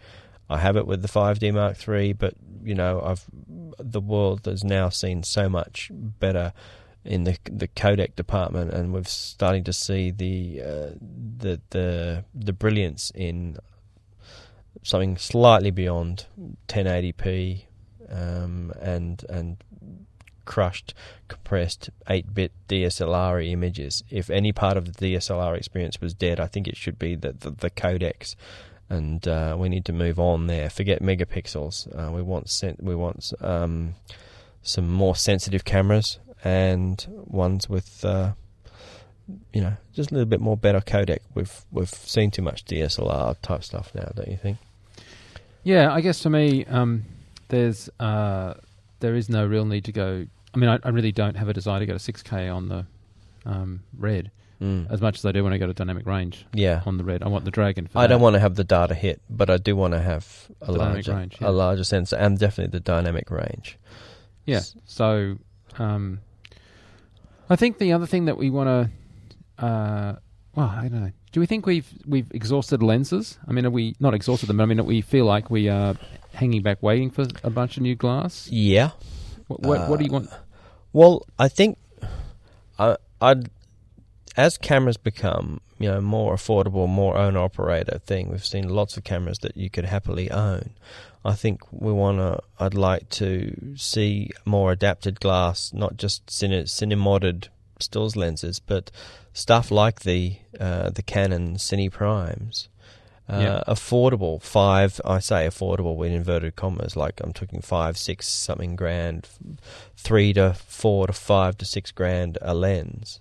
I 0.49 0.59
have 0.59 0.77
it 0.77 0.87
with 0.87 1.03
the 1.03 1.09
5D 1.09 1.53
Mark 1.53 1.77
III, 1.87 2.13
but 2.13 2.35
you 2.63 2.75
know, 2.75 3.03
I've 3.05 3.25
the 3.79 4.01
world 4.01 4.45
has 4.47 4.63
now 4.63 4.89
seen 4.89 5.23
so 5.23 5.49
much 5.49 5.91
better 5.93 6.53
in 7.05 7.25
the 7.25 7.37
the 7.51 7.69
codec 7.69 8.17
department, 8.17 8.73
and 8.73 8.93
we're 8.93 9.05
starting 9.05 9.65
to 9.65 9.73
see 9.73 10.11
the 10.11 10.63
uh, 10.63 10.91
the 11.39 11.61
the 11.71 12.25
the 12.35 12.53
brilliance 12.53 13.11
in 13.15 13.59
something 14.83 15.17
slightly 15.17 15.71
beyond 15.71 16.27
1080p 16.69 17.65
um, 18.11 18.73
and 18.81 19.25
and 19.29 19.57
crushed, 20.45 20.95
compressed 21.27 21.91
8-bit 22.09 22.53
DSLR 22.69 23.51
images. 23.51 24.05
If 24.09 24.31
any 24.31 24.53
part 24.53 24.77
of 24.77 24.97
the 24.97 25.15
DSLR 25.15 25.57
experience 25.57 26.01
was 26.01 26.15
dead, 26.15 26.39
I 26.39 26.47
think 26.47 26.69
it 26.69 26.77
should 26.77 26.99
be 26.99 27.15
the 27.15 27.33
the, 27.33 27.51
the 27.51 27.71
codecs 27.71 28.37
and 28.89 29.27
uh, 29.27 29.57
we 29.59 29.69
need 29.69 29.85
to 29.87 29.93
move 29.93 30.19
on 30.19 30.47
there. 30.47 30.71
Forget 30.71 31.03
megapixels. 31.03 31.89
Uh, 31.97 32.13
we 32.13 32.23
want 32.23 32.49
sen- 32.49 32.77
we 32.81 32.95
want 32.95 33.33
um, 33.41 33.95
some 34.63 34.91
more 34.91 35.17
sensitive 35.17 35.65
cameras 35.65 36.19
and 36.45 37.05
ones 37.09 37.69
with 37.69 38.05
uh, 38.05 38.33
you 39.53 39.61
know 39.61 39.77
just 39.93 40.11
a 40.11 40.15
little 40.15 40.29
bit 40.29 40.41
more 40.41 40.57
better 40.57 40.81
codec. 40.81 41.19
We've 41.35 41.65
we've 41.73 41.89
seen 41.91 42.31
too 42.31 42.43
much 42.43 42.65
DSLR 42.65 43.37
type 43.43 43.65
stuff 43.65 43.93
now, 43.95 44.11
don't 44.15 44.29
you 44.29 44.37
think? 44.37 44.59
Yeah, 45.67 45.93
I 45.93 46.01
guess 46.01 46.23
for 46.23 46.31
me, 46.31 46.65
um, 46.67 47.05
there's 47.49 47.91
uh, 47.99 48.55
there 49.01 49.17
is 49.17 49.29
no 49.29 49.45
real 49.45 49.65
need 49.65 49.85
to 49.87 49.93
go. 49.93 50.25
I 50.55 50.59
mean, 50.59 50.71
I, 50.71 50.79
I, 50.85 50.91
really 50.91 51.11
don't 51.11 51.37
have 51.37 51.49
a 51.49 51.53
desire 51.53 51.81
to 51.81 51.87
go 51.87 51.99
to 51.99 52.13
6K 52.13 52.55
on 52.55 52.69
the 52.69 52.87
um, 53.45 53.83
red 53.99 54.31
mm. 54.63 54.89
as 54.89 55.01
much 55.01 55.19
as 55.19 55.27
I 55.27 55.33
do 55.33 55.43
when 55.43 55.53
I 55.53 55.59
go 55.59 55.67
to 55.67 55.75
dynamic 55.75 56.07
range. 56.07 56.47
Yeah, 56.55 56.83
on 56.87 56.99
the 56.99 57.03
red, 57.03 57.25
I 57.25 57.27
want 57.27 57.45
the 57.45 57.51
dragon. 57.51 57.89
I 57.97 58.03
that. 58.03 58.07
don't 58.07 58.21
want 58.21 58.35
to 58.35 58.41
have 58.41 58.55
the 58.55 58.63
data 58.63 58.95
hit, 58.95 59.21
but 59.29 59.51
I 59.51 59.57
do 59.57 59.75
want 59.75 59.95
to 59.95 60.01
have 60.01 60.49
a 60.63 60.71
larger 60.71 61.17
range, 61.17 61.39
yeah. 61.41 61.49
a 61.49 61.51
larger 61.51 61.83
sensor 61.83 62.15
and 62.15 62.39
definitely 62.39 62.71
the 62.71 62.85
dynamic 62.85 63.29
range. 63.29 63.77
Yeah. 64.45 64.61
So, 64.85 65.37
um, 65.79 66.21
I 67.51 67.57
think 67.57 67.79
the 67.79 67.93
other 67.93 68.07
thing 68.07 68.27
that 68.27 68.39
we 68.39 68.51
want 68.51 68.69
to, 69.59 69.67
uh, 69.67 70.15
well, 70.55 70.69
I 70.69 70.87
don't 70.87 71.03
know. 71.07 71.13
Do 71.37 71.41
we 71.41 71.47
think 71.47 71.67
we've 71.67 71.93
we've 72.07 72.31
exhausted 72.33 72.83
lenses? 72.83 73.39
I 73.47 73.53
mean, 73.53 73.67
are 73.67 73.71
we 73.71 73.95
not 74.01 74.15
exhausted 74.15 74.47
them? 74.47 74.57
But 74.57 74.63
I 74.63 74.67
mean, 74.69 74.83
we 74.87 75.03
feel 75.03 75.27
like 75.27 75.51
we 75.51 75.69
are 75.69 75.95
hanging 76.33 76.63
back, 76.63 76.83
waiting 76.83 77.11
for 77.11 77.27
a 77.45 77.51
bunch 77.51 77.77
of 77.77 77.83
new 77.83 77.95
glass. 77.95 78.49
Yeah. 78.51 78.93
What, 79.47 79.61
what, 79.61 79.81
uh, 79.81 79.87
what 79.87 79.99
do 79.99 80.07
you 80.07 80.13
want? 80.13 80.31
Well, 80.95 81.27
I 81.39 81.49
think 81.49 81.77
I, 82.79 82.97
I'd 83.21 83.51
as 84.35 84.57
cameras 84.57 84.97
become 84.97 85.61
you 85.79 85.91
know 85.91 86.01
more 86.01 86.35
affordable, 86.35 86.89
more 86.89 87.19
owner 87.19 87.41
operator 87.41 87.99
thing. 87.99 88.31
We've 88.31 88.43
seen 88.43 88.71
lots 88.71 88.97
of 88.97 89.05
cameras 89.05 89.41
that 89.41 89.59
you 89.59 89.69
could 89.69 89.85
happily 89.85 90.31
own. 90.31 90.71
I 91.23 91.35
think 91.35 91.61
we 91.71 91.93
want 91.93 92.17
to. 92.17 92.41
I'd 92.59 92.73
like 92.73 93.11
to 93.11 93.75
see 93.77 94.31
more 94.47 94.73
adapted 94.73 95.21
glass, 95.21 95.75
not 95.75 95.99
just 95.99 96.29
cine, 96.29 96.63
cinemodded 96.63 97.49
stills 97.79 98.17
lenses, 98.17 98.59
but 98.59 98.91
stuff 99.37 99.71
like 99.71 100.01
the 100.01 100.37
uh, 100.59 100.89
the 100.91 101.03
Canon 101.03 101.57
Cine 101.57 101.93
Primes. 101.93 102.69
Uh, 103.29 103.39
yep. 103.41 103.67
Affordable 103.67 104.41
five, 104.41 105.01
I 105.05 105.19
say 105.19 105.47
affordable 105.47 105.97
with 105.97 106.13
inverted 106.13 106.55
commas. 106.57 106.97
Like 106.97 107.21
I'm 107.21 107.33
talking 107.33 107.61
five, 107.61 107.99
six 107.99 108.29
something 108.29 108.77
grand, 108.77 109.29
three 109.97 110.33
to 110.35 110.55
four 110.55 111.09
to 111.09 111.13
five 111.13 111.59
to 111.59 111.65
six 111.65 111.91
grand 111.91 112.39
a 112.41 112.55
lens 112.55 113.21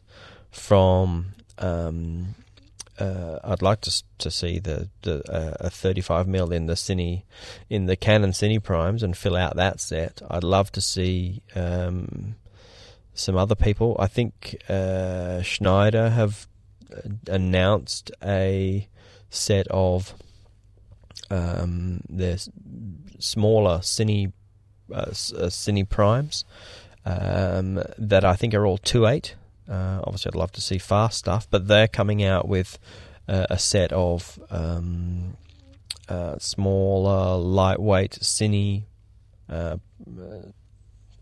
from 0.51 1.33
um, 1.57 2.35
uh, 2.97 3.39
I'd 3.43 3.61
like 3.61 3.81
to 3.81 4.03
to 4.19 4.31
see 4.31 4.59
the, 4.59 4.89
the 5.01 5.21
uh, 5.29 5.57
a 5.59 5.69
35 5.69 6.27
mil 6.27 6.51
in 6.53 6.67
the 6.67 6.75
Cine 6.75 7.23
in 7.69 7.87
the 7.87 7.97
Canon 7.97 8.31
Cine 8.31 8.63
Primes 8.63 9.03
and 9.03 9.17
fill 9.17 9.35
out 9.35 9.57
that 9.57 9.81
set. 9.81 10.21
I'd 10.29 10.43
love 10.43 10.71
to 10.73 10.81
see 10.81 11.41
um, 11.55 12.35
some 13.15 13.35
other 13.35 13.55
people. 13.55 13.95
I 13.99 14.07
think 14.07 14.57
uh, 14.69 15.41
Schneider 15.41 16.09
have 16.11 16.47
uh, 16.95 17.09
announced 17.27 18.11
a 18.23 18.87
set 19.29 19.67
of 19.69 20.13
um, 21.31 22.01
their 22.07 22.37
smaller 23.17 23.79
Cine 23.79 24.31
uh, 24.93 24.97
uh, 24.97 25.11
Cine 25.11 25.89
Primes 25.89 26.45
um, 27.05 27.81
that 27.97 28.23
I 28.23 28.35
think 28.35 28.53
are 28.53 28.67
all 28.67 28.77
two 28.77 29.07
eight 29.07 29.35
uh, 29.69 29.99
obviously, 30.03 30.29
I'd 30.29 30.35
love 30.35 30.51
to 30.53 30.61
see 30.61 30.77
fast 30.77 31.17
stuff, 31.17 31.47
but 31.49 31.67
they're 31.67 31.87
coming 31.87 32.23
out 32.23 32.47
with 32.47 32.77
uh, 33.27 33.47
a 33.49 33.57
set 33.57 33.91
of 33.91 34.39
um, 34.51 35.37
uh, 36.07 36.37
smaller, 36.37 37.37
lightweight 37.37 38.19
cine 38.21 38.83
uh, 39.49 39.77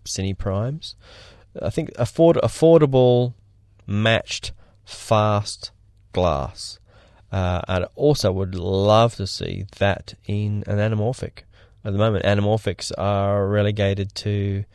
cine 0.05 0.37
primes. 0.37 0.95
I 1.61 1.69
think 1.69 1.91
afford 1.97 2.37
affordable, 2.37 3.33
matched, 3.85 4.51
fast 4.85 5.71
glass. 6.11 6.79
Uh, 7.31 7.85
also 7.95 8.31
would 8.31 8.53
love 8.55 9.15
to 9.15 9.25
see 9.25 9.65
that 9.77 10.13
in 10.27 10.63
an 10.67 10.77
anamorphic. 10.77 11.43
At 11.83 11.91
the 11.91 11.99
moment, 11.99 12.25
anamorphics 12.25 12.91
are 12.97 13.47
relegated 13.47 14.13
to 14.15 14.65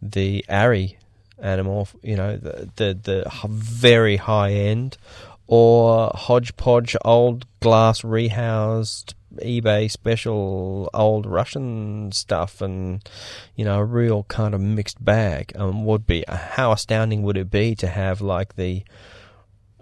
the 0.00 0.44
ARRI 0.48 0.96
animal, 1.38 1.88
you 2.02 2.16
know, 2.16 2.36
the, 2.36 2.70
the, 2.76 2.98
the 3.02 3.30
very 3.48 4.16
high 4.16 4.52
end, 4.52 4.96
or 5.46 6.10
hodgepodge 6.14 6.96
old 7.04 7.46
glass 7.60 8.02
rehoused 8.02 9.14
eBay 9.42 9.90
special 9.90 10.88
old 10.94 11.26
Russian 11.26 12.12
stuff 12.12 12.60
and 12.60 13.06
you 13.56 13.64
know 13.64 13.78
a 13.78 13.84
real 13.84 14.24
kind 14.24 14.54
of 14.54 14.60
mixed 14.60 15.04
bag 15.04 15.52
um, 15.56 15.84
would 15.84 16.06
be 16.06 16.24
how 16.28 16.72
astounding 16.72 17.22
would 17.22 17.36
it 17.36 17.50
be 17.50 17.74
to 17.76 17.88
have 17.88 18.20
like 18.20 18.56
the 18.56 18.82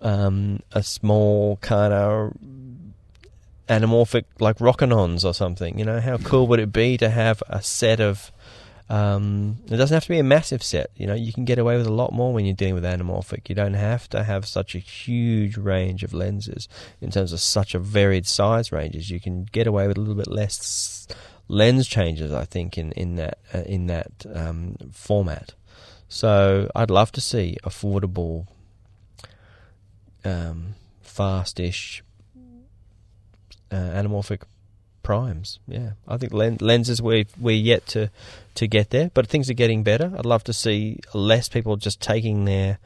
um, 0.01 0.61
a 0.73 0.83
small 0.83 1.57
kind 1.59 1.93
of 1.93 2.37
anamorphic 3.69 4.25
like 4.41 4.59
Rokinons 4.59 5.25
or 5.25 5.35
something? 5.35 5.79
You 5.79 5.85
know 5.85 6.01
how 6.01 6.19
cool 6.19 6.47
would 6.49 6.61
it 6.61 6.73
be 6.73 6.97
to 6.99 7.09
have 7.09 7.43
a 7.49 7.63
set 7.63 8.01
of 8.01 8.33
um, 8.93 9.57
it 9.71 9.77
doesn't 9.79 9.95
have 9.95 10.03
to 10.03 10.11
be 10.11 10.19
a 10.19 10.23
massive 10.23 10.63
set. 10.63 10.91
You 10.97 11.07
know, 11.07 11.15
you 11.15 11.33
can 11.33 11.47
get 11.47 11.59
away 11.59 11.79
with 11.79 11.87
a 11.87 11.93
lot 11.93 12.13
more 12.13 12.35
when 12.35 12.45
you're 12.45 12.55
dealing 12.55 12.75
with 12.75 12.85
anamorphic. 12.85 13.49
You 13.49 13.55
don't 13.55 13.73
have 13.73 14.07
to 14.11 14.23
have 14.23 14.45
such 14.45 14.75
a 14.75 14.79
huge 14.79 15.57
range 15.57 16.05
of 16.05 16.13
lenses 16.13 16.69
in 17.01 17.11
terms 17.11 17.33
of 17.33 17.41
such 17.41 17.75
a 17.75 17.79
varied 17.79 18.27
size 18.27 18.71
ranges. 18.71 19.09
You 19.09 19.19
can 19.19 19.45
get 19.45 19.67
away 19.67 19.89
with 19.89 19.97
a 19.97 20.01
little 20.01 20.15
bit 20.15 20.29
less 20.29 21.09
lens 21.49 21.89
changes. 21.89 22.33
I 22.33 22.45
think 22.45 22.77
in 22.77 22.93
in 22.93 23.17
that 23.17 23.39
uh, 23.55 23.63
in 23.63 23.87
that 23.87 24.27
um, 24.35 24.77
format. 24.93 25.55
So 26.11 26.71
I'd 26.75 26.91
love 26.91 27.13
to 27.13 27.23
see 27.23 27.57
affordable, 27.65 28.47
um, 30.23 30.75
fast-ish 31.01 32.05
uh, 33.71 33.75
anamorphic 33.75 34.43
primes. 35.03 35.61
Yeah, 35.67 35.93
I 36.07 36.19
think 36.19 36.33
lenses 36.35 37.01
we 37.01 37.27
we're 37.39 37.57
yet 37.57 37.87
to 37.89 38.11
to 38.55 38.67
get 38.67 38.91
there, 38.91 39.11
but 39.15 39.27
things 39.27 39.49
are 39.51 39.55
getting 39.55 39.83
better. 39.83 40.13
I'd 40.17 40.27
love 40.27 40.45
to 40.45 40.53
see 40.53 41.01
less 41.15 41.49
people 41.49 41.77
just 41.77 42.01
taking 42.01 42.45
their 42.45 42.79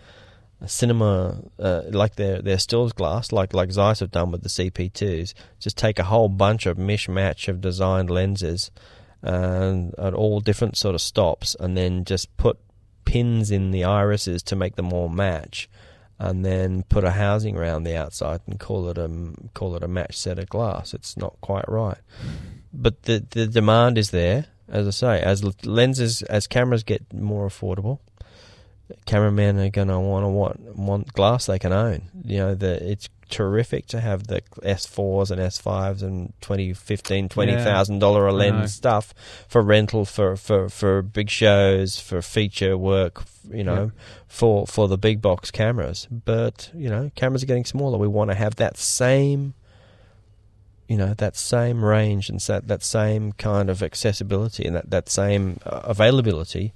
cinema 0.64 1.42
uh, 1.58 1.82
like 1.90 2.16
their 2.16 2.40
their 2.40 2.58
stills 2.58 2.92
glass, 2.92 3.32
like 3.32 3.52
like 3.52 3.72
Zeiss 3.72 4.00
have 4.00 4.10
done 4.10 4.30
with 4.30 4.42
the 4.42 4.48
CP2s. 4.48 5.34
Just 5.58 5.76
take 5.76 5.98
a 5.98 6.04
whole 6.04 6.28
bunch 6.28 6.66
of 6.66 6.76
mishmash 6.76 7.48
of 7.48 7.60
designed 7.60 8.10
lenses 8.10 8.70
and 9.22 9.94
at 9.98 10.14
all 10.14 10.40
different 10.40 10.76
sort 10.76 10.94
of 10.94 11.00
stops, 11.00 11.56
and 11.58 11.76
then 11.76 12.04
just 12.04 12.34
put 12.36 12.58
pins 13.04 13.50
in 13.50 13.70
the 13.70 13.84
irises 13.84 14.42
to 14.42 14.56
make 14.56 14.76
them 14.76 14.92
all 14.92 15.08
match 15.08 15.68
and 16.18 16.44
then 16.44 16.82
put 16.84 17.04
a 17.04 17.12
housing 17.12 17.56
around 17.56 17.84
the 17.84 17.96
outside 17.96 18.40
and 18.46 18.58
call 18.58 18.88
it 18.88 18.98
a 18.98 19.08
call 19.54 19.76
it 19.76 19.82
a 19.82 19.88
match 19.88 20.16
set 20.16 20.38
of 20.38 20.48
glass. 20.48 20.94
It's 20.94 21.16
not 21.16 21.36
quite 21.40 21.68
right, 21.68 21.98
but 22.72 23.02
the 23.02 23.24
the 23.30 23.46
demand 23.46 23.98
is 23.98 24.10
there. 24.10 24.46
As 24.68 24.86
I 24.86 24.90
say, 24.90 25.20
as 25.20 25.44
lenses, 25.64 26.22
as 26.22 26.46
cameras 26.46 26.82
get 26.82 27.12
more 27.12 27.46
affordable, 27.46 28.00
cameramen 29.04 29.58
are 29.58 29.70
going 29.70 29.88
to 29.88 29.98
want 29.98 30.24
to 30.24 30.28
want 30.28 30.76
want 30.76 31.12
glass 31.12 31.46
they 31.46 31.58
can 31.58 31.72
own. 31.72 32.02
You 32.24 32.38
know, 32.38 32.54
the 32.54 32.90
it's 32.90 33.08
terrific 33.28 33.86
to 33.86 34.00
have 34.00 34.26
the 34.26 34.40
S4s 34.62 35.30
and 35.30 35.40
S5s 35.40 36.02
and 36.02 36.32
20, 36.40 36.72
15, 36.72 37.28
20,000 37.28 37.98
dollar 37.98 38.26
a 38.26 38.32
lens 38.32 38.74
stuff 38.74 39.12
for 39.48 39.62
rental 39.62 40.04
for, 40.04 40.36
for, 40.36 40.68
for 40.68 41.02
big 41.02 41.28
shows, 41.28 41.98
for 41.98 42.22
feature 42.22 42.76
work, 42.78 43.24
you 43.50 43.64
know, 43.64 43.84
yeah. 43.84 44.02
for, 44.28 44.66
for 44.66 44.88
the 44.88 44.98
big 44.98 45.20
box 45.20 45.50
cameras. 45.50 46.06
But, 46.10 46.70
you 46.74 46.88
know, 46.88 47.10
cameras 47.14 47.42
are 47.42 47.46
getting 47.46 47.64
smaller. 47.64 47.98
We 47.98 48.08
want 48.08 48.30
to 48.30 48.36
have 48.36 48.56
that 48.56 48.76
same, 48.76 49.54
you 50.88 50.96
know, 50.96 51.14
that 51.14 51.36
same 51.36 51.84
range 51.84 52.28
and 52.28 52.40
that, 52.40 52.68
that 52.68 52.82
same 52.82 53.32
kind 53.32 53.70
of 53.70 53.82
accessibility 53.82 54.64
and 54.64 54.76
that, 54.76 54.90
that 54.90 55.08
same 55.08 55.58
uh, 55.66 55.80
availability 55.84 56.72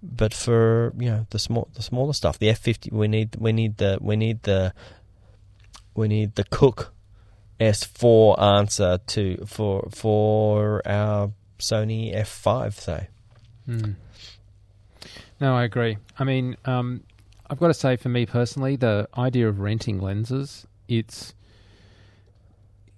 but 0.00 0.32
for 0.32 0.92
you 0.96 1.10
know 1.10 1.26
the 1.30 1.40
small 1.40 1.68
the 1.74 1.82
smaller 1.82 2.12
stuff, 2.12 2.38
the 2.38 2.48
F 2.48 2.58
fifty, 2.58 2.88
we 2.92 3.08
need 3.08 3.34
we 3.36 3.52
need 3.52 3.78
the 3.78 3.98
we 4.00 4.14
need 4.14 4.44
the 4.44 4.72
we 5.94 6.06
need 6.06 6.36
the 6.36 6.44
Cooke 6.44 6.92
S4 7.60 8.40
answer 8.40 8.98
to 9.08 9.44
for 9.46 9.88
for 9.90 10.82
our 10.86 11.32
Sony 11.58 12.14
F5, 12.14 12.74
say. 12.74 13.08
Hmm. 13.66 13.92
No, 15.40 15.54
I 15.54 15.64
agree. 15.64 15.98
I 16.18 16.24
mean, 16.24 16.56
um, 16.64 17.02
I've 17.50 17.58
got 17.58 17.68
to 17.68 17.74
say, 17.74 17.96
for 17.96 18.08
me 18.08 18.26
personally, 18.26 18.76
the 18.76 19.08
idea 19.16 19.48
of 19.48 19.60
renting 19.60 20.00
lenses, 20.00 20.66
it's 20.88 21.34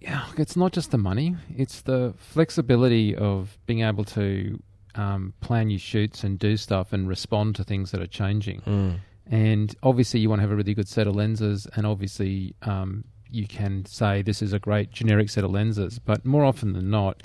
yeah, 0.01 0.27
it's 0.37 0.57
not 0.57 0.73
just 0.73 0.91
the 0.91 0.99
money; 0.99 1.37
it's 1.57 1.83
the 1.83 2.15
flexibility 2.17 3.15
of 3.15 3.59
being 3.67 3.83
able 3.83 4.05
to 4.05 4.61
um, 4.95 5.35
plan 5.41 5.71
your 5.71 5.79
shoots 5.79 6.25
and 6.25 6.39
do 6.39 6.57
stuff 6.57 6.93
and 6.93 7.09
respond 7.09 7.57
to 7.57 7.65
things 7.65 7.91
that 7.91 8.01
are 8.01 8.07
changing. 8.07 8.61
Mm. 8.63 8.99
And 9.31 9.75
obviously, 9.83 10.21
you 10.21 10.29
want 10.29 10.41
to 10.41 10.43
have 10.43 10.51
a 10.51 10.57
really 10.57 10.75
good 10.75 10.89
set 10.89 11.07
of 11.07 11.15
lenses, 11.15 11.67
and 11.75 11.87
obviously, 11.87 12.55
um, 12.63 13.05
you 13.31 13.47
can 13.47 13.85
say 13.85 14.23
this 14.23 14.43
is 14.43 14.53
a 14.53 14.59
great 14.59 14.91
generic 14.91 15.31
set 15.31 15.45
of 15.45 15.51
lenses. 15.51 15.99
But 15.99 16.25
more 16.25 16.45
often 16.45 16.73
than 16.73 16.91
not, 16.91 17.23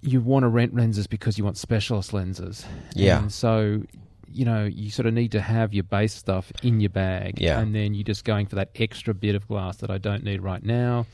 you 0.00 0.20
want 0.20 0.44
to 0.44 0.48
rent 0.48 0.74
lenses 0.74 1.06
because 1.06 1.38
you 1.38 1.44
want 1.44 1.58
specialist 1.58 2.12
lenses. 2.12 2.64
Yeah. 2.94 3.18
And 3.18 3.32
so, 3.32 3.82
you 4.28 4.44
know, 4.44 4.64
you 4.64 4.90
sort 4.90 5.06
of 5.06 5.14
need 5.14 5.32
to 5.32 5.40
have 5.40 5.74
your 5.74 5.84
base 5.84 6.14
stuff 6.14 6.50
in 6.62 6.80
your 6.80 6.90
bag. 6.90 7.40
Yeah. 7.40 7.60
And 7.60 7.74
then 7.74 7.94
you're 7.94 8.04
just 8.04 8.24
going 8.24 8.46
for 8.46 8.56
that 8.56 8.70
extra 8.74 9.14
bit 9.14 9.34
of 9.34 9.46
glass 9.46 9.76
that 9.78 9.90
I 9.90 9.98
don't 9.98 10.24
need 10.24 10.40
right 10.40 10.64
now. 10.64 11.06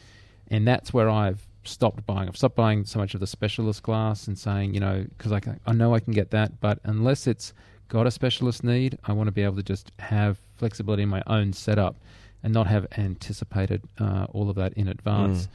And 0.48 0.66
that's 0.66 0.92
where 0.92 1.08
I've 1.10 1.46
stopped 1.64 2.06
buying. 2.06 2.28
I've 2.28 2.36
stopped 2.36 2.54
buying 2.56 2.84
so 2.84 2.98
much 2.98 3.14
of 3.14 3.20
the 3.20 3.26
specialist 3.26 3.82
glass 3.82 4.28
and 4.28 4.38
saying, 4.38 4.74
you 4.74 4.80
know, 4.80 5.04
because 5.16 5.32
I, 5.32 5.40
can- 5.40 5.60
I 5.66 5.72
know 5.72 5.94
I 5.94 6.00
can 6.00 6.12
get 6.12 6.30
that, 6.30 6.60
but 6.60 6.78
unless 6.84 7.26
it's 7.26 7.52
got 7.88 8.06
a 8.06 8.10
specialist 8.10 8.62
need, 8.64 8.98
I 9.04 9.12
want 9.12 9.26
to 9.28 9.32
be 9.32 9.42
able 9.42 9.56
to 9.56 9.62
just 9.62 9.90
have 9.98 10.38
flexibility 10.56 11.02
in 11.02 11.08
my 11.08 11.22
own 11.26 11.52
setup 11.52 11.96
and 12.42 12.52
not 12.54 12.66
have 12.68 12.86
anticipated 12.96 13.82
uh, 13.98 14.26
all 14.30 14.48
of 14.50 14.56
that 14.56 14.72
in 14.74 14.86
advance. 14.88 15.48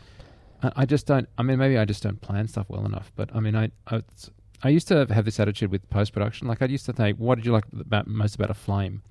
I, 0.63 0.71
I 0.81 0.85
just 0.85 1.05
don't. 1.07 1.27
I 1.37 1.43
mean, 1.43 1.57
maybe 1.57 1.77
I 1.77 1.85
just 1.85 2.03
don't 2.03 2.19
plan 2.21 2.47
stuff 2.47 2.65
well 2.69 2.85
enough. 2.85 3.11
But 3.15 3.29
I 3.33 3.39
mean, 3.39 3.55
I 3.55 3.71
I, 3.87 4.01
I 4.63 4.69
used 4.69 4.87
to 4.89 5.05
have 5.09 5.23
this 5.25 5.39
attitude 5.39 5.71
with 5.71 5.89
post 5.89 6.11
production. 6.13 6.47
Like 6.47 6.61
I 6.61 6.65
used 6.65 6.85
to 6.87 6.93
think, 6.93 7.17
what 7.17 7.35
did 7.35 7.45
you 7.45 7.51
like 7.53 7.63
about 7.79 8.07
most 8.07 8.35
about 8.35 8.49
a 8.49 8.53
flame? 8.53 9.01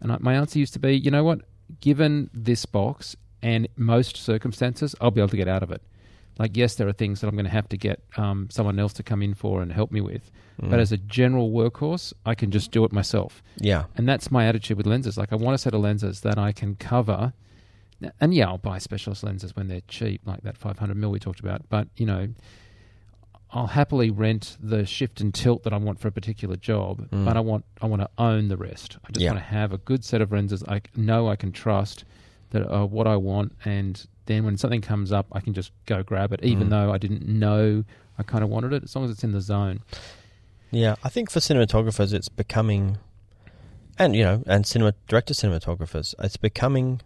And 0.00 0.10
I, 0.12 0.16
my 0.18 0.34
answer 0.34 0.58
used 0.58 0.72
to 0.74 0.78
be, 0.80 0.92
you 0.98 1.10
know 1.10 1.22
what? 1.24 1.42
Given 1.80 2.28
this 2.34 2.66
box 2.66 3.16
and 3.42 3.68
most 3.76 4.16
circumstances, 4.16 4.94
I'll 5.00 5.10
be 5.10 5.20
able 5.20 5.28
to 5.30 5.36
get 5.36 5.48
out 5.48 5.62
of 5.62 5.70
it. 5.70 5.82
Like, 6.38 6.56
yes, 6.56 6.76
there 6.76 6.88
are 6.88 6.92
things 6.92 7.20
that 7.20 7.26
I'm 7.28 7.34
going 7.34 7.44
to 7.44 7.50
have 7.50 7.68
to 7.68 7.76
get 7.76 8.02
um, 8.16 8.48
someone 8.50 8.78
else 8.78 8.92
to 8.94 9.02
come 9.02 9.22
in 9.22 9.34
for 9.34 9.60
and 9.60 9.70
help 9.72 9.90
me 9.92 10.00
with. 10.00 10.30
But 10.58 10.78
as 10.78 10.92
a 10.92 10.96
general 10.96 11.50
workhorse, 11.50 12.12
I 12.24 12.34
can 12.36 12.50
just 12.52 12.70
do 12.70 12.84
it 12.84 12.92
myself. 12.92 13.42
Yeah. 13.58 13.84
And 13.96 14.08
that's 14.08 14.30
my 14.30 14.46
attitude 14.46 14.76
with 14.76 14.86
lenses. 14.86 15.18
Like, 15.18 15.32
I 15.32 15.36
want 15.36 15.56
a 15.56 15.58
set 15.58 15.74
of 15.74 15.80
lenses 15.80 16.20
that 16.20 16.38
I 16.38 16.52
can 16.52 16.76
cover. 16.76 17.32
And 18.20 18.32
yeah, 18.32 18.46
I'll 18.46 18.58
buy 18.58 18.78
specialist 18.78 19.24
lenses 19.24 19.54
when 19.56 19.66
they're 19.68 19.82
cheap, 19.88 20.20
like 20.24 20.42
that 20.42 20.56
500 20.56 20.96
mil 20.96 21.10
we 21.10 21.18
talked 21.18 21.40
about. 21.40 21.68
But, 21.68 21.88
you 21.96 22.06
know, 22.06 22.28
I'll 23.50 23.66
happily 23.66 24.10
rent 24.10 24.56
the 24.62 24.86
shift 24.86 25.20
and 25.20 25.34
tilt 25.34 25.64
that 25.64 25.72
I 25.72 25.76
want 25.76 26.00
for 26.00 26.08
a 26.08 26.12
particular 26.12 26.56
job, 26.56 27.08
Mm. 27.10 27.24
but 27.26 27.36
I 27.36 27.40
want 27.40 27.64
I 27.82 27.86
want 27.86 28.00
to 28.02 28.08
own 28.16 28.48
the 28.48 28.56
rest. 28.56 28.96
I 29.06 29.12
just 29.12 29.22
Yeah. 29.22 29.32
want 29.32 29.40
to 29.44 29.50
have 29.50 29.72
a 29.72 29.78
good 29.78 30.04
set 30.04 30.20
of 30.22 30.32
lenses 30.32 30.64
I 30.68 30.80
know 30.96 31.28
I 31.28 31.36
can 31.36 31.52
trust 31.52 32.04
that 32.52 32.66
are 32.68 32.86
what 32.86 33.06
I 33.06 33.16
want, 33.16 33.52
and 33.64 34.06
then 34.26 34.44
when 34.44 34.56
something 34.56 34.80
comes 34.80 35.10
up, 35.12 35.26
I 35.32 35.40
can 35.40 35.52
just 35.52 35.72
go 35.84 36.02
grab 36.02 36.32
it, 36.32 36.40
even 36.42 36.68
Mm. 36.68 36.70
though 36.70 36.92
I 36.92 36.96
didn't 36.98 37.26
know 37.26 37.84
I 38.18 38.22
kind 38.22 38.44
of 38.44 38.50
wanted 38.50 38.72
it, 38.72 38.84
as 38.84 38.94
long 38.94 39.04
as 39.04 39.10
it's 39.10 39.24
in 39.24 39.32
the 39.32 39.40
zone. 39.40 39.80
Yeah, 40.70 40.94
I 41.02 41.08
think 41.08 41.30
for 41.30 41.40
cinematographers, 41.40 42.12
it's 42.14 42.28
becoming, 42.28 42.98
and 43.98 44.14
you 44.16 44.22
know, 44.22 44.42
and 44.46 44.66
cinema 44.66 44.94
director 45.08 45.34
cinematographers, 45.34 46.14
it's 46.18 46.36
becoming 46.36 47.00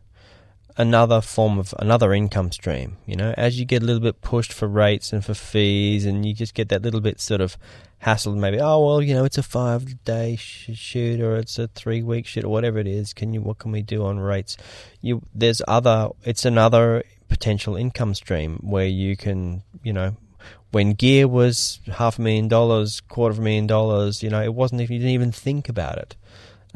another 0.77 1.21
form 1.21 1.59
of 1.59 1.75
another 1.79 2.13
income 2.13 2.53
stream. 2.53 2.99
You 3.07 3.17
know, 3.17 3.35
as 3.37 3.59
you 3.59 3.65
get 3.65 3.83
a 3.83 3.87
little 3.87 4.03
bit 4.03 4.21
pushed 4.21 4.53
for 4.53 4.69
rates 4.69 5.13
and 5.13 5.25
for 5.25 5.35
fees, 5.35 6.05
and 6.05 6.27
you 6.27 6.35
just 6.35 6.55
get 6.55 6.69
that 6.69 6.83
little 6.83 7.01
bit 7.01 7.21
sort 7.21 7.41
of 7.41 7.57
hassled. 8.05 8.37
Maybe, 8.37 8.61
oh 8.61 8.85
well, 8.85 9.03
you 9.03 9.15
know, 9.15 9.25
it's 9.25 9.39
a 9.39 9.43
five 9.43 10.05
day 10.05 10.37
sh- 10.37 10.71
shoot 10.75 11.21
or 11.21 11.37
it's 11.37 11.59
a 11.59 11.69
three 11.69 12.03
week 12.03 12.27
shoot 12.27 12.45
or 12.45 12.49
whatever 12.49 12.79
it 12.79 12.87
is. 12.87 13.13
Can 13.13 13.33
you? 13.33 13.41
What 13.41 13.59
can 13.59 13.73
we 13.73 13.83
do 13.83 14.05
on 14.05 14.19
rates? 14.19 14.57
You 15.01 15.23
there's 15.35 15.63
other. 15.67 16.11
It's 16.25 16.45
another 16.45 17.05
potential 17.29 17.77
income 17.77 18.15
stream 18.15 18.61
where 18.63 18.87
you 18.87 19.17
can, 19.17 19.63
you 19.83 19.93
know, 19.93 20.17
when 20.71 20.93
gear 20.93 21.27
was 21.27 21.81
half 21.95 22.19
a 22.19 22.23
million 22.23 22.49
dollars, 22.49 23.01
quarter 23.01 23.33
of 23.33 23.39
a 23.39 23.43
million 23.43 23.67
dollars, 23.67 24.23
you 24.23 24.31
know, 24.31 24.43
it 24.43 24.55
wasn't 24.55 24.81
if 24.81 24.91
you 24.91 24.99
didn't 24.99 25.13
even 25.13 25.33
think 25.33 25.69
about 25.69 25.99
it. 25.99 26.17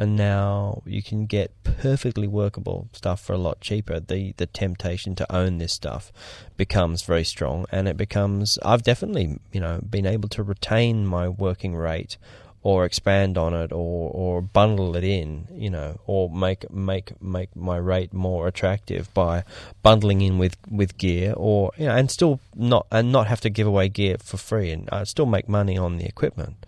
And 0.00 0.16
now 0.16 0.82
you 0.86 1.02
can 1.02 1.26
get 1.26 1.52
perfectly 1.62 2.26
workable 2.26 2.88
stuff 2.94 3.20
for 3.20 3.34
a 3.34 3.38
lot 3.38 3.60
cheaper. 3.60 4.00
The 4.00 4.32
the 4.38 4.46
temptation 4.46 5.14
to 5.16 5.30
own 5.30 5.58
this 5.58 5.74
stuff 5.74 6.10
becomes 6.56 7.02
very 7.02 7.22
strong, 7.24 7.66
and 7.70 7.86
it 7.86 7.98
becomes. 7.98 8.58
I've 8.62 8.82
definitely, 8.82 9.38
you 9.52 9.60
know, 9.60 9.78
been 9.96 10.06
able 10.06 10.30
to 10.30 10.42
retain 10.42 11.06
my 11.06 11.28
working 11.28 11.76
rate, 11.76 12.16
or 12.62 12.86
expand 12.86 13.36
on 13.36 13.52
it, 13.52 13.72
or 13.72 14.10
or 14.14 14.40
bundle 14.40 14.96
it 14.96 15.04
in, 15.04 15.46
you 15.52 15.68
know, 15.68 16.00
or 16.06 16.30
make 16.30 16.70
make 16.70 17.12
make 17.20 17.54
my 17.54 17.76
rate 17.76 18.14
more 18.14 18.48
attractive 18.48 19.12
by 19.12 19.44
bundling 19.82 20.22
in 20.22 20.38
with, 20.38 20.56
with 20.70 20.96
gear, 20.96 21.34
or 21.36 21.72
you 21.76 21.84
know, 21.84 21.94
and 21.94 22.10
still 22.10 22.40
not 22.54 22.86
and 22.90 23.12
not 23.12 23.26
have 23.26 23.42
to 23.42 23.50
give 23.50 23.66
away 23.66 23.90
gear 23.90 24.16
for 24.18 24.38
free, 24.38 24.70
and 24.70 24.88
uh, 24.90 25.04
still 25.04 25.26
make 25.26 25.46
money 25.46 25.76
on 25.76 25.98
the 25.98 26.06
equipment. 26.06 26.64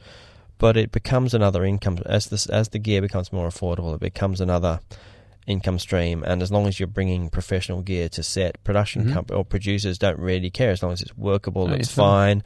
But 0.62 0.76
it 0.76 0.93
becomes 0.93 1.34
another 1.34 1.64
income 1.64 1.98
as 2.06 2.26
this 2.26 2.47
as 2.47 2.68
the 2.68 2.78
gear 2.78 3.02
becomes 3.02 3.32
more 3.32 3.48
affordable. 3.48 3.94
It 3.97 4.01
becomes 4.01 4.40
another 4.40 4.78
income 5.44 5.80
stream, 5.80 6.22
and 6.24 6.40
as 6.40 6.52
long 6.52 6.68
as 6.68 6.78
you're 6.78 6.86
bringing 6.86 7.28
professional 7.28 7.82
gear 7.82 8.09
to 8.10 8.22
set, 8.22 8.62
production 8.62 9.06
Mhm. 9.06 9.12
comp- 9.12 9.30
or 9.32 9.44
producers 9.44 9.98
don't 9.98 10.20
really 10.20 10.51
care 10.51 10.70
as 10.70 10.80
long 10.80 10.93
as 10.93 11.02
it's 11.02 11.16
workable, 11.18 11.66
No, 11.66 11.74
it's 11.74 11.89
it's 11.89 11.93
fine. 11.97 12.44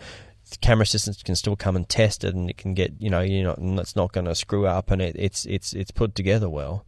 Camera 0.62 0.84
assistants 0.84 1.22
can 1.22 1.36
still 1.36 1.56
come 1.56 1.76
and 1.76 1.86
test 1.88 2.24
it, 2.24 2.34
and 2.34 2.48
it 2.48 2.56
can 2.56 2.72
get 2.72 2.94
you 2.98 3.10
know 3.10 3.20
you 3.20 3.42
know 3.42 3.52
and 3.54 3.78
it's 3.78 3.94
not 3.96 4.12
going 4.12 4.24
to 4.24 4.34
screw 4.34 4.66
up, 4.66 4.90
and 4.90 5.02
it, 5.02 5.14
it's 5.18 5.44
it's 5.44 5.74
it's 5.74 5.90
put 5.90 6.14
together 6.14 6.48
well. 6.48 6.86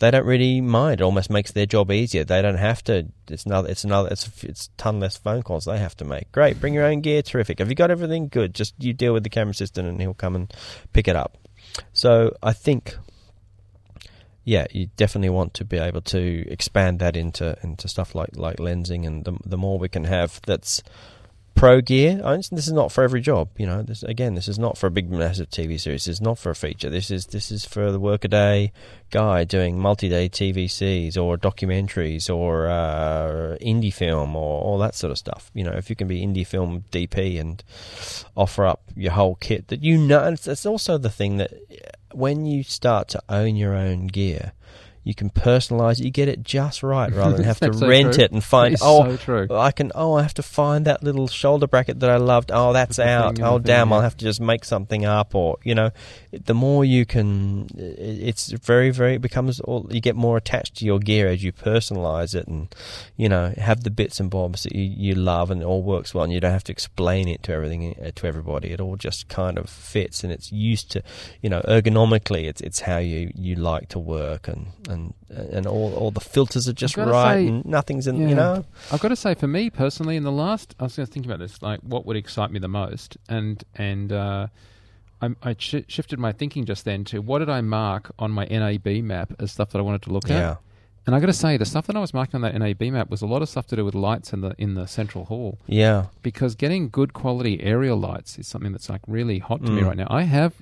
They 0.00 0.10
don't 0.10 0.26
really 0.26 0.60
mind. 0.60 1.00
It 1.00 1.04
almost 1.04 1.30
makes 1.30 1.52
their 1.52 1.66
job 1.66 1.90
easier. 1.90 2.24
They 2.24 2.42
don't 2.42 2.56
have 2.56 2.82
to. 2.84 3.06
It's 3.28 3.44
another. 3.46 3.68
It's 3.68 3.84
another. 3.84 4.08
It's 4.10 4.42
it's 4.42 4.66
a 4.66 4.70
ton 4.76 5.00
less 5.00 5.16
phone 5.16 5.42
calls 5.42 5.64
they 5.64 5.78
have 5.78 5.96
to 5.98 6.04
make. 6.04 6.30
Great, 6.32 6.60
bring 6.60 6.74
your 6.74 6.84
own 6.84 7.00
gear. 7.00 7.22
Terrific. 7.22 7.60
Have 7.60 7.68
you 7.68 7.74
got 7.74 7.90
everything? 7.90 8.28
Good. 8.28 8.54
Just 8.54 8.74
you 8.78 8.92
deal 8.92 9.12
with 9.12 9.22
the 9.22 9.30
camera 9.30 9.52
assistant, 9.52 9.88
and 9.88 10.00
he'll 10.00 10.14
come 10.14 10.34
and 10.34 10.52
pick 10.92 11.06
it 11.06 11.16
up. 11.16 11.38
So 11.92 12.36
I 12.42 12.52
think, 12.52 12.96
yeah, 14.44 14.66
you 14.72 14.88
definitely 14.96 15.30
want 15.30 15.54
to 15.54 15.64
be 15.64 15.78
able 15.78 16.02
to 16.02 16.44
expand 16.48 16.98
that 16.98 17.16
into 17.16 17.56
into 17.62 17.86
stuff 17.86 18.14
like 18.14 18.36
like 18.36 18.56
lensing, 18.56 19.06
and 19.06 19.24
the 19.24 19.38
the 19.46 19.56
more 19.56 19.78
we 19.78 19.88
can 19.88 20.04
have 20.04 20.40
that's 20.44 20.82
pro 21.54 21.80
gear. 21.80 22.16
This 22.36 22.66
is 22.66 22.72
not 22.72 22.92
for 22.92 23.04
every 23.04 23.20
job. 23.20 23.48
You 23.56 23.66
know, 23.66 23.82
this 23.82 24.02
again, 24.02 24.34
this 24.34 24.48
is 24.48 24.58
not 24.58 24.76
for 24.76 24.86
a 24.86 24.90
big 24.90 25.10
massive 25.10 25.50
TV 25.50 25.80
series. 25.80 26.04
This 26.04 26.14
is 26.16 26.20
not 26.20 26.38
for 26.38 26.50
a 26.50 26.54
feature. 26.54 26.90
This 26.90 27.10
is 27.10 27.26
this 27.26 27.50
is 27.50 27.64
for 27.64 27.90
the 27.90 28.00
workaday 28.00 28.72
guy 29.10 29.44
doing 29.44 29.78
multi-day 29.78 30.28
TVCs 30.28 31.16
or 31.16 31.36
documentaries 31.36 32.34
or 32.34 32.68
uh, 32.68 33.56
indie 33.60 33.92
film 33.92 34.36
or 34.36 34.60
all 34.60 34.78
that 34.78 34.94
sort 34.94 35.10
of 35.10 35.18
stuff. 35.18 35.50
You 35.54 35.64
know, 35.64 35.72
if 35.72 35.88
you 35.88 35.96
can 35.96 36.08
be 36.08 36.24
indie 36.24 36.46
film 36.46 36.84
DP 36.90 37.40
and 37.40 37.62
offer 38.36 38.66
up 38.66 38.82
your 38.96 39.12
whole 39.12 39.36
kit 39.36 39.68
that 39.68 39.82
you 39.82 39.98
know, 39.98 40.24
it's, 40.28 40.46
it's 40.46 40.66
also 40.66 40.98
the 40.98 41.10
thing 41.10 41.36
that 41.38 41.52
when 42.12 42.46
you 42.46 42.62
start 42.62 43.08
to 43.08 43.22
own 43.28 43.56
your 43.56 43.74
own 43.74 44.08
gear. 44.08 44.52
You 45.04 45.14
can 45.14 45.30
personalize 45.30 46.00
it. 46.00 46.04
You 46.04 46.10
get 46.10 46.28
it 46.28 46.42
just 46.42 46.82
right, 46.82 47.12
rather 47.12 47.36
than 47.36 47.44
have 47.52 47.60
to 47.60 47.72
so 47.72 47.86
rent 47.86 48.14
true. 48.14 48.24
it 48.24 48.32
and 48.32 48.42
find. 48.42 48.76
Oh, 48.80 49.16
so. 49.16 49.46
I 49.50 49.70
can. 49.70 49.92
Oh, 49.94 50.14
I 50.14 50.22
have 50.22 50.34
to 50.34 50.42
find 50.42 50.86
that 50.86 51.02
little 51.02 51.28
shoulder 51.28 51.66
bracket 51.66 52.00
that 52.00 52.10
I 52.10 52.16
loved. 52.16 52.50
Oh, 52.52 52.72
that's 52.72 52.96
the 52.96 53.06
out. 53.06 53.38
Oh, 53.40 53.58
the 53.58 53.64
thing, 53.64 53.66
damn! 53.66 53.90
yeah. 53.90 53.96
I'll 53.96 54.00
have 54.00 54.16
to 54.16 54.24
just 54.24 54.40
make 54.40 54.64
something 54.64 55.04
up, 55.04 55.34
or 55.34 55.58
you 55.62 55.74
know, 55.74 55.90
the 56.32 56.54
more 56.54 56.84
you 56.84 57.04
can, 57.04 57.68
it's 57.76 58.50
very, 58.52 58.90
very. 58.90 59.16
It 59.16 59.22
becomes 59.22 59.60
all. 59.60 59.86
You 59.90 60.00
get 60.00 60.16
more 60.16 60.36
attached 60.38 60.76
to 60.76 60.86
your 60.86 60.98
gear 60.98 61.28
as 61.28 61.44
you 61.44 61.52
personalize 61.52 62.34
it, 62.34 62.46
and 62.48 62.74
you 63.16 63.28
know, 63.28 63.52
have 63.58 63.84
the 63.84 63.90
bits 63.90 64.20
and 64.20 64.30
bobs 64.30 64.62
that 64.62 64.74
you, 64.74 64.84
you 64.84 65.14
love, 65.14 65.50
and 65.50 65.60
it 65.60 65.64
all 65.66 65.82
works 65.82 66.14
well, 66.14 66.24
and 66.24 66.32
you 66.32 66.40
don't 66.40 66.50
have 66.50 66.64
to 66.64 66.72
explain 66.72 67.28
it 67.28 67.42
to 67.42 67.52
everything 67.52 67.94
uh, 68.02 68.10
to 68.14 68.26
everybody. 68.26 68.70
It 68.70 68.80
all 68.80 68.96
just 68.96 69.28
kind 69.28 69.58
of 69.58 69.68
fits, 69.68 70.24
and 70.24 70.32
it's 70.32 70.50
used 70.50 70.90
to, 70.92 71.02
you 71.42 71.50
know, 71.50 71.60
ergonomically. 71.68 72.44
It's 72.44 72.62
it's 72.62 72.80
how 72.80 72.98
you 72.98 73.30
you 73.34 73.54
like 73.54 73.88
to 73.90 73.98
work, 73.98 74.48
and 74.48 74.68
and 74.88 74.93
and 75.28 75.66
all 75.66 75.94
all 75.94 76.10
the 76.10 76.20
filters 76.20 76.68
are 76.68 76.72
just 76.72 76.96
right, 76.96 77.34
say- 77.34 77.48
and 77.48 77.64
nothing's 77.64 78.06
in. 78.06 78.16
Yeah. 78.20 78.28
You 78.28 78.34
know. 78.34 78.64
I've 78.92 79.00
got 79.00 79.08
to 79.08 79.16
say, 79.16 79.34
for 79.34 79.46
me 79.48 79.70
personally, 79.70 80.16
in 80.16 80.22
the 80.24 80.32
last, 80.32 80.74
I 80.80 80.84
was 80.84 80.96
going 80.96 81.06
to 81.06 81.12
think 81.12 81.26
about 81.26 81.38
this, 81.38 81.60
like 81.62 81.80
what 81.80 82.06
would 82.06 82.16
excite 82.16 82.50
me 82.50 82.58
the 82.58 82.68
most, 82.68 83.16
and 83.28 83.62
and 83.74 84.12
uh, 84.12 84.46
I, 85.22 85.28
I 85.42 85.56
sh- 85.58 85.84
shifted 85.88 86.18
my 86.18 86.32
thinking 86.32 86.64
just 86.64 86.84
then 86.84 87.04
to 87.06 87.20
what 87.20 87.38
did 87.38 87.48
I 87.50 87.60
mark 87.60 88.10
on 88.18 88.30
my 88.30 88.44
NAB 88.46 88.86
map 89.04 89.32
as 89.38 89.52
stuff 89.52 89.70
that 89.70 89.78
I 89.78 89.82
wanted 89.82 90.02
to 90.02 90.12
look 90.12 90.28
Yeah. 90.28 90.52
at, 90.52 90.58
and 91.06 91.14
I 91.14 91.20
got 91.20 91.26
to 91.26 91.32
say, 91.32 91.56
the 91.56 91.64
stuff 91.66 91.86
that 91.86 91.96
I 91.96 92.00
was 92.00 92.12
marking 92.14 92.36
on 92.36 92.42
that 92.42 92.54
NAB 92.58 92.82
map 92.92 93.10
was 93.10 93.22
a 93.22 93.26
lot 93.26 93.42
of 93.42 93.48
stuff 93.48 93.66
to 93.68 93.76
do 93.76 93.84
with 93.84 93.94
lights 93.94 94.32
in 94.32 94.40
the 94.40 94.54
in 94.58 94.74
the 94.74 94.86
central 94.86 95.24
hall, 95.26 95.58
Yeah. 95.66 96.06
because 96.22 96.54
getting 96.54 96.88
good 96.88 97.12
quality 97.12 97.62
aerial 97.62 97.96
lights 97.98 98.38
is 98.38 98.46
something 98.46 98.72
that's 98.72 98.88
like 98.88 99.02
really 99.06 99.38
hot 99.38 99.64
to 99.64 99.70
me 99.72 99.82
Mm. 99.82 99.86
right 99.86 99.96
now. 99.96 100.06
I 100.10 100.22
have 100.22 100.52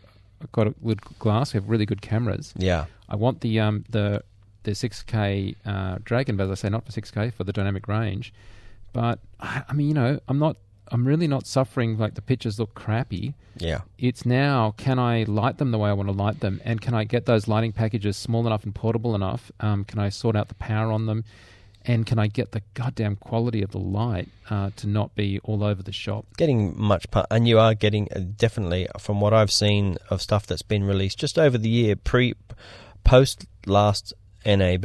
got 0.51 0.67
a 0.67 0.71
good 0.85 1.01
glass, 1.21 1.55
we 1.55 1.59
have 1.59 1.69
really 1.71 1.87
good 1.87 2.03
cameras. 2.03 2.53
Yeah. 2.57 2.87
I 3.13 3.17
want 3.17 3.43
the 3.43 3.61
um 3.61 3.85
the 3.89 4.25
the 4.65 4.73
6K 4.73 5.57
uh, 5.67 5.99
Dragon, 6.05 6.37
but 6.37 6.45
as 6.45 6.51
I 6.53 6.55
say, 6.55 6.69
not 6.69 6.87
for 6.87 6.93
6K 6.93 7.33
for 7.35 7.43
the 7.45 7.53
dynamic 7.53 7.89
range. 7.89 8.33
But 8.93 9.19
I, 9.41 9.65
I 9.69 9.73
mean, 9.73 9.89
you 9.89 9.95
know, 9.95 10.19
I'm 10.29 10.39
not. 10.39 10.57
I'm 10.91 11.07
really 11.07 11.27
not 11.27 11.47
suffering 11.47 11.97
like 11.97 12.17
the 12.17 12.23
pictures 12.23 12.59
look 12.59 12.75
crappy. 12.75 13.33
Yeah. 13.57 13.81
It's 13.99 14.27
now 14.27 14.75
can 14.77 14.99
I 14.99 15.23
light 15.23 15.57
them 15.57 15.71
the 15.71 15.79
way 15.79 15.89
I 15.89 15.95
want 15.95 16.09
to 16.11 16.15
light 16.15 16.41
them, 16.41 16.61
and 16.65 16.81
can 16.81 16.93
I 16.95 17.05
get 17.05 17.25
those 17.27 17.49
lighting 17.49 17.73
packages 17.73 18.17
small 18.17 18.47
enough 18.47 18.65
and 18.65 18.75
portable 18.75 19.15
enough? 19.15 19.51
Um, 19.61 19.85
can 19.85 19.99
I 19.99 20.11
sort 20.11 20.37
out 20.37 20.49
the 20.49 20.55
power 20.55 20.93
on 20.93 21.07
them, 21.07 21.25
and 21.87 22.05
can 22.05 22.19
I 22.19 22.27
get 22.27 22.53
the 22.53 22.61
goddamn 22.75 23.17
quality 23.17 23.63
of 23.63 23.71
the 23.71 23.79
light 23.79 24.29
uh, 24.51 24.71
to 24.77 24.87
not 24.87 25.15
be 25.15 25.41
all 25.45 25.65
over 25.65 25.83
the 25.83 25.93
shop? 25.93 26.27
Getting 26.37 26.79
much, 26.79 27.11
pu- 27.11 27.25
and 27.31 27.49
you 27.49 27.59
are 27.59 27.75
getting 27.75 28.09
uh, 28.15 28.21
definitely 28.37 28.87
from 28.99 29.21
what 29.21 29.33
I've 29.33 29.53
seen 29.53 29.97
of 30.11 30.21
stuff 30.21 30.47
that's 30.47 30.63
been 30.63 30.85
released 30.85 31.19
just 31.19 31.39
over 31.39 31.57
the 31.57 31.71
year, 31.71 31.97
pre, 31.97 32.35
post 33.05 33.47
last 33.67 34.13
NAB. 34.45 34.85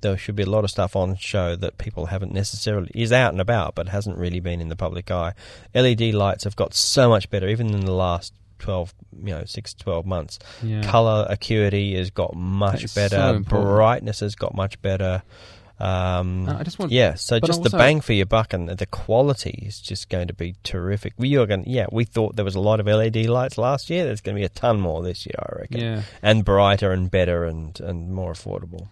There 0.00 0.16
should 0.16 0.36
be 0.36 0.44
a 0.44 0.50
lot 0.50 0.62
of 0.64 0.70
stuff 0.70 0.94
on 0.94 1.16
show 1.16 1.56
that 1.56 1.76
people 1.78 2.06
haven't 2.06 2.32
necessarily 2.32 2.90
is 2.94 3.10
out 3.12 3.32
and 3.32 3.40
about, 3.40 3.74
but 3.74 3.88
hasn't 3.88 4.16
really 4.16 4.38
been 4.40 4.60
in 4.60 4.68
the 4.68 4.76
public 4.76 5.10
eye. 5.10 5.34
LED 5.74 6.14
lights 6.14 6.44
have 6.44 6.54
got 6.56 6.72
so 6.74 7.08
much 7.08 7.28
better, 7.30 7.48
even 7.48 7.74
in 7.74 7.84
the 7.84 7.92
last 7.92 8.32
12 8.60 8.92
you 9.22 9.32
know 9.32 9.44
6 9.44 9.74
12 9.74 10.04
months 10.04 10.40
Yeah. 10.64 10.82
color 10.82 11.26
acuity 11.30 11.94
has 11.96 12.10
got 12.10 12.34
much 12.34 12.92
better 12.92 13.14
so 13.16 13.38
brightness 13.38 14.18
has 14.18 14.34
got 14.34 14.52
much 14.52 14.82
better 14.82 15.22
um, 15.80 16.48
Uh, 16.48 16.58
I 16.58 16.62
just 16.62 16.78
want 16.78 16.90
yeah 16.92 17.14
so 17.14 17.38
just 17.38 17.62
the 17.62 17.70
bang 17.70 18.00
for 18.00 18.12
your 18.12 18.26
buck 18.26 18.52
and 18.52 18.68
the 18.68 18.86
quality 18.86 19.62
is 19.66 19.80
just 19.80 20.08
going 20.08 20.28
to 20.28 20.34
be 20.34 20.54
terrific 20.64 21.12
we 21.18 21.36
are 21.36 21.46
going 21.46 21.64
yeah 21.66 21.86
we 21.92 22.04
thought 22.04 22.36
there 22.36 22.44
was 22.44 22.54
a 22.56 22.60
lot 22.60 22.80
of 22.80 22.86
led 22.86 23.14
lights 23.16 23.56
last 23.58 23.88
year 23.90 24.04
there's 24.04 24.20
going 24.20 24.34
to 24.36 24.40
be 24.40 24.44
a 24.44 24.48
ton 24.48 24.80
more 24.80 25.02
this 25.02 25.24
year 25.26 25.36
i 25.38 25.60
reckon 25.60 25.80
yeah. 25.80 26.02
and 26.22 26.44
brighter 26.44 26.90
and 26.92 27.10
better 27.10 27.44
and 27.44 27.80
and 27.80 28.12
more 28.12 28.32
affordable 28.32 28.88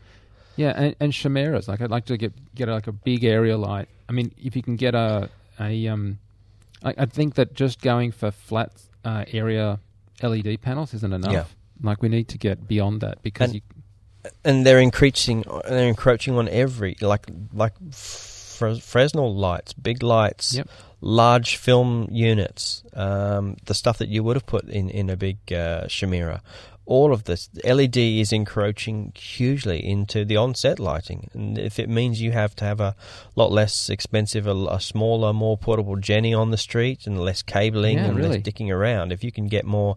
Yeah, 0.56 0.72
and, 0.74 0.96
and 1.00 1.12
chimeras. 1.12 1.68
Like 1.68 1.82
I'd 1.82 1.90
like 1.90 2.06
to 2.06 2.16
get 2.16 2.32
get 2.54 2.68
like 2.68 2.86
a 2.86 2.92
big 2.92 3.24
area 3.24 3.58
light. 3.58 3.88
I 4.08 4.12
mean, 4.12 4.32
if 4.38 4.56
you 4.56 4.62
can 4.62 4.76
get 4.76 4.94
a 4.94 5.28
a 5.60 5.86
um, 5.88 6.18
I, 6.82 6.94
I 6.96 7.06
think 7.06 7.34
that 7.34 7.52
just 7.52 7.82
going 7.82 8.10
for 8.12 8.30
flat 8.30 8.72
uh, 9.04 9.24
area 9.32 9.78
LED 10.22 10.62
panels 10.62 10.94
isn't 10.94 11.12
enough. 11.12 11.32
Yeah. 11.32 11.44
Like 11.82 12.00
we 12.00 12.08
need 12.08 12.28
to 12.28 12.38
get 12.38 12.66
beyond 12.66 13.00
that 13.02 13.20
because 13.22 13.50
And- 13.50 13.56
you, 13.56 13.60
and 14.44 14.64
they're 14.66 14.80
encroaching 14.80 15.44
they're 15.68 15.88
encroaching 15.88 16.36
on 16.36 16.48
every 16.48 16.96
like 17.00 17.26
like 17.52 17.72
Fres- 17.92 18.78
Fresnel 18.80 19.34
lights, 19.34 19.72
big 19.74 20.02
lights, 20.02 20.54
Yep. 20.54 20.68
large 21.00 21.56
film 21.56 22.08
units, 22.10 22.82
um, 22.94 23.56
the 23.66 23.74
stuff 23.74 23.98
that 23.98 24.08
you 24.08 24.22
would 24.24 24.36
have 24.36 24.46
put 24.46 24.64
in 24.64 24.88
in 24.90 25.10
a 25.10 25.16
big 25.16 25.38
uh, 25.52 25.86
Chimera. 25.88 26.42
All 26.88 27.12
of 27.12 27.24
this 27.24 27.50
LED 27.64 27.96
is 27.96 28.32
encroaching 28.32 29.12
hugely 29.16 29.84
into 29.84 30.24
the 30.24 30.36
on-set 30.36 30.78
lighting, 30.78 31.28
and 31.34 31.58
if 31.58 31.80
it 31.80 31.88
means 31.88 32.22
you 32.22 32.30
have 32.30 32.54
to 32.56 32.64
have 32.64 32.80
a 32.80 32.94
lot 33.34 33.50
less 33.50 33.90
expensive, 33.90 34.46
a, 34.46 34.54
a 34.70 34.80
smaller, 34.80 35.32
more 35.32 35.58
portable 35.58 35.96
genny 35.96 36.32
on 36.38 36.52
the 36.52 36.56
street, 36.56 37.06
and 37.06 37.20
less 37.20 37.42
cabling 37.42 37.98
Yeah, 37.98 38.04
and 38.04 38.16
really. 38.16 38.28
less 38.38 38.42
dicking 38.42 38.70
around, 38.70 39.10
if 39.12 39.24
you 39.24 39.32
can 39.32 39.48
get 39.48 39.64
more 39.64 39.96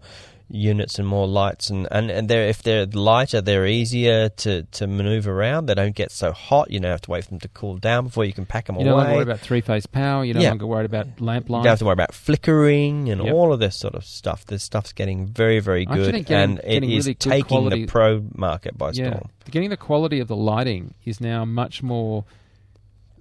units 0.51 0.97
and 0.97 1.07
more 1.07 1.27
lights 1.27 1.69
and 1.69 1.87
and, 1.91 2.09
and 2.09 2.27
they're 2.27 2.47
if 2.47 2.63
they're 2.63 2.87
lighter 2.87 3.39
they're 3.39 3.67
easier 3.67 4.29
to 4.29 4.63
to 4.71 4.87
maneuver 4.87 5.31
around 5.31 5.67
they 5.67 5.75
don't 5.75 5.95
get 5.95 6.11
so 6.11 6.31
hot 6.31 6.71
you 6.71 6.79
don't 6.79 6.89
have 6.89 7.01
to 7.01 7.11
wait 7.11 7.23
for 7.23 7.29
them 7.29 7.39
to 7.39 7.47
cool 7.49 7.77
down 7.77 8.05
before 8.05 8.25
you 8.25 8.33
can 8.33 8.45
pack 8.47 8.65
them 8.65 8.75
you're 8.77 8.85
no 8.85 8.95
longer 8.95 9.09
away 9.09 9.15
worried 9.17 9.27
about 9.27 9.39
three 9.39 9.61
phase 9.61 9.85
power. 9.85 10.25
you 10.25 10.33
don't 10.33 10.41
Yeah. 10.41 10.49
longer 10.49 10.65
worried 10.65 10.85
about 10.85 11.21
lamp 11.21 11.47
you 11.49 11.55
don't 11.55 11.65
have 11.65 11.77
to 11.79 11.85
worry 11.85 11.93
about 11.93 12.13
flickering 12.15 13.09
and 13.09 13.23
Yep. 13.23 13.33
all 13.33 13.53
of 13.53 13.59
this 13.59 13.75
sort 13.77 13.93
of 13.93 14.03
stuff 14.03 14.43
this 14.45 14.63
stuff's 14.63 14.91
getting 14.91 15.27
very 15.27 15.59
very 15.59 15.85
good 15.85 16.13
getting- 16.25 16.33
and 16.35 16.59
it 16.59 16.81
getting 16.81 16.89
really 16.89 17.13
taking 17.13 17.43
quality- 17.43 17.81
the 17.85 17.87
pro 17.91 18.25
market 18.35 18.77
by 18.77 18.87
yeah, 18.87 19.09
storm 19.11 19.29
getting 19.51 19.69
the 19.69 19.77
quality 19.77 20.19
of 20.19 20.27
the 20.27 20.35
lighting 20.35 20.93
is 21.05 21.19
now 21.21 21.43
much 21.45 21.81
more. 21.83 22.23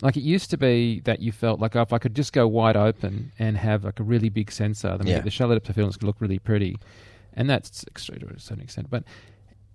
Like 0.01 0.17
it 0.17 0.23
used 0.23 0.51
to 0.51 0.57
be 0.57 1.01
that 1.01 1.21
you 1.21 1.33
felt 1.33 1.59
like 1.59 1.75
oh, 1.75 1.81
if 1.83 1.93
I 1.93 1.99
could 1.99 2.15
just 2.15 2.33
go 2.33 2.47
wide 2.47 2.77
open 2.77 3.33
and 3.39 3.57
have 3.57 3.83
like 3.85 3.99
a 3.99 4.03
really 4.05 4.29
big 4.29 4.53
sensor, 4.53 4.97
then 4.97 5.07
Yeah. 5.09 5.21
the 5.21 5.31
shallow 5.31 5.55
depth 5.55 5.69
of 5.71 5.75
field 5.75 5.93
could 5.99 6.05
look 6.07 6.21
really 6.21 6.39
pretty, 6.39 6.77
and 7.35 7.49
that's 7.49 7.85
extreme 7.85 8.21
to 8.21 8.27
a 8.27 8.39
certain 8.39 8.63
extent. 8.63 8.91
But 8.91 9.05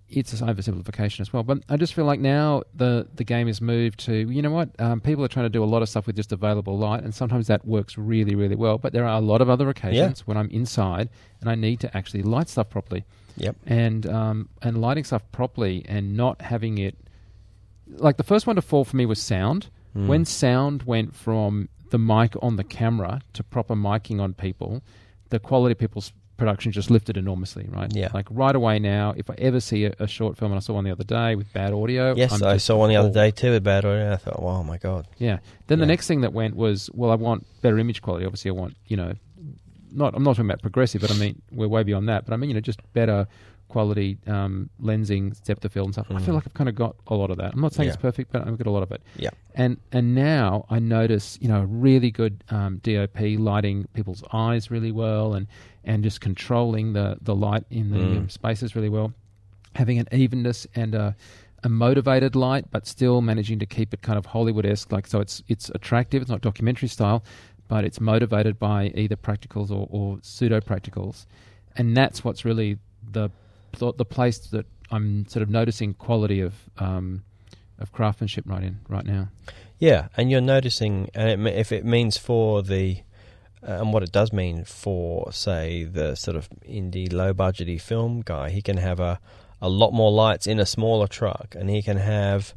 it's 0.09 0.39
an 0.39 0.47
oversimplification 0.47 1.21
as 1.21 1.33
well. 1.33 1.43
But 1.43 1.59
I 1.69 1.77
just 1.77 1.93
feel 1.93 2.05
like 2.05 2.19
now 2.19 2.63
the 2.73 3.07
the 3.15 3.23
game 3.23 3.47
has 3.47 3.61
moved 3.61 3.99
to 4.01 4.13
you 4.13 4.41
know 4.41 4.51
what 4.51 4.69
um, 4.79 5.01
people 5.01 5.23
are 5.23 5.27
trying 5.29 5.45
to 5.45 5.49
do 5.49 5.63
a 5.63 5.65
lot 5.65 5.81
of 5.81 5.89
stuff 5.89 6.07
with 6.07 6.15
just 6.15 6.31
available 6.31 6.77
light, 6.77 7.03
and 7.03 7.13
sometimes 7.13 7.47
that 7.47 7.65
works 7.65 7.97
really 7.97 8.35
really 8.35 8.55
well. 8.55 8.77
But 8.77 8.93
there 8.93 9.05
are 9.05 9.17
a 9.17 9.21
lot 9.21 9.41
of 9.41 9.49
other 9.49 9.69
occasions 9.69 10.27
when 10.27 10.37
I'm 10.37 10.49
inside 10.49 11.09
and 11.41 11.49
I 11.49 11.55
need 11.55 11.79
to 11.81 11.97
actually 11.97 12.23
light 12.23 12.49
stuff 12.49 12.69
properly 12.69 13.05
yep 13.35 13.55
and 13.65 14.05
um, 14.05 14.49
and 14.61 14.79
lighting 14.79 15.03
stuff 15.03 15.23
properly 15.31 15.83
and 15.87 16.15
not 16.15 16.41
having 16.41 16.77
it 16.77 16.95
like 17.87 18.17
the 18.17 18.23
first 18.23 18.47
one 18.47 18.55
to 18.55 18.61
fall 18.61 18.85
for 18.85 18.95
me 18.95 19.05
was 19.05 19.21
sound. 19.21 19.69
Mm. 19.95 20.07
When 20.07 20.25
sound 20.25 20.83
went 20.83 21.15
from 21.15 21.69
the 21.89 21.99
mic 21.99 22.35
on 22.41 22.55
the 22.55 22.63
camera 22.63 23.21
to 23.33 23.43
proper 23.43 23.75
miking 23.75 24.19
on 24.19 24.33
people, 24.33 24.81
the 25.29 25.39
quality 25.39 25.73
of 25.73 25.77
people's 25.77 26.13
production 26.43 26.71
just 26.71 26.89
lifted 26.91 27.15
enormously, 27.17 27.65
right? 27.69 27.89
Yeah. 27.95 28.09
Like 28.13 28.27
right 28.29 28.55
away 28.55 28.79
now, 28.79 29.13
if 29.15 29.29
I 29.29 29.35
ever 29.37 29.59
see 29.59 29.85
a, 29.85 29.93
a 29.99 30.07
short 30.07 30.37
film, 30.37 30.51
and 30.51 30.57
I 30.57 30.61
saw 30.61 30.73
one 30.73 30.83
the 30.83 30.91
other 30.91 31.03
day 31.03 31.35
with 31.35 31.51
bad 31.53 31.71
audio. 31.73 32.13
yes 32.15 32.33
I'm 32.33 32.43
i 32.43 32.57
saw 32.57 32.75
one 32.77 32.89
the 32.89 32.95
other 32.97 33.11
day 33.21 33.31
too 33.31 33.51
with 33.51 33.63
bad 33.63 33.85
audio 33.85 34.11
i 34.13 34.17
thought 34.17 34.37
oh 34.39 34.63
my 34.63 34.77
god 34.77 35.07
Yeah. 35.17 35.37
Then 35.67 35.79
the 35.79 35.85
next 35.85 36.07
thing 36.07 36.21
that 36.21 36.33
went 36.33 36.55
was, 36.55 36.89
well, 36.93 37.11
I 37.11 37.15
want 37.15 37.45
better 37.61 37.79
image 37.79 38.01
quality. 38.01 38.25
Obviously, 38.25 38.49
I 38.49 38.53
want, 38.53 38.75
you 38.87 38.97
know, 38.97 39.13
not. 39.91 40.13
I'm 40.15 40.23
not 40.23 40.31
talking 40.35 40.49
about 40.49 40.61
progressive, 40.61 41.01
but 41.01 41.11
I 41.11 41.15
mean 41.15 41.41
we're 41.51 41.67
way 41.67 41.83
beyond 41.83 42.09
that. 42.09 42.25
But 42.25 42.33
I 42.33 42.37
mean, 42.37 42.49
you 42.49 42.53
know, 42.55 42.59
just 42.71 42.81
better 42.93 43.27
quality 43.73 44.17
um, 44.27 44.69
lensing, 44.89 45.23
depth 45.49 45.65
of 45.65 45.71
field, 45.73 45.87
and 45.87 45.93
stuff. 45.95 46.07
I 46.11 46.19
feel 46.19 46.33
Mm. 46.33 46.37
like 46.37 46.45
I've 46.47 46.53
kind 46.61 46.69
of 46.69 46.75
got 46.75 46.93
a 47.07 47.15
lot 47.21 47.29
of 47.33 47.37
that. 47.41 47.49
I'm 47.53 47.61
not 47.61 47.73
saying 47.73 47.89
it's 47.89 48.01
perfect, 48.09 48.31
but 48.33 48.39
I've 48.47 48.57
got 48.61 48.67
a 48.67 48.75
lot 48.77 48.83
of 48.87 48.91
it. 48.95 49.01
yeah 49.25 49.29
And 49.55 49.73
and 49.97 50.05
now 50.15 50.47
I 50.75 50.77
notice, 50.79 51.27
you 51.43 51.49
know, 51.51 51.61
really 51.89 52.11
good 52.21 52.33
um, 52.57 52.71
DOP 52.85 53.19
lighting 53.51 53.77
people's 53.97 54.23
eyes 54.45 54.63
really 54.75 54.91
well, 55.03 55.27
and 55.37 55.45
and 55.83 55.97
just 56.03 56.19
controlling 56.21 56.93
the 56.97 57.07
the 57.29 57.35
light 57.47 57.65
in 57.79 57.85
the 57.95 58.03
Mm. 58.21 58.31
spaces 58.39 58.69
really 58.77 58.89
well, 58.97 59.09
having 59.81 59.97
an 60.03 60.07
evenness 60.21 60.59
and 60.81 60.91
a, 60.95 61.15
a 61.63 61.69
motivated 61.69 62.33
light, 62.47 62.65
but 62.75 62.81
still 62.95 63.17
managing 63.31 63.57
to 63.63 63.65
keep 63.75 63.89
it 63.95 64.01
kind 64.07 64.17
of 64.21 64.25
Hollywood 64.35 64.65
esque, 64.73 64.91
like 64.97 65.07
so 65.13 65.17
it's 65.25 65.35
it's 65.53 65.67
attractive. 65.77 66.19
It's 66.21 66.31
not 66.35 66.41
documentary 66.51 66.89
style, 66.97 67.19
but 67.71 67.81
it's 67.87 67.99
motivated 68.13 68.55
by 68.69 68.79
either 69.01 69.17
practicals 69.29 69.69
or, 69.77 69.83
or 69.97 70.05
pseudo 70.21 70.59
practicals, 70.71 71.17
and 71.77 71.85
that's 71.99 72.19
what's 72.25 72.43
really 72.49 72.71
the 73.17 73.29
the 73.79 74.05
place 74.05 74.37
that 74.39 74.65
I'm 74.91 75.25
sort 75.27 75.43
of 75.43 75.49
noticing 75.49 75.93
quality 75.93 76.41
of. 76.41 76.53
Um, 76.77 77.23
of 77.79 77.91
craftsmanship 77.91 78.45
right 78.47 78.63
in 78.63 78.79
right 78.87 79.03
now. 79.03 79.29
Yeah, 79.79 80.07
and 80.15 80.29
you're 80.31 80.39
noticing, 80.41 81.09
and 81.15 81.47
it, 81.47 81.53
if 81.57 81.71
it 81.71 81.83
means 81.83 82.17
for 82.17 82.61
the, 82.61 82.99
uh, 83.67 83.71
and 83.81 83.91
what 83.91 84.03
it 84.03 84.11
does 84.11 84.31
mean 84.31 84.63
for, 84.63 85.33
say, 85.33 85.83
the 85.83 86.15
sort 86.15 86.37
of 86.37 86.47
indie, 86.61 87.11
low 87.11 87.33
budgety 87.33 87.81
film 87.81 88.21
guy, 88.23 88.51
he 88.51 88.61
can 88.61 88.77
have 88.77 88.99
a, 88.99 89.19
a 89.59 89.67
lot 89.67 89.91
more 89.91 90.11
lights 90.11 90.45
in 90.45 90.59
a 90.59 90.65
smaller 90.67 91.07
truck, 91.07 91.55
and 91.57 91.69
he 91.69 91.81
can 91.81 91.97
have 91.97 92.53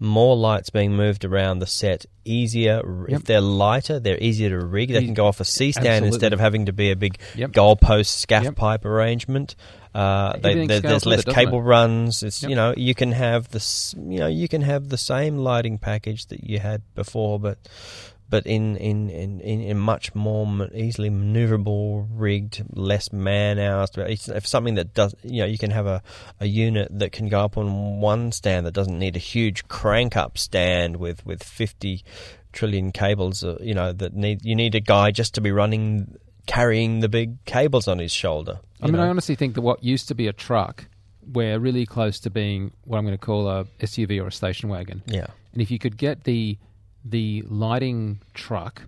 more 0.00 0.36
lights 0.36 0.70
being 0.70 0.92
moved 0.94 1.24
around 1.24 1.60
the 1.60 1.66
set 1.66 2.04
easier. 2.24 2.82
Yep. 3.08 3.20
If 3.20 3.24
they're 3.24 3.40
lighter, 3.40 3.98
they're 4.00 4.22
easier 4.22 4.50
to 4.50 4.58
rig. 4.66 4.90
They 4.92 5.04
can 5.04 5.14
go 5.14 5.26
off 5.26 5.40
a 5.40 5.44
C 5.44 5.72
stand 5.72 5.86
Absolutely. 5.86 6.08
instead 6.08 6.32
of 6.32 6.40
having 6.40 6.66
to 6.66 6.72
be 6.72 6.90
a 6.90 6.96
big 6.96 7.18
Yep. 7.36 7.52
goalpost 7.52 8.06
scaff 8.06 8.44
Yep. 8.44 8.56
pipe 8.56 8.84
arrangement. 8.84 9.54
Uh, 9.98 10.36
they, 10.38 10.64
there's 10.66 11.06
less 11.06 11.26
it, 11.26 11.34
cable 11.34 11.58
it? 11.58 11.62
runs. 11.62 12.22
It's 12.22 12.42
Yep. 12.42 12.50
you 12.50 12.54
know 12.54 12.72
you 12.76 12.94
can 12.94 13.10
have 13.10 13.48
this 13.48 13.96
you 13.98 14.20
know 14.20 14.28
you 14.28 14.46
can 14.46 14.62
have 14.62 14.90
the 14.90 14.96
same 14.96 15.38
lighting 15.38 15.76
package 15.76 16.26
that 16.26 16.44
you 16.44 16.60
had 16.60 16.82
before, 16.94 17.40
but 17.40 17.58
but 18.30 18.46
in 18.46 18.76
in 18.76 19.10
in, 19.10 19.40
in, 19.40 19.76
much 19.76 20.14
more 20.14 20.68
easily 20.72 21.10
maneuverable, 21.10 22.06
rigged, 22.14 22.62
less 22.72 23.12
man 23.12 23.58
hours. 23.58 23.90
It's, 23.96 24.28
if 24.28 24.46
something 24.46 24.76
that 24.76 24.94
does 24.94 25.16
you 25.24 25.40
know 25.40 25.46
you 25.46 25.58
can 25.58 25.72
have 25.72 25.88
a, 25.88 26.00
a 26.38 26.46
unit 26.46 26.96
that 26.96 27.10
can 27.10 27.28
go 27.28 27.40
up 27.40 27.58
on 27.58 28.00
one 28.00 28.30
stand 28.30 28.66
that 28.66 28.74
doesn't 28.74 29.00
need 29.00 29.16
a 29.16 29.18
huge 29.34 29.66
crank 29.66 30.16
up 30.16 30.38
stand 30.38 30.98
with 30.98 31.26
with 31.26 31.42
fifty 31.42 32.04
trillion 32.52 32.92
cables. 32.92 33.42
Uh, 33.42 33.58
you 33.60 33.74
know 33.74 33.92
that 33.92 34.14
need 34.14 34.44
you 34.44 34.54
need 34.54 34.76
a 34.76 34.80
guy 34.80 35.10
just 35.10 35.34
to 35.34 35.40
be 35.40 35.50
running 35.50 36.16
carrying 36.48 36.98
the 37.00 37.08
big 37.08 37.44
cables 37.44 37.86
on 37.86 37.98
his 38.00 38.10
shoulder. 38.10 38.58
I 38.82 38.86
mean, 38.86 38.96
know? 38.96 39.04
I 39.04 39.08
honestly 39.08 39.36
think 39.36 39.54
that 39.54 39.60
what 39.60 39.84
used 39.84 40.08
to 40.08 40.14
be 40.16 40.26
a 40.26 40.32
truck, 40.32 40.86
we're 41.32 41.58
really 41.60 41.86
close 41.86 42.18
to 42.20 42.30
being 42.30 42.72
what 42.84 42.98
I'm 42.98 43.04
going 43.04 43.16
to 43.16 43.24
call 43.24 43.48
a 43.48 43.64
SUV 43.80 44.20
or 44.20 44.26
a 44.28 44.32
station 44.32 44.68
wagon. 44.68 45.02
yeah. 45.06 45.26
And 45.52 45.62
if 45.62 45.70
you 45.70 45.78
could 45.78 45.96
get 45.96 46.24
the 46.24 46.58
the 47.04 47.42
lighting 47.48 48.20
truck, 48.34 48.82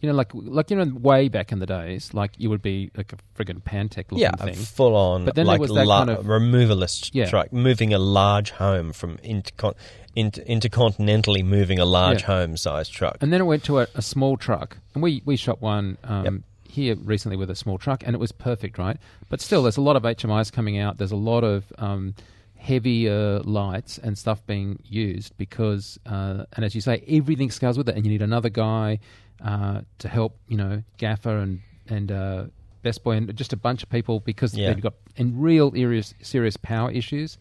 you 0.00 0.08
know, 0.08 0.14
like 0.14 0.30
like 0.34 0.70
you 0.70 0.76
know, 0.76 0.92
way 0.98 1.28
back 1.28 1.52
in 1.52 1.58
the 1.58 1.66
days, 1.66 2.12
like 2.14 2.32
you 2.38 2.48
would 2.50 2.62
be 2.62 2.90
like 2.96 3.12
a 3.12 3.16
friggin' 3.36 3.62
Pantech 3.62 4.10
looking 4.10 4.18
yeah, 4.18 4.32
thing. 4.36 4.50
a 4.50 4.56
full 4.56 4.94
on 4.94 5.24
But 5.24 5.34
then 5.34 5.46
there 5.46 5.54
like 5.54 5.60
was 5.60 5.72
that 5.72 5.86
la- 5.86 6.04
kind 6.04 6.10
of- 6.10 6.26
removalist 6.26 7.10
Yeah. 7.12 7.26
truck 7.26 7.52
moving 7.52 7.92
a 7.94 7.98
large 7.98 8.50
home 8.52 8.92
from 8.92 9.16
intercon- 9.18 9.74
inter- 10.14 10.42
intercontinentally 10.44 11.42
moving 11.44 11.78
a 11.78 11.84
large 11.84 12.20
Yeah. 12.22 12.26
home 12.26 12.56
sized 12.56 12.92
truck. 12.92 13.16
And 13.20 13.32
then 13.32 13.40
it 13.40 13.44
went 13.44 13.64
to 13.64 13.80
a, 13.80 13.86
a 13.94 14.02
small 14.02 14.36
truck, 14.36 14.78
and 14.94 15.02
we 15.02 15.22
we 15.24 15.36
shot 15.36 15.60
one 15.62 15.98
um, 16.04 16.24
Yep. 16.24 16.34
Here 16.76 16.94
recently 16.96 17.36
with 17.36 17.50
a 17.50 17.54
small 17.56 17.78
truck, 17.78 18.02
and 18.06 18.14
it 18.14 18.18
was 18.18 18.32
perfect, 18.32 18.78
right? 18.78 18.98
But 19.30 19.40
still, 19.40 19.62
there's 19.64 19.76
a 19.78 19.82
lot 19.88 19.96
of 19.96 20.02
HMIs 20.04 20.52
coming 20.52 20.78
out. 20.78 20.98
There's 20.98 21.12
a 21.12 21.16
lot 21.32 21.42
of 21.42 21.72
um, 21.78 22.14
heavier 22.56 23.40
lights 23.40 23.98
and 23.98 24.16
stuff 24.16 24.44
being 24.46 24.78
used 24.84 25.36
because, 25.36 25.98
uh, 26.06 26.44
and 26.54 26.64
as 26.64 26.74
you 26.74 26.80
say, 26.80 27.02
everything 27.08 27.50
scales 27.50 27.76
with 27.78 27.88
it, 27.88 27.96
and 27.96 28.04
you 28.04 28.10
need 28.12 28.22
another 28.22 28.48
guy 28.50 28.98
uh, 29.44 29.80
to 29.98 30.08
help, 30.08 30.38
you 30.48 30.56
know, 30.56 30.82
gaffer 30.98 31.36
and 31.38 31.60
and 31.88 32.10
uh, 32.10 32.44
best 32.82 33.02
boy 33.04 33.12
and 33.12 33.34
just 33.36 33.52
a 33.52 33.56
bunch 33.56 33.82
of 33.82 33.88
people 33.90 34.20
because 34.20 34.54
Yeah. 34.54 34.68
they've 34.72 34.82
got 34.82 34.94
in 35.16 35.38
real 35.40 35.70
serious 35.72 36.14
serious 36.22 36.56
power 36.56 36.90
issues. 36.90 37.38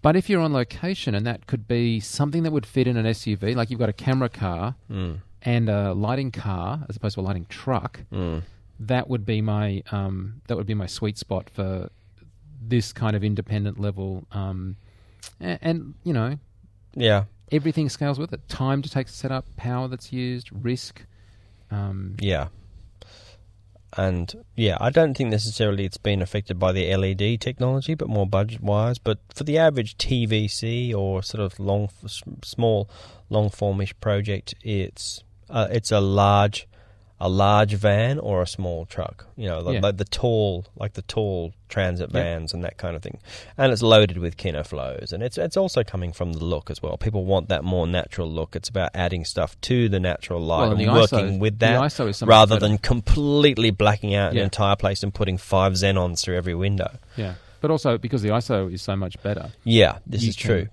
But 0.00 0.14
if 0.16 0.30
you're 0.30 0.40
on 0.40 0.52
location, 0.52 1.14
and 1.14 1.26
that 1.26 1.46
could 1.48 1.66
be 1.66 1.98
something 2.00 2.44
that 2.44 2.52
would 2.52 2.64
fit 2.66 2.86
in 2.86 2.96
an 2.96 3.04
SUV, 3.06 3.54
like 3.56 3.68
you've 3.70 3.80
got 3.80 3.88
a 3.88 3.92
camera 4.06 4.28
car 4.28 4.74
Mm. 4.90 5.18
And 5.42 5.68
a 5.68 5.92
lighting 5.94 6.30
car 6.32 6.84
as 6.88 6.96
opposed 6.96 7.14
to 7.14 7.20
a 7.20 7.22
lighting 7.22 7.46
truck, 7.48 8.00
Mm. 8.12 8.42
that 8.80 9.08
would 9.08 9.24
be 9.26 9.40
my 9.40 9.82
um, 9.92 10.40
that 10.48 10.56
would 10.56 10.66
be 10.66 10.74
my 10.74 10.86
sweet 10.86 11.18
spot 11.18 11.48
for 11.50 11.90
this 12.60 12.92
kind 12.92 13.14
of 13.16 13.22
independent 13.24 13.78
level. 13.80 14.24
Um, 14.32 14.76
and, 15.40 15.58
and 15.62 15.94
you 16.04 16.12
know, 16.12 16.38
Yeah. 16.94 17.24
everything 17.52 17.88
scales 17.88 18.18
with 18.18 18.32
it. 18.32 18.46
Time 18.48 18.82
to 18.82 18.88
take 18.90 19.08
set 19.08 19.30
up, 19.32 19.44
power 19.56 19.88
that's 19.88 20.12
used, 20.12 20.50
risk. 20.52 21.04
Um, 21.70 22.16
Yeah. 22.20 22.48
And 23.96 24.44
yeah, 24.54 24.76
I 24.80 24.90
don't 24.90 25.16
think 25.16 25.30
necessarily 25.30 25.86
it's 25.86 25.96
been 25.96 26.20
affected 26.20 26.58
by 26.58 26.72
the 26.72 26.94
LED 26.94 27.40
technology, 27.40 27.94
but 27.94 28.08
more 28.08 28.26
budget 28.26 28.60
wise. 28.60 28.98
But 28.98 29.18
for 29.34 29.44
the 29.44 29.56
average 29.56 29.96
TVC 29.96 30.92
or 30.94 31.22
sort 31.22 31.42
of 31.42 31.58
long, 31.58 31.88
small, 32.44 32.90
long 33.30 33.48
formish 33.48 33.98
project, 33.98 34.54
it's 34.62 35.24
uh, 35.50 35.68
it's 35.70 35.90
a 35.90 36.00
large, 36.00 36.66
a 37.20 37.28
large 37.28 37.74
van 37.74 38.18
or 38.18 38.42
a 38.42 38.46
small 38.46 38.84
truck. 38.86 39.26
You 39.36 39.48
know, 39.48 39.58
like, 39.60 39.74
Yeah. 39.74 39.80
like 39.80 39.96
the 39.96 40.04
tall, 40.04 40.66
like 40.76 40.92
the 40.92 41.02
tall 41.02 41.52
transit 41.68 42.08
Yep. 42.08 42.12
vans 42.12 42.54
and 42.54 42.62
that 42.64 42.76
kind 42.78 42.94
of 42.96 43.02
thing. 43.02 43.18
And 43.56 43.72
it's 43.72 43.82
loaded 43.82 44.18
with 44.18 44.36
Kinoflows, 44.36 45.12
and 45.12 45.22
it's 45.22 45.36
it's 45.36 45.56
also 45.56 45.82
coming 45.82 46.12
from 46.12 46.32
the 46.34 46.44
look 46.44 46.70
as 46.70 46.80
well. 46.82 46.96
People 46.96 47.24
want 47.24 47.48
that 47.48 47.64
more 47.64 47.86
natural 47.86 48.30
look. 48.30 48.54
It's 48.56 48.68
about 48.68 48.90
adding 48.94 49.24
stuff 49.24 49.60
to 49.62 49.88
the 49.88 49.98
natural 50.00 50.40
light 50.40 50.62
Well, 50.68 50.72
and 50.72 50.80
and 50.82 50.92
working 50.92 51.18
ISO 51.18 51.38
with 51.40 51.58
that 51.58 51.80
ISO 51.80 52.08
is 52.08 52.18
so 52.18 52.26
much 52.26 52.30
rather 52.30 52.56
better. 52.56 52.68
than 52.68 52.78
completely 52.78 53.70
blacking 53.70 54.14
out 54.14 54.32
an 54.32 54.38
entire 54.38 54.76
place 54.76 55.02
and 55.02 55.12
putting 55.12 55.38
five 55.38 55.72
xenons 55.74 56.22
through 56.22 56.36
every 56.36 56.54
window. 56.54 56.98
yeah, 57.16 57.34
but 57.60 57.70
also 57.70 57.98
because 57.98 58.22
the 58.22 58.28
ISO 58.30 58.72
is 58.72 58.80
so 58.80 58.94
much 58.94 59.20
better, 59.22 59.50
Yeah, 59.64 59.98
this 60.06 60.22
is 60.22 60.36
can- 60.36 60.46
true. 60.46 60.68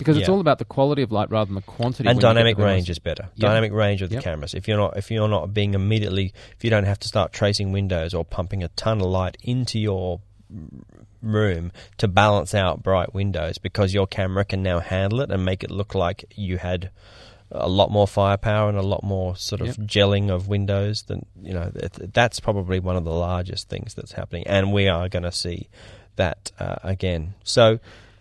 Because 0.00 0.16
it's 0.16 0.26
Yeah. 0.26 0.34
all 0.34 0.40
about 0.40 0.58
the 0.58 0.64
quality 0.64 1.02
of 1.02 1.12
light 1.12 1.30
rather 1.30 1.46
than 1.46 1.54
the 1.54 1.60
quantity. 1.62 2.08
And 2.08 2.16
you 2.16 2.20
get 2.20 2.28
dynamic 2.28 2.56
the 2.56 2.64
range 2.64 2.90
is 2.90 2.98
better. 2.98 3.24
Yep. 3.36 3.48
Dynamic 3.48 3.72
range 3.72 4.02
of 4.02 4.08
the 4.10 4.16
Yep. 4.16 4.24
cameras. 4.24 4.54
If 4.54 4.66
you're 4.66 4.76
not 4.78 4.96
if 4.96 5.10
you're 5.10 5.28
not 5.28 5.54
being 5.54 5.74
immediately 5.74 6.32
if 6.56 6.64
you 6.64 6.70
don't 6.70 6.84
have 6.84 6.98
to 7.00 7.08
start 7.08 7.32
tracing 7.32 7.70
windows 7.70 8.12
or 8.14 8.24
pumping 8.24 8.62
a 8.64 8.68
ton 8.68 9.00
of 9.00 9.06
light 9.06 9.36
into 9.42 9.78
your 9.78 10.20
room 11.22 11.70
to 11.98 12.08
balance 12.08 12.54
out 12.54 12.82
bright 12.82 13.12
windows 13.14 13.58
because 13.58 13.92
your 13.94 14.06
camera 14.06 14.44
can 14.44 14.62
now 14.62 14.80
handle 14.80 15.20
it 15.20 15.30
and 15.30 15.44
make 15.44 15.62
it 15.62 15.70
look 15.70 15.94
like 15.94 16.24
you 16.34 16.58
had 16.58 16.90
a 17.52 17.68
lot 17.68 17.90
more 17.90 18.06
firepower 18.06 18.68
and 18.68 18.78
a 18.78 18.82
lot 18.82 19.02
more 19.02 19.36
sort 19.36 19.60
of 19.60 19.66
Yep. 19.68 19.76
gelling 19.86 20.30
of 20.30 20.48
windows 20.48 21.02
than 21.02 21.26
you 21.42 21.52
know 21.52 21.70
that, 21.74 22.12
that's 22.14 22.40
probably 22.40 22.78
one 22.80 22.96
of 22.96 23.04
the 23.04 23.10
largest 23.12 23.68
things 23.68 23.92
that's 23.94 24.12
happening 24.12 24.46
and 24.46 24.72
we 24.72 24.88
are 24.88 25.08
going 25.08 25.24
to 25.24 25.32
see 25.32 25.68
that 26.16 26.52
uh, 26.58 26.76
again 26.84 27.34
so 27.44 27.78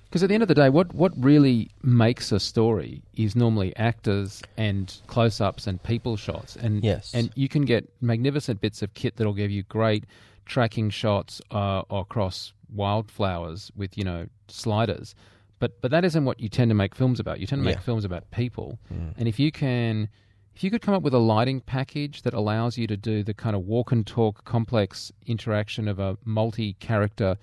Because 0.10 0.24
at 0.24 0.30
the 0.30 0.34
end 0.34 0.42
of 0.42 0.48
the 0.50 0.56
day, 0.56 0.70
what, 0.70 0.92
what 0.96 1.12
really 1.16 1.70
makes 1.84 2.32
a 2.32 2.40
story 2.40 3.04
is 3.14 3.36
normally 3.36 3.76
actors 3.76 4.42
and 4.58 4.92
close 5.06 5.40
ups 5.40 5.68
and 5.68 5.82
people 5.84 6.18
shots. 6.18 6.56
And 6.56 6.84
Yes. 6.84 7.14
and 7.14 7.30
you 7.36 7.48
can 7.48 7.64
get 7.64 7.88
magnificent 8.02 8.60
bits 8.60 8.82
of 8.82 8.94
kit 8.96 9.18
that'll 9.18 9.34
give 9.36 9.52
you 9.52 9.62
great 9.64 10.06
tracking 10.48 10.90
shots 10.90 11.42
uh, 11.52 11.84
across 11.92 12.54
wildflowers 12.74 13.72
with 13.76 13.98
you 13.98 14.04
know 14.04 14.26
sliders. 14.48 15.14
But 15.60 15.80
but 15.82 15.92
that 15.92 16.04
isn't 16.06 16.26
what 16.26 16.40
you 16.40 16.50
tend 16.50 16.70
to 16.70 16.76
make 16.76 16.96
films 16.96 17.20
about. 17.20 17.40
You 17.40 17.46
tend 17.46 17.60
to 17.62 17.66
make 17.66 17.76
Yeah. 17.76 17.82
films 17.82 18.04
about 18.04 18.30
people. 18.32 18.80
Mm. 18.92 19.14
And 19.18 19.28
if 19.28 19.40
you 19.40 19.52
can, 19.52 20.10
if 20.56 20.64
you 20.64 20.72
could 20.72 20.82
come 20.82 20.96
up 20.96 21.04
with 21.04 21.14
a 21.14 21.20
lighting 21.20 21.62
package 21.62 22.24
that 22.24 22.34
allows 22.34 22.80
you 22.80 22.88
to 22.88 22.98
do 22.98 23.22
the 23.22 23.36
kind 23.36 23.56
of 23.56 23.68
walk 23.68 23.92
and 23.92 24.08
talk 24.08 24.44
complex 24.44 25.12
interaction 25.28 25.88
of 25.88 26.00
a 26.00 26.18
multi-character 26.26 27.38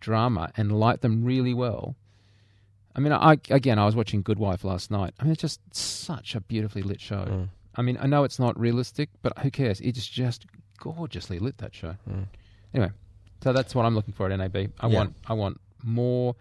drama 0.00 0.50
and 0.56 0.72
light 0.80 1.02
them 1.02 1.24
really 1.24 1.52
well. 1.52 1.94
I 2.96 3.00
mean, 3.00 3.12
I 3.12 3.32
again, 3.50 3.78
I 3.78 3.84
was 3.84 3.94
watching 3.94 4.22
Good 4.22 4.38
Wife 4.38 4.64
last 4.64 4.90
night. 4.90 5.12
I 5.20 5.24
mean, 5.24 5.32
it's 5.32 5.42
just 5.42 5.60
such 5.74 6.34
a 6.34 6.40
beautifully 6.40 6.82
lit 6.82 7.00
show. 7.00 7.24
Mm. 7.26 7.48
I 7.76 7.82
mean, 7.82 7.98
I 8.00 8.06
know 8.06 8.24
it's 8.24 8.38
not 8.38 8.58
realistic, 8.58 9.10
but 9.22 9.38
who 9.40 9.50
cares? 9.50 9.80
It's 9.82 10.06
just 10.06 10.46
gorgeously 10.78 11.38
lit 11.38 11.58
that 11.58 11.74
show. 11.74 11.94
Mm. 12.10 12.24
Anyway, 12.72 12.90
so 13.42 13.52
that's 13.52 13.74
what 13.74 13.84
I'm 13.84 13.94
looking 13.94 14.14
for 14.14 14.30
at 14.30 14.36
NAB. 14.38 14.56
I 14.80 14.88
Yeah. 14.88 14.96
want 14.96 15.14
I 15.26 15.34
want 15.34 15.60
more 15.84 16.34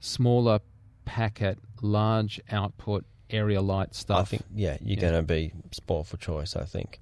smaller 0.00 0.58
packet, 1.04 1.58
large 1.80 2.40
output 2.50 3.04
area 3.30 3.60
light 3.62 3.94
stuff. 3.94 4.20
I 4.20 4.24
think 4.24 4.42
yeah, 4.54 4.76
you're 4.80 4.96
Yeah. 4.96 5.00
going 5.00 5.14
to 5.14 5.22
be 5.22 5.52
spoiled 5.70 6.08
for 6.08 6.16
choice. 6.16 6.56
I 6.56 6.64
think 6.64 7.00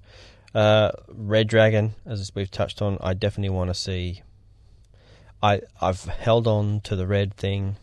uh, 0.53 0.91
Red 1.07 1.47
Dragon, 1.47 1.95
as 2.05 2.31
we've 2.35 2.51
touched 2.51 2.81
on, 2.81 2.97
I 3.01 3.13
definitely 3.15 3.55
want 3.55 3.69
to 3.69 3.73
see. 3.73 4.21
I 5.41 5.61
I've 5.81 6.03
held 6.05 6.47
on 6.47 6.79
to 6.81 6.95
the 6.95 7.07
red 7.07 7.33
thing 7.33 7.75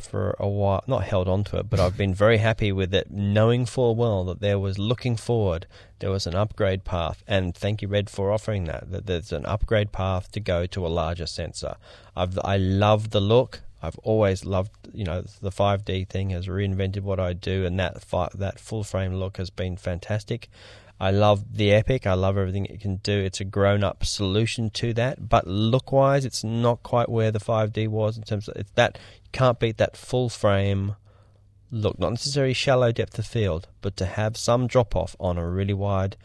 for 0.00 0.36
a 0.38 0.48
while. 0.48 0.82
Not 0.86 1.04
held 1.04 1.28
on 1.28 1.44
to 1.44 1.58
it, 1.58 1.70
but 1.70 1.80
I've 1.80 1.96
been 1.96 2.14
very 2.14 2.38
happy 2.38 2.72
with 2.72 2.94
it, 2.94 3.10
knowing 3.10 3.66
full 3.66 3.94
well 3.94 4.24
that 4.24 4.40
there 4.40 4.58
was 4.58 4.78
looking 4.78 5.16
forward. 5.16 5.66
There 5.98 6.10
was 6.10 6.26
an 6.26 6.34
upgrade 6.34 6.84
path, 6.84 7.22
and 7.26 7.54
thank 7.54 7.82
you 7.82 7.88
Red 7.88 8.10
for 8.10 8.32
offering 8.32 8.64
that. 8.64 8.90
That 8.90 9.06
there's 9.06 9.32
an 9.32 9.46
upgrade 9.46 9.92
path 9.92 10.30
to 10.32 10.40
go 10.40 10.66
to 10.66 10.86
a 10.86 10.88
larger 10.88 11.26
sensor. 11.26 11.76
I've 12.16 12.38
I 12.44 12.56
love 12.56 13.10
the 13.10 13.20
look. 13.20 13.60
I've 13.82 13.98
always 13.98 14.44
loved, 14.44 14.72
you 14.92 15.04
know, 15.04 15.24
the 15.40 15.50
5D 15.50 16.06
thing 16.08 16.30
has 16.30 16.48
reinvented 16.48 17.00
what 17.00 17.18
I 17.18 17.32
do, 17.32 17.64
and 17.64 17.78
that 17.80 18.02
fi- 18.02 18.28
that 18.34 18.60
full 18.60 18.84
frame 18.84 19.14
look 19.14 19.38
has 19.38 19.50
been 19.50 19.76
fantastic. 19.76 20.48
I 21.00 21.10
love 21.10 21.56
the 21.56 21.72
Epic. 21.72 22.06
I 22.06 22.12
love 22.12 22.36
everything 22.36 22.66
it 22.66 22.78
can 22.78 22.96
do. 22.96 23.18
It's 23.18 23.40
a 23.40 23.44
grown 23.44 23.82
up 23.82 24.04
solution 24.04 24.68
to 24.70 24.92
that, 24.94 25.30
but 25.30 25.46
look 25.46 25.92
wise, 25.92 26.26
it's 26.26 26.44
not 26.44 26.82
quite 26.82 27.08
where 27.08 27.30
the 27.30 27.40
5D 27.40 27.88
was 27.88 28.18
in 28.18 28.24
terms 28.24 28.48
of 28.48 28.74
that 28.74 28.98
can't 29.32 29.58
beat 29.58 29.76
that 29.78 29.96
full 29.96 30.28
frame 30.28 30.96
look. 31.70 31.98
Not 31.98 32.10
necessarily 32.10 32.52
shallow 32.54 32.92
depth 32.92 33.18
of 33.18 33.26
field, 33.26 33.68
but 33.80 33.96
to 33.98 34.06
have 34.06 34.36
some 34.36 34.66
drop 34.66 34.94
off 34.96 35.14
on 35.20 35.38
a 35.38 35.48
really 35.48 35.74
wide, 35.74 36.16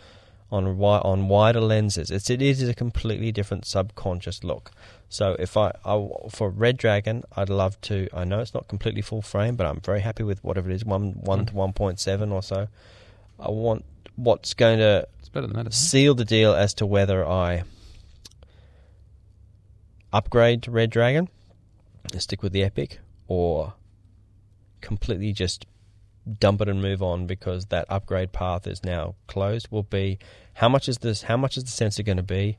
on 0.51 0.65
wi- 0.65 0.99
on 1.01 1.27
wider 1.27 1.61
lenses. 1.61 2.09
It's 2.11 2.29
it 2.29 2.41
is 2.41 2.61
a 2.67 2.73
completely 2.73 3.31
different 3.31 3.65
subconscious 3.65 4.43
look. 4.43 4.71
So 5.09 5.35
if 5.39 5.55
I, 5.55 5.71
I 5.85 6.07
for 6.29 6.49
Red 6.49 6.77
Dragon, 6.77 7.23
I'd 7.35 7.49
love 7.49 7.79
to. 7.81 8.07
I 8.13 8.23
know 8.25 8.39
it's 8.39 8.53
not 8.53 8.67
completely 8.67 9.01
full 9.01 9.21
frame, 9.21 9.55
but 9.55 9.67
I'm 9.67 9.79
very 9.81 10.01
happy 10.01 10.23
with 10.23 10.43
whatever 10.43 10.69
it 10.69 10.75
is, 10.75 10.83
one 10.85 11.11
one 11.21 11.41
Mm. 11.45 11.47
to 11.49 11.55
one 11.55 11.73
point 11.73 11.99
seven 11.99 12.31
or 12.31 12.41
so. 12.41 12.67
I 13.39 13.49
want 13.51 13.85
what's 14.15 14.53
going 14.53 14.79
to 14.79 15.07
it's 15.19 15.29
better 15.29 15.45
than 15.47 15.55
that. 15.57 15.67
Isn't 15.67 15.73
it? 15.73 15.75
seal 15.75 16.15
the 16.15 16.25
deal 16.25 16.53
as 16.53 16.73
to 16.75 16.85
whether 16.85 17.25
I 17.25 17.63
upgrade 20.13 20.63
to 20.63 20.71
Red 20.71 20.89
Dragon 20.89 21.27
stick 22.19 22.43
with 22.43 22.53
the 22.53 22.63
Epic 22.63 22.99
or 23.27 23.73
completely 24.81 25.33
just 25.33 25.65
dump 26.39 26.61
it 26.61 26.69
and 26.69 26.81
move 26.81 27.03
on 27.03 27.27
because 27.27 27.67
that 27.67 27.85
upgrade 27.89 28.31
path 28.31 28.65
is 28.65 28.83
now 28.83 29.15
closed 29.27 29.67
will 29.69 29.83
be 29.83 30.17
how 30.55 30.67
much 30.67 30.89
is 30.89 30.99
this 30.99 31.23
how 31.23 31.37
much 31.37 31.57
is 31.57 31.63
the 31.63 31.71
sensor 31.71 32.03
going 32.03 32.17
to 32.17 32.23
be? 32.23 32.57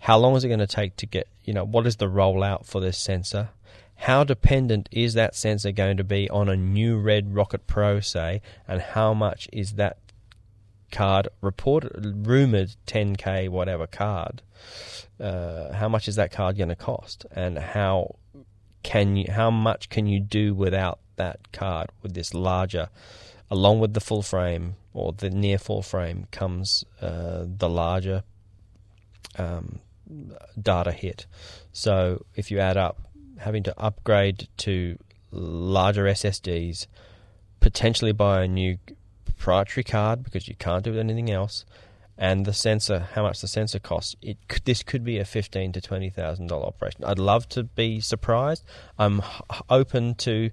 How 0.00 0.18
long 0.18 0.36
is 0.36 0.44
it 0.44 0.48
going 0.48 0.60
to 0.60 0.66
take 0.66 0.96
to 0.96 1.06
get 1.06 1.28
you 1.44 1.52
know 1.52 1.64
what 1.64 1.86
is 1.86 1.96
the 1.96 2.08
rollout 2.08 2.66
for 2.66 2.80
this 2.80 2.98
sensor? 2.98 3.50
How 3.96 4.24
dependent 4.24 4.88
is 4.90 5.14
that 5.14 5.36
sensor 5.36 5.70
going 5.70 5.96
to 5.98 6.04
be 6.04 6.28
on 6.28 6.48
a 6.48 6.56
new 6.56 6.98
red 6.98 7.34
rocket 7.34 7.66
pro 7.66 8.00
say 8.00 8.42
and 8.66 8.80
how 8.80 9.14
much 9.14 9.48
is 9.52 9.74
that 9.74 9.98
card 10.90 11.28
reported 11.40 12.26
rumored 12.26 12.76
10k 12.86 13.48
whatever 13.48 13.86
card 13.86 14.42
uh, 15.20 15.72
how 15.72 15.88
much 15.88 16.08
is 16.08 16.16
that 16.16 16.32
card 16.32 16.56
going 16.56 16.68
to 16.68 16.76
cost? 16.76 17.26
And 17.30 17.58
how 17.58 18.16
can 18.84 19.16
you 19.16 19.26
how 19.32 19.50
much 19.50 19.88
can 19.88 20.06
you 20.06 20.20
do 20.20 20.54
without 20.54 21.00
that 21.16 21.50
card 21.52 21.88
with 22.02 22.14
this 22.14 22.32
larger 22.32 22.88
along 23.50 23.80
with 23.80 23.94
the 23.94 24.00
full 24.00 24.22
frame 24.22 24.76
or 24.92 25.12
the 25.12 25.30
near 25.30 25.58
full 25.58 25.82
frame 25.82 26.26
comes 26.30 26.84
uh, 27.02 27.44
the 27.46 27.68
larger 27.68 28.22
um, 29.36 29.80
data 30.60 30.92
hit. 30.92 31.26
So 31.72 32.24
if 32.34 32.50
you 32.50 32.58
add 32.58 32.76
up 32.76 33.00
having 33.38 33.62
to 33.64 33.78
upgrade 33.78 34.48
to 34.58 34.96
larger 35.30 36.04
SSDs 36.04 36.86
potentially 37.60 38.12
buy 38.12 38.44
a 38.44 38.48
new 38.48 38.78
proprietary 39.24 39.82
card 39.82 40.22
because 40.22 40.46
you 40.46 40.54
can't 40.54 40.84
do 40.84 40.98
anything 40.98 41.30
else 41.30 41.64
and 42.16 42.46
the 42.46 42.52
sensor, 42.52 43.08
how 43.14 43.22
much 43.22 43.40
the 43.40 43.48
sensor 43.48 43.78
costs. 43.78 44.16
It 44.22 44.38
this 44.64 44.82
could 44.82 45.04
be 45.04 45.18
a 45.18 45.24
fifteen 45.24 45.72
to 45.72 45.80
twenty 45.80 46.10
thousand 46.10 46.48
dollar 46.48 46.66
operation. 46.66 47.04
I'd 47.04 47.18
love 47.18 47.48
to 47.50 47.64
be 47.64 48.00
surprised. 48.00 48.64
I'm 48.98 49.22
open 49.68 50.14
to 50.16 50.50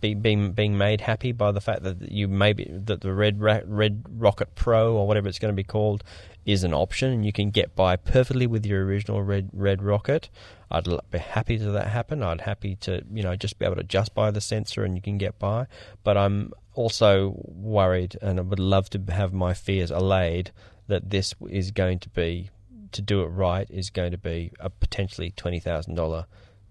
be, 0.00 0.14
being 0.14 0.52
being 0.52 0.78
made 0.78 1.00
happy 1.00 1.32
by 1.32 1.52
the 1.52 1.60
fact 1.60 1.82
that 1.82 2.10
you 2.10 2.28
maybe 2.28 2.68
that 2.70 3.00
the 3.00 3.12
red 3.12 3.40
red 3.40 4.04
rocket 4.08 4.54
pro 4.54 4.94
or 4.96 5.06
whatever 5.06 5.28
it's 5.28 5.38
going 5.38 5.52
to 5.52 5.56
be 5.56 5.64
called 5.64 6.04
is 6.44 6.62
an 6.64 6.74
option 6.74 7.10
and 7.10 7.24
you 7.24 7.32
can 7.32 7.50
get 7.50 7.74
by 7.74 7.96
perfectly 7.96 8.46
with 8.46 8.66
your 8.66 8.84
original 8.84 9.22
red 9.22 9.48
red 9.52 9.82
rocket 9.82 10.28
i'd 10.70 10.86
be 11.10 11.18
happy 11.18 11.58
to 11.58 11.70
that 11.70 11.88
happen 11.88 12.22
i'd 12.22 12.42
happy 12.42 12.76
to 12.76 13.02
you 13.12 13.22
know 13.22 13.34
just 13.34 13.58
be 13.58 13.64
able 13.64 13.76
to 13.76 13.82
just 13.82 14.14
buy 14.14 14.30
the 14.30 14.40
sensor 14.40 14.84
and 14.84 14.94
you 14.94 15.02
can 15.02 15.18
get 15.18 15.38
by 15.38 15.66
but 16.02 16.16
i'm 16.16 16.52
also 16.74 17.34
worried 17.46 18.16
and 18.20 18.38
i 18.38 18.42
would 18.42 18.58
love 18.58 18.90
to 18.90 19.00
have 19.10 19.32
my 19.32 19.54
fears 19.54 19.90
allayed 19.90 20.50
that 20.88 21.10
this 21.10 21.34
is 21.48 21.70
going 21.70 21.98
to 22.00 22.08
be 22.10 22.50
to 22.92 23.02
do 23.02 23.22
it 23.22 23.26
right 23.26 23.68
is 23.70 23.90
going 23.90 24.12
to 24.12 24.18
be 24.18 24.52
a 24.60 24.70
potentially 24.70 25.32
$20000 25.36 26.24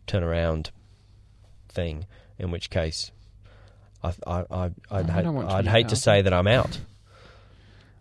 turnaround 0.08 0.70
thing 1.68 2.06
in 2.38 2.52
which 2.52 2.70
case 2.70 3.12
I, 4.04 4.14
I, 4.28 4.46
I, 4.52 4.72
I'd, 4.92 5.10
hate, 5.10 5.26
I'd 5.26 5.68
hate 5.68 5.90
to 5.90 5.96
say 5.96 6.22
that 6.22 6.34
I'm 6.34 6.48
out. 6.48 6.80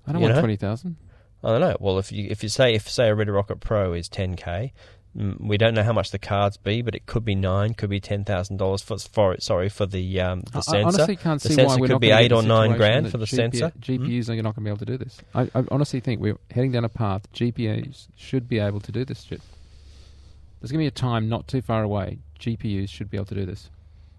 I 0.06 0.12
don't 0.12 0.20
You 0.20 0.24
want 0.26 0.34
know? 0.34 0.40
twenty 0.40 0.56
thousand. 0.56 0.96
I 1.44 1.48
don't 1.50 1.60
know. 1.60 1.76
Well, 1.80 1.98
if 1.98 2.10
you 2.12 2.26
if 2.28 2.42
you 2.42 2.48
say 2.48 2.74
if 2.74 2.88
say 2.88 3.08
a 3.08 3.14
Red 3.14 3.28
Rocket 3.28 3.60
Pro 3.60 3.92
is 3.92 4.08
10k, 4.08 4.36
mm, 4.36 4.70
we 5.14 5.58
don't 5.58 5.74
know 5.74 5.82
how 5.82 5.92
much 5.92 6.10
the 6.10 6.18
cards 6.18 6.56
be, 6.56 6.80
but 6.80 6.94
it 6.94 7.04
could 7.04 7.24
be 7.24 7.34
nine, 7.34 7.74
could 7.74 7.90
be 7.90 8.00
ten 8.00 8.24
thousand 8.24 8.56
dollars 8.56 8.80
for 8.80 8.98
for 8.98 9.36
sorry 9.40 9.68
for 9.68 9.84
the 9.84 10.20
um 10.20 10.40
the 10.52 10.58
I, 10.58 10.60
sensor. 10.60 10.76
I 10.76 10.82
honestly 10.82 11.16
can't 11.16 11.42
the 11.42 11.48
see 11.50 11.54
sensor 11.54 11.68
why 11.68 11.80
we're 11.80 11.86
could 11.88 11.92
not 11.94 12.00
be 12.00 12.10
eight 12.10 12.32
or 12.32 12.42
nine 12.42 12.76
grand 12.76 13.10
for 13.10 13.18
the 13.18 13.26
GPU 13.26 13.36
sensor. 13.36 13.68
Hmm? 13.68 13.78
GPUs 13.80 14.28
are 14.30 14.36
not 14.36 14.42
going 14.42 14.54
to 14.54 14.60
be 14.60 14.70
able 14.70 14.78
to 14.78 14.84
do 14.86 14.96
this. 14.96 15.18
I, 15.34 15.42
I 15.54 15.64
honestly 15.70 16.00
think 16.00 16.20
we're 16.20 16.38
heading 16.50 16.72
down 16.72 16.84
a 16.84 16.88
path. 16.88 17.30
GPUs 17.34 18.08
should 18.16 18.48
be 18.48 18.58
able 18.58 18.80
to 18.80 18.92
do 18.92 19.04
this 19.04 19.22
shit. 19.22 19.42
There's 20.60 20.70
going 20.70 20.78
to 20.78 20.84
be 20.84 20.86
a 20.86 20.90
time 20.90 21.28
not 21.28 21.46
too 21.46 21.60
far 21.60 21.82
away. 21.82 22.20
GPUs 22.40 22.88
should 22.88 23.10
be 23.10 23.16
able 23.16 23.26
to 23.26 23.34
do 23.34 23.44
this. 23.44 23.68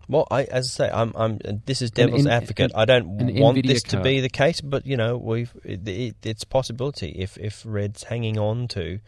Well, 0.07 0.27
I, 0.29 0.43
as 0.43 0.65
I 0.65 0.85
say, 0.85 0.91
I'm, 0.93 1.13
I'm. 1.15 1.39
This 1.65 1.81
is 1.81 1.89
devil's 1.89 2.25
in- 2.25 2.31
advocate. 2.31 2.71
an- 2.71 2.79
I 2.79 2.85
don't 2.85 3.07
want 3.07 3.57
NVIDIA 3.57 3.67
this 3.67 3.83
to 3.83 4.01
be 4.01 4.19
the 4.19 4.29
case, 4.29 4.59
but 4.61 4.85
you 4.85 4.97
know, 4.97 5.17
we've 5.17 5.51
it, 5.63 5.87
it, 5.87 6.15
it's 6.23 6.43
a 6.43 6.47
possibility 6.47 7.09
if 7.17 7.37
if 7.37 7.63
Red's 7.65 8.03
hanging 8.03 8.37
on 8.37 8.67
to 8.69 8.99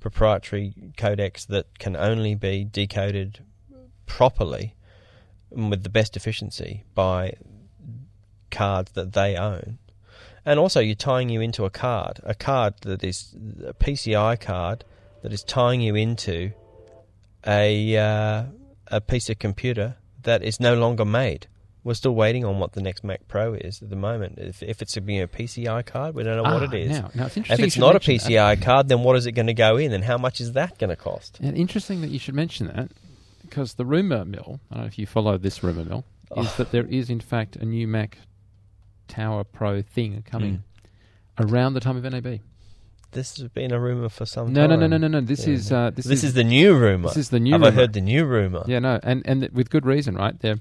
proprietary 0.00 0.74
codecs 0.96 1.46
that 1.46 1.78
can 1.78 1.94
only 1.96 2.34
be 2.34 2.64
decoded 2.64 3.44
properly 4.06 4.74
and 5.50 5.70
with 5.70 5.82
the 5.82 5.88
best 5.88 6.16
efficiency 6.16 6.84
by 6.94 7.34
cards 8.50 8.92
that 8.92 9.12
they 9.12 9.36
own. 9.36 9.78
And 10.44 10.58
also, 10.58 10.80
you're 10.80 10.94
tying 10.94 11.28
you 11.28 11.40
into 11.40 11.64
a 11.64 11.70
card, 11.70 12.20
a 12.24 12.34
card 12.34 12.74
that 12.82 13.04
is 13.04 13.34
a 13.64 13.74
PCI 13.74 14.40
card 14.40 14.84
that 15.22 15.32
is 15.32 15.44
tying 15.44 15.80
you 15.82 15.94
into 15.94 16.52
a 17.46 17.96
uh, 17.96 18.44
a 18.86 19.00
piece 19.00 19.28
of 19.28 19.38
computer 19.38 19.96
that 20.22 20.42
is 20.42 20.58
no 20.58 20.74
longer 20.74 21.04
made. 21.04 21.46
We're 21.82 21.94
still 21.94 22.14
waiting 22.14 22.44
on 22.44 22.58
what 22.58 22.72
the 22.72 22.82
next 22.82 23.02
Mac 23.04 23.26
Pro 23.26 23.54
is 23.54 23.80
at 23.80 23.88
the 23.88 23.96
moment. 23.96 24.38
If, 24.38 24.62
if 24.62 24.82
it's 24.82 24.96
a 24.98 25.00
you 25.00 25.20
know, 25.20 25.26
PCI 25.26 25.86
card, 25.86 26.14
we 26.14 26.22
don't 26.22 26.36
know 26.36 26.42
what 26.42 26.62
Ah, 26.62 26.66
it 26.66 26.74
is. 26.74 26.90
Now, 26.90 27.10
now 27.14 27.26
it's 27.26 27.36
if 27.38 27.58
it's 27.58 27.78
not 27.78 27.90
a 27.90 27.94
mention 27.94 28.16
that. 28.16 28.22
PCI 28.58 28.62
card, 28.62 28.88
then 28.88 29.02
what 29.02 29.16
is 29.16 29.24
it 29.26 29.32
going 29.32 29.46
to 29.46 29.54
go 29.54 29.78
in, 29.78 29.92
and 29.92 30.04
how 30.04 30.18
much 30.18 30.40
is 30.42 30.52
that 30.52 30.78
going 30.78 30.90
to 30.90 30.96
cost? 30.96 31.38
And 31.40 31.56
interesting 31.56 32.02
that 32.02 32.10
you 32.10 32.18
should 32.18 32.34
mention 32.34 32.66
that 32.66 32.90
because 33.42 33.74
the 33.74 33.86
rumor 33.86 34.24
mill, 34.26 34.60
I 34.70 34.74
don't 34.74 34.82
know 34.84 34.88
if 34.88 34.98
you 34.98 35.06
follow 35.06 35.38
this 35.38 35.62
rumor 35.62 35.84
mill, 35.84 36.04
is 36.36 36.46
Oh. 36.48 36.54
that 36.58 36.70
there 36.70 36.84
is 36.86 37.08
in 37.08 37.20
fact 37.20 37.56
a 37.56 37.64
new 37.64 37.88
Mac 37.88 38.18
Tower 39.08 39.42
Pro 39.44 39.82
thing 39.82 40.22
coming 40.30 40.62
Hmm. 41.38 41.44
around 41.48 41.74
the 41.74 41.80
time 41.80 41.96
of 41.96 42.04
NAB. 42.04 42.40
This 43.12 43.38
has 43.38 43.48
been 43.48 43.72
a 43.72 43.80
rumor 43.80 44.08
for 44.08 44.24
some 44.26 44.46
time. 44.46 44.52
No, 44.54 44.66
no, 44.68 44.76
no, 44.76 44.86
no, 44.86 44.96
no, 44.98 45.08
no. 45.08 45.20
This 45.20 45.46
Yeah. 45.46 45.54
is 45.54 45.72
uh, 45.72 45.90
this, 45.92 46.04
This, 46.04 46.22
is, 46.22 46.34
the 46.34 46.44
new 46.44 46.76
rumor. 46.76 47.08
this 47.08 47.16
is 47.16 47.30
the 47.30 47.40
new 47.40 47.52
Have 47.52 47.64
I 47.64 47.72
heard 47.72 47.92
the 47.92 48.00
new 48.00 48.24
rumor? 48.24 48.62
Yeah, 48.68 48.78
no, 48.78 49.00
and 49.02 49.22
and 49.24 49.40
th- 49.40 49.52
with 49.52 49.68
good 49.70 49.84
reason, 49.84 50.14
right? 50.14 50.38
They're 50.38 50.60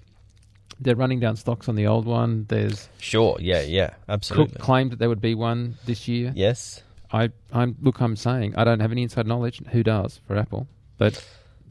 they're 0.80 0.96
running 0.96 1.20
down 1.20 1.36
stocks 1.36 1.68
on 1.68 1.76
the 1.76 1.88
old 1.88 2.06
one. 2.06 2.46
There's 2.50 2.90
Sure. 3.00 3.38
Yeah. 3.40 3.62
Yeah. 3.62 3.92
Absolutely. 4.08 4.54
Cook 4.54 4.62
claimed 4.62 4.92
that 4.92 5.00
there 5.00 5.10
would 5.10 5.22
be 5.22 5.36
one 5.36 5.78
this 5.86 6.08
year. 6.08 6.32
Yes. 6.36 6.82
I 7.12 7.30
I'm 7.52 7.76
look, 7.82 8.02
I'm 8.02 8.16
saying 8.16 8.56
I 8.56 8.64
don't 8.64 8.80
have 8.80 8.92
any 8.92 9.04
inside 9.04 9.28
knowledge. 9.28 9.62
Who 9.72 9.84
does 9.84 10.20
for 10.28 10.38
Apple? 10.38 10.68
But 10.98 11.24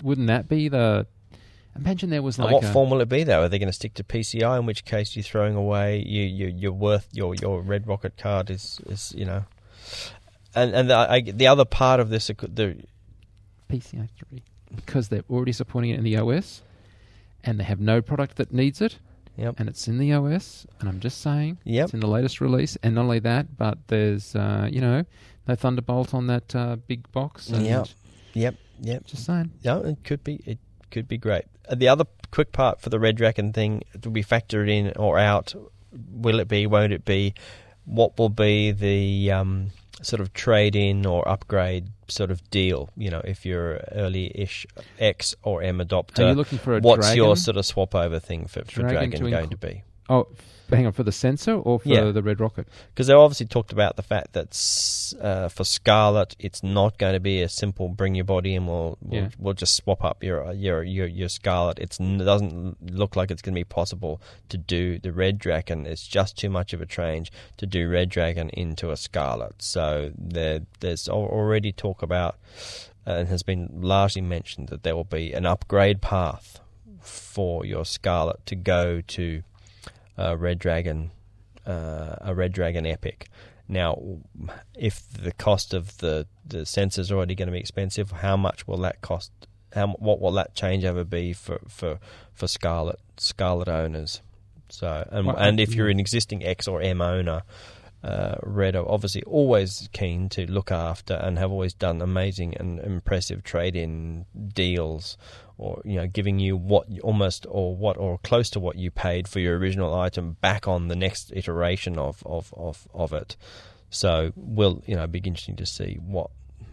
wouldn't 0.02 0.26
that 0.26 0.48
be 0.48 0.68
the? 0.68 1.06
Imagine 1.76 2.10
there 2.10 2.22
was 2.22 2.38
and 2.38 2.46
like 2.46 2.54
what 2.54 2.64
a, 2.64 2.72
form 2.72 2.90
will 2.90 3.00
it 3.00 3.08
be 3.08 3.22
though? 3.22 3.42
Are 3.42 3.48
they 3.48 3.58
going 3.58 3.68
to 3.68 3.72
stick 3.72 3.94
to 3.94 4.04
PCI? 4.04 4.58
In 4.58 4.66
which 4.66 4.84
case, 4.84 5.14
you're 5.14 5.22
throwing 5.22 5.54
away 5.54 6.02
you 6.04 6.22
you 6.24 6.46
your 6.48 6.72
worth 6.72 7.08
your 7.12 7.34
your 7.36 7.60
Red 7.60 7.86
Rocket 7.86 8.16
card 8.16 8.50
is 8.50 8.80
is 8.86 9.14
you 9.16 9.24
know, 9.24 9.44
and 10.56 10.74
and 10.74 10.90
the, 10.90 10.96
I, 10.96 11.20
the 11.20 11.46
other 11.46 11.64
part 11.64 12.00
of 12.00 12.10
this 12.10 12.26
the 12.26 12.82
PCI 13.70 14.08
three 14.16 14.42
because 14.74 15.08
they're 15.08 15.24
already 15.30 15.52
supporting 15.52 15.90
it 15.90 15.98
in 15.98 16.04
the 16.04 16.16
OS, 16.16 16.62
and 17.44 17.58
they 17.60 17.64
have 17.64 17.80
no 17.80 18.00
product 18.02 18.36
that 18.36 18.52
needs 18.52 18.80
it, 18.80 18.98
yep 19.36 19.54
and 19.58 19.68
it's 19.68 19.88
in 19.88 19.98
the 19.98 20.12
OS. 20.12 20.66
And 20.80 20.88
I'm 20.88 21.00
just 21.00 21.20
saying, 21.20 21.58
yep 21.64 21.84
it's 21.84 21.94
in 21.94 22.00
the 22.00 22.06
latest 22.08 22.40
release. 22.40 22.76
And 22.82 22.94
not 22.94 23.02
only 23.02 23.18
that, 23.20 23.56
but 23.56 23.78
there's 23.88 24.34
uh, 24.36 24.68
you 24.70 24.80
know 24.80 25.04
no 25.46 25.54
Thunderbolt 25.54 26.12
on 26.14 26.26
that 26.26 26.54
uh, 26.54 26.76
big 26.76 27.10
box. 27.12 27.48
And 27.48 27.64
Yep. 27.64 27.86
yep 28.34 28.54
yep. 28.80 29.06
Just 29.06 29.24
saying. 29.24 29.52
No, 29.64 29.80
it 29.82 29.98
could 30.04 30.22
be 30.24 30.40
it 30.46 30.58
could 30.90 31.08
be 31.08 31.18
great. 31.18 31.44
Uh, 31.68 31.74
The 31.74 31.88
other 31.88 32.04
quick 32.30 32.52
part 32.52 32.80
for 32.80 32.90
the 32.90 32.98
Red 32.98 33.16
Dragon 33.16 33.52
thing 33.52 33.82
to 34.02 34.10
be 34.10 34.22
factored 34.22 34.68
in 34.70 34.92
or 34.96 35.18
out. 35.18 35.54
Will 36.10 36.38
it 36.40 36.48
be? 36.48 36.66
Won't 36.66 36.92
it 36.92 37.04
be? 37.04 37.34
What 37.86 38.18
will 38.18 38.28
be 38.28 38.70
the 38.72 39.32
um, 39.32 39.70
sort 40.02 40.20
of 40.20 40.32
trade 40.32 40.76
in 40.76 41.04
or 41.06 41.26
upgrade 41.28 41.88
sort 42.08 42.30
of 42.30 42.48
deal? 42.50 42.88
You 42.96 43.10
know, 43.10 43.20
if 43.24 43.44
you're 43.46 43.76
early-ish 43.92 44.66
X 44.98 45.34
or 45.42 45.62
M 45.62 45.78
adopter, 45.78 46.24
Are 46.24 46.28
you 46.30 46.34
looking 46.34 46.58
for 46.58 46.76
a 46.76 46.80
what's 46.80 47.06
dragon? 47.06 47.16
your 47.24 47.36
sort 47.36 47.56
of 47.56 47.66
swap 47.66 47.94
over 47.94 48.18
thing 48.18 48.46
for, 48.46 48.60
for 48.64 48.80
Dragon 48.82 48.94
Dragon 49.10 49.24
to 49.24 49.30
going 49.30 49.46
inc- 49.46 49.50
to 49.50 49.56
be? 49.56 49.82
Oh, 50.08 50.26
hang 50.70 50.86
on 50.86 50.92
for 50.92 51.02
the 51.02 51.12
sensor 51.12 51.54
or 51.54 51.80
for 51.80 51.88
Yeah. 51.88 52.10
the 52.10 52.22
Red 52.22 52.40
Rocket? 52.40 52.68
Because 52.94 53.06
they 53.06 53.12
obviously 53.14 53.46
talked 53.46 53.72
about 53.72 53.96
the 53.96 54.02
fact 54.02 54.32
that 54.34 54.50
uh, 55.20 55.48
for 55.48 55.64
Scarlet, 55.64 56.36
it's 56.38 56.62
not 56.62 56.98
going 56.98 57.14
to 57.14 57.20
be 57.20 57.40
a 57.42 57.48
simple 57.48 57.88
bring 57.88 58.14
your 58.14 58.24
body 58.24 58.54
and 58.54 58.66
we'll 58.66 58.98
we'll, 59.00 59.22
Yeah. 59.22 59.28
we'll 59.38 59.54
just 59.54 59.74
swap 59.76 60.04
up 60.04 60.22
your 60.22 60.52
your 60.52 60.82
your, 60.82 61.06
your 61.06 61.28
Scarlet. 61.28 61.78
It's, 61.78 61.98
it 62.00 62.18
doesn't 62.18 62.92
look 62.92 63.16
like 63.16 63.30
it's 63.30 63.42
going 63.42 63.54
to 63.54 63.58
be 63.60 63.64
possible 63.64 64.20
to 64.48 64.58
do 64.58 64.98
the 64.98 65.12
Red 65.12 65.38
Dragon. 65.38 65.86
It's 65.86 66.06
just 66.06 66.36
too 66.36 66.50
much 66.50 66.72
of 66.72 66.80
a 66.80 66.86
change 66.86 67.32
to 67.56 67.66
do 67.66 67.88
Red 67.88 68.08
Dragon 68.08 68.50
into 68.50 68.90
a 68.90 68.96
Scarlet. 68.96 69.62
So 69.62 70.12
there 70.16 70.60
there's 70.80 71.08
already 71.08 71.72
talk 71.72 72.02
about 72.02 72.36
uh, 73.06 73.12
and 73.12 73.28
has 73.28 73.42
been 73.42 73.70
largely 73.80 74.22
mentioned 74.22 74.68
that 74.68 74.82
there 74.82 74.94
will 74.94 75.04
be 75.04 75.32
an 75.32 75.46
upgrade 75.46 76.00
path 76.02 76.60
for 77.00 77.64
your 77.64 77.84
Scarlet 77.84 78.44
to 78.46 78.54
go 78.56 79.00
to 79.00 79.42
uh, 80.18 80.36
Red 80.36 80.58
Dragon, 80.58 81.10
uh, 81.66 82.16
a 82.20 82.34
Red 82.34 82.52
Dragon 82.52 82.86
Epic. 82.86 83.28
Now, 83.68 84.00
if 84.74 85.08
the 85.10 85.32
cost 85.32 85.74
of 85.74 85.98
the 85.98 86.26
the 86.46 86.64
sensor 86.64 87.02
is 87.02 87.12
already 87.12 87.34
going 87.34 87.48
to 87.48 87.52
be 87.52 87.58
expensive, 87.58 88.10
how 88.10 88.36
much 88.36 88.66
will 88.66 88.78
that 88.78 89.02
cost? 89.02 89.30
How 89.74 89.88
what 89.88 90.20
will 90.20 90.32
that 90.32 90.54
changeover 90.54 91.08
be 91.08 91.32
for 91.34 91.60
for 91.68 92.00
for 92.32 92.46
Scarlet 92.48 92.98
Scarlet 93.18 93.68
owners? 93.68 94.22
So, 94.70 95.06
and 95.10 95.26
Well, 95.26 95.36
and 95.36 95.60
if 95.60 95.74
you're 95.74 95.88
an 95.88 96.00
existing 96.00 96.44
X 96.44 96.68
or 96.68 96.80
M 96.80 97.00
owner, 97.00 97.42
uh, 98.02 98.36
Red 98.42 98.76
are 98.76 98.88
obviously 98.88 99.22
always 99.24 99.88
keen 99.92 100.28
to 100.30 100.50
look 100.50 100.70
after 100.70 101.14
and 101.14 101.38
have 101.38 101.50
always 101.50 101.74
done 101.74 102.00
amazing 102.00 102.56
and 102.56 102.78
impressive 102.80 103.42
trade-in 103.42 104.24
deals, 104.54 105.16
or 105.58 105.82
you 105.84 105.96
know, 105.96 106.06
giving 106.06 106.38
you 106.38 106.56
what 106.56 106.86
almost 107.02 107.44
or 107.48 107.76
what 107.76 107.96
or 107.98 108.18
close 108.18 108.48
to 108.50 108.60
what 108.60 108.76
you 108.76 108.90
paid 108.90 109.28
for 109.28 109.40
your 109.40 109.58
original 109.58 109.92
item 109.94 110.36
back 110.40 110.68
on 110.68 110.88
the 110.88 110.96
next 110.96 111.32
iteration 111.34 111.98
of 111.98 112.22
of 112.24 112.54
of, 112.56 112.88
of 112.94 113.12
it. 113.12 113.36
So, 113.90 114.32
we'll 114.36 114.82
you 114.86 114.96
know, 114.96 115.06
be 115.06 115.18
interesting 115.18 115.56
to 115.56 115.66
see 115.66 115.98
what 116.00 116.30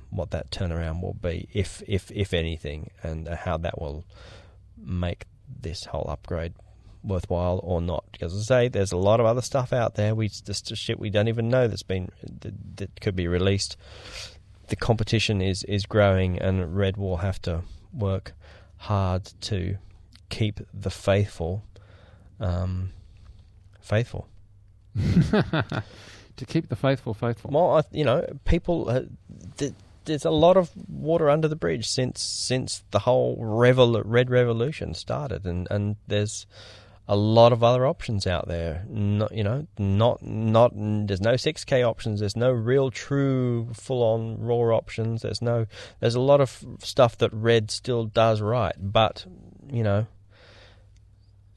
what 0.10 0.32
that 0.32 0.52
turnaround 0.52 1.02
will 1.02 1.16
be, 1.16 1.50
if 1.54 1.82
if 1.88 2.12
if 2.12 2.34
anything, 2.34 2.92
and 3.04 3.28
how 3.28 3.58
that 3.58 3.82
will 3.82 4.06
make 4.78 5.26
this 5.62 5.86
whole 5.86 6.06
upgrade 6.10 6.54
worthwhile 7.04 7.60
or 7.64 7.82
not. 7.82 8.06
Because 8.12 8.34
as 8.34 8.50
I 8.52 8.64
say, 8.64 8.68
there's 8.68 8.92
a 8.92 8.98
lot 8.98 9.20
of 9.20 9.26
other 9.26 9.42
stuff 9.42 9.74
out 9.74 9.96
there. 9.96 10.14
We 10.14 10.30
just 10.30 10.76
shit 10.76 11.00
we 11.00 11.10
don't 11.10 11.28
even 11.28 11.50
know 11.50 11.68
that's 11.68 11.84
been 11.84 12.10
that, 12.42 12.78
that 12.78 13.02
could 13.02 13.16
be 13.16 13.28
released. 13.28 13.78
The 14.68 14.76
competition 14.76 15.42
is 15.42 15.64
is 15.64 15.86
growing, 15.86 16.40
and 16.40 16.76
Red 16.76 16.98
will 16.98 17.18
have 17.18 17.42
to 17.44 17.64
work 17.94 18.34
hard 18.86 19.26
to 19.42 19.78
keep 20.30 20.60
the 20.74 20.90
faithful 20.90 21.64
um, 22.40 22.92
faithful. 23.82 24.28
to 24.96 26.46
keep 26.48 26.70
the 26.70 26.76
faithful 26.76 27.14
faithful. 27.14 27.52
Well, 27.52 27.78
I, 27.78 27.84
you 27.92 28.04
know, 28.04 28.26
people. 28.46 28.90
Uh, 28.90 29.02
th- 29.58 29.74
there's 30.06 30.26
a 30.26 30.30
lot 30.30 30.56
of 30.56 30.70
water 30.88 31.32
under 31.32 31.48
the 31.48 31.56
bridge 31.56 31.88
since 31.88 32.22
since 32.22 32.84
the 32.92 33.00
whole 33.00 33.38
revol- 33.38 34.04
red 34.06 34.30
revolution 34.30 34.94
started, 34.94 35.46
and, 35.46 35.68
and 35.72 35.96
there's 36.08 36.46
a 37.08 37.16
lot 37.16 37.54
of 37.54 37.64
other 37.64 37.86
options 37.86 38.26
out 38.26 38.48
there. 38.48 38.86
Not 38.90 39.32
you 39.32 39.44
know, 39.44 39.68
not 39.78 40.24
not 40.24 40.72
there's 40.76 41.22
no 41.22 41.34
6K 41.34 41.88
options. 41.88 42.20
There's 42.20 42.36
no 42.36 42.52
real 42.52 42.92
true 42.92 43.70
full 43.74 44.02
on 44.04 44.40
raw 44.40 44.76
options. 44.76 45.22
There's 45.22 45.42
no 45.42 45.68
there's 46.00 46.16
a 46.16 46.20
lot 46.20 46.42
of 46.42 46.64
stuff 46.80 47.18
that 47.20 47.32
red 47.34 47.72
still 47.72 48.06
does 48.06 48.42
right, 48.42 48.76
but 48.78 49.26
you 49.72 49.84
know. 49.84 50.08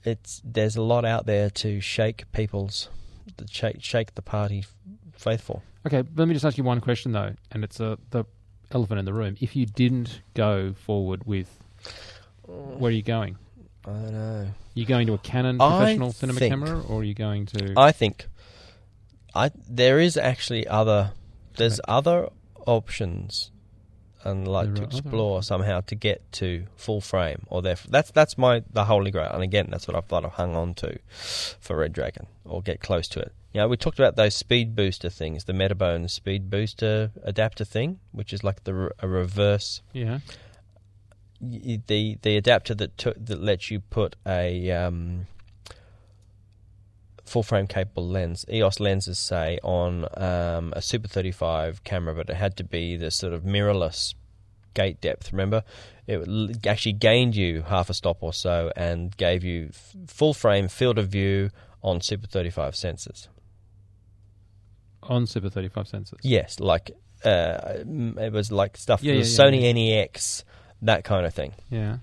it's 0.04 0.40
there's 0.44 0.76
a 0.76 0.82
lot 0.82 1.04
out 1.04 1.26
there 1.26 1.50
to 1.50 1.80
shake 1.80 2.30
people's, 2.32 2.88
to 3.36 3.46
shake 3.50 3.82
shake 3.82 4.14
the 4.14 4.22
party 4.22 4.64
faithful. 5.12 5.62
Okay, 5.86 6.02
let 6.16 6.28
me 6.28 6.34
just 6.34 6.44
ask 6.44 6.58
you 6.58 6.64
one 6.64 6.80
question 6.80 7.12
though, 7.12 7.34
and 7.50 7.64
it's 7.64 7.80
uh, 7.80 7.96
the 8.10 8.24
elephant 8.70 8.98
in 8.98 9.04
the 9.04 9.12
room. 9.12 9.36
If 9.40 9.56
you 9.56 9.66
didn't 9.66 10.20
go 10.34 10.72
forward 10.74 11.24
with, 11.24 11.58
where 12.46 12.88
are 12.90 12.94
you 12.94 13.02
going? 13.02 13.36
I 13.86 13.90
don't 13.90 14.12
know. 14.12 14.48
You 14.78 14.86
going 14.86 15.08
to 15.08 15.14
a 15.14 15.18
Canon 15.18 15.60
I 15.60 15.78
professional 15.78 16.12
cinema 16.12 16.38
think- 16.38 16.52
camera, 16.52 16.80
or 16.88 17.00
are 17.00 17.04
you 17.04 17.12
going 17.14 17.46
to? 17.46 17.74
I 17.76 17.90
think, 17.90 18.28
I 19.34 19.50
there 19.68 19.98
is 19.98 20.16
actually 20.16 20.68
other 20.68 21.10
there's 21.56 21.80
other 21.88 22.28
options, 22.64 23.50
and 24.22 24.46
like 24.46 24.66
There 24.66 24.74
to 24.76 24.82
are 24.82 24.84
other 24.86 24.96
explore 24.98 25.42
somehow 25.42 25.80
to 25.80 25.96
get 25.96 26.30
to 26.34 26.66
full 26.76 27.00
frame 27.00 27.42
or 27.48 27.60
there. 27.60 27.76
That's 27.88 28.12
that's 28.12 28.38
my 28.38 28.62
the 28.72 28.84
holy 28.84 29.10
grail, 29.10 29.32
and 29.32 29.42
again 29.42 29.66
that's 29.68 29.88
what 29.88 29.96
I've 29.96 30.04
thought 30.06 30.24
I've 30.24 30.34
hung 30.34 30.54
on 30.54 30.74
to 30.74 30.96
for 31.58 31.76
Red 31.78 31.92
Dragon 31.92 32.28
or 32.44 32.62
get 32.62 32.80
close 32.80 33.08
to 33.08 33.18
it. 33.20 33.32
You 33.52 33.62
know, 33.62 33.66
we 33.68 33.76
talked 33.76 33.98
about 33.98 34.14
those 34.14 34.36
speed 34.36 34.76
booster 34.76 35.10
things, 35.10 35.44
the 35.46 35.54
Metabones 35.54 36.10
speed 36.10 36.50
booster 36.50 37.10
adapter 37.24 37.64
thing, 37.64 37.98
which 38.12 38.32
is 38.32 38.44
like 38.44 38.62
the 38.62 38.74
re- 38.74 38.90
a 39.00 39.08
reverse 39.08 39.82
yeah, 39.92 40.20
the 41.40 42.18
the 42.22 42.36
adapter 42.36 42.74
that 42.74 42.96
took 42.98 43.16
that 43.26 43.40
lets 43.40 43.70
you 43.70 43.80
put 43.80 44.16
a 44.26 44.70
um, 44.72 45.26
full 47.24 47.42
frame 47.42 47.66
capable 47.66 48.08
lens, 48.08 48.44
EOS 48.50 48.80
lenses, 48.80 49.18
say 49.18 49.58
on 49.62 50.06
um, 50.16 50.72
a 50.74 50.82
Super 50.82 51.08
35 51.08 51.84
camera, 51.84 52.14
but 52.14 52.30
it 52.30 52.36
had 52.36 52.56
to 52.56 52.64
be 52.64 52.96
the 52.96 53.10
sort 53.10 53.32
of 53.32 53.42
mirrorless 53.42 54.14
gate 54.74 55.00
depth. 55.00 55.32
Remember, 55.32 55.62
it 56.06 56.66
actually 56.66 56.92
gained 56.94 57.36
you 57.36 57.62
half 57.62 57.90
a 57.90 57.94
stop 57.94 58.18
or 58.22 58.32
so 58.32 58.72
and 58.76 59.16
gave 59.16 59.44
you 59.44 59.68
f- 59.70 59.94
full 60.06 60.32
frame 60.34 60.68
field 60.68 60.98
of 60.98 61.08
view 61.08 61.50
on 61.82 62.00
Super 62.00 62.26
35 62.26 62.74
sensors. 62.74 63.28
on 65.02 65.26
Super 65.26 65.48
Thirty 65.48 65.68
Five 65.68 65.86
sensors. 65.86 66.18
Yes, 66.22 66.60
like 66.60 66.90
uh, 67.24 67.58
it 68.18 68.32
was 68.32 68.50
like 68.52 68.76
stuff 68.76 69.02
yeah, 69.02 69.14
yeah, 69.14 69.20
Sony 69.22 69.62
yeah. 69.62 69.72
NEX, 70.02 70.44
that 70.82 71.04
kind 71.04 71.26
of 71.26 71.34
thing. 71.34 71.52
yeah. 71.70 71.98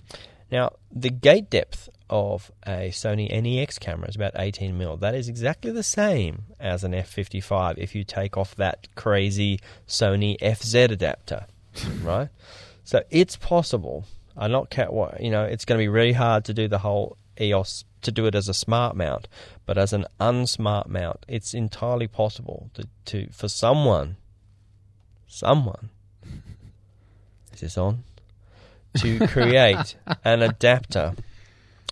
Now, 0.51 0.73
the 0.91 1.09
gate 1.09 1.49
depth 1.49 1.89
of 2.09 2.51
a 2.67 2.89
Sony 2.89 3.29
NEX 3.29 3.79
camera 3.79 4.07
is 4.07 4.15
about 4.15 4.33
18 4.35 4.77
mil. 4.77 4.95
That 4.97 5.15
is 5.15 5.27
exactly 5.27 5.71
the 5.71 5.83
same 5.83 6.43
as 6.59 6.83
an 6.83 6.91
f55 6.91 7.77
if 7.77 7.95
you 7.95 8.03
take 8.03 8.37
off 8.37 8.55
that 8.55 8.87
crazy 8.95 9.59
Sony 9.87 10.37
FZ 10.39 10.91
adapter, 10.91 11.47
right? 12.03 12.29
So 12.83 13.03
it's 13.09 13.35
possible. 13.35 14.05
I'm 14.37 14.51
not 14.51 14.69
cat. 14.69 14.93
what 14.93 15.21
You 15.21 15.31
know, 15.31 15.43
it's 15.43 15.65
going 15.65 15.79
to 15.79 15.83
be 15.83 15.87
really 15.87 16.13
hard 16.13 16.45
to 16.45 16.53
do 16.53 16.67
the 16.67 16.79
whole 16.79 17.17
EOS 17.41 17.85
to 18.03 18.11
do 18.11 18.27
it 18.27 18.35
as 18.35 18.47
a 18.47 18.53
smart 18.53 18.95
mount, 18.95 19.27
but 19.65 19.77
as 19.77 19.91
an 19.91 20.05
unsmart 20.19 20.87
mount, 20.87 21.25
it's 21.27 21.53
entirely 21.55 22.07
possible 22.07 22.69
to, 22.75 22.87
to 23.05 23.27
for 23.31 23.47
someone, 23.49 24.17
someone. 25.27 25.89
Is 27.53 27.61
this 27.61 27.77
on? 27.77 28.03
To 28.97 29.27
create 29.27 29.95
an 30.23 30.41
adapter 30.41 31.13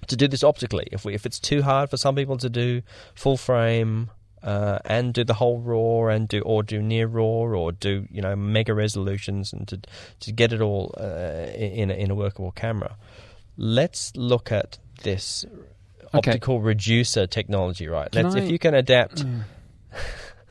to 0.07 0.15
do 0.15 0.27
this 0.27 0.43
optically. 0.43 0.87
If 0.91 1.05
we, 1.05 1.13
if 1.13 1.25
it's 1.25 1.39
too 1.39 1.61
hard 1.61 1.89
for 1.89 1.97
some 1.97 2.15
people 2.15 2.37
to 2.37 2.49
do 2.49 2.81
full 3.15 3.37
frame 3.37 4.09
uh, 4.43 4.79
and 4.85 5.13
do 5.13 5.23
the 5.23 5.35
whole 5.35 5.59
raw 5.59 6.13
and 6.13 6.27
do 6.27 6.41
or 6.41 6.63
do 6.63 6.81
near 6.81 7.07
raw 7.07 7.23
or 7.23 7.71
do 7.71 8.05
you 8.11 8.21
know 8.21 8.35
mega 8.35 8.73
resolutions 8.73 9.53
and 9.53 9.65
to 9.69 9.79
to 10.19 10.31
get 10.33 10.51
it 10.51 10.59
all 10.61 10.93
uh, 10.99 11.47
in 11.55 11.89
a, 11.89 11.93
in 11.93 12.11
a 12.11 12.15
workable 12.15 12.51
camera, 12.51 12.97
let's 13.57 14.13
look 14.15 14.51
at 14.51 14.77
this 15.03 15.45
Okay. 16.15 16.29
optical 16.31 16.61
reducer 16.61 17.25
technology. 17.25 17.87
Right, 17.87 18.15
I- 18.15 18.37
if 18.37 18.51
you 18.51 18.59
can 18.59 18.75
adapt 18.75 19.23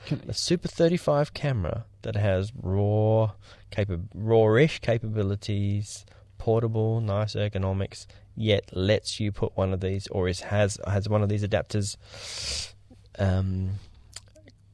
Can- 0.07 0.23
a 0.29 0.33
Super 0.35 0.67
35 0.69 1.35
camera 1.35 1.85
that 2.03 2.17
has 2.17 2.51
raw, 2.61 3.31
capa- 3.71 4.01
rawish 4.17 4.81
capabilities, 4.81 6.05
portable, 6.47 7.01
nice 7.01 7.35
ergonomics, 7.37 8.07
yet 8.37 8.65
lets 8.77 9.21
you 9.21 9.31
put 9.31 9.57
one 9.57 9.73
of 9.73 9.81
these, 9.81 10.09
or 10.09 10.29
is 10.29 10.41
has 10.41 10.79
has 10.87 11.09
one 11.09 11.23
of 11.23 11.29
these 11.29 11.45
adapters, 11.49 11.97
um, 13.19 13.71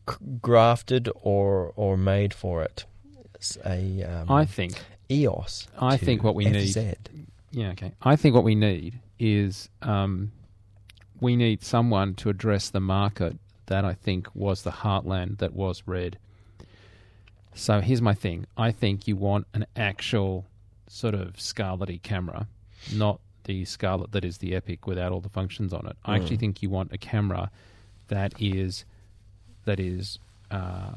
c- 0.08 0.16
grafted 0.40 1.08
or 1.20 1.72
or 1.76 1.96
made 1.98 2.32
for 2.32 2.62
it. 2.62 2.86
It's 3.34 3.58
a 3.66 4.02
um, 4.02 4.30
I 4.30 4.44
think. 4.46 4.72
EOS. 5.10 5.68
I 5.78 5.96
think 5.96 6.22
what 6.22 6.34
we 6.34 6.44
need- 6.52 6.72
Yeah. 7.50 7.70
Okay. 7.70 7.92
I 8.02 8.14
think 8.16 8.34
what 8.34 8.44
we 8.44 8.54
need 8.54 9.00
is 9.18 9.70
um, 9.80 10.32
we 11.20 11.34
need 11.36 11.62
someone 11.64 12.14
to 12.16 12.28
address 12.28 12.68
the 12.70 12.80
market 12.80 13.38
that 13.66 13.84
I 13.86 13.94
think 13.94 14.28
was 14.34 14.62
the 14.62 14.70
heartland 14.82 15.38
that 15.38 15.52
was 15.54 15.82
red. 15.86 16.18
So 17.54 17.80
here's 17.80 18.02
my 18.02 18.14
thing. 18.14 18.46
I 18.56 18.70
think 18.70 19.08
you 19.08 19.16
want 19.16 19.46
an 19.54 19.64
actual 19.76 20.44
sort 20.88 21.14
of 21.14 21.40
Scarlet 21.40 22.02
camera, 22.02 22.46
not 22.94 23.20
the 23.44 23.64
scarlet 23.64 24.12
that 24.12 24.24
is 24.24 24.38
the 24.38 24.54
Epic 24.54 24.86
without 24.86 25.10
all 25.12 25.20
the 25.20 25.28
functions 25.30 25.72
on 25.72 25.86
it. 25.86 25.96
I 26.04 26.16
actually 26.16 26.36
Mm. 26.36 26.40
think 26.40 26.62
you 26.62 26.70
want 26.70 26.92
a 26.92 26.98
camera 26.98 27.50
that 28.08 28.34
is 28.40 28.84
that 29.64 29.80
is 29.80 30.18
uh, 30.50 30.92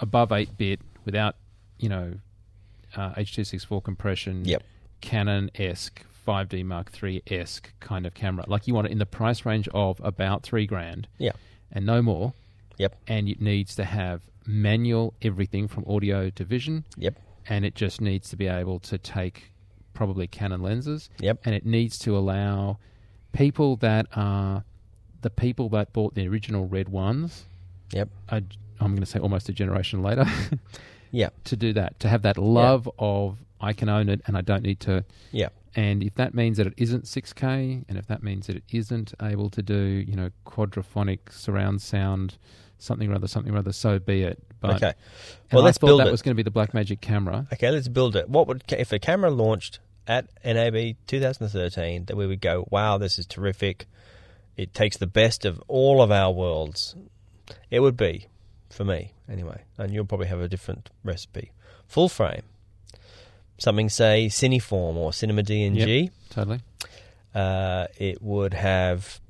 above 0.00 0.30
eight 0.32 0.56
bit 0.56 0.80
without 1.04 1.36
you 1.78 1.88
know 1.88 2.14
uh, 2.96 3.12
H.264 3.16 3.82
compression. 3.82 4.44
Yep. 4.44 4.62
Canon 5.00 5.50
esque 5.54 6.04
5D 6.26 6.64
Mark 6.64 6.90
III 7.02 7.22
esque 7.28 7.72
kind 7.80 8.04
of 8.06 8.14
camera. 8.14 8.44
Like 8.48 8.66
you 8.68 8.74
want 8.74 8.86
it 8.88 8.90
in 8.92 8.98
the 8.98 9.06
price 9.06 9.46
range 9.46 9.68
of 9.72 10.00
about 10.04 10.42
three 10.42 10.66
grand. 10.66 11.06
Yeah. 11.18 11.32
And 11.72 11.86
no 11.86 12.02
more. 12.02 12.34
Yep. 12.78 12.96
And 13.06 13.28
it 13.28 13.40
needs 13.40 13.74
to 13.76 13.84
have 13.84 14.22
manual 14.46 15.14
everything 15.22 15.68
from 15.68 15.84
audio 15.86 16.30
to 16.30 16.44
vision. 16.44 16.84
Yep. 16.96 17.16
And 17.46 17.64
it 17.64 17.74
just 17.74 18.00
needs 18.00 18.28
to 18.30 18.36
be 18.36 18.46
able 18.46 18.78
to 18.80 18.98
take 18.98 19.52
probably 19.92 20.26
Canon 20.26 20.62
lenses. 20.62 21.10
Yep. 21.20 21.40
And 21.44 21.54
it 21.54 21.66
needs 21.66 21.98
to 22.00 22.16
allow 22.16 22.78
people 23.32 23.76
that 23.76 24.06
are 24.14 24.64
the 25.22 25.30
people 25.30 25.68
that 25.70 25.92
bought 25.92 26.14
the 26.14 26.26
original 26.28 26.66
red 26.66 26.88
ones. 26.88 27.44
Yep. 27.92 28.08
I'm 28.30 28.46
going 28.78 29.00
to 29.00 29.06
say 29.06 29.18
almost 29.18 29.48
a 29.48 29.52
generation 29.52 30.02
later. 30.02 30.24
Yep. 31.12 31.34
to 31.42 31.56
do 31.56 31.72
that, 31.72 31.98
to 31.98 32.08
have 32.08 32.22
that 32.22 32.38
love 32.38 32.88
of 32.96 33.36
I 33.60 33.72
can 33.72 33.88
own 33.88 34.08
it 34.08 34.20
and 34.26 34.36
I 34.36 34.42
don't 34.42 34.62
need 34.62 34.78
to. 34.80 35.04
Yep. 35.32 35.52
And 35.74 36.02
if 36.02 36.14
that 36.14 36.34
means 36.34 36.56
that 36.56 36.66
it 36.66 36.74
isn't 36.76 37.04
6K, 37.04 37.84
and 37.88 37.98
if 37.98 38.06
that 38.06 38.22
means 38.22 38.46
that 38.46 38.56
it 38.56 38.64
isn't 38.70 39.14
able 39.22 39.50
to 39.50 39.62
do, 39.62 39.74
you 39.74 40.16
know, 40.16 40.30
quadraphonic 40.46 41.32
surround 41.32 41.82
sound, 41.82 42.38
something 42.78 43.10
or 43.10 43.14
other, 43.14 43.28
something 43.28 43.54
or 43.54 43.58
other, 43.58 43.72
so 43.72 43.98
be 43.98 44.22
it. 44.22 44.42
But 44.60 44.76
okay. 44.76 44.92
Well, 45.52 45.62
I 45.62 45.66
let's 45.66 45.78
thought 45.78 45.86
build 45.88 46.00
that 46.00 46.08
it. 46.08 46.10
was 46.10 46.22
going 46.22 46.36
to 46.36 46.42
be 46.42 46.48
the 46.48 46.50
Blackmagic 46.50 47.00
camera. 47.00 47.46
Okay, 47.52 47.70
let's 47.70 47.88
build 47.88 48.14
it. 48.16 48.28
What 48.28 48.46
would 48.46 48.62
if 48.68 48.92
a 48.92 48.98
camera 48.98 49.30
launched 49.30 49.80
at 50.06 50.28
NAB 50.44 50.96
2013 51.06 52.06
that 52.06 52.16
we 52.16 52.26
would 52.26 52.40
go, 52.40 52.66
wow, 52.70 52.98
this 52.98 53.18
is 53.18 53.26
terrific. 53.26 53.86
It 54.56 54.74
takes 54.74 54.96
the 54.96 55.06
best 55.06 55.44
of 55.44 55.62
all 55.68 56.02
of 56.02 56.10
our 56.10 56.32
worlds. 56.32 56.94
It 57.70 57.80
would 57.80 57.96
be 57.96 58.26
for 58.68 58.84
me 58.84 59.14
anyway, 59.28 59.62
and 59.78 59.92
you'll 59.92 60.04
probably 60.04 60.26
have 60.26 60.40
a 60.40 60.48
different 60.48 60.90
recipe. 61.04 61.52
Full 61.86 62.08
frame, 62.08 62.42
something 63.58 63.88
say 63.88 64.26
Cineform 64.26 64.96
or 64.96 65.12
Cinema 65.12 65.42
DNG. 65.42 66.10
Totally. 66.30 66.60
Uh, 67.34 67.86
it 67.96 68.20
would 68.22 68.54
have. 68.54 69.20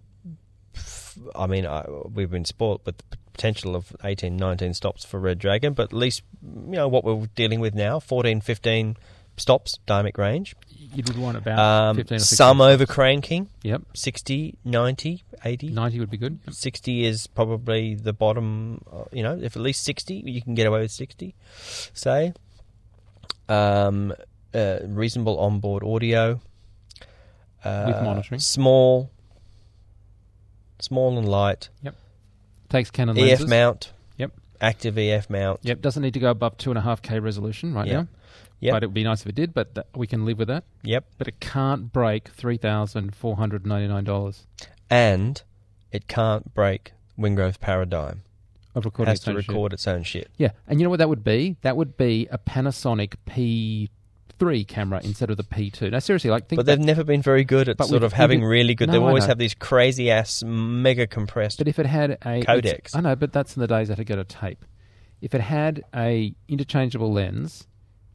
I 1.34 1.46
mean, 1.46 1.66
I, 1.66 1.84
we've 2.12 2.30
been 2.30 2.44
spoilt 2.44 2.82
with 2.84 2.96
the 3.10 3.16
potential 3.40 3.74
of 3.74 3.96
18, 4.04 4.36
19 4.36 4.74
stops 4.74 5.02
for 5.02 5.18
Red 5.18 5.38
Dragon, 5.38 5.72
but 5.72 5.84
at 5.84 5.92
least 5.94 6.22
you 6.42 6.72
know 6.72 6.88
what 6.88 7.04
we're 7.04 7.26
dealing 7.34 7.58
with 7.58 7.74
now: 7.74 7.98
14, 7.98 8.42
15 8.42 8.98
stops, 9.38 9.78
dynamic 9.86 10.18
range. 10.18 10.54
You 10.68 11.02
would 11.06 11.16
want 11.16 11.38
about 11.38 11.58
Um, 11.58 11.96
15 11.96 12.16
or 12.16 12.18
16. 12.18 12.36
some 12.36 12.60
over 12.60 12.84
cranking, 12.84 13.48
Yep. 13.62 13.82
60, 13.94 14.58
90, 14.64 15.24
80. 15.42 15.68
90 15.70 16.00
would 16.00 16.10
be 16.10 16.18
good. 16.18 16.38
Yep. 16.44 16.54
60 16.54 17.04
is 17.06 17.26
probably 17.28 17.94
the 17.94 18.12
bottom. 18.12 18.82
uh, 18.92 19.04
You 19.10 19.22
know, 19.22 19.38
if 19.40 19.56
at 19.56 19.62
least 19.62 19.84
60, 19.84 20.22
you 20.26 20.42
can 20.42 20.54
get 20.54 20.66
away 20.66 20.80
with 20.82 20.90
60, 20.92 21.34
say. 21.94 22.34
Um, 23.48 24.12
uh, 24.54 24.78
reasonable 24.84 25.38
onboard 25.38 25.82
audio. 25.82 26.40
Uh, 27.64 27.84
With 27.86 28.02
monitoring. 28.02 28.40
Small. 28.40 29.10
Small 30.80 31.16
and 31.16 31.26
light. 31.28 31.70
Takes 32.70 32.90
Canon 32.90 33.18
EF 33.18 33.24
lenses. 33.28 33.46
mount. 33.48 33.92
Yep. 34.16 34.32
Active 34.60 34.96
EF 34.96 35.28
mount. 35.28 35.60
Yep. 35.62 35.82
Doesn't 35.82 36.02
need 36.02 36.14
to 36.14 36.20
go 36.20 36.30
above 36.30 36.56
2.5K 36.56 37.22
resolution 37.22 37.74
right 37.74 37.86
Yep. 37.86 37.96
now. 37.96 38.08
Yep. 38.60 38.72
But 38.72 38.82
it 38.82 38.86
would 38.88 38.94
be 38.94 39.04
nice 39.04 39.20
if 39.22 39.26
it 39.28 39.34
did, 39.34 39.52
but 39.54 39.74
th- 39.74 39.86
we 39.94 40.06
can 40.06 40.24
live 40.24 40.38
with 40.38 40.48
that. 40.48 40.64
Yep. 40.84 41.04
But 41.18 41.28
it 41.28 41.38
can't 41.40 41.92
break 41.92 42.30
$3,499 42.34 44.46
And 44.90 45.42
it 45.92 46.08
can't 46.08 46.54
break 46.54 46.92
Wingrove's 47.18 47.56
paradigm. 47.58 48.22
of 48.74 48.84
It 48.84 48.86
recording. 48.86 49.10
has 49.10 49.18
its 49.18 49.24
to 49.24 49.30
own 49.32 49.40
shit. 49.40 49.48
record 49.48 49.72
its 49.72 49.88
own 49.88 50.02
shit. 50.04 50.30
Yeah, 50.36 50.50
and 50.68 50.78
you 50.78 50.84
know 50.84 50.90
what 50.90 50.98
that 51.00 51.08
would 51.08 51.24
be? 51.24 51.56
That 51.62 51.76
would 51.76 51.96
be 51.96 52.28
a 52.30 52.38
Panasonic 52.38 53.14
three 54.40 54.64
camera 54.64 55.00
instead 55.04 55.30
of 55.30 55.36
the 55.36 55.44
P2. 55.44 55.92
Now, 55.92 56.00
seriously, 56.00 56.30
like 56.30 56.48
think. 56.48 56.58
But 56.58 56.66
they've 56.66 56.78
back- 56.78 56.86
never 56.86 57.04
been 57.04 57.22
very 57.22 57.44
good 57.44 57.68
at 57.68 57.76
But 57.76 57.86
sort 57.86 58.02
of 58.02 58.12
having 58.12 58.42
really 58.42 58.74
good. 58.74 58.88
No, 58.88 58.94
They've 58.94 59.02
always 59.02 59.26
have 59.26 59.38
these 59.38 59.54
crazy 59.54 60.10
ass 60.10 60.42
mega 60.44 61.06
compressed. 61.06 61.58
But 61.58 61.68
if 61.68 61.78
it 61.78 61.86
had 61.86 62.12
a 62.24 62.42
Codecs. 62.42 62.96
I 62.96 63.00
know, 63.00 63.14
but 63.14 63.32
that's 63.32 63.54
in 63.56 63.60
the 63.60 63.68
days 63.68 63.86
that 63.88 63.98
had 63.98 64.06
got 64.08 64.18
a 64.18 64.24
tape. 64.24 64.64
If 65.20 65.34
it 65.34 65.40
had 65.42 65.84
a 65.94 66.34
interchangeable 66.48 67.12
lens, 67.12 67.66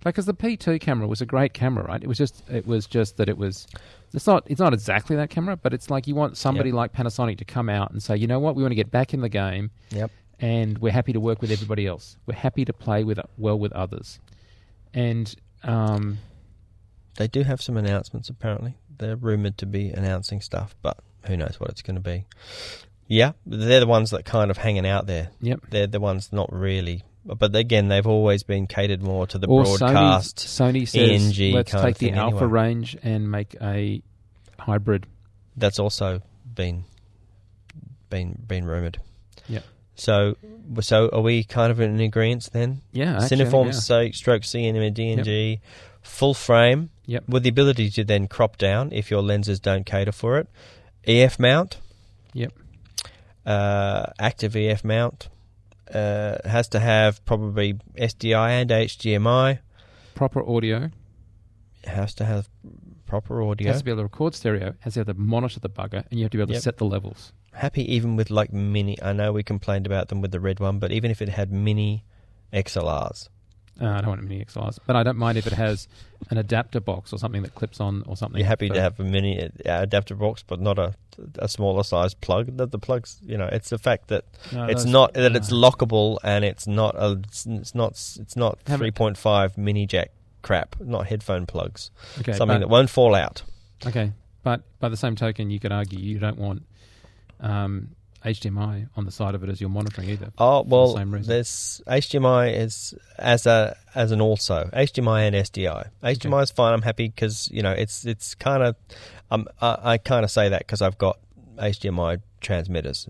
like, 0.03 0.15
because 0.15 0.26
the 0.26 0.34
P2 0.34 0.80
camera 0.81 1.07
was 1.07 1.22
a 1.22 1.26
great 1.26 1.53
camera, 1.53 1.84
right? 1.85 2.02
It 2.03 2.07
was 2.07 2.18
just 2.18 2.43
it 2.49 2.68
was 2.68 2.85
just 2.88 3.18
that 3.18 3.30
it 3.30 3.38
was. 3.38 3.68
It's 4.14 4.27
not 4.27 4.43
it's 4.47 4.60
not 4.60 4.73
exactly 4.73 5.15
that 5.15 5.30
camera, 5.30 5.56
but 5.57 5.73
it's 5.73 5.89
like 5.89 6.07
you 6.07 6.15
want 6.15 6.38
somebody 6.38 6.69
Yep. 6.69 6.76
like 6.76 6.93
Panasonic 6.93 7.38
to 7.39 7.45
come 7.45 7.69
out 7.69 7.91
and 7.91 8.02
say, 8.02 8.15
you 8.18 8.27
know 8.27 8.39
what, 8.39 8.56
we 8.56 8.64
want 8.64 8.72
to 8.72 8.76
get 8.76 8.89
back 8.91 9.14
in 9.14 9.22
the 9.22 9.30
game, 9.30 9.69
Yep. 9.91 10.10
and 10.39 10.77
we're 10.80 10.91
happy 10.93 11.14
to 11.14 11.19
work 11.19 11.41
with 11.41 11.52
everybody 11.52 11.85
else. 11.85 12.18
We're 12.26 12.35
happy 12.35 12.65
to 12.65 12.73
play 12.73 13.03
with 13.03 13.19
well 13.38 13.60
with 13.60 13.72
others, 13.73 14.19
and 14.93 15.34
um, 15.65 16.19
They 17.17 17.27
do 17.27 17.43
have 17.43 17.61
some 17.61 17.77
announcements. 17.77 18.29
Apparently, 18.29 18.75
they're 18.97 19.15
rumored 19.15 19.57
to 19.59 19.65
be 19.65 19.89
announcing 19.89 20.41
stuff, 20.41 20.75
but 20.81 20.97
who 21.27 21.35
knows 21.37 21.59
what 21.59 21.69
it's 21.69 21.81
going 21.81 21.95
to 21.95 22.01
be. 22.01 22.25
Yeah, 23.07 23.33
they're 23.45 23.79
the 23.79 23.87
ones 23.87 24.11
that 24.11 24.25
kind 24.25 24.49
of 24.49 24.57
hanging 24.57 24.85
out 24.87 25.05
there. 25.05 25.29
yep. 25.41 25.59
They're 25.69 25.87
the 25.87 25.99
ones 25.99 26.31
not 26.31 26.51
really. 26.51 27.03
But 27.25 27.55
again, 27.55 27.87
they've 27.87 28.05
always 28.05 28.43
been 28.43 28.67
catered 28.67 29.01
more 29.01 29.25
to 29.27 29.37
the 29.39 29.47
or 29.47 29.63
broadcast. 29.63 30.37
Sony, 30.37 30.83
Sony 30.83 30.87
says, 30.87 31.39
ENG 31.39 31.53
let's 31.55 31.71
kind 31.71 31.87
of 31.89 31.97
take 31.97 31.97
the 31.97 32.11
Alpha 32.17 32.37
anyway. 32.37 32.51
range 32.51 32.97
and 33.01 33.29
make 33.31 33.55
a 33.61 34.01
hybrid. 34.59 35.07
That's 35.57 35.79
also 35.79 36.21
been 36.53 36.83
been 38.09 38.43
been 38.47 38.65
rumored. 38.65 38.99
Yep. 39.47 39.63
So, 39.95 40.35
so 40.81 41.09
are 41.13 41.22
we 41.22 41.43
kind 41.43 41.72
of 41.72 41.80
in 41.80 41.99
agreement 41.99 42.49
then? 42.51 42.81
Yeah, 42.91 43.22
actually, 43.22 43.45
Cineform 43.45 43.65
yeah. 43.67 43.72
so, 43.72 44.11
stroke 44.11 44.41
CNM 44.43 44.85
and 44.88 44.95
DNG, 44.95 45.59
full 46.01 46.34
frame 46.34 46.89
Yep. 47.07 47.30
with 47.30 47.43
the 47.43 47.49
ability 47.49 47.89
to 47.91 48.03
then 48.03 48.27
crop 48.27 48.57
down 48.57 48.91
if 48.91 49.09
your 49.11 49.22
lenses 49.22 49.59
don't 49.59 49.85
cater 49.85 50.11
for 50.11 50.38
it. 50.39 50.47
EF 51.05 51.39
mount, 51.39 51.77
Yep. 52.34 52.51
uh, 53.45 54.07
active 54.19 54.55
EF 54.55 54.84
mount. 54.84 55.30
Uh, 55.93 56.38
has 56.45 56.67
to 56.69 56.80
have 56.80 57.23
probably 57.26 57.77
SDI 57.95 58.49
and 58.61 58.72
HDMI. 58.72 59.59
Proper 60.15 60.43
audio. 60.47 60.89
It 61.84 61.89
has 61.89 62.15
to 62.15 62.26
have 62.26 62.49
proper 63.05 63.43
audio. 63.43 63.67
has 63.72 63.80
to 63.81 63.85
be 63.85 63.91
able 63.91 63.99
to 63.99 64.03
record 64.05 64.34
stereo. 64.34 64.69
It 64.69 64.76
has 64.80 64.95
to 64.95 65.05
be 65.05 65.11
able 65.11 65.13
to 65.13 65.19
monitor 65.19 65.59
the 65.59 65.69
bugger, 65.69 66.03
and 66.09 66.19
you 66.19 66.23
have 66.23 66.31
to 66.31 66.38
be 66.38 66.41
able 66.41 66.53
Yep. 66.53 66.57
to 66.59 66.63
set 66.63 66.77
the 66.77 66.85
levels. 66.85 67.34
Happy 67.56 67.94
even 67.95 68.15
with 68.15 68.30
like 68.30 68.52
mini. 68.53 69.02
I 69.02 69.14
know 69.14 69.32
we 69.32 69.44
complained 69.44 69.86
about 69.86 70.10
them 70.10 70.22
with 70.22 70.32
the 70.32 70.40
red 70.40 70.60
one, 70.60 70.80
but 70.80 70.91
even 70.91 71.11
if 71.11 71.22
it 71.22 71.30
had 71.30 71.52
mini 71.52 72.03
XLRs, 72.53 73.30
Uh, 73.82 73.88
I 73.88 73.99
don't 74.02 74.07
want 74.10 74.23
mini 74.23 74.44
XLRs, 74.44 74.80
but 74.86 74.95
I 74.95 75.03
don't 75.03 75.18
mind 75.18 75.38
if 75.38 75.45
it 75.48 75.53
has 75.53 75.88
an 76.30 76.38
adapter 76.38 76.80
box 76.80 77.11
or 77.11 77.19
something 77.19 77.41
that 77.44 77.56
clips 77.56 77.82
on 77.82 78.03
or 78.07 78.15
something. 78.15 78.40
you're 78.40 78.48
happy 78.48 78.69
to 78.69 78.80
have 78.82 78.98
a 78.99 79.03
mini 79.03 79.41
uh, 79.44 79.49
adapter 79.65 80.15
box, 80.15 80.44
but 80.48 80.60
not 80.61 80.80
a 80.80 80.95
a 81.40 81.48
smaller 81.48 81.84
size 81.84 82.14
plug. 82.14 82.57
That 82.57 82.72
the 82.72 82.80
plugs, 82.80 83.19
you 83.26 83.38
know, 83.38 83.48
it's 83.52 83.69
the 83.69 83.77
fact 83.77 84.07
that 84.10 84.26
No, 84.53 84.65
it's 84.65 84.86
not 84.86 85.14
that 85.14 85.36
it's 85.36 85.52
lockable 85.52 86.18
and 86.23 86.44
it's 86.45 86.68
not 86.68 86.95
a 86.95 87.19
it's, 87.23 87.76
not 87.76 87.91
it's 87.91 88.36
not 88.36 88.60
three 88.65 88.91
point 88.91 89.18
five 89.18 89.57
mini 89.57 89.86
jack 89.86 90.11
crap, 90.41 90.76
not 90.80 91.07
headphone 91.07 91.45
plugs. 91.45 91.91
Okay, 92.19 92.34
Something 92.34 92.56
but, 92.56 92.68
that 92.68 92.69
won't 92.69 92.90
fall 92.90 93.15
out. 93.15 93.44
okay, 93.86 94.11
but 94.44 94.61
by 94.80 94.90
the 94.90 94.98
same 94.98 95.15
token, 95.15 95.49
you 95.49 95.60
could 95.60 95.72
argue 95.72 95.99
you 95.99 96.19
don't 96.19 96.38
want 96.38 96.64
um, 97.45 97.89
HDMI 98.23 98.89
on 98.97 99.05
the 99.05 99.11
side 99.11 99.35
of 99.35 99.43
it 99.43 99.49
as 99.49 99.61
you're 99.61 99.69
monitoring 99.69 100.09
either. 100.09 100.31
Oh 100.38 100.63
well, 100.63 100.95
same 100.95 101.13
reason. 101.13 101.30
there's 101.30 101.81
HDMI 101.88 102.57
is 102.57 102.95
as 103.19 103.45
a 103.45 103.77
as 103.93 104.11
an 104.11 104.19
also 104.19 104.69
HDMI 104.73 105.27
and 105.27 105.35
SDI. 105.35 105.89
HDMI 106.03 106.43
is 106.43 106.51
fine. 106.51 106.73
I'm 106.73 106.81
happy 106.81 107.07
because 107.07 107.49
you 107.51 107.61
know 107.61 107.72
it's 107.72 108.03
it's 108.05 108.34
kind 108.35 108.63
of 108.63 108.76
um, 109.30 109.47
I, 109.61 109.77
I 109.84 109.97
kind 109.99 110.23
of 110.23 110.31
say 110.31 110.49
that 110.49 110.59
because 110.59 110.81
I've 110.81 110.97
got 110.97 111.19
HDMI 111.57 112.22
transmitters. 112.41 113.07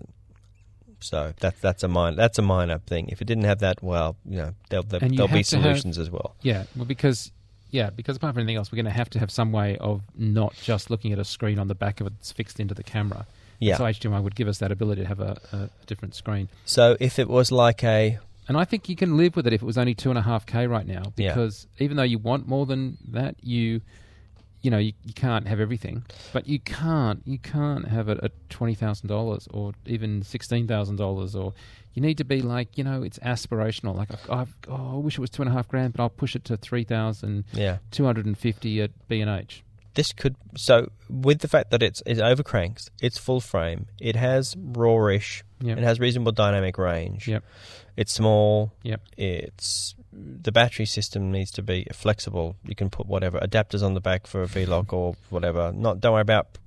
So 1.00 1.32
that's 1.40 1.60
that's 1.60 1.82
a 1.82 1.88
minor 1.88 2.16
that's 2.16 2.38
a 2.38 2.42
minor 2.42 2.78
thing. 2.80 3.08
If 3.08 3.22
it 3.22 3.26
didn't 3.26 3.44
have 3.44 3.60
that, 3.60 3.82
well, 3.82 4.16
you 4.28 4.36
know, 4.38 4.54
there'll, 4.68 4.84
there'll, 4.84 5.08
there'll 5.08 5.28
be 5.28 5.42
to 5.44 5.56
have- 5.56 5.62
solutions 5.64 5.98
as 5.98 6.10
well. 6.10 6.36
Yeah, 6.42 6.64
well, 6.74 6.84
because 6.84 7.32
yeah, 7.70 7.90
because 7.90 8.16
apart 8.16 8.34
from 8.34 8.42
anything 8.42 8.56
else, 8.56 8.70
we're 8.70 8.76
going 8.76 8.86
to 8.86 8.90
have 8.92 9.10
to 9.10 9.18
have 9.18 9.30
some 9.30 9.52
way 9.52 9.76
of 9.78 10.02
not 10.14 10.54
just 10.56 10.90
looking 10.90 11.12
at 11.12 11.18
a 11.18 11.24
screen 11.24 11.58
on 11.58 11.68
the 11.68 11.74
back 11.74 12.00
of 12.00 12.06
it 12.06 12.14
that's 12.18 12.32
fixed 12.32 12.60
into 12.60 12.74
the 12.74 12.82
camera. 12.82 13.26
Yeah. 13.58 13.76
So 13.76 13.84
HDMI 13.84 14.22
would 14.22 14.34
give 14.34 14.48
us 14.48 14.58
that 14.58 14.70
ability 14.72 15.02
to 15.02 15.08
have 15.08 15.20
a, 15.20 15.38
a 15.52 15.70
different 15.86 16.14
screen. 16.14 16.48
So 16.64 16.96
if 17.00 17.18
it 17.18 17.28
was 17.28 17.50
like 17.52 17.82
a 17.84 18.18
And 18.48 18.56
I 18.56 18.64
think 18.64 18.88
you 18.88 18.96
can 18.96 19.16
live 19.16 19.34
with 19.36 19.46
it 19.46 19.52
if 19.52 19.62
it 19.62 19.66
was 19.66 19.78
only 19.78 19.94
two 19.94 20.10
and 20.10 20.18
a 20.18 20.22
half 20.22 20.46
k 20.46 20.66
right 20.66 20.86
now, 20.86 21.12
Yeah. 21.16 21.28
because 21.34 21.66
even 21.78 21.96
though 21.96 22.02
you 22.02 22.18
want 22.18 22.46
more 22.46 22.66
than 22.66 22.98
that, 23.08 23.34
you, 23.42 23.80
you 24.62 24.70
know, 24.70 24.78
you, 24.78 24.92
you 25.04 25.12
can't 25.14 25.46
have 25.48 25.58
everything. 25.60 26.04
But 26.32 26.46
you 26.48 26.58
can't, 26.60 27.22
you 27.24 27.38
can't 27.38 27.88
have 27.88 28.08
it 28.08 28.18
at 28.22 28.32
twenty 28.50 28.74
thousand 28.74 29.08
dollars 29.08 29.48
or 29.52 29.72
even 29.86 30.22
sixteen 30.22 30.66
thousand 30.66 30.96
dollars, 30.96 31.34
or 31.36 31.54
you 31.94 32.02
need 32.02 32.18
to 32.18 32.24
be 32.24 32.42
like, 32.42 32.76
you 32.76 32.84
know, 32.84 33.02
it's 33.02 33.18
aspirational. 33.20 33.94
Like, 33.96 34.12
I've, 34.12 34.30
I've, 34.30 34.56
oh, 34.68 34.96
I 34.96 34.98
wish 34.98 35.14
it 35.18 35.20
was 35.20 35.30
two 35.30 35.42
and 35.42 35.50
a 35.50 35.54
half 35.54 35.66
grand, 35.68 35.92
but 35.94 36.02
I'll 36.02 36.10
push 36.10 36.34
it 36.36 36.44
to 36.46 36.56
three 36.56 36.84
thousand 36.84 37.44
yeah, 37.52 37.78
two 37.90 38.04
hundred 38.04 38.26
and 38.26 38.36
fifty 38.36 38.80
at 38.82 38.90
B 39.08 39.20
and 39.20 39.30
H. 39.30 39.62
this 39.96 40.12
could 40.12 40.36
so 40.56 40.90
with 41.10 41.40
the 41.40 41.48
fact 41.48 41.70
that 41.72 41.82
it's 41.82 42.02
it 42.06 42.18
overcranks, 42.18 42.88
it's 43.02 43.18
full 43.18 43.40
frame, 43.40 43.86
it 44.00 44.14
has 44.16 44.54
rawish, 44.54 45.42
Yep. 45.60 45.78
it 45.78 45.84
has 45.84 45.98
reasonable 45.98 46.32
dynamic 46.32 46.78
range. 46.78 47.26
Yep. 47.28 47.42
It's 47.96 48.12
small. 48.12 48.72
Yep. 48.82 49.00
It's 49.16 49.94
the 50.12 50.52
battery 50.52 50.86
system 50.86 51.30
needs 51.32 51.50
to 51.52 51.62
be 51.62 51.86
flexible. 51.92 52.56
You 52.64 52.74
can 52.74 52.88
put 52.90 53.06
whatever 53.06 53.38
adapters 53.40 53.82
on 53.82 53.94
the 53.94 54.00
back 54.00 54.26
for 54.26 54.42
a 54.42 54.46
V-lock 54.46 54.92
or 54.92 55.16
whatever. 55.30 55.72
Not 55.74 56.00
don't 56.00 56.12
worry 56.12 56.22
about 56.22 56.58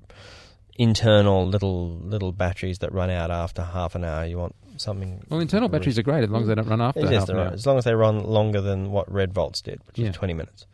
internal 0.77 1.45
little 1.45 1.89
little 1.99 2.31
batteries 2.31 2.79
that 2.79 2.91
run 2.93 3.09
out 3.09 3.31
after 3.31 3.61
half 3.63 3.95
an 3.95 4.03
hour. 4.03 4.25
You 4.25 4.37
want 4.37 4.55
something. 4.77 5.21
Well, 5.29 5.39
internal 5.39 5.67
batteries 5.69 5.99
are 5.99 6.03
great 6.03 6.23
as 6.23 6.29
long 6.29 6.43
as 6.43 6.47
they 6.47 6.55
don't 6.55 6.67
run 6.67 6.81
after 6.81 7.01
half 7.07 7.29
an 7.29 7.37
hour. 7.37 7.47
as 7.53 7.65
long 7.65 7.77
as 7.77 7.83
they 7.83 7.93
run 7.93 8.23
longer 8.23 8.61
than 8.61 8.91
what 8.91 9.11
Red 9.11 9.33
Volts 9.33 9.61
did, 9.61 9.81
which 9.87 9.99
Yeah. 9.99 10.09
is 10.09 10.15
twenty 10.15 10.33
minutes. 10.33 10.65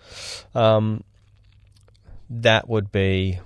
Um, 0.53 1.03
that 2.29 2.67
would 2.69 2.91
be 2.91 3.39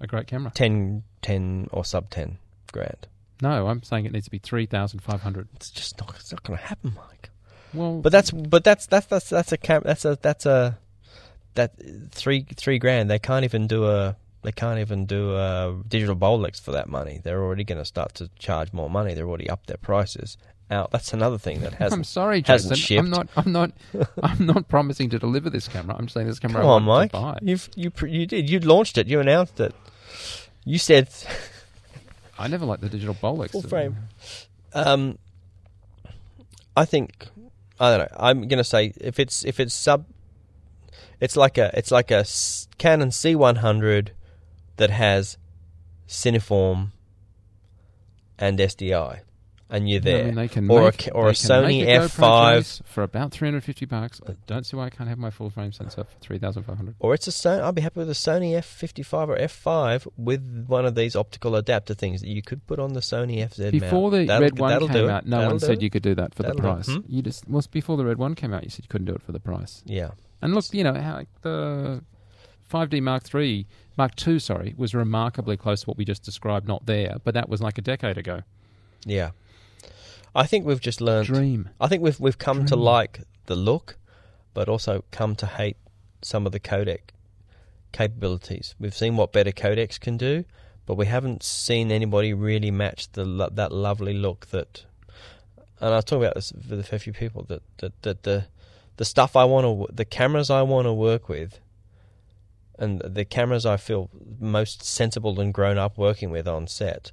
A 0.00 0.06
great 0.06 0.26
camera. 0.26 0.52
10, 0.54 1.02
10 1.22 1.68
or 1.72 1.84
sub 1.84 2.10
ten 2.10 2.38
grand. 2.72 3.06
No, 3.40 3.66
I'm 3.66 3.82
saying 3.82 4.06
it 4.06 4.12
needs 4.12 4.26
to 4.26 4.30
be 4.30 4.38
three 4.38 4.66
thousand 4.66 5.00
five 5.00 5.20
hundred. 5.22 5.48
It's 5.56 5.70
just 5.70 5.98
not. 5.98 6.14
It's 6.16 6.30
not 6.30 6.42
going 6.44 6.58
to 6.58 6.64
happen, 6.64 6.92
Mike. 6.96 7.30
Well, 7.74 8.00
But 8.00 8.12
that's 8.12 8.30
but 8.30 8.62
that's 8.62 8.86
that's 8.86 9.06
that's 9.06 9.30
that's 9.30 9.50
a 9.52 9.56
cam- 9.56 9.82
that's 9.84 10.04
a 10.04 10.16
that's 10.22 10.46
a 10.46 10.78
that 11.54 11.72
three 12.12 12.46
three 12.54 12.78
grand. 12.78 13.10
They 13.10 13.18
can't 13.18 13.44
even 13.44 13.66
do 13.66 13.86
a 13.86 14.16
they 14.42 14.52
can't 14.52 14.78
even 14.78 15.06
do 15.06 15.34
a 15.36 15.76
digital 15.88 16.14
Bolex 16.16 16.60
for 16.60 16.70
that 16.72 16.88
money. 16.88 17.20
They're 17.22 17.42
already 17.42 17.64
going 17.64 17.78
to 17.78 17.84
start 17.84 18.14
to 18.16 18.28
charge 18.38 18.72
more 18.72 18.88
money. 18.90 19.14
They're 19.14 19.28
already 19.28 19.50
up 19.50 19.66
their 19.66 19.76
prices. 19.76 20.36
Out. 20.72 20.90
That's 20.90 21.12
another 21.12 21.38
thing 21.38 21.60
that 21.60 21.72
I'm 21.74 21.78
hasn't. 21.78 22.06
sorry, 22.06 22.42
hasn't 22.44 22.74
Jason. 22.76 22.98
I'm 22.98 23.10
not. 23.10 23.28
I'm 23.36 23.52
not. 23.52 23.72
I'm 24.22 24.46
not 24.46 24.68
promising 24.68 25.10
to 25.10 25.18
deliver 25.18 25.50
this 25.50 25.68
camera. 25.68 25.94
I'm 25.98 26.08
saying 26.08 26.26
this 26.26 26.38
camera. 26.38 26.62
Come 26.62 26.70
on, 26.70 26.82
Mike. 26.84 27.12
To 27.12 27.18
buy. 27.18 27.38
You've 27.42 27.68
you 27.76 27.92
you 28.06 28.26
did 28.26 28.48
you 28.48 28.58
launched 28.60 28.96
it. 28.98 29.06
You 29.06 29.20
announced 29.20 29.60
it. 29.60 29.74
You 30.64 30.78
said 30.78 31.08
I 32.38 32.48
never 32.48 32.64
liked 32.64 32.82
the 32.82 32.88
digital 32.88 33.14
Bolex. 33.14 33.50
Full 33.50 33.62
frame. 33.62 33.96
Um, 34.72 35.18
I 36.76 36.84
think 36.86 37.28
I 37.78 37.90
don't 37.96 37.98
know. 38.10 38.16
I'm 38.18 38.48
gonna 38.48 38.64
say 38.64 38.94
if 39.00 39.18
it's 39.18 39.44
if 39.44 39.60
it's 39.60 39.74
sub, 39.74 40.06
it's 41.20 41.36
like 41.36 41.58
a 41.58 41.70
it's 41.76 41.90
like 41.90 42.10
a 42.10 42.24
Canon 42.78 43.10
C100 43.10 44.08
that 44.78 44.90
has 44.90 45.36
Cineform 46.08 46.88
and 48.38 48.58
SDI, 48.58 49.20
and 49.72 49.88
you're 49.88 49.98
there. 50.00 50.20
I 50.22 50.26
mean, 50.26 50.34
they 50.36 50.48
can 50.48 50.70
or 50.70 50.82
make, 50.84 51.06
a, 51.08 51.12
or 51.12 51.28
a 51.28 51.32
Sony 51.32 51.82
a 51.82 51.98
GoPro 52.00 52.58
F5, 52.58 52.82
for 52.84 53.02
about 53.02 53.32
350 53.32 53.86
bucks. 53.86 54.20
I 54.28 54.34
don't 54.46 54.64
see 54.64 54.76
why 54.76 54.84
I 54.86 54.90
can't 54.90 55.08
have 55.08 55.18
my 55.18 55.30
full 55.30 55.50
frame 55.50 55.72
sensor 55.72 56.04
for 56.04 56.18
3,500. 56.20 56.94
or 57.00 57.14
it's 57.14 57.26
a 57.26 57.30
Sony. 57.30 57.60
I'll 57.62 57.72
be 57.72 57.80
happy 57.82 57.98
with 58.00 58.10
a 58.10 58.12
Sony 58.14 58.52
F55 58.52 59.28
or 59.28 59.36
F5 59.38 60.06
with 60.16 60.66
one 60.68 60.84
of 60.84 60.94
these 60.94 61.16
optical 61.16 61.56
adapter 61.56 61.94
things 61.94 62.20
that 62.20 62.28
you 62.28 62.42
could 62.42 62.64
put 62.66 62.78
on 62.78 62.92
the 62.92 63.00
Sony 63.00 63.38
FZ. 63.38 63.72
Before 63.72 64.10
mount. 64.10 64.12
the 64.12 64.26
That'll- 64.26 64.42
red 64.42 64.58
one 64.58 64.88
came 64.88 65.08
out, 65.08 65.26
no 65.26 65.36
That'll 65.38 65.50
one 65.52 65.60
said 65.60 65.82
you 65.82 65.90
could 65.90 66.02
do 66.02 66.14
that 66.14 66.34
for 66.34 66.42
the 66.42 66.48
That'll 66.50 66.60
it. 66.60 66.74
price. 66.74 66.86
Hmm? 66.88 67.00
You 67.08 67.22
just 67.22 67.48
well 67.48 67.64
before 67.72 67.96
the 67.96 68.04
red 68.04 68.18
one 68.18 68.34
came 68.34 68.52
out, 68.52 68.64
you 68.64 68.70
said 68.70 68.84
you 68.84 68.88
couldn't 68.88 69.06
do 69.06 69.14
it 69.14 69.22
for 69.22 69.32
the 69.32 69.40
price. 69.40 69.82
Yeah. 69.86 70.10
And 70.42 70.54
look, 70.54 70.66
you 70.72 70.84
know 70.84 70.94
how 70.94 71.14
like, 71.14 71.28
the 71.40 72.02
5D 72.70 73.00
Mark 73.00 73.34
III, 73.34 73.66
Mark 73.96 74.26
II, 74.26 74.38
sorry, 74.38 74.74
was 74.76 74.94
remarkably 74.94 75.56
close 75.56 75.82
to 75.82 75.86
what 75.86 75.96
we 75.96 76.04
just 76.04 76.22
described. 76.22 76.66
Not 76.68 76.84
there, 76.86 77.16
but 77.24 77.34
that 77.34 77.48
was 77.48 77.60
like 77.62 77.78
a 77.78 77.82
decade 77.82 78.18
ago. 78.18 78.42
Yeah. 79.04 79.30
I 80.34 80.46
think 80.46 80.64
we've 80.64 80.80
just 80.80 81.00
learned. 81.00 81.26
Dream. 81.26 81.70
I 81.80 81.88
think 81.88 82.02
we've 82.02 82.18
we've 82.18 82.38
come 82.38 82.64
to 82.66 82.76
like 82.76 83.20
the 83.46 83.56
look, 83.56 83.96
but 84.54 84.68
also 84.68 85.04
come 85.10 85.36
to 85.36 85.46
hate 85.46 85.76
some 86.22 86.46
of 86.46 86.52
the 86.52 86.60
codec 86.60 87.10
capabilities. 87.92 88.74
We've 88.78 88.94
seen 88.94 89.16
what 89.16 89.32
better 89.32 89.52
codecs 89.52 90.00
can 90.00 90.16
do, 90.16 90.44
but 90.86 90.94
we 90.94 91.06
haven't 91.06 91.42
seen 91.42 91.92
anybody 91.92 92.32
really 92.32 92.70
match 92.70 93.12
the 93.12 93.50
that 93.52 93.72
lovely 93.72 94.14
look 94.14 94.46
that. 94.46 94.84
And 95.80 95.92
I 95.92 95.96
was 95.96 96.04
talking 96.04 96.24
about 96.24 96.36
this 96.36 96.52
with 96.52 96.78
a 96.78 96.84
fair 96.84 96.98
few 96.98 97.12
people 97.12 97.44
that 97.44 97.62
that, 97.78 98.02
that 98.02 98.22
the 98.22 98.46
the 98.96 99.04
stuff 99.04 99.36
I 99.36 99.44
want 99.44 99.66
to 99.66 99.94
the 99.94 100.04
cameras 100.04 100.48
I 100.50 100.62
want 100.62 100.86
to 100.86 100.92
work 100.92 101.28
with 101.28 101.60
and 102.78 103.00
the 103.00 103.24
cameras 103.24 103.66
I 103.66 103.76
feel 103.76 104.10
most 104.40 104.82
sensible 104.82 105.40
and 105.40 105.52
grown 105.52 105.78
up 105.78 105.98
working 105.98 106.30
with 106.30 106.48
on 106.48 106.66
set 106.66 107.12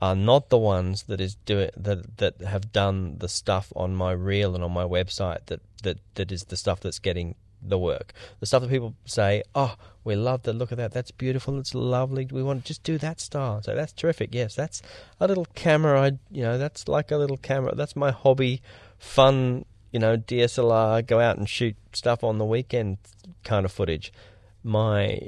are 0.00 0.16
not 0.16 0.48
the 0.48 0.58
ones 0.58 1.04
that 1.04 1.20
is 1.20 1.34
doing 1.46 1.70
that 1.76 2.16
that 2.18 2.40
have 2.40 2.72
done 2.72 3.16
the 3.18 3.28
stuff 3.28 3.72
on 3.76 3.94
my 3.94 4.12
reel 4.12 4.54
and 4.54 4.64
on 4.64 4.72
my 4.72 4.84
website 4.84 5.46
that 5.46 5.60
that 5.82 5.98
that 6.14 6.32
is 6.32 6.44
the 6.44 6.56
stuff 6.56 6.80
that's 6.80 6.98
getting 6.98 7.34
the 7.62 7.78
work. 7.78 8.14
The 8.40 8.46
stuff 8.46 8.62
that 8.62 8.70
people 8.70 8.94
say, 9.04 9.42
"Oh, 9.54 9.76
we 10.02 10.16
love 10.16 10.44
the 10.44 10.54
look 10.54 10.72
of 10.72 10.78
that. 10.78 10.92
That's 10.92 11.10
beautiful. 11.10 11.58
It's 11.58 11.74
lovely. 11.74 12.26
We 12.30 12.42
want 12.42 12.62
to 12.62 12.68
just 12.68 12.82
do 12.82 12.96
that 12.98 13.20
style." 13.20 13.62
So 13.62 13.74
that's 13.74 13.92
terrific. 13.92 14.34
Yes, 14.34 14.54
that's 14.54 14.80
a 15.18 15.26
little 15.26 15.46
camera. 15.54 16.00
I 16.00 16.06
you 16.30 16.42
know 16.42 16.56
that's 16.56 16.88
like 16.88 17.10
a 17.10 17.16
little 17.16 17.36
camera. 17.36 17.74
That's 17.74 17.96
my 17.96 18.10
hobby, 18.10 18.62
fun. 18.98 19.66
You 19.92 19.98
know, 19.98 20.16
DSLR. 20.16 21.02
Go 21.06 21.20
out 21.20 21.36
and 21.36 21.48
shoot 21.48 21.76
stuff 21.92 22.24
on 22.24 22.38
the 22.38 22.44
weekend 22.44 22.98
kind 23.42 23.64
of 23.64 23.72
footage 23.72 24.12
my 24.62 25.20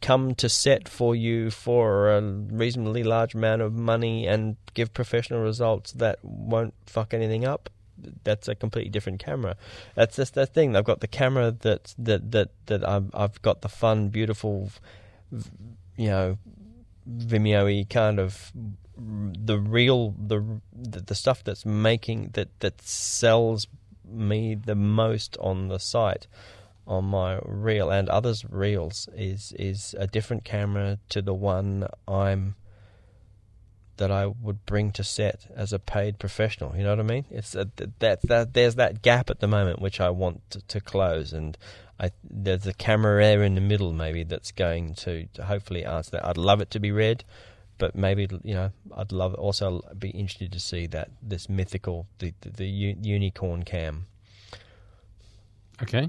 come 0.00 0.34
to 0.36 0.48
set 0.48 0.88
for 0.88 1.14
you 1.14 1.50
for 1.50 2.10
a 2.10 2.22
reasonably 2.22 3.02
large 3.02 3.34
amount 3.34 3.62
of 3.62 3.72
money 3.74 4.26
and 4.26 4.56
give 4.74 4.94
professional 4.94 5.40
results 5.40 5.92
that 5.92 6.18
won't 6.22 6.74
fuck 6.86 7.12
anything 7.12 7.44
up 7.44 7.68
that's 8.24 8.48
a 8.48 8.54
completely 8.54 8.90
different 8.90 9.18
camera. 9.18 9.56
That's 9.94 10.16
just 10.16 10.34
that 10.34 10.54
thing. 10.54 10.76
I've 10.76 10.84
got 10.84 11.00
the 11.00 11.08
camera 11.08 11.50
that 11.60 11.94
that 11.98 12.30
that 12.32 12.50
that 12.66 12.88
i've, 12.88 13.10
I've 13.14 13.42
got 13.42 13.62
the 13.62 13.68
fun 13.68 14.08
beautiful 14.08 14.70
you 15.96 16.08
know 16.08 16.38
vimeo 17.08 17.88
kind 17.88 18.18
of 18.18 18.52
the 18.96 19.58
real 19.58 20.14
the 20.18 20.60
the 20.72 21.14
stuff 21.14 21.42
that's 21.44 21.64
making 21.64 22.30
that 22.34 22.48
that 22.60 22.82
sells 22.82 23.66
me 24.08 24.54
the 24.54 24.74
most 24.74 25.36
on 25.40 25.68
the 25.68 25.78
site 25.78 26.26
on 26.86 27.04
my 27.04 27.38
reel 27.44 27.90
and 27.90 28.08
others' 28.08 28.44
reels 28.48 29.08
is 29.14 29.52
is 29.58 29.94
a 29.98 30.06
different 30.06 30.44
camera 30.44 30.98
to 31.10 31.22
the 31.22 31.34
one 31.34 31.86
I'm 32.08 32.56
that 34.00 34.10
I 34.10 34.26
would 34.26 34.64
bring 34.64 34.92
to 34.92 35.04
set 35.04 35.46
as 35.54 35.74
a 35.74 35.78
paid 35.78 36.18
professional. 36.18 36.74
You 36.74 36.84
know 36.84 36.90
what 36.90 37.00
I 37.00 37.02
mean? 37.02 37.26
It's 37.30 37.54
a, 37.54 37.68
that 37.98 38.22
that 38.22 38.54
there's 38.54 38.76
that 38.76 39.02
gap 39.02 39.28
at 39.28 39.40
the 39.40 39.46
moment 39.46 39.80
which 39.80 40.00
I 40.00 40.08
want 40.08 40.40
to, 40.50 40.60
to 40.62 40.80
close, 40.80 41.34
and 41.34 41.56
I, 42.00 42.10
there's 42.24 42.66
a 42.66 42.72
camera 42.72 43.22
there 43.22 43.42
in 43.42 43.54
the 43.54 43.60
middle 43.60 43.92
maybe 43.92 44.24
that's 44.24 44.52
going 44.52 44.94
to, 44.94 45.26
to 45.34 45.44
hopefully 45.44 45.84
answer 45.84 46.12
that. 46.12 46.26
I'd 46.26 46.38
love 46.38 46.62
it 46.62 46.70
to 46.70 46.80
be 46.80 46.90
red, 46.90 47.24
but 47.76 47.94
maybe 47.94 48.26
you 48.42 48.54
know 48.54 48.70
I'd 48.96 49.12
love 49.12 49.34
also 49.34 49.82
be 49.98 50.08
interested 50.08 50.50
to 50.52 50.60
see 50.60 50.86
that 50.88 51.10
this 51.22 51.48
mythical 51.48 52.06
the 52.18 52.32
the, 52.40 52.50
the 52.50 52.66
unicorn 52.66 53.64
cam. 53.64 54.06
Okay. 55.82 56.08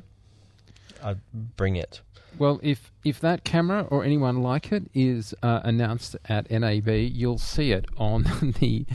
I'd 1.04 1.20
bring 1.56 1.76
it. 1.76 2.02
Well, 2.38 2.60
if 2.64 2.92
if 3.04 3.20
that 3.20 3.44
camera 3.44 3.86
or 3.90 4.04
anyone 4.04 4.42
like 4.42 4.72
it 4.72 4.90
is 4.94 5.34
uh, 5.44 5.62
announced 5.64 6.16
at 6.26 6.50
NAB, 6.50 6.88
you'll 6.88 7.38
see 7.38 7.72
it 7.72 7.86
on 7.98 8.24
the 8.60 8.86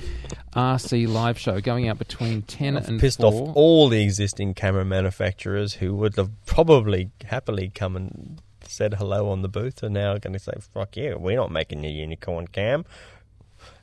RC 0.55 1.07
live 1.09 1.39
show 1.39 1.61
going 1.61 1.89
out 1.89 1.99
between 1.99 2.43
10 2.43 2.77
I've 2.77 2.89
and 2.89 3.01
pissed 3.01 3.21
4. 3.21 3.27
off 3.27 3.57
all 3.57 3.89
the 3.89 4.03
existing 4.03 4.55
camera 4.55 4.85
manufacturers 4.85 5.75
who 5.75 5.95
would 5.97 6.17
have 6.17 6.31
probably 6.47 7.11
happily 7.27 7.71
come 7.75 7.95
and 7.95 8.41
said 8.63 8.95
hello 8.95 9.29
on 9.29 9.43
the 9.43 9.49
booth 9.49 9.83
are 9.83 9.89
now 9.89 10.17
going 10.19 10.33
to 10.33 10.39
say, 10.39 10.53
fuck 10.73 10.97
you, 10.97 11.17
we're 11.19 11.37
not 11.37 11.53
making 11.53 11.85
your 11.85 11.93
unicorn 11.93 12.49
cam. 12.49 12.85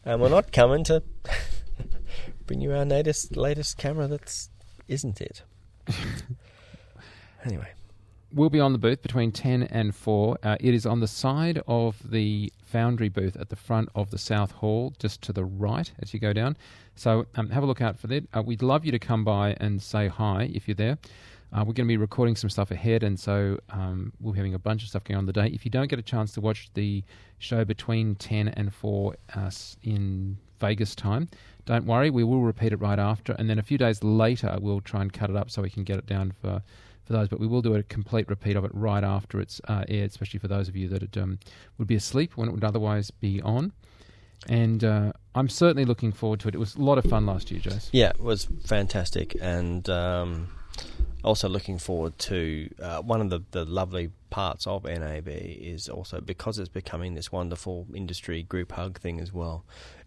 And 0.03 0.19
we're 0.19 0.29
not 0.29 0.51
coming 0.51 0.83
to 0.85 1.03
bring 2.45 2.59
you 2.59 2.73
our 2.73 2.85
latest, 2.85 3.37
latest 3.37 3.77
camera 3.77 4.07
that's 4.07 4.49
isn't 4.87 5.21
it. 5.21 5.43
anyway 7.45 7.69
will 8.33 8.49
be 8.49 8.59
on 8.59 8.73
the 8.73 8.79
booth 8.79 9.01
between 9.01 9.31
10 9.31 9.63
and 9.63 9.95
4. 9.95 10.37
Uh, 10.41 10.57
it 10.59 10.73
is 10.73 10.85
on 10.85 10.99
the 10.99 11.07
side 11.07 11.61
of 11.67 11.97
the 12.09 12.51
Foundry 12.65 13.09
booth 13.09 13.37
at 13.37 13.49
the 13.49 13.55
front 13.55 13.89
of 13.93 14.09
the 14.09 14.17
South 14.17 14.51
Hall, 14.51 14.93
just 14.97 15.21
to 15.21 15.33
the 15.33 15.45
right 15.45 15.91
as 16.01 16.13
you 16.13 16.19
go 16.19 16.33
down. 16.33 16.57
So 16.95 17.27
um, 17.35 17.49
have 17.51 17.63
a 17.63 17.65
look 17.65 17.81
out 17.81 17.99
for 17.99 18.07
that. 18.07 18.27
Uh, 18.33 18.41
we'd 18.41 18.63
love 18.63 18.85
you 18.85 18.91
to 18.91 18.99
come 18.99 19.23
by 19.23 19.55
and 19.59 19.81
say 19.81 20.07
hi 20.07 20.49
if 20.53 20.67
you're 20.67 20.75
there. 20.75 20.97
Uh, 21.51 21.59
we're 21.59 21.73
going 21.73 21.87
to 21.87 21.91
be 21.91 21.97
recording 21.97 22.35
some 22.35 22.49
stuff 22.49 22.71
ahead, 22.71 23.03
and 23.03 23.19
so 23.19 23.59
um, 23.69 24.11
we'll 24.19 24.33
be 24.33 24.39
having 24.39 24.55
a 24.55 24.59
bunch 24.59 24.81
of 24.81 24.89
stuff 24.89 25.03
going 25.03 25.19
on 25.19 25.27
the 25.27 25.33
day. 25.33 25.47
If 25.53 25.65
you 25.65 25.69
don't 25.69 25.87
get 25.87 25.99
a 25.99 26.03
chance 26.03 26.31
to 26.33 26.41
watch 26.41 26.71
the 26.73 27.03
show 27.37 27.63
between 27.63 28.15
10 28.15 28.47
and 28.47 28.73
4 28.73 29.15
uh, 29.35 29.51
in 29.83 30.37
Vegas 30.59 30.95
time, 30.95 31.29
don't 31.65 31.85
worry, 31.85 32.09
we 32.09 32.23
will 32.23 32.41
repeat 32.41 32.73
it 32.73 32.77
right 32.77 32.97
after, 32.97 33.33
and 33.33 33.47
then 33.47 33.59
a 33.59 33.63
few 33.63 33.77
days 33.77 34.03
later, 34.03 34.57
we'll 34.59 34.81
try 34.81 35.01
and 35.01 35.13
cut 35.13 35.29
it 35.29 35.35
up 35.35 35.51
so 35.51 35.61
we 35.61 35.69
can 35.69 35.83
get 35.83 35.99
it 35.99 36.07
down 36.07 36.33
for 36.41 36.63
for 37.05 37.13
those, 37.13 37.27
but 37.27 37.39
we 37.39 37.47
will 37.47 37.61
do 37.61 37.75
a 37.75 37.83
complete 37.83 38.29
repeat 38.29 38.55
of 38.55 38.65
it 38.65 38.71
right 38.73 39.03
after 39.03 39.39
it's 39.39 39.59
uh, 39.67 39.83
aired, 39.87 40.09
especially 40.09 40.39
for 40.39 40.47
those 40.47 40.67
of 40.67 40.75
you 40.75 40.87
that 40.89 41.17
um, 41.17 41.39
would 41.77 41.87
be 41.87 41.95
asleep 41.95 42.37
when 42.37 42.47
it 42.47 42.51
would 42.51 42.63
otherwise 42.63 43.11
be 43.11 43.41
on. 43.41 43.73
And 44.47 44.83
uh, 44.83 45.13
I'm 45.35 45.49
certainly 45.49 45.85
looking 45.85 46.11
forward 46.11 46.41
to 46.41 46.47
it. 46.49 46.55
It 46.55 46.57
was 46.57 46.75
a 46.75 46.81
lot 46.81 46.97
of 46.97 47.05
fun 47.05 47.25
last 47.25 47.49
year, 47.51 47.61
Jace. 47.61 47.89
Yeah, 47.91 48.09
it 48.09 48.19
was 48.19 48.47
fantastic, 48.65 49.35
and 49.41 49.89
um, 49.89 50.49
also 51.23 51.47
looking 51.49 51.77
forward 51.77 52.17
to 52.19 52.69
uh, 52.81 53.01
one 53.01 53.21
of 53.21 53.29
the, 53.29 53.41
the 53.51 53.65
lovely 53.65 54.11
parts 54.29 54.65
of 54.65 54.83
NAB 54.83 55.27
is 55.27 55.87
also 55.87 56.19
because 56.19 56.57
it's 56.57 56.69
becoming 56.69 57.13
this 57.13 57.31
wonderful 57.31 57.85
industry 57.93 58.43
group 58.43 58.71
hug 58.71 58.99
thing 58.99 59.19
as 59.19 59.31
well 59.31 59.63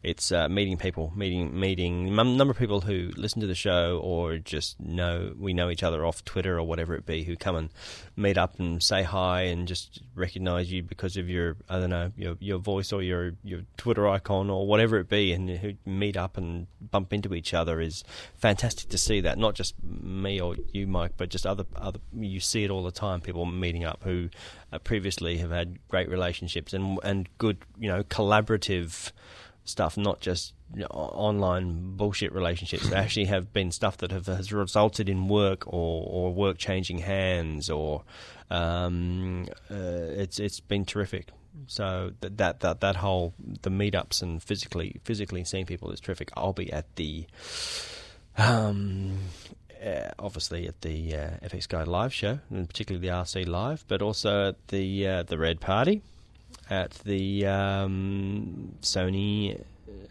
it's 0.06 0.30
uh, 0.30 0.48
meeting 0.48 0.76
people, 0.76 1.12
meeting 1.16 1.58
meeting 1.58 2.06
a 2.08 2.24
number 2.24 2.52
of 2.52 2.58
people 2.58 2.82
who 2.82 3.10
listen 3.16 3.40
to 3.40 3.46
the 3.48 3.56
show 3.56 3.98
or 4.02 4.38
just 4.38 4.78
know 4.78 5.34
we 5.36 5.52
know 5.52 5.68
each 5.68 5.82
other 5.82 6.06
off 6.06 6.24
Twitter 6.24 6.58
or 6.58 6.62
whatever 6.62 6.94
it 6.94 7.04
be, 7.04 7.24
who 7.24 7.34
come 7.34 7.56
and 7.56 7.70
meet 8.14 8.38
up 8.38 8.58
and 8.60 8.80
say 8.80 9.02
hi 9.02 9.42
and 9.42 9.66
just 9.66 10.00
recognise 10.14 10.70
you 10.70 10.80
because 10.80 11.16
of 11.16 11.28
your 11.28 11.56
I 11.68 11.80
don't 11.80 11.90
know 11.90 12.12
your 12.16 12.36
your 12.38 12.58
voice 12.58 12.92
or 12.92 13.02
your 13.02 13.32
your 13.42 13.62
Twitter 13.76 14.06
icon 14.06 14.48
or 14.48 14.64
whatever 14.66 14.98
it 14.98 15.08
be, 15.08 15.32
and 15.32 15.50
who 15.50 15.72
meet 15.84 16.16
up 16.16 16.36
and 16.36 16.68
bump 16.80 17.12
into 17.12 17.34
each 17.34 17.52
other 17.52 17.80
is 17.80 18.04
fantastic 18.36 18.88
to 18.90 18.98
see 18.98 19.20
that. 19.22 19.38
Not 19.38 19.56
just 19.56 19.74
me 19.82 20.40
or 20.40 20.54
you, 20.72 20.86
Mike, 20.86 21.05
but 21.16 21.28
just 21.28 21.46
other 21.46 21.64
other 21.76 21.98
you 22.14 22.40
see 22.40 22.64
it 22.64 22.70
all 22.70 22.82
the 22.82 22.90
time. 22.90 23.20
People 23.20 23.44
meeting 23.46 23.84
up 23.84 24.02
who 24.02 24.28
uh, 24.72 24.78
previously 24.78 25.38
have 25.38 25.50
had 25.50 25.78
great 25.88 26.08
relationships 26.08 26.72
and 26.72 26.98
and 27.02 27.28
good 27.38 27.58
you 27.78 27.88
know 27.88 28.02
collaborative 28.04 29.12
stuff, 29.64 29.96
not 29.96 30.20
just 30.20 30.54
you 30.74 30.80
know, 30.80 30.86
online 30.86 31.96
bullshit 31.96 32.32
relationships. 32.32 32.88
They 32.88 32.96
actually 33.04 33.26
have 33.26 33.52
been 33.52 33.70
stuff 33.70 33.98
that 33.98 34.10
have, 34.10 34.26
has 34.26 34.52
resulted 34.52 35.08
in 35.08 35.28
work 35.28 35.66
or, 35.66 36.04
or 36.06 36.32
work 36.32 36.58
changing 36.58 36.98
hands, 36.98 37.70
or 37.70 38.02
um, 38.50 39.46
uh, 39.70 39.74
it's 39.74 40.38
it's 40.38 40.60
been 40.60 40.84
terrific. 40.84 41.28
So 41.66 42.12
that, 42.20 42.36
that 42.38 42.60
that 42.60 42.80
that 42.80 42.96
whole 42.96 43.34
the 43.62 43.70
meetups 43.70 44.22
and 44.22 44.42
physically 44.42 45.00
physically 45.04 45.44
seeing 45.44 45.66
people 45.66 45.90
is 45.90 46.00
terrific. 46.00 46.30
I'll 46.36 46.52
be 46.52 46.72
at 46.72 46.96
the 46.96 47.26
um, 48.38 49.18
uh, 49.84 50.10
obviously 50.18 50.66
at 50.66 50.80
the 50.82 51.14
uh, 51.14 51.30
fxguide 51.44 51.86
live 51.86 52.12
show, 52.12 52.40
and 52.50 52.68
particularly 52.68 53.06
the 53.06 53.12
RC 53.12 53.46
live, 53.46 53.84
but 53.88 54.02
also 54.02 54.48
at 54.48 54.68
the 54.68 55.06
uh, 55.06 55.22
the 55.22 55.38
Red 55.38 55.60
Party 55.60 56.02
at 56.70 56.92
the 57.04 57.46
um, 57.46 58.74
Sony. 58.82 59.60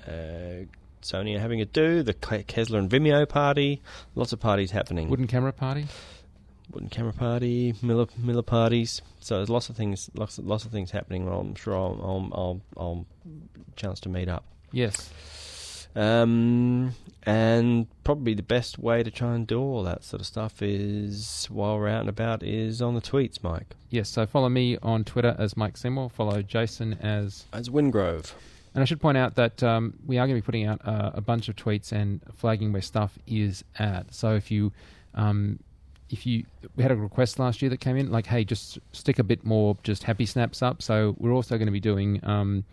Uh, 0.07 0.65
Sony 1.01 1.35
are 1.35 1.39
having 1.39 1.61
a 1.61 1.65
do 1.65 2.01
the 2.01 2.13
Kessler 2.13 2.79
and 2.79 2.89
Vimeo 2.89 3.29
party. 3.29 3.81
Lots 4.15 4.33
of 4.33 4.39
parties 4.39 4.71
happening. 4.71 5.07
Wooden 5.07 5.27
camera 5.27 5.53
party. 5.53 5.85
Wooden 6.71 6.89
camera 6.89 7.13
party. 7.13 7.75
Miller 7.83 8.07
Miller 8.17 8.41
parties. 8.41 9.01
So 9.19 9.37
there's 9.37 9.49
lots 9.49 9.69
of 9.69 9.75
things. 9.75 10.09
Lots 10.15 10.39
of, 10.39 10.47
lots 10.47 10.65
of 10.65 10.71
things 10.71 10.89
happening. 10.89 11.27
I'm 11.27 11.53
sure 11.55 11.75
I'll 11.75 11.99
I'll, 12.01 12.29
I'll, 12.33 12.61
I'll 12.77 13.05
chance 13.75 13.99
to 14.01 14.09
meet 14.09 14.29
up. 14.29 14.45
Yes. 14.71 15.11
Um, 15.95 16.93
and 17.23 17.87
probably 18.03 18.33
the 18.33 18.43
best 18.43 18.77
way 18.77 19.01
to 19.01 19.09
try 19.09 19.33
and 19.33 19.47
do 19.47 19.59
all 19.59 19.83
that 19.83 20.03
sort 20.03 20.19
of 20.19 20.27
stuff 20.27 20.61
is 20.61 21.47
while 21.49 21.77
we're 21.77 21.87
out 21.87 22.01
and 22.01 22.09
about 22.09 22.43
is 22.43 22.81
on 22.81 22.95
the 22.95 23.01
tweets, 23.01 23.41
Mike. 23.41 23.75
Yes, 23.89 24.09
so 24.09 24.25
follow 24.25 24.49
me 24.49 24.77
on 24.83 25.03
Twitter 25.03 25.35
as 25.39 25.55
Mike 25.55 25.77
Seymour. 25.77 26.09
Follow 26.09 26.41
Jason 26.41 26.93
as 27.01 27.45
as 27.53 27.69
Wingrove. 27.69 28.33
And 28.73 28.81
I 28.81 28.85
should 28.85 28.99
point 28.99 29.17
out 29.17 29.35
that 29.35 29.63
um, 29.63 29.93
we 30.05 30.17
are 30.17 30.27
going 30.27 30.37
to 30.37 30.41
be 30.41 30.45
putting 30.45 30.65
out 30.65 30.85
uh, 30.85 31.11
a 31.13 31.21
bunch 31.21 31.47
of 31.47 31.55
tweets 31.55 31.93
and 31.93 32.19
flagging 32.35 32.73
where 32.73 32.81
stuff 32.81 33.17
is 33.25 33.63
at. 33.79 34.13
So 34.13 34.35
if 34.35 34.51
you 34.51 34.73
um, 35.13 35.59
if 36.09 36.25
you 36.25 36.45
we 36.75 36.83
had 36.83 36.91
a 36.91 36.95
request 36.95 37.39
last 37.39 37.61
year 37.61 37.69
that 37.69 37.79
came 37.79 37.97
in 37.97 38.11
like 38.11 38.27
hey 38.27 38.43
just 38.43 38.77
stick 38.91 39.17
a 39.17 39.23
bit 39.23 39.43
more 39.43 39.77
just 39.83 40.03
happy 40.03 40.25
snaps 40.25 40.61
up 40.61 40.81
so 40.81 41.15
we're 41.17 41.33
also 41.33 41.57
going 41.57 41.65
to 41.65 41.71
be 41.71 41.79
doing 41.79 42.19
um, 42.23 42.63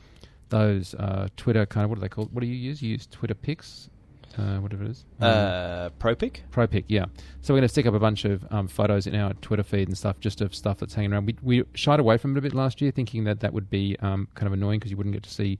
those 0.53 0.95
uh, 0.95 1.29
Twitter 1.37 1.67
kind 1.67 1.85
of 1.85 1.91
what 1.91 1.99
are 1.99 2.03
they 2.03 2.09
called? 2.09 2.33
What 2.33 2.43
do 2.43 2.47
you 2.47 2.55
use? 2.55 2.81
You 2.81 2.91
use 2.91 3.07
Twitter 3.07 3.35
pics, 3.35 3.89
uh, 4.39 4.59
whatever 4.59 4.85
it 4.85 4.91
is. 4.91 5.05
Um, 5.21 5.29
uh, 5.29 5.89
ProPic. 5.99 6.41
ProPic, 6.53 6.85
yeah. 6.89 7.07
So 7.41 7.53
we're 7.53 7.59
going 7.59 7.63
to 7.63 7.69
stick 7.69 7.87
up 7.87 7.95
a 7.95 7.99
bunch 7.99 8.25
of 8.25 8.45
um, 8.53 8.69
photos 8.69 9.07
in 9.07 9.17
our 9.17 9.33
Twitter 9.35 9.63
feed 9.63 9.89
and 9.89 9.97
stuff, 9.97 10.21
just 10.21 10.41
of 10.43 10.55
stuff 10.55 10.79
that's 10.79 10.95
hanging 10.95 11.13
around. 11.13 11.27
We 11.27 11.37
we 11.43 11.65
shied 11.75 11.99
away 11.99 12.19
from 12.19 12.37
it 12.37 12.39
a 12.39 12.43
bit 12.43 12.55
last 12.55 12.81
year, 12.81 12.91
thinking 12.93 13.25
that 13.25 13.41
that 13.41 13.53
would 13.53 13.71
be 13.71 13.97
um, 14.01 14.29
kind 14.35 14.47
of 14.47 14.53
annoying 14.53 14.79
because 14.79 14.91
you 14.91 14.97
wouldn't 14.97 15.15
get 15.15 15.25
to 15.25 15.31
see. 15.31 15.59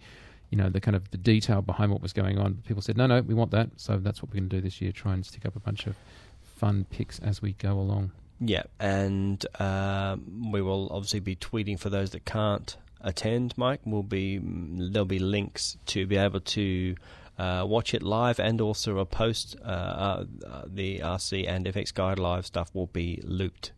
You 0.51 0.59
know 0.59 0.69
the 0.69 0.83
kind 0.83 0.95
of 0.95 1.11
the 1.11 1.17
detail 1.17 1.63
behind 1.63 1.91
what 1.91 2.03
was 2.03 2.13
going 2.13 2.39
on. 2.39 2.63
People 2.67 2.83
said, 2.83 2.99
"No, 2.99 3.07
no, 3.07 3.23
we 3.23 3.33
want 3.33 3.53
that." 3.53 3.71
So 3.77 3.97
that's 3.97 4.23
what 4.23 4.29
we're 4.29 4.41
going 4.41 4.51
to 4.51 4.57
do 4.57 4.61
this 4.61 4.83
year. 4.83 4.93
Try 4.93 5.15
and 5.15 5.25
stick 5.25 5.47
up 5.47 5.57
a 5.57 5.61
bunch 5.61 5.87
of 5.87 5.97
fun 6.43 6.85
pics 6.91 7.19
as 7.21 7.41
we 7.41 7.55
go 7.55 7.73
along. 7.73 8.13
Yeah, 8.39 8.65
and 8.79 9.47
um, 9.59 10.51
we 10.53 10.61
will 10.61 10.89
obviously 10.91 11.21
be 11.21 11.37
tweeting 11.37 11.79
for 11.79 11.89
those 11.89 12.11
that 12.11 12.27
can't 12.27 12.77
attend. 13.03 13.57
Mike 13.57 13.81
will 13.85 14.03
be 14.03 14.39
there'll 14.43 15.05
be 15.05 15.19
links 15.19 15.77
to 15.87 16.07
be 16.07 16.17
able 16.17 16.41
to 16.41 16.95
uh, 17.39 17.65
watch 17.67 17.95
it 17.95 18.03
live, 18.03 18.39
and 18.39 18.61
also 18.61 18.99
a 18.99 19.07
post. 19.07 19.57
Uh, 19.65 20.25
uh, 20.47 20.65
the 20.67 21.01
RC 21.01 21.49
and 21.49 21.67
fxguide 21.67 22.19
live 22.19 22.47
stuff 22.47 22.75
will 22.75 22.87
be 22.89 23.21
looped, 23.25 23.73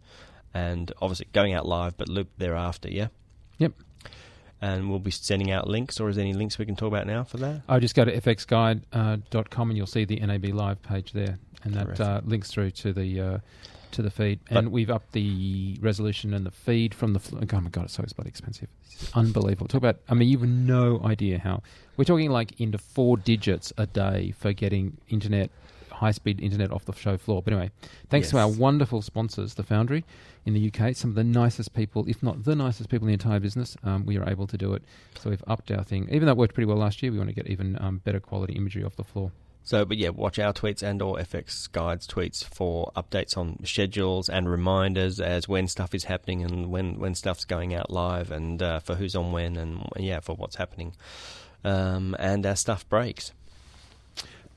and 0.53 0.93
obviously 1.01 1.27
going 1.33 1.55
out 1.55 1.67
live, 1.67 1.97
but 1.97 2.09
looped 2.09 2.39
thereafter. 2.39 2.91
Yeah. 2.91 3.09
Yep. 3.59 3.73
And 4.61 4.89
we'll 4.89 4.99
be 4.99 5.11
sending 5.11 5.51
out 5.51 5.69
links, 5.69 6.01
or 6.01 6.09
is 6.09 6.17
there 6.17 6.25
any 6.25 6.33
links 6.33 6.59
we 6.59 6.65
can 6.65 6.75
talk 6.75 6.89
about 6.89 7.07
now 7.07 7.25
for 7.25 7.37
that? 7.39 7.63
I 7.69 7.79
just 7.81 7.95
go 7.95 8.05
to 8.05 8.21
fxguide.com 8.21 9.71
and 9.71 9.77
you'll 9.77 9.87
see 9.87 10.05
the 10.05 10.17
NAB 10.21 10.47
live 10.47 10.83
page 10.83 11.13
there, 11.13 11.39
and 11.65 11.75
that 11.75 12.01
uh, 12.01 12.21
links 12.25 12.51
through 12.51 12.71
to 12.71 12.93
the 12.93 13.21
uh, 13.21 13.39
to 13.95 14.03
the 14.03 14.11
feed. 14.11 14.41
And 14.51 14.66
but 14.66 14.73
we've 14.73 14.91
upped 14.91 15.12
the 15.12 15.79
resolution 15.81 16.35
and 16.35 16.45
the 16.45 16.51
feed 16.51 16.95
from 16.95 17.12
the. 17.12 17.21
Fl- 17.21 17.39
oh 17.39 17.61
my 17.61 17.71
god, 17.71 17.85
it's 17.85 17.95
so 17.95 18.05
bloody 18.15 18.29
expensive. 18.29 18.69
It's 18.93 19.11
unbelievable. 19.15 19.69
Talk 19.69 19.79
about. 19.79 19.97
I 20.09 20.15
mean, 20.15 20.29
you've 20.29 20.43
no 20.43 21.01
idea 21.05 21.39
how 21.39 21.62
we're 21.97 22.05
talking 22.05 22.31
like 22.31 22.61
into 22.61 22.79
four 22.79 23.16
digits 23.16 23.73
a 23.79 23.87
day 23.87 24.35
for 24.39 24.53
getting 24.53 24.99
internet 25.09 25.51
high 25.95 26.11
speed 26.11 26.41
internet 26.41 26.71
off 26.71 26.85
the 26.85 26.93
show 26.93 27.16
floor. 27.16 27.43
But 27.43 27.55
anyway, 27.55 27.71
thanks 28.11 28.27
yes. 28.27 28.31
to 28.33 28.39
our 28.39 28.49
wonderful 28.49 29.01
sponsors, 29.01 29.55
the 29.55 29.62
Foundry 29.62 30.05
in 30.45 30.53
the 30.53 30.69
UK, 30.69 30.95
some 30.95 31.11
of 31.11 31.16
the 31.16 31.25
nicest 31.25 31.73
people, 31.73 32.05
if 32.09 32.23
not 32.23 32.45
the 32.45 32.55
nicest 32.55 32.91
people 32.91 33.07
in 33.07 33.09
the 33.09 33.15
entire 33.15 33.41
business, 33.41 33.77
um, 33.85 34.05
we 34.05 34.19
are 34.19 34.29
able 34.29 34.47
to 34.47 34.59
do 34.59 34.75
it. 34.75 34.83
So 35.19 35.31
we've 35.31 35.45
upped 35.47 35.71
our 35.71 35.85
thing. 35.85 36.09
Even 36.11 36.27
though 36.27 36.33
it 36.33 36.39
worked 36.39 36.55
pretty 36.55 36.66
well 36.66 36.77
last 36.77 37.03
year, 37.03 37.11
we 37.11 37.19
want 37.19 37.31
to 37.31 37.35
get 37.35 37.49
even 37.49 37.81
um, 37.81 37.99
better 38.05 38.21
quality 38.21 38.55
imagery 38.55 38.85
off 38.85 38.97
the 38.97 39.05
floor. 39.05 39.33
So, 39.65 39.86
but 39.86 39.97
yeah, 39.97 40.11
watch 40.11 40.39
our 40.39 40.53
tweets 40.53 40.82
and 40.82 41.01
or 41.01 41.16
fxguide's 41.16 42.07
tweets 42.07 42.45
for 42.45 42.93
updates 42.95 43.35
on 43.36 43.65
schedules 43.65 44.28
and 44.28 44.49
reminders 44.49 45.20
as 45.20 45.49
when 45.49 45.69
stuff 45.69 45.95
is 45.95 46.05
happening 46.05 46.43
and 46.43 46.70
when, 46.70 46.99
when 46.99 47.15
stuff's 47.15 47.47
going 47.47 47.74
out 47.74 47.91
live 47.91 48.31
and 48.31 48.62
uh, 48.62 48.81
for 48.81 48.95
who's 48.95 49.16
on 49.16 49.32
when 49.32 49.57
and 49.57 49.82
yeah, 49.97 50.20
for 50.20 50.36
what's 50.36 50.57
happening. 50.57 50.93
Um, 51.65 52.15
and 52.19 52.45
our 52.45 52.57
stuff 52.57 52.86
breaks. 52.91 53.32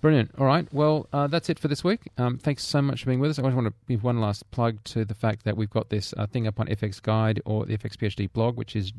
Brilliant. 0.01 0.31
All 0.38 0.45
right. 0.45 0.67
Well, 0.73 1.07
uh, 1.13 1.27
that's 1.27 1.49
it 1.49 1.57
for 1.57 1.69
this 1.69 1.85
week. 1.85 2.01
Um, 2.17 2.38
thanks 2.38 2.65
so 2.65 2.81
much 2.81 3.03
for 3.03 3.07
being 3.07 3.21
with 3.21 3.31
us. 3.31 3.39
I 3.39 3.43
just 3.43 3.55
want 3.55 3.67
to 3.67 3.73
give 3.88 4.03
one 4.03 4.19
last 4.19 4.49
plug 4.51 4.84
to 4.85 5.05
the 5.05 5.15
fact 5.15 5.45
that 5.45 5.55
we've 5.55 5.69
got 5.69 5.89
this 5.89 6.13
uh, 6.17 6.27
thing 6.27 6.47
up 6.47 6.59
on 6.59 6.67
fxguide 6.67 7.39
or 7.45 7.65
the 7.65 7.77
fxphd 7.77 8.34
blog, 8.34 8.57
which 8.57 8.75
is 8.75 8.91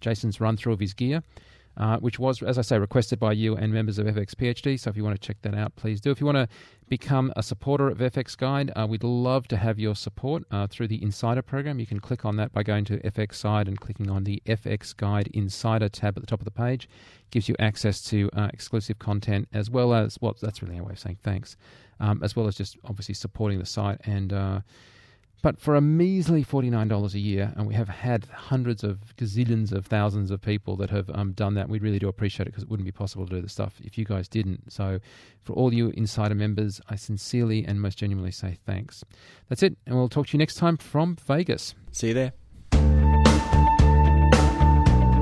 Jason's 0.00 0.40
run 0.40 0.56
through 0.56 0.74
of 0.74 0.80
his 0.80 0.94
gear 0.94 1.24
uh, 1.76 1.98
which 1.98 2.18
was, 2.18 2.42
as 2.42 2.58
I 2.58 2.62
say, 2.62 2.78
requested 2.78 3.18
by 3.18 3.32
you 3.32 3.56
and 3.56 3.72
members 3.72 3.98
of 3.98 4.06
fxphd. 4.06 4.80
So 4.80 4.90
if 4.90 4.96
you 4.96 5.04
want 5.04 5.20
to 5.20 5.26
check 5.26 5.36
that 5.42 5.54
out, 5.54 5.76
please 5.76 6.00
do. 6.00 6.10
If 6.10 6.20
you 6.20 6.26
want 6.26 6.36
to 6.36 6.48
become 6.88 7.32
a 7.36 7.42
supporter 7.42 7.88
of 7.88 7.98
fxguide, 7.98 8.72
uh, 8.76 8.86
we'd 8.86 9.04
love 9.04 9.48
to 9.48 9.56
have 9.56 9.78
your 9.78 9.94
support 9.94 10.44
uh, 10.50 10.66
through 10.66 10.88
the 10.88 11.02
Insider 11.02 11.42
program. 11.42 11.78
You 11.78 11.86
can 11.86 12.00
click 12.00 12.24
on 12.24 12.36
that 12.36 12.52
by 12.52 12.62
going 12.62 12.84
to 12.86 12.98
FX 12.98 13.34
Side 13.34 13.68
and 13.68 13.78
clicking 13.80 14.10
on 14.10 14.24
the 14.24 14.42
fxguide 14.46 15.28
Insider 15.34 15.88
tab 15.88 16.16
at 16.16 16.22
the 16.22 16.26
top 16.26 16.40
of 16.40 16.44
the 16.44 16.50
page. 16.50 16.84
It 16.84 17.30
gives 17.30 17.48
you 17.48 17.56
access 17.58 18.00
to 18.04 18.30
uh, 18.34 18.48
exclusive 18.52 18.98
content 18.98 19.48
as 19.52 19.70
well 19.70 19.92
as, 19.92 20.18
well, 20.20 20.34
that's 20.40 20.62
really 20.62 20.78
a 20.78 20.82
way 20.82 20.92
of 20.92 20.98
saying 20.98 21.18
thanks, 21.22 21.56
um, 22.00 22.22
as 22.22 22.36
well 22.36 22.46
as 22.46 22.54
just 22.54 22.78
obviously 22.84 23.14
supporting 23.14 23.58
the 23.58 23.66
site 23.66 24.00
and 24.04 24.32
uh, 24.32 24.60
but 25.46 25.60
for 25.60 25.76
a 25.76 25.80
measly 25.80 26.44
$49 26.44 27.14
a 27.14 27.20
year, 27.20 27.52
and 27.54 27.68
we 27.68 27.74
have 27.74 27.88
had 27.88 28.24
hundreds 28.34 28.82
of 28.82 29.14
gazillions 29.16 29.70
of 29.70 29.86
thousands 29.86 30.32
of 30.32 30.42
people 30.42 30.74
that 30.74 30.90
have 30.90 31.08
um, 31.14 31.30
done 31.34 31.54
that, 31.54 31.68
we 31.68 31.78
really 31.78 32.00
do 32.00 32.08
appreciate 32.08 32.48
it 32.48 32.50
because 32.50 32.64
it 32.64 32.68
wouldn't 32.68 32.84
be 32.84 32.90
possible 32.90 33.24
to 33.28 33.36
do 33.36 33.40
the 33.40 33.48
stuff 33.48 33.80
if 33.84 33.96
you 33.96 34.04
guys 34.04 34.26
didn't. 34.26 34.72
So, 34.72 34.98
for 35.44 35.52
all 35.52 35.72
you 35.72 35.90
insider 35.90 36.34
members, 36.34 36.80
I 36.88 36.96
sincerely 36.96 37.64
and 37.64 37.80
most 37.80 37.96
genuinely 37.96 38.32
say 38.32 38.58
thanks. 38.66 39.04
That's 39.48 39.62
it, 39.62 39.76
and 39.86 39.94
we'll 39.94 40.08
talk 40.08 40.26
to 40.26 40.32
you 40.32 40.38
next 40.40 40.56
time 40.56 40.78
from 40.78 41.14
Vegas. 41.14 41.76
See 41.92 42.08
you 42.08 42.14
there. 42.14 42.32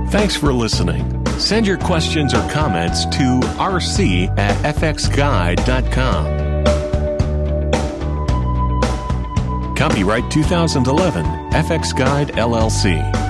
Thanks 0.08 0.36
for 0.36 0.54
listening. 0.54 1.26
Send 1.38 1.66
your 1.66 1.76
questions 1.76 2.32
or 2.32 2.48
comments 2.48 3.04
to 3.04 3.40
rc 3.58 4.38
at 4.38 4.74
fxguide.com. 4.74 6.53
Copyright 9.74 10.30
2011, 10.30 11.24
fxguide 11.50 12.30
LLC. 12.36 13.23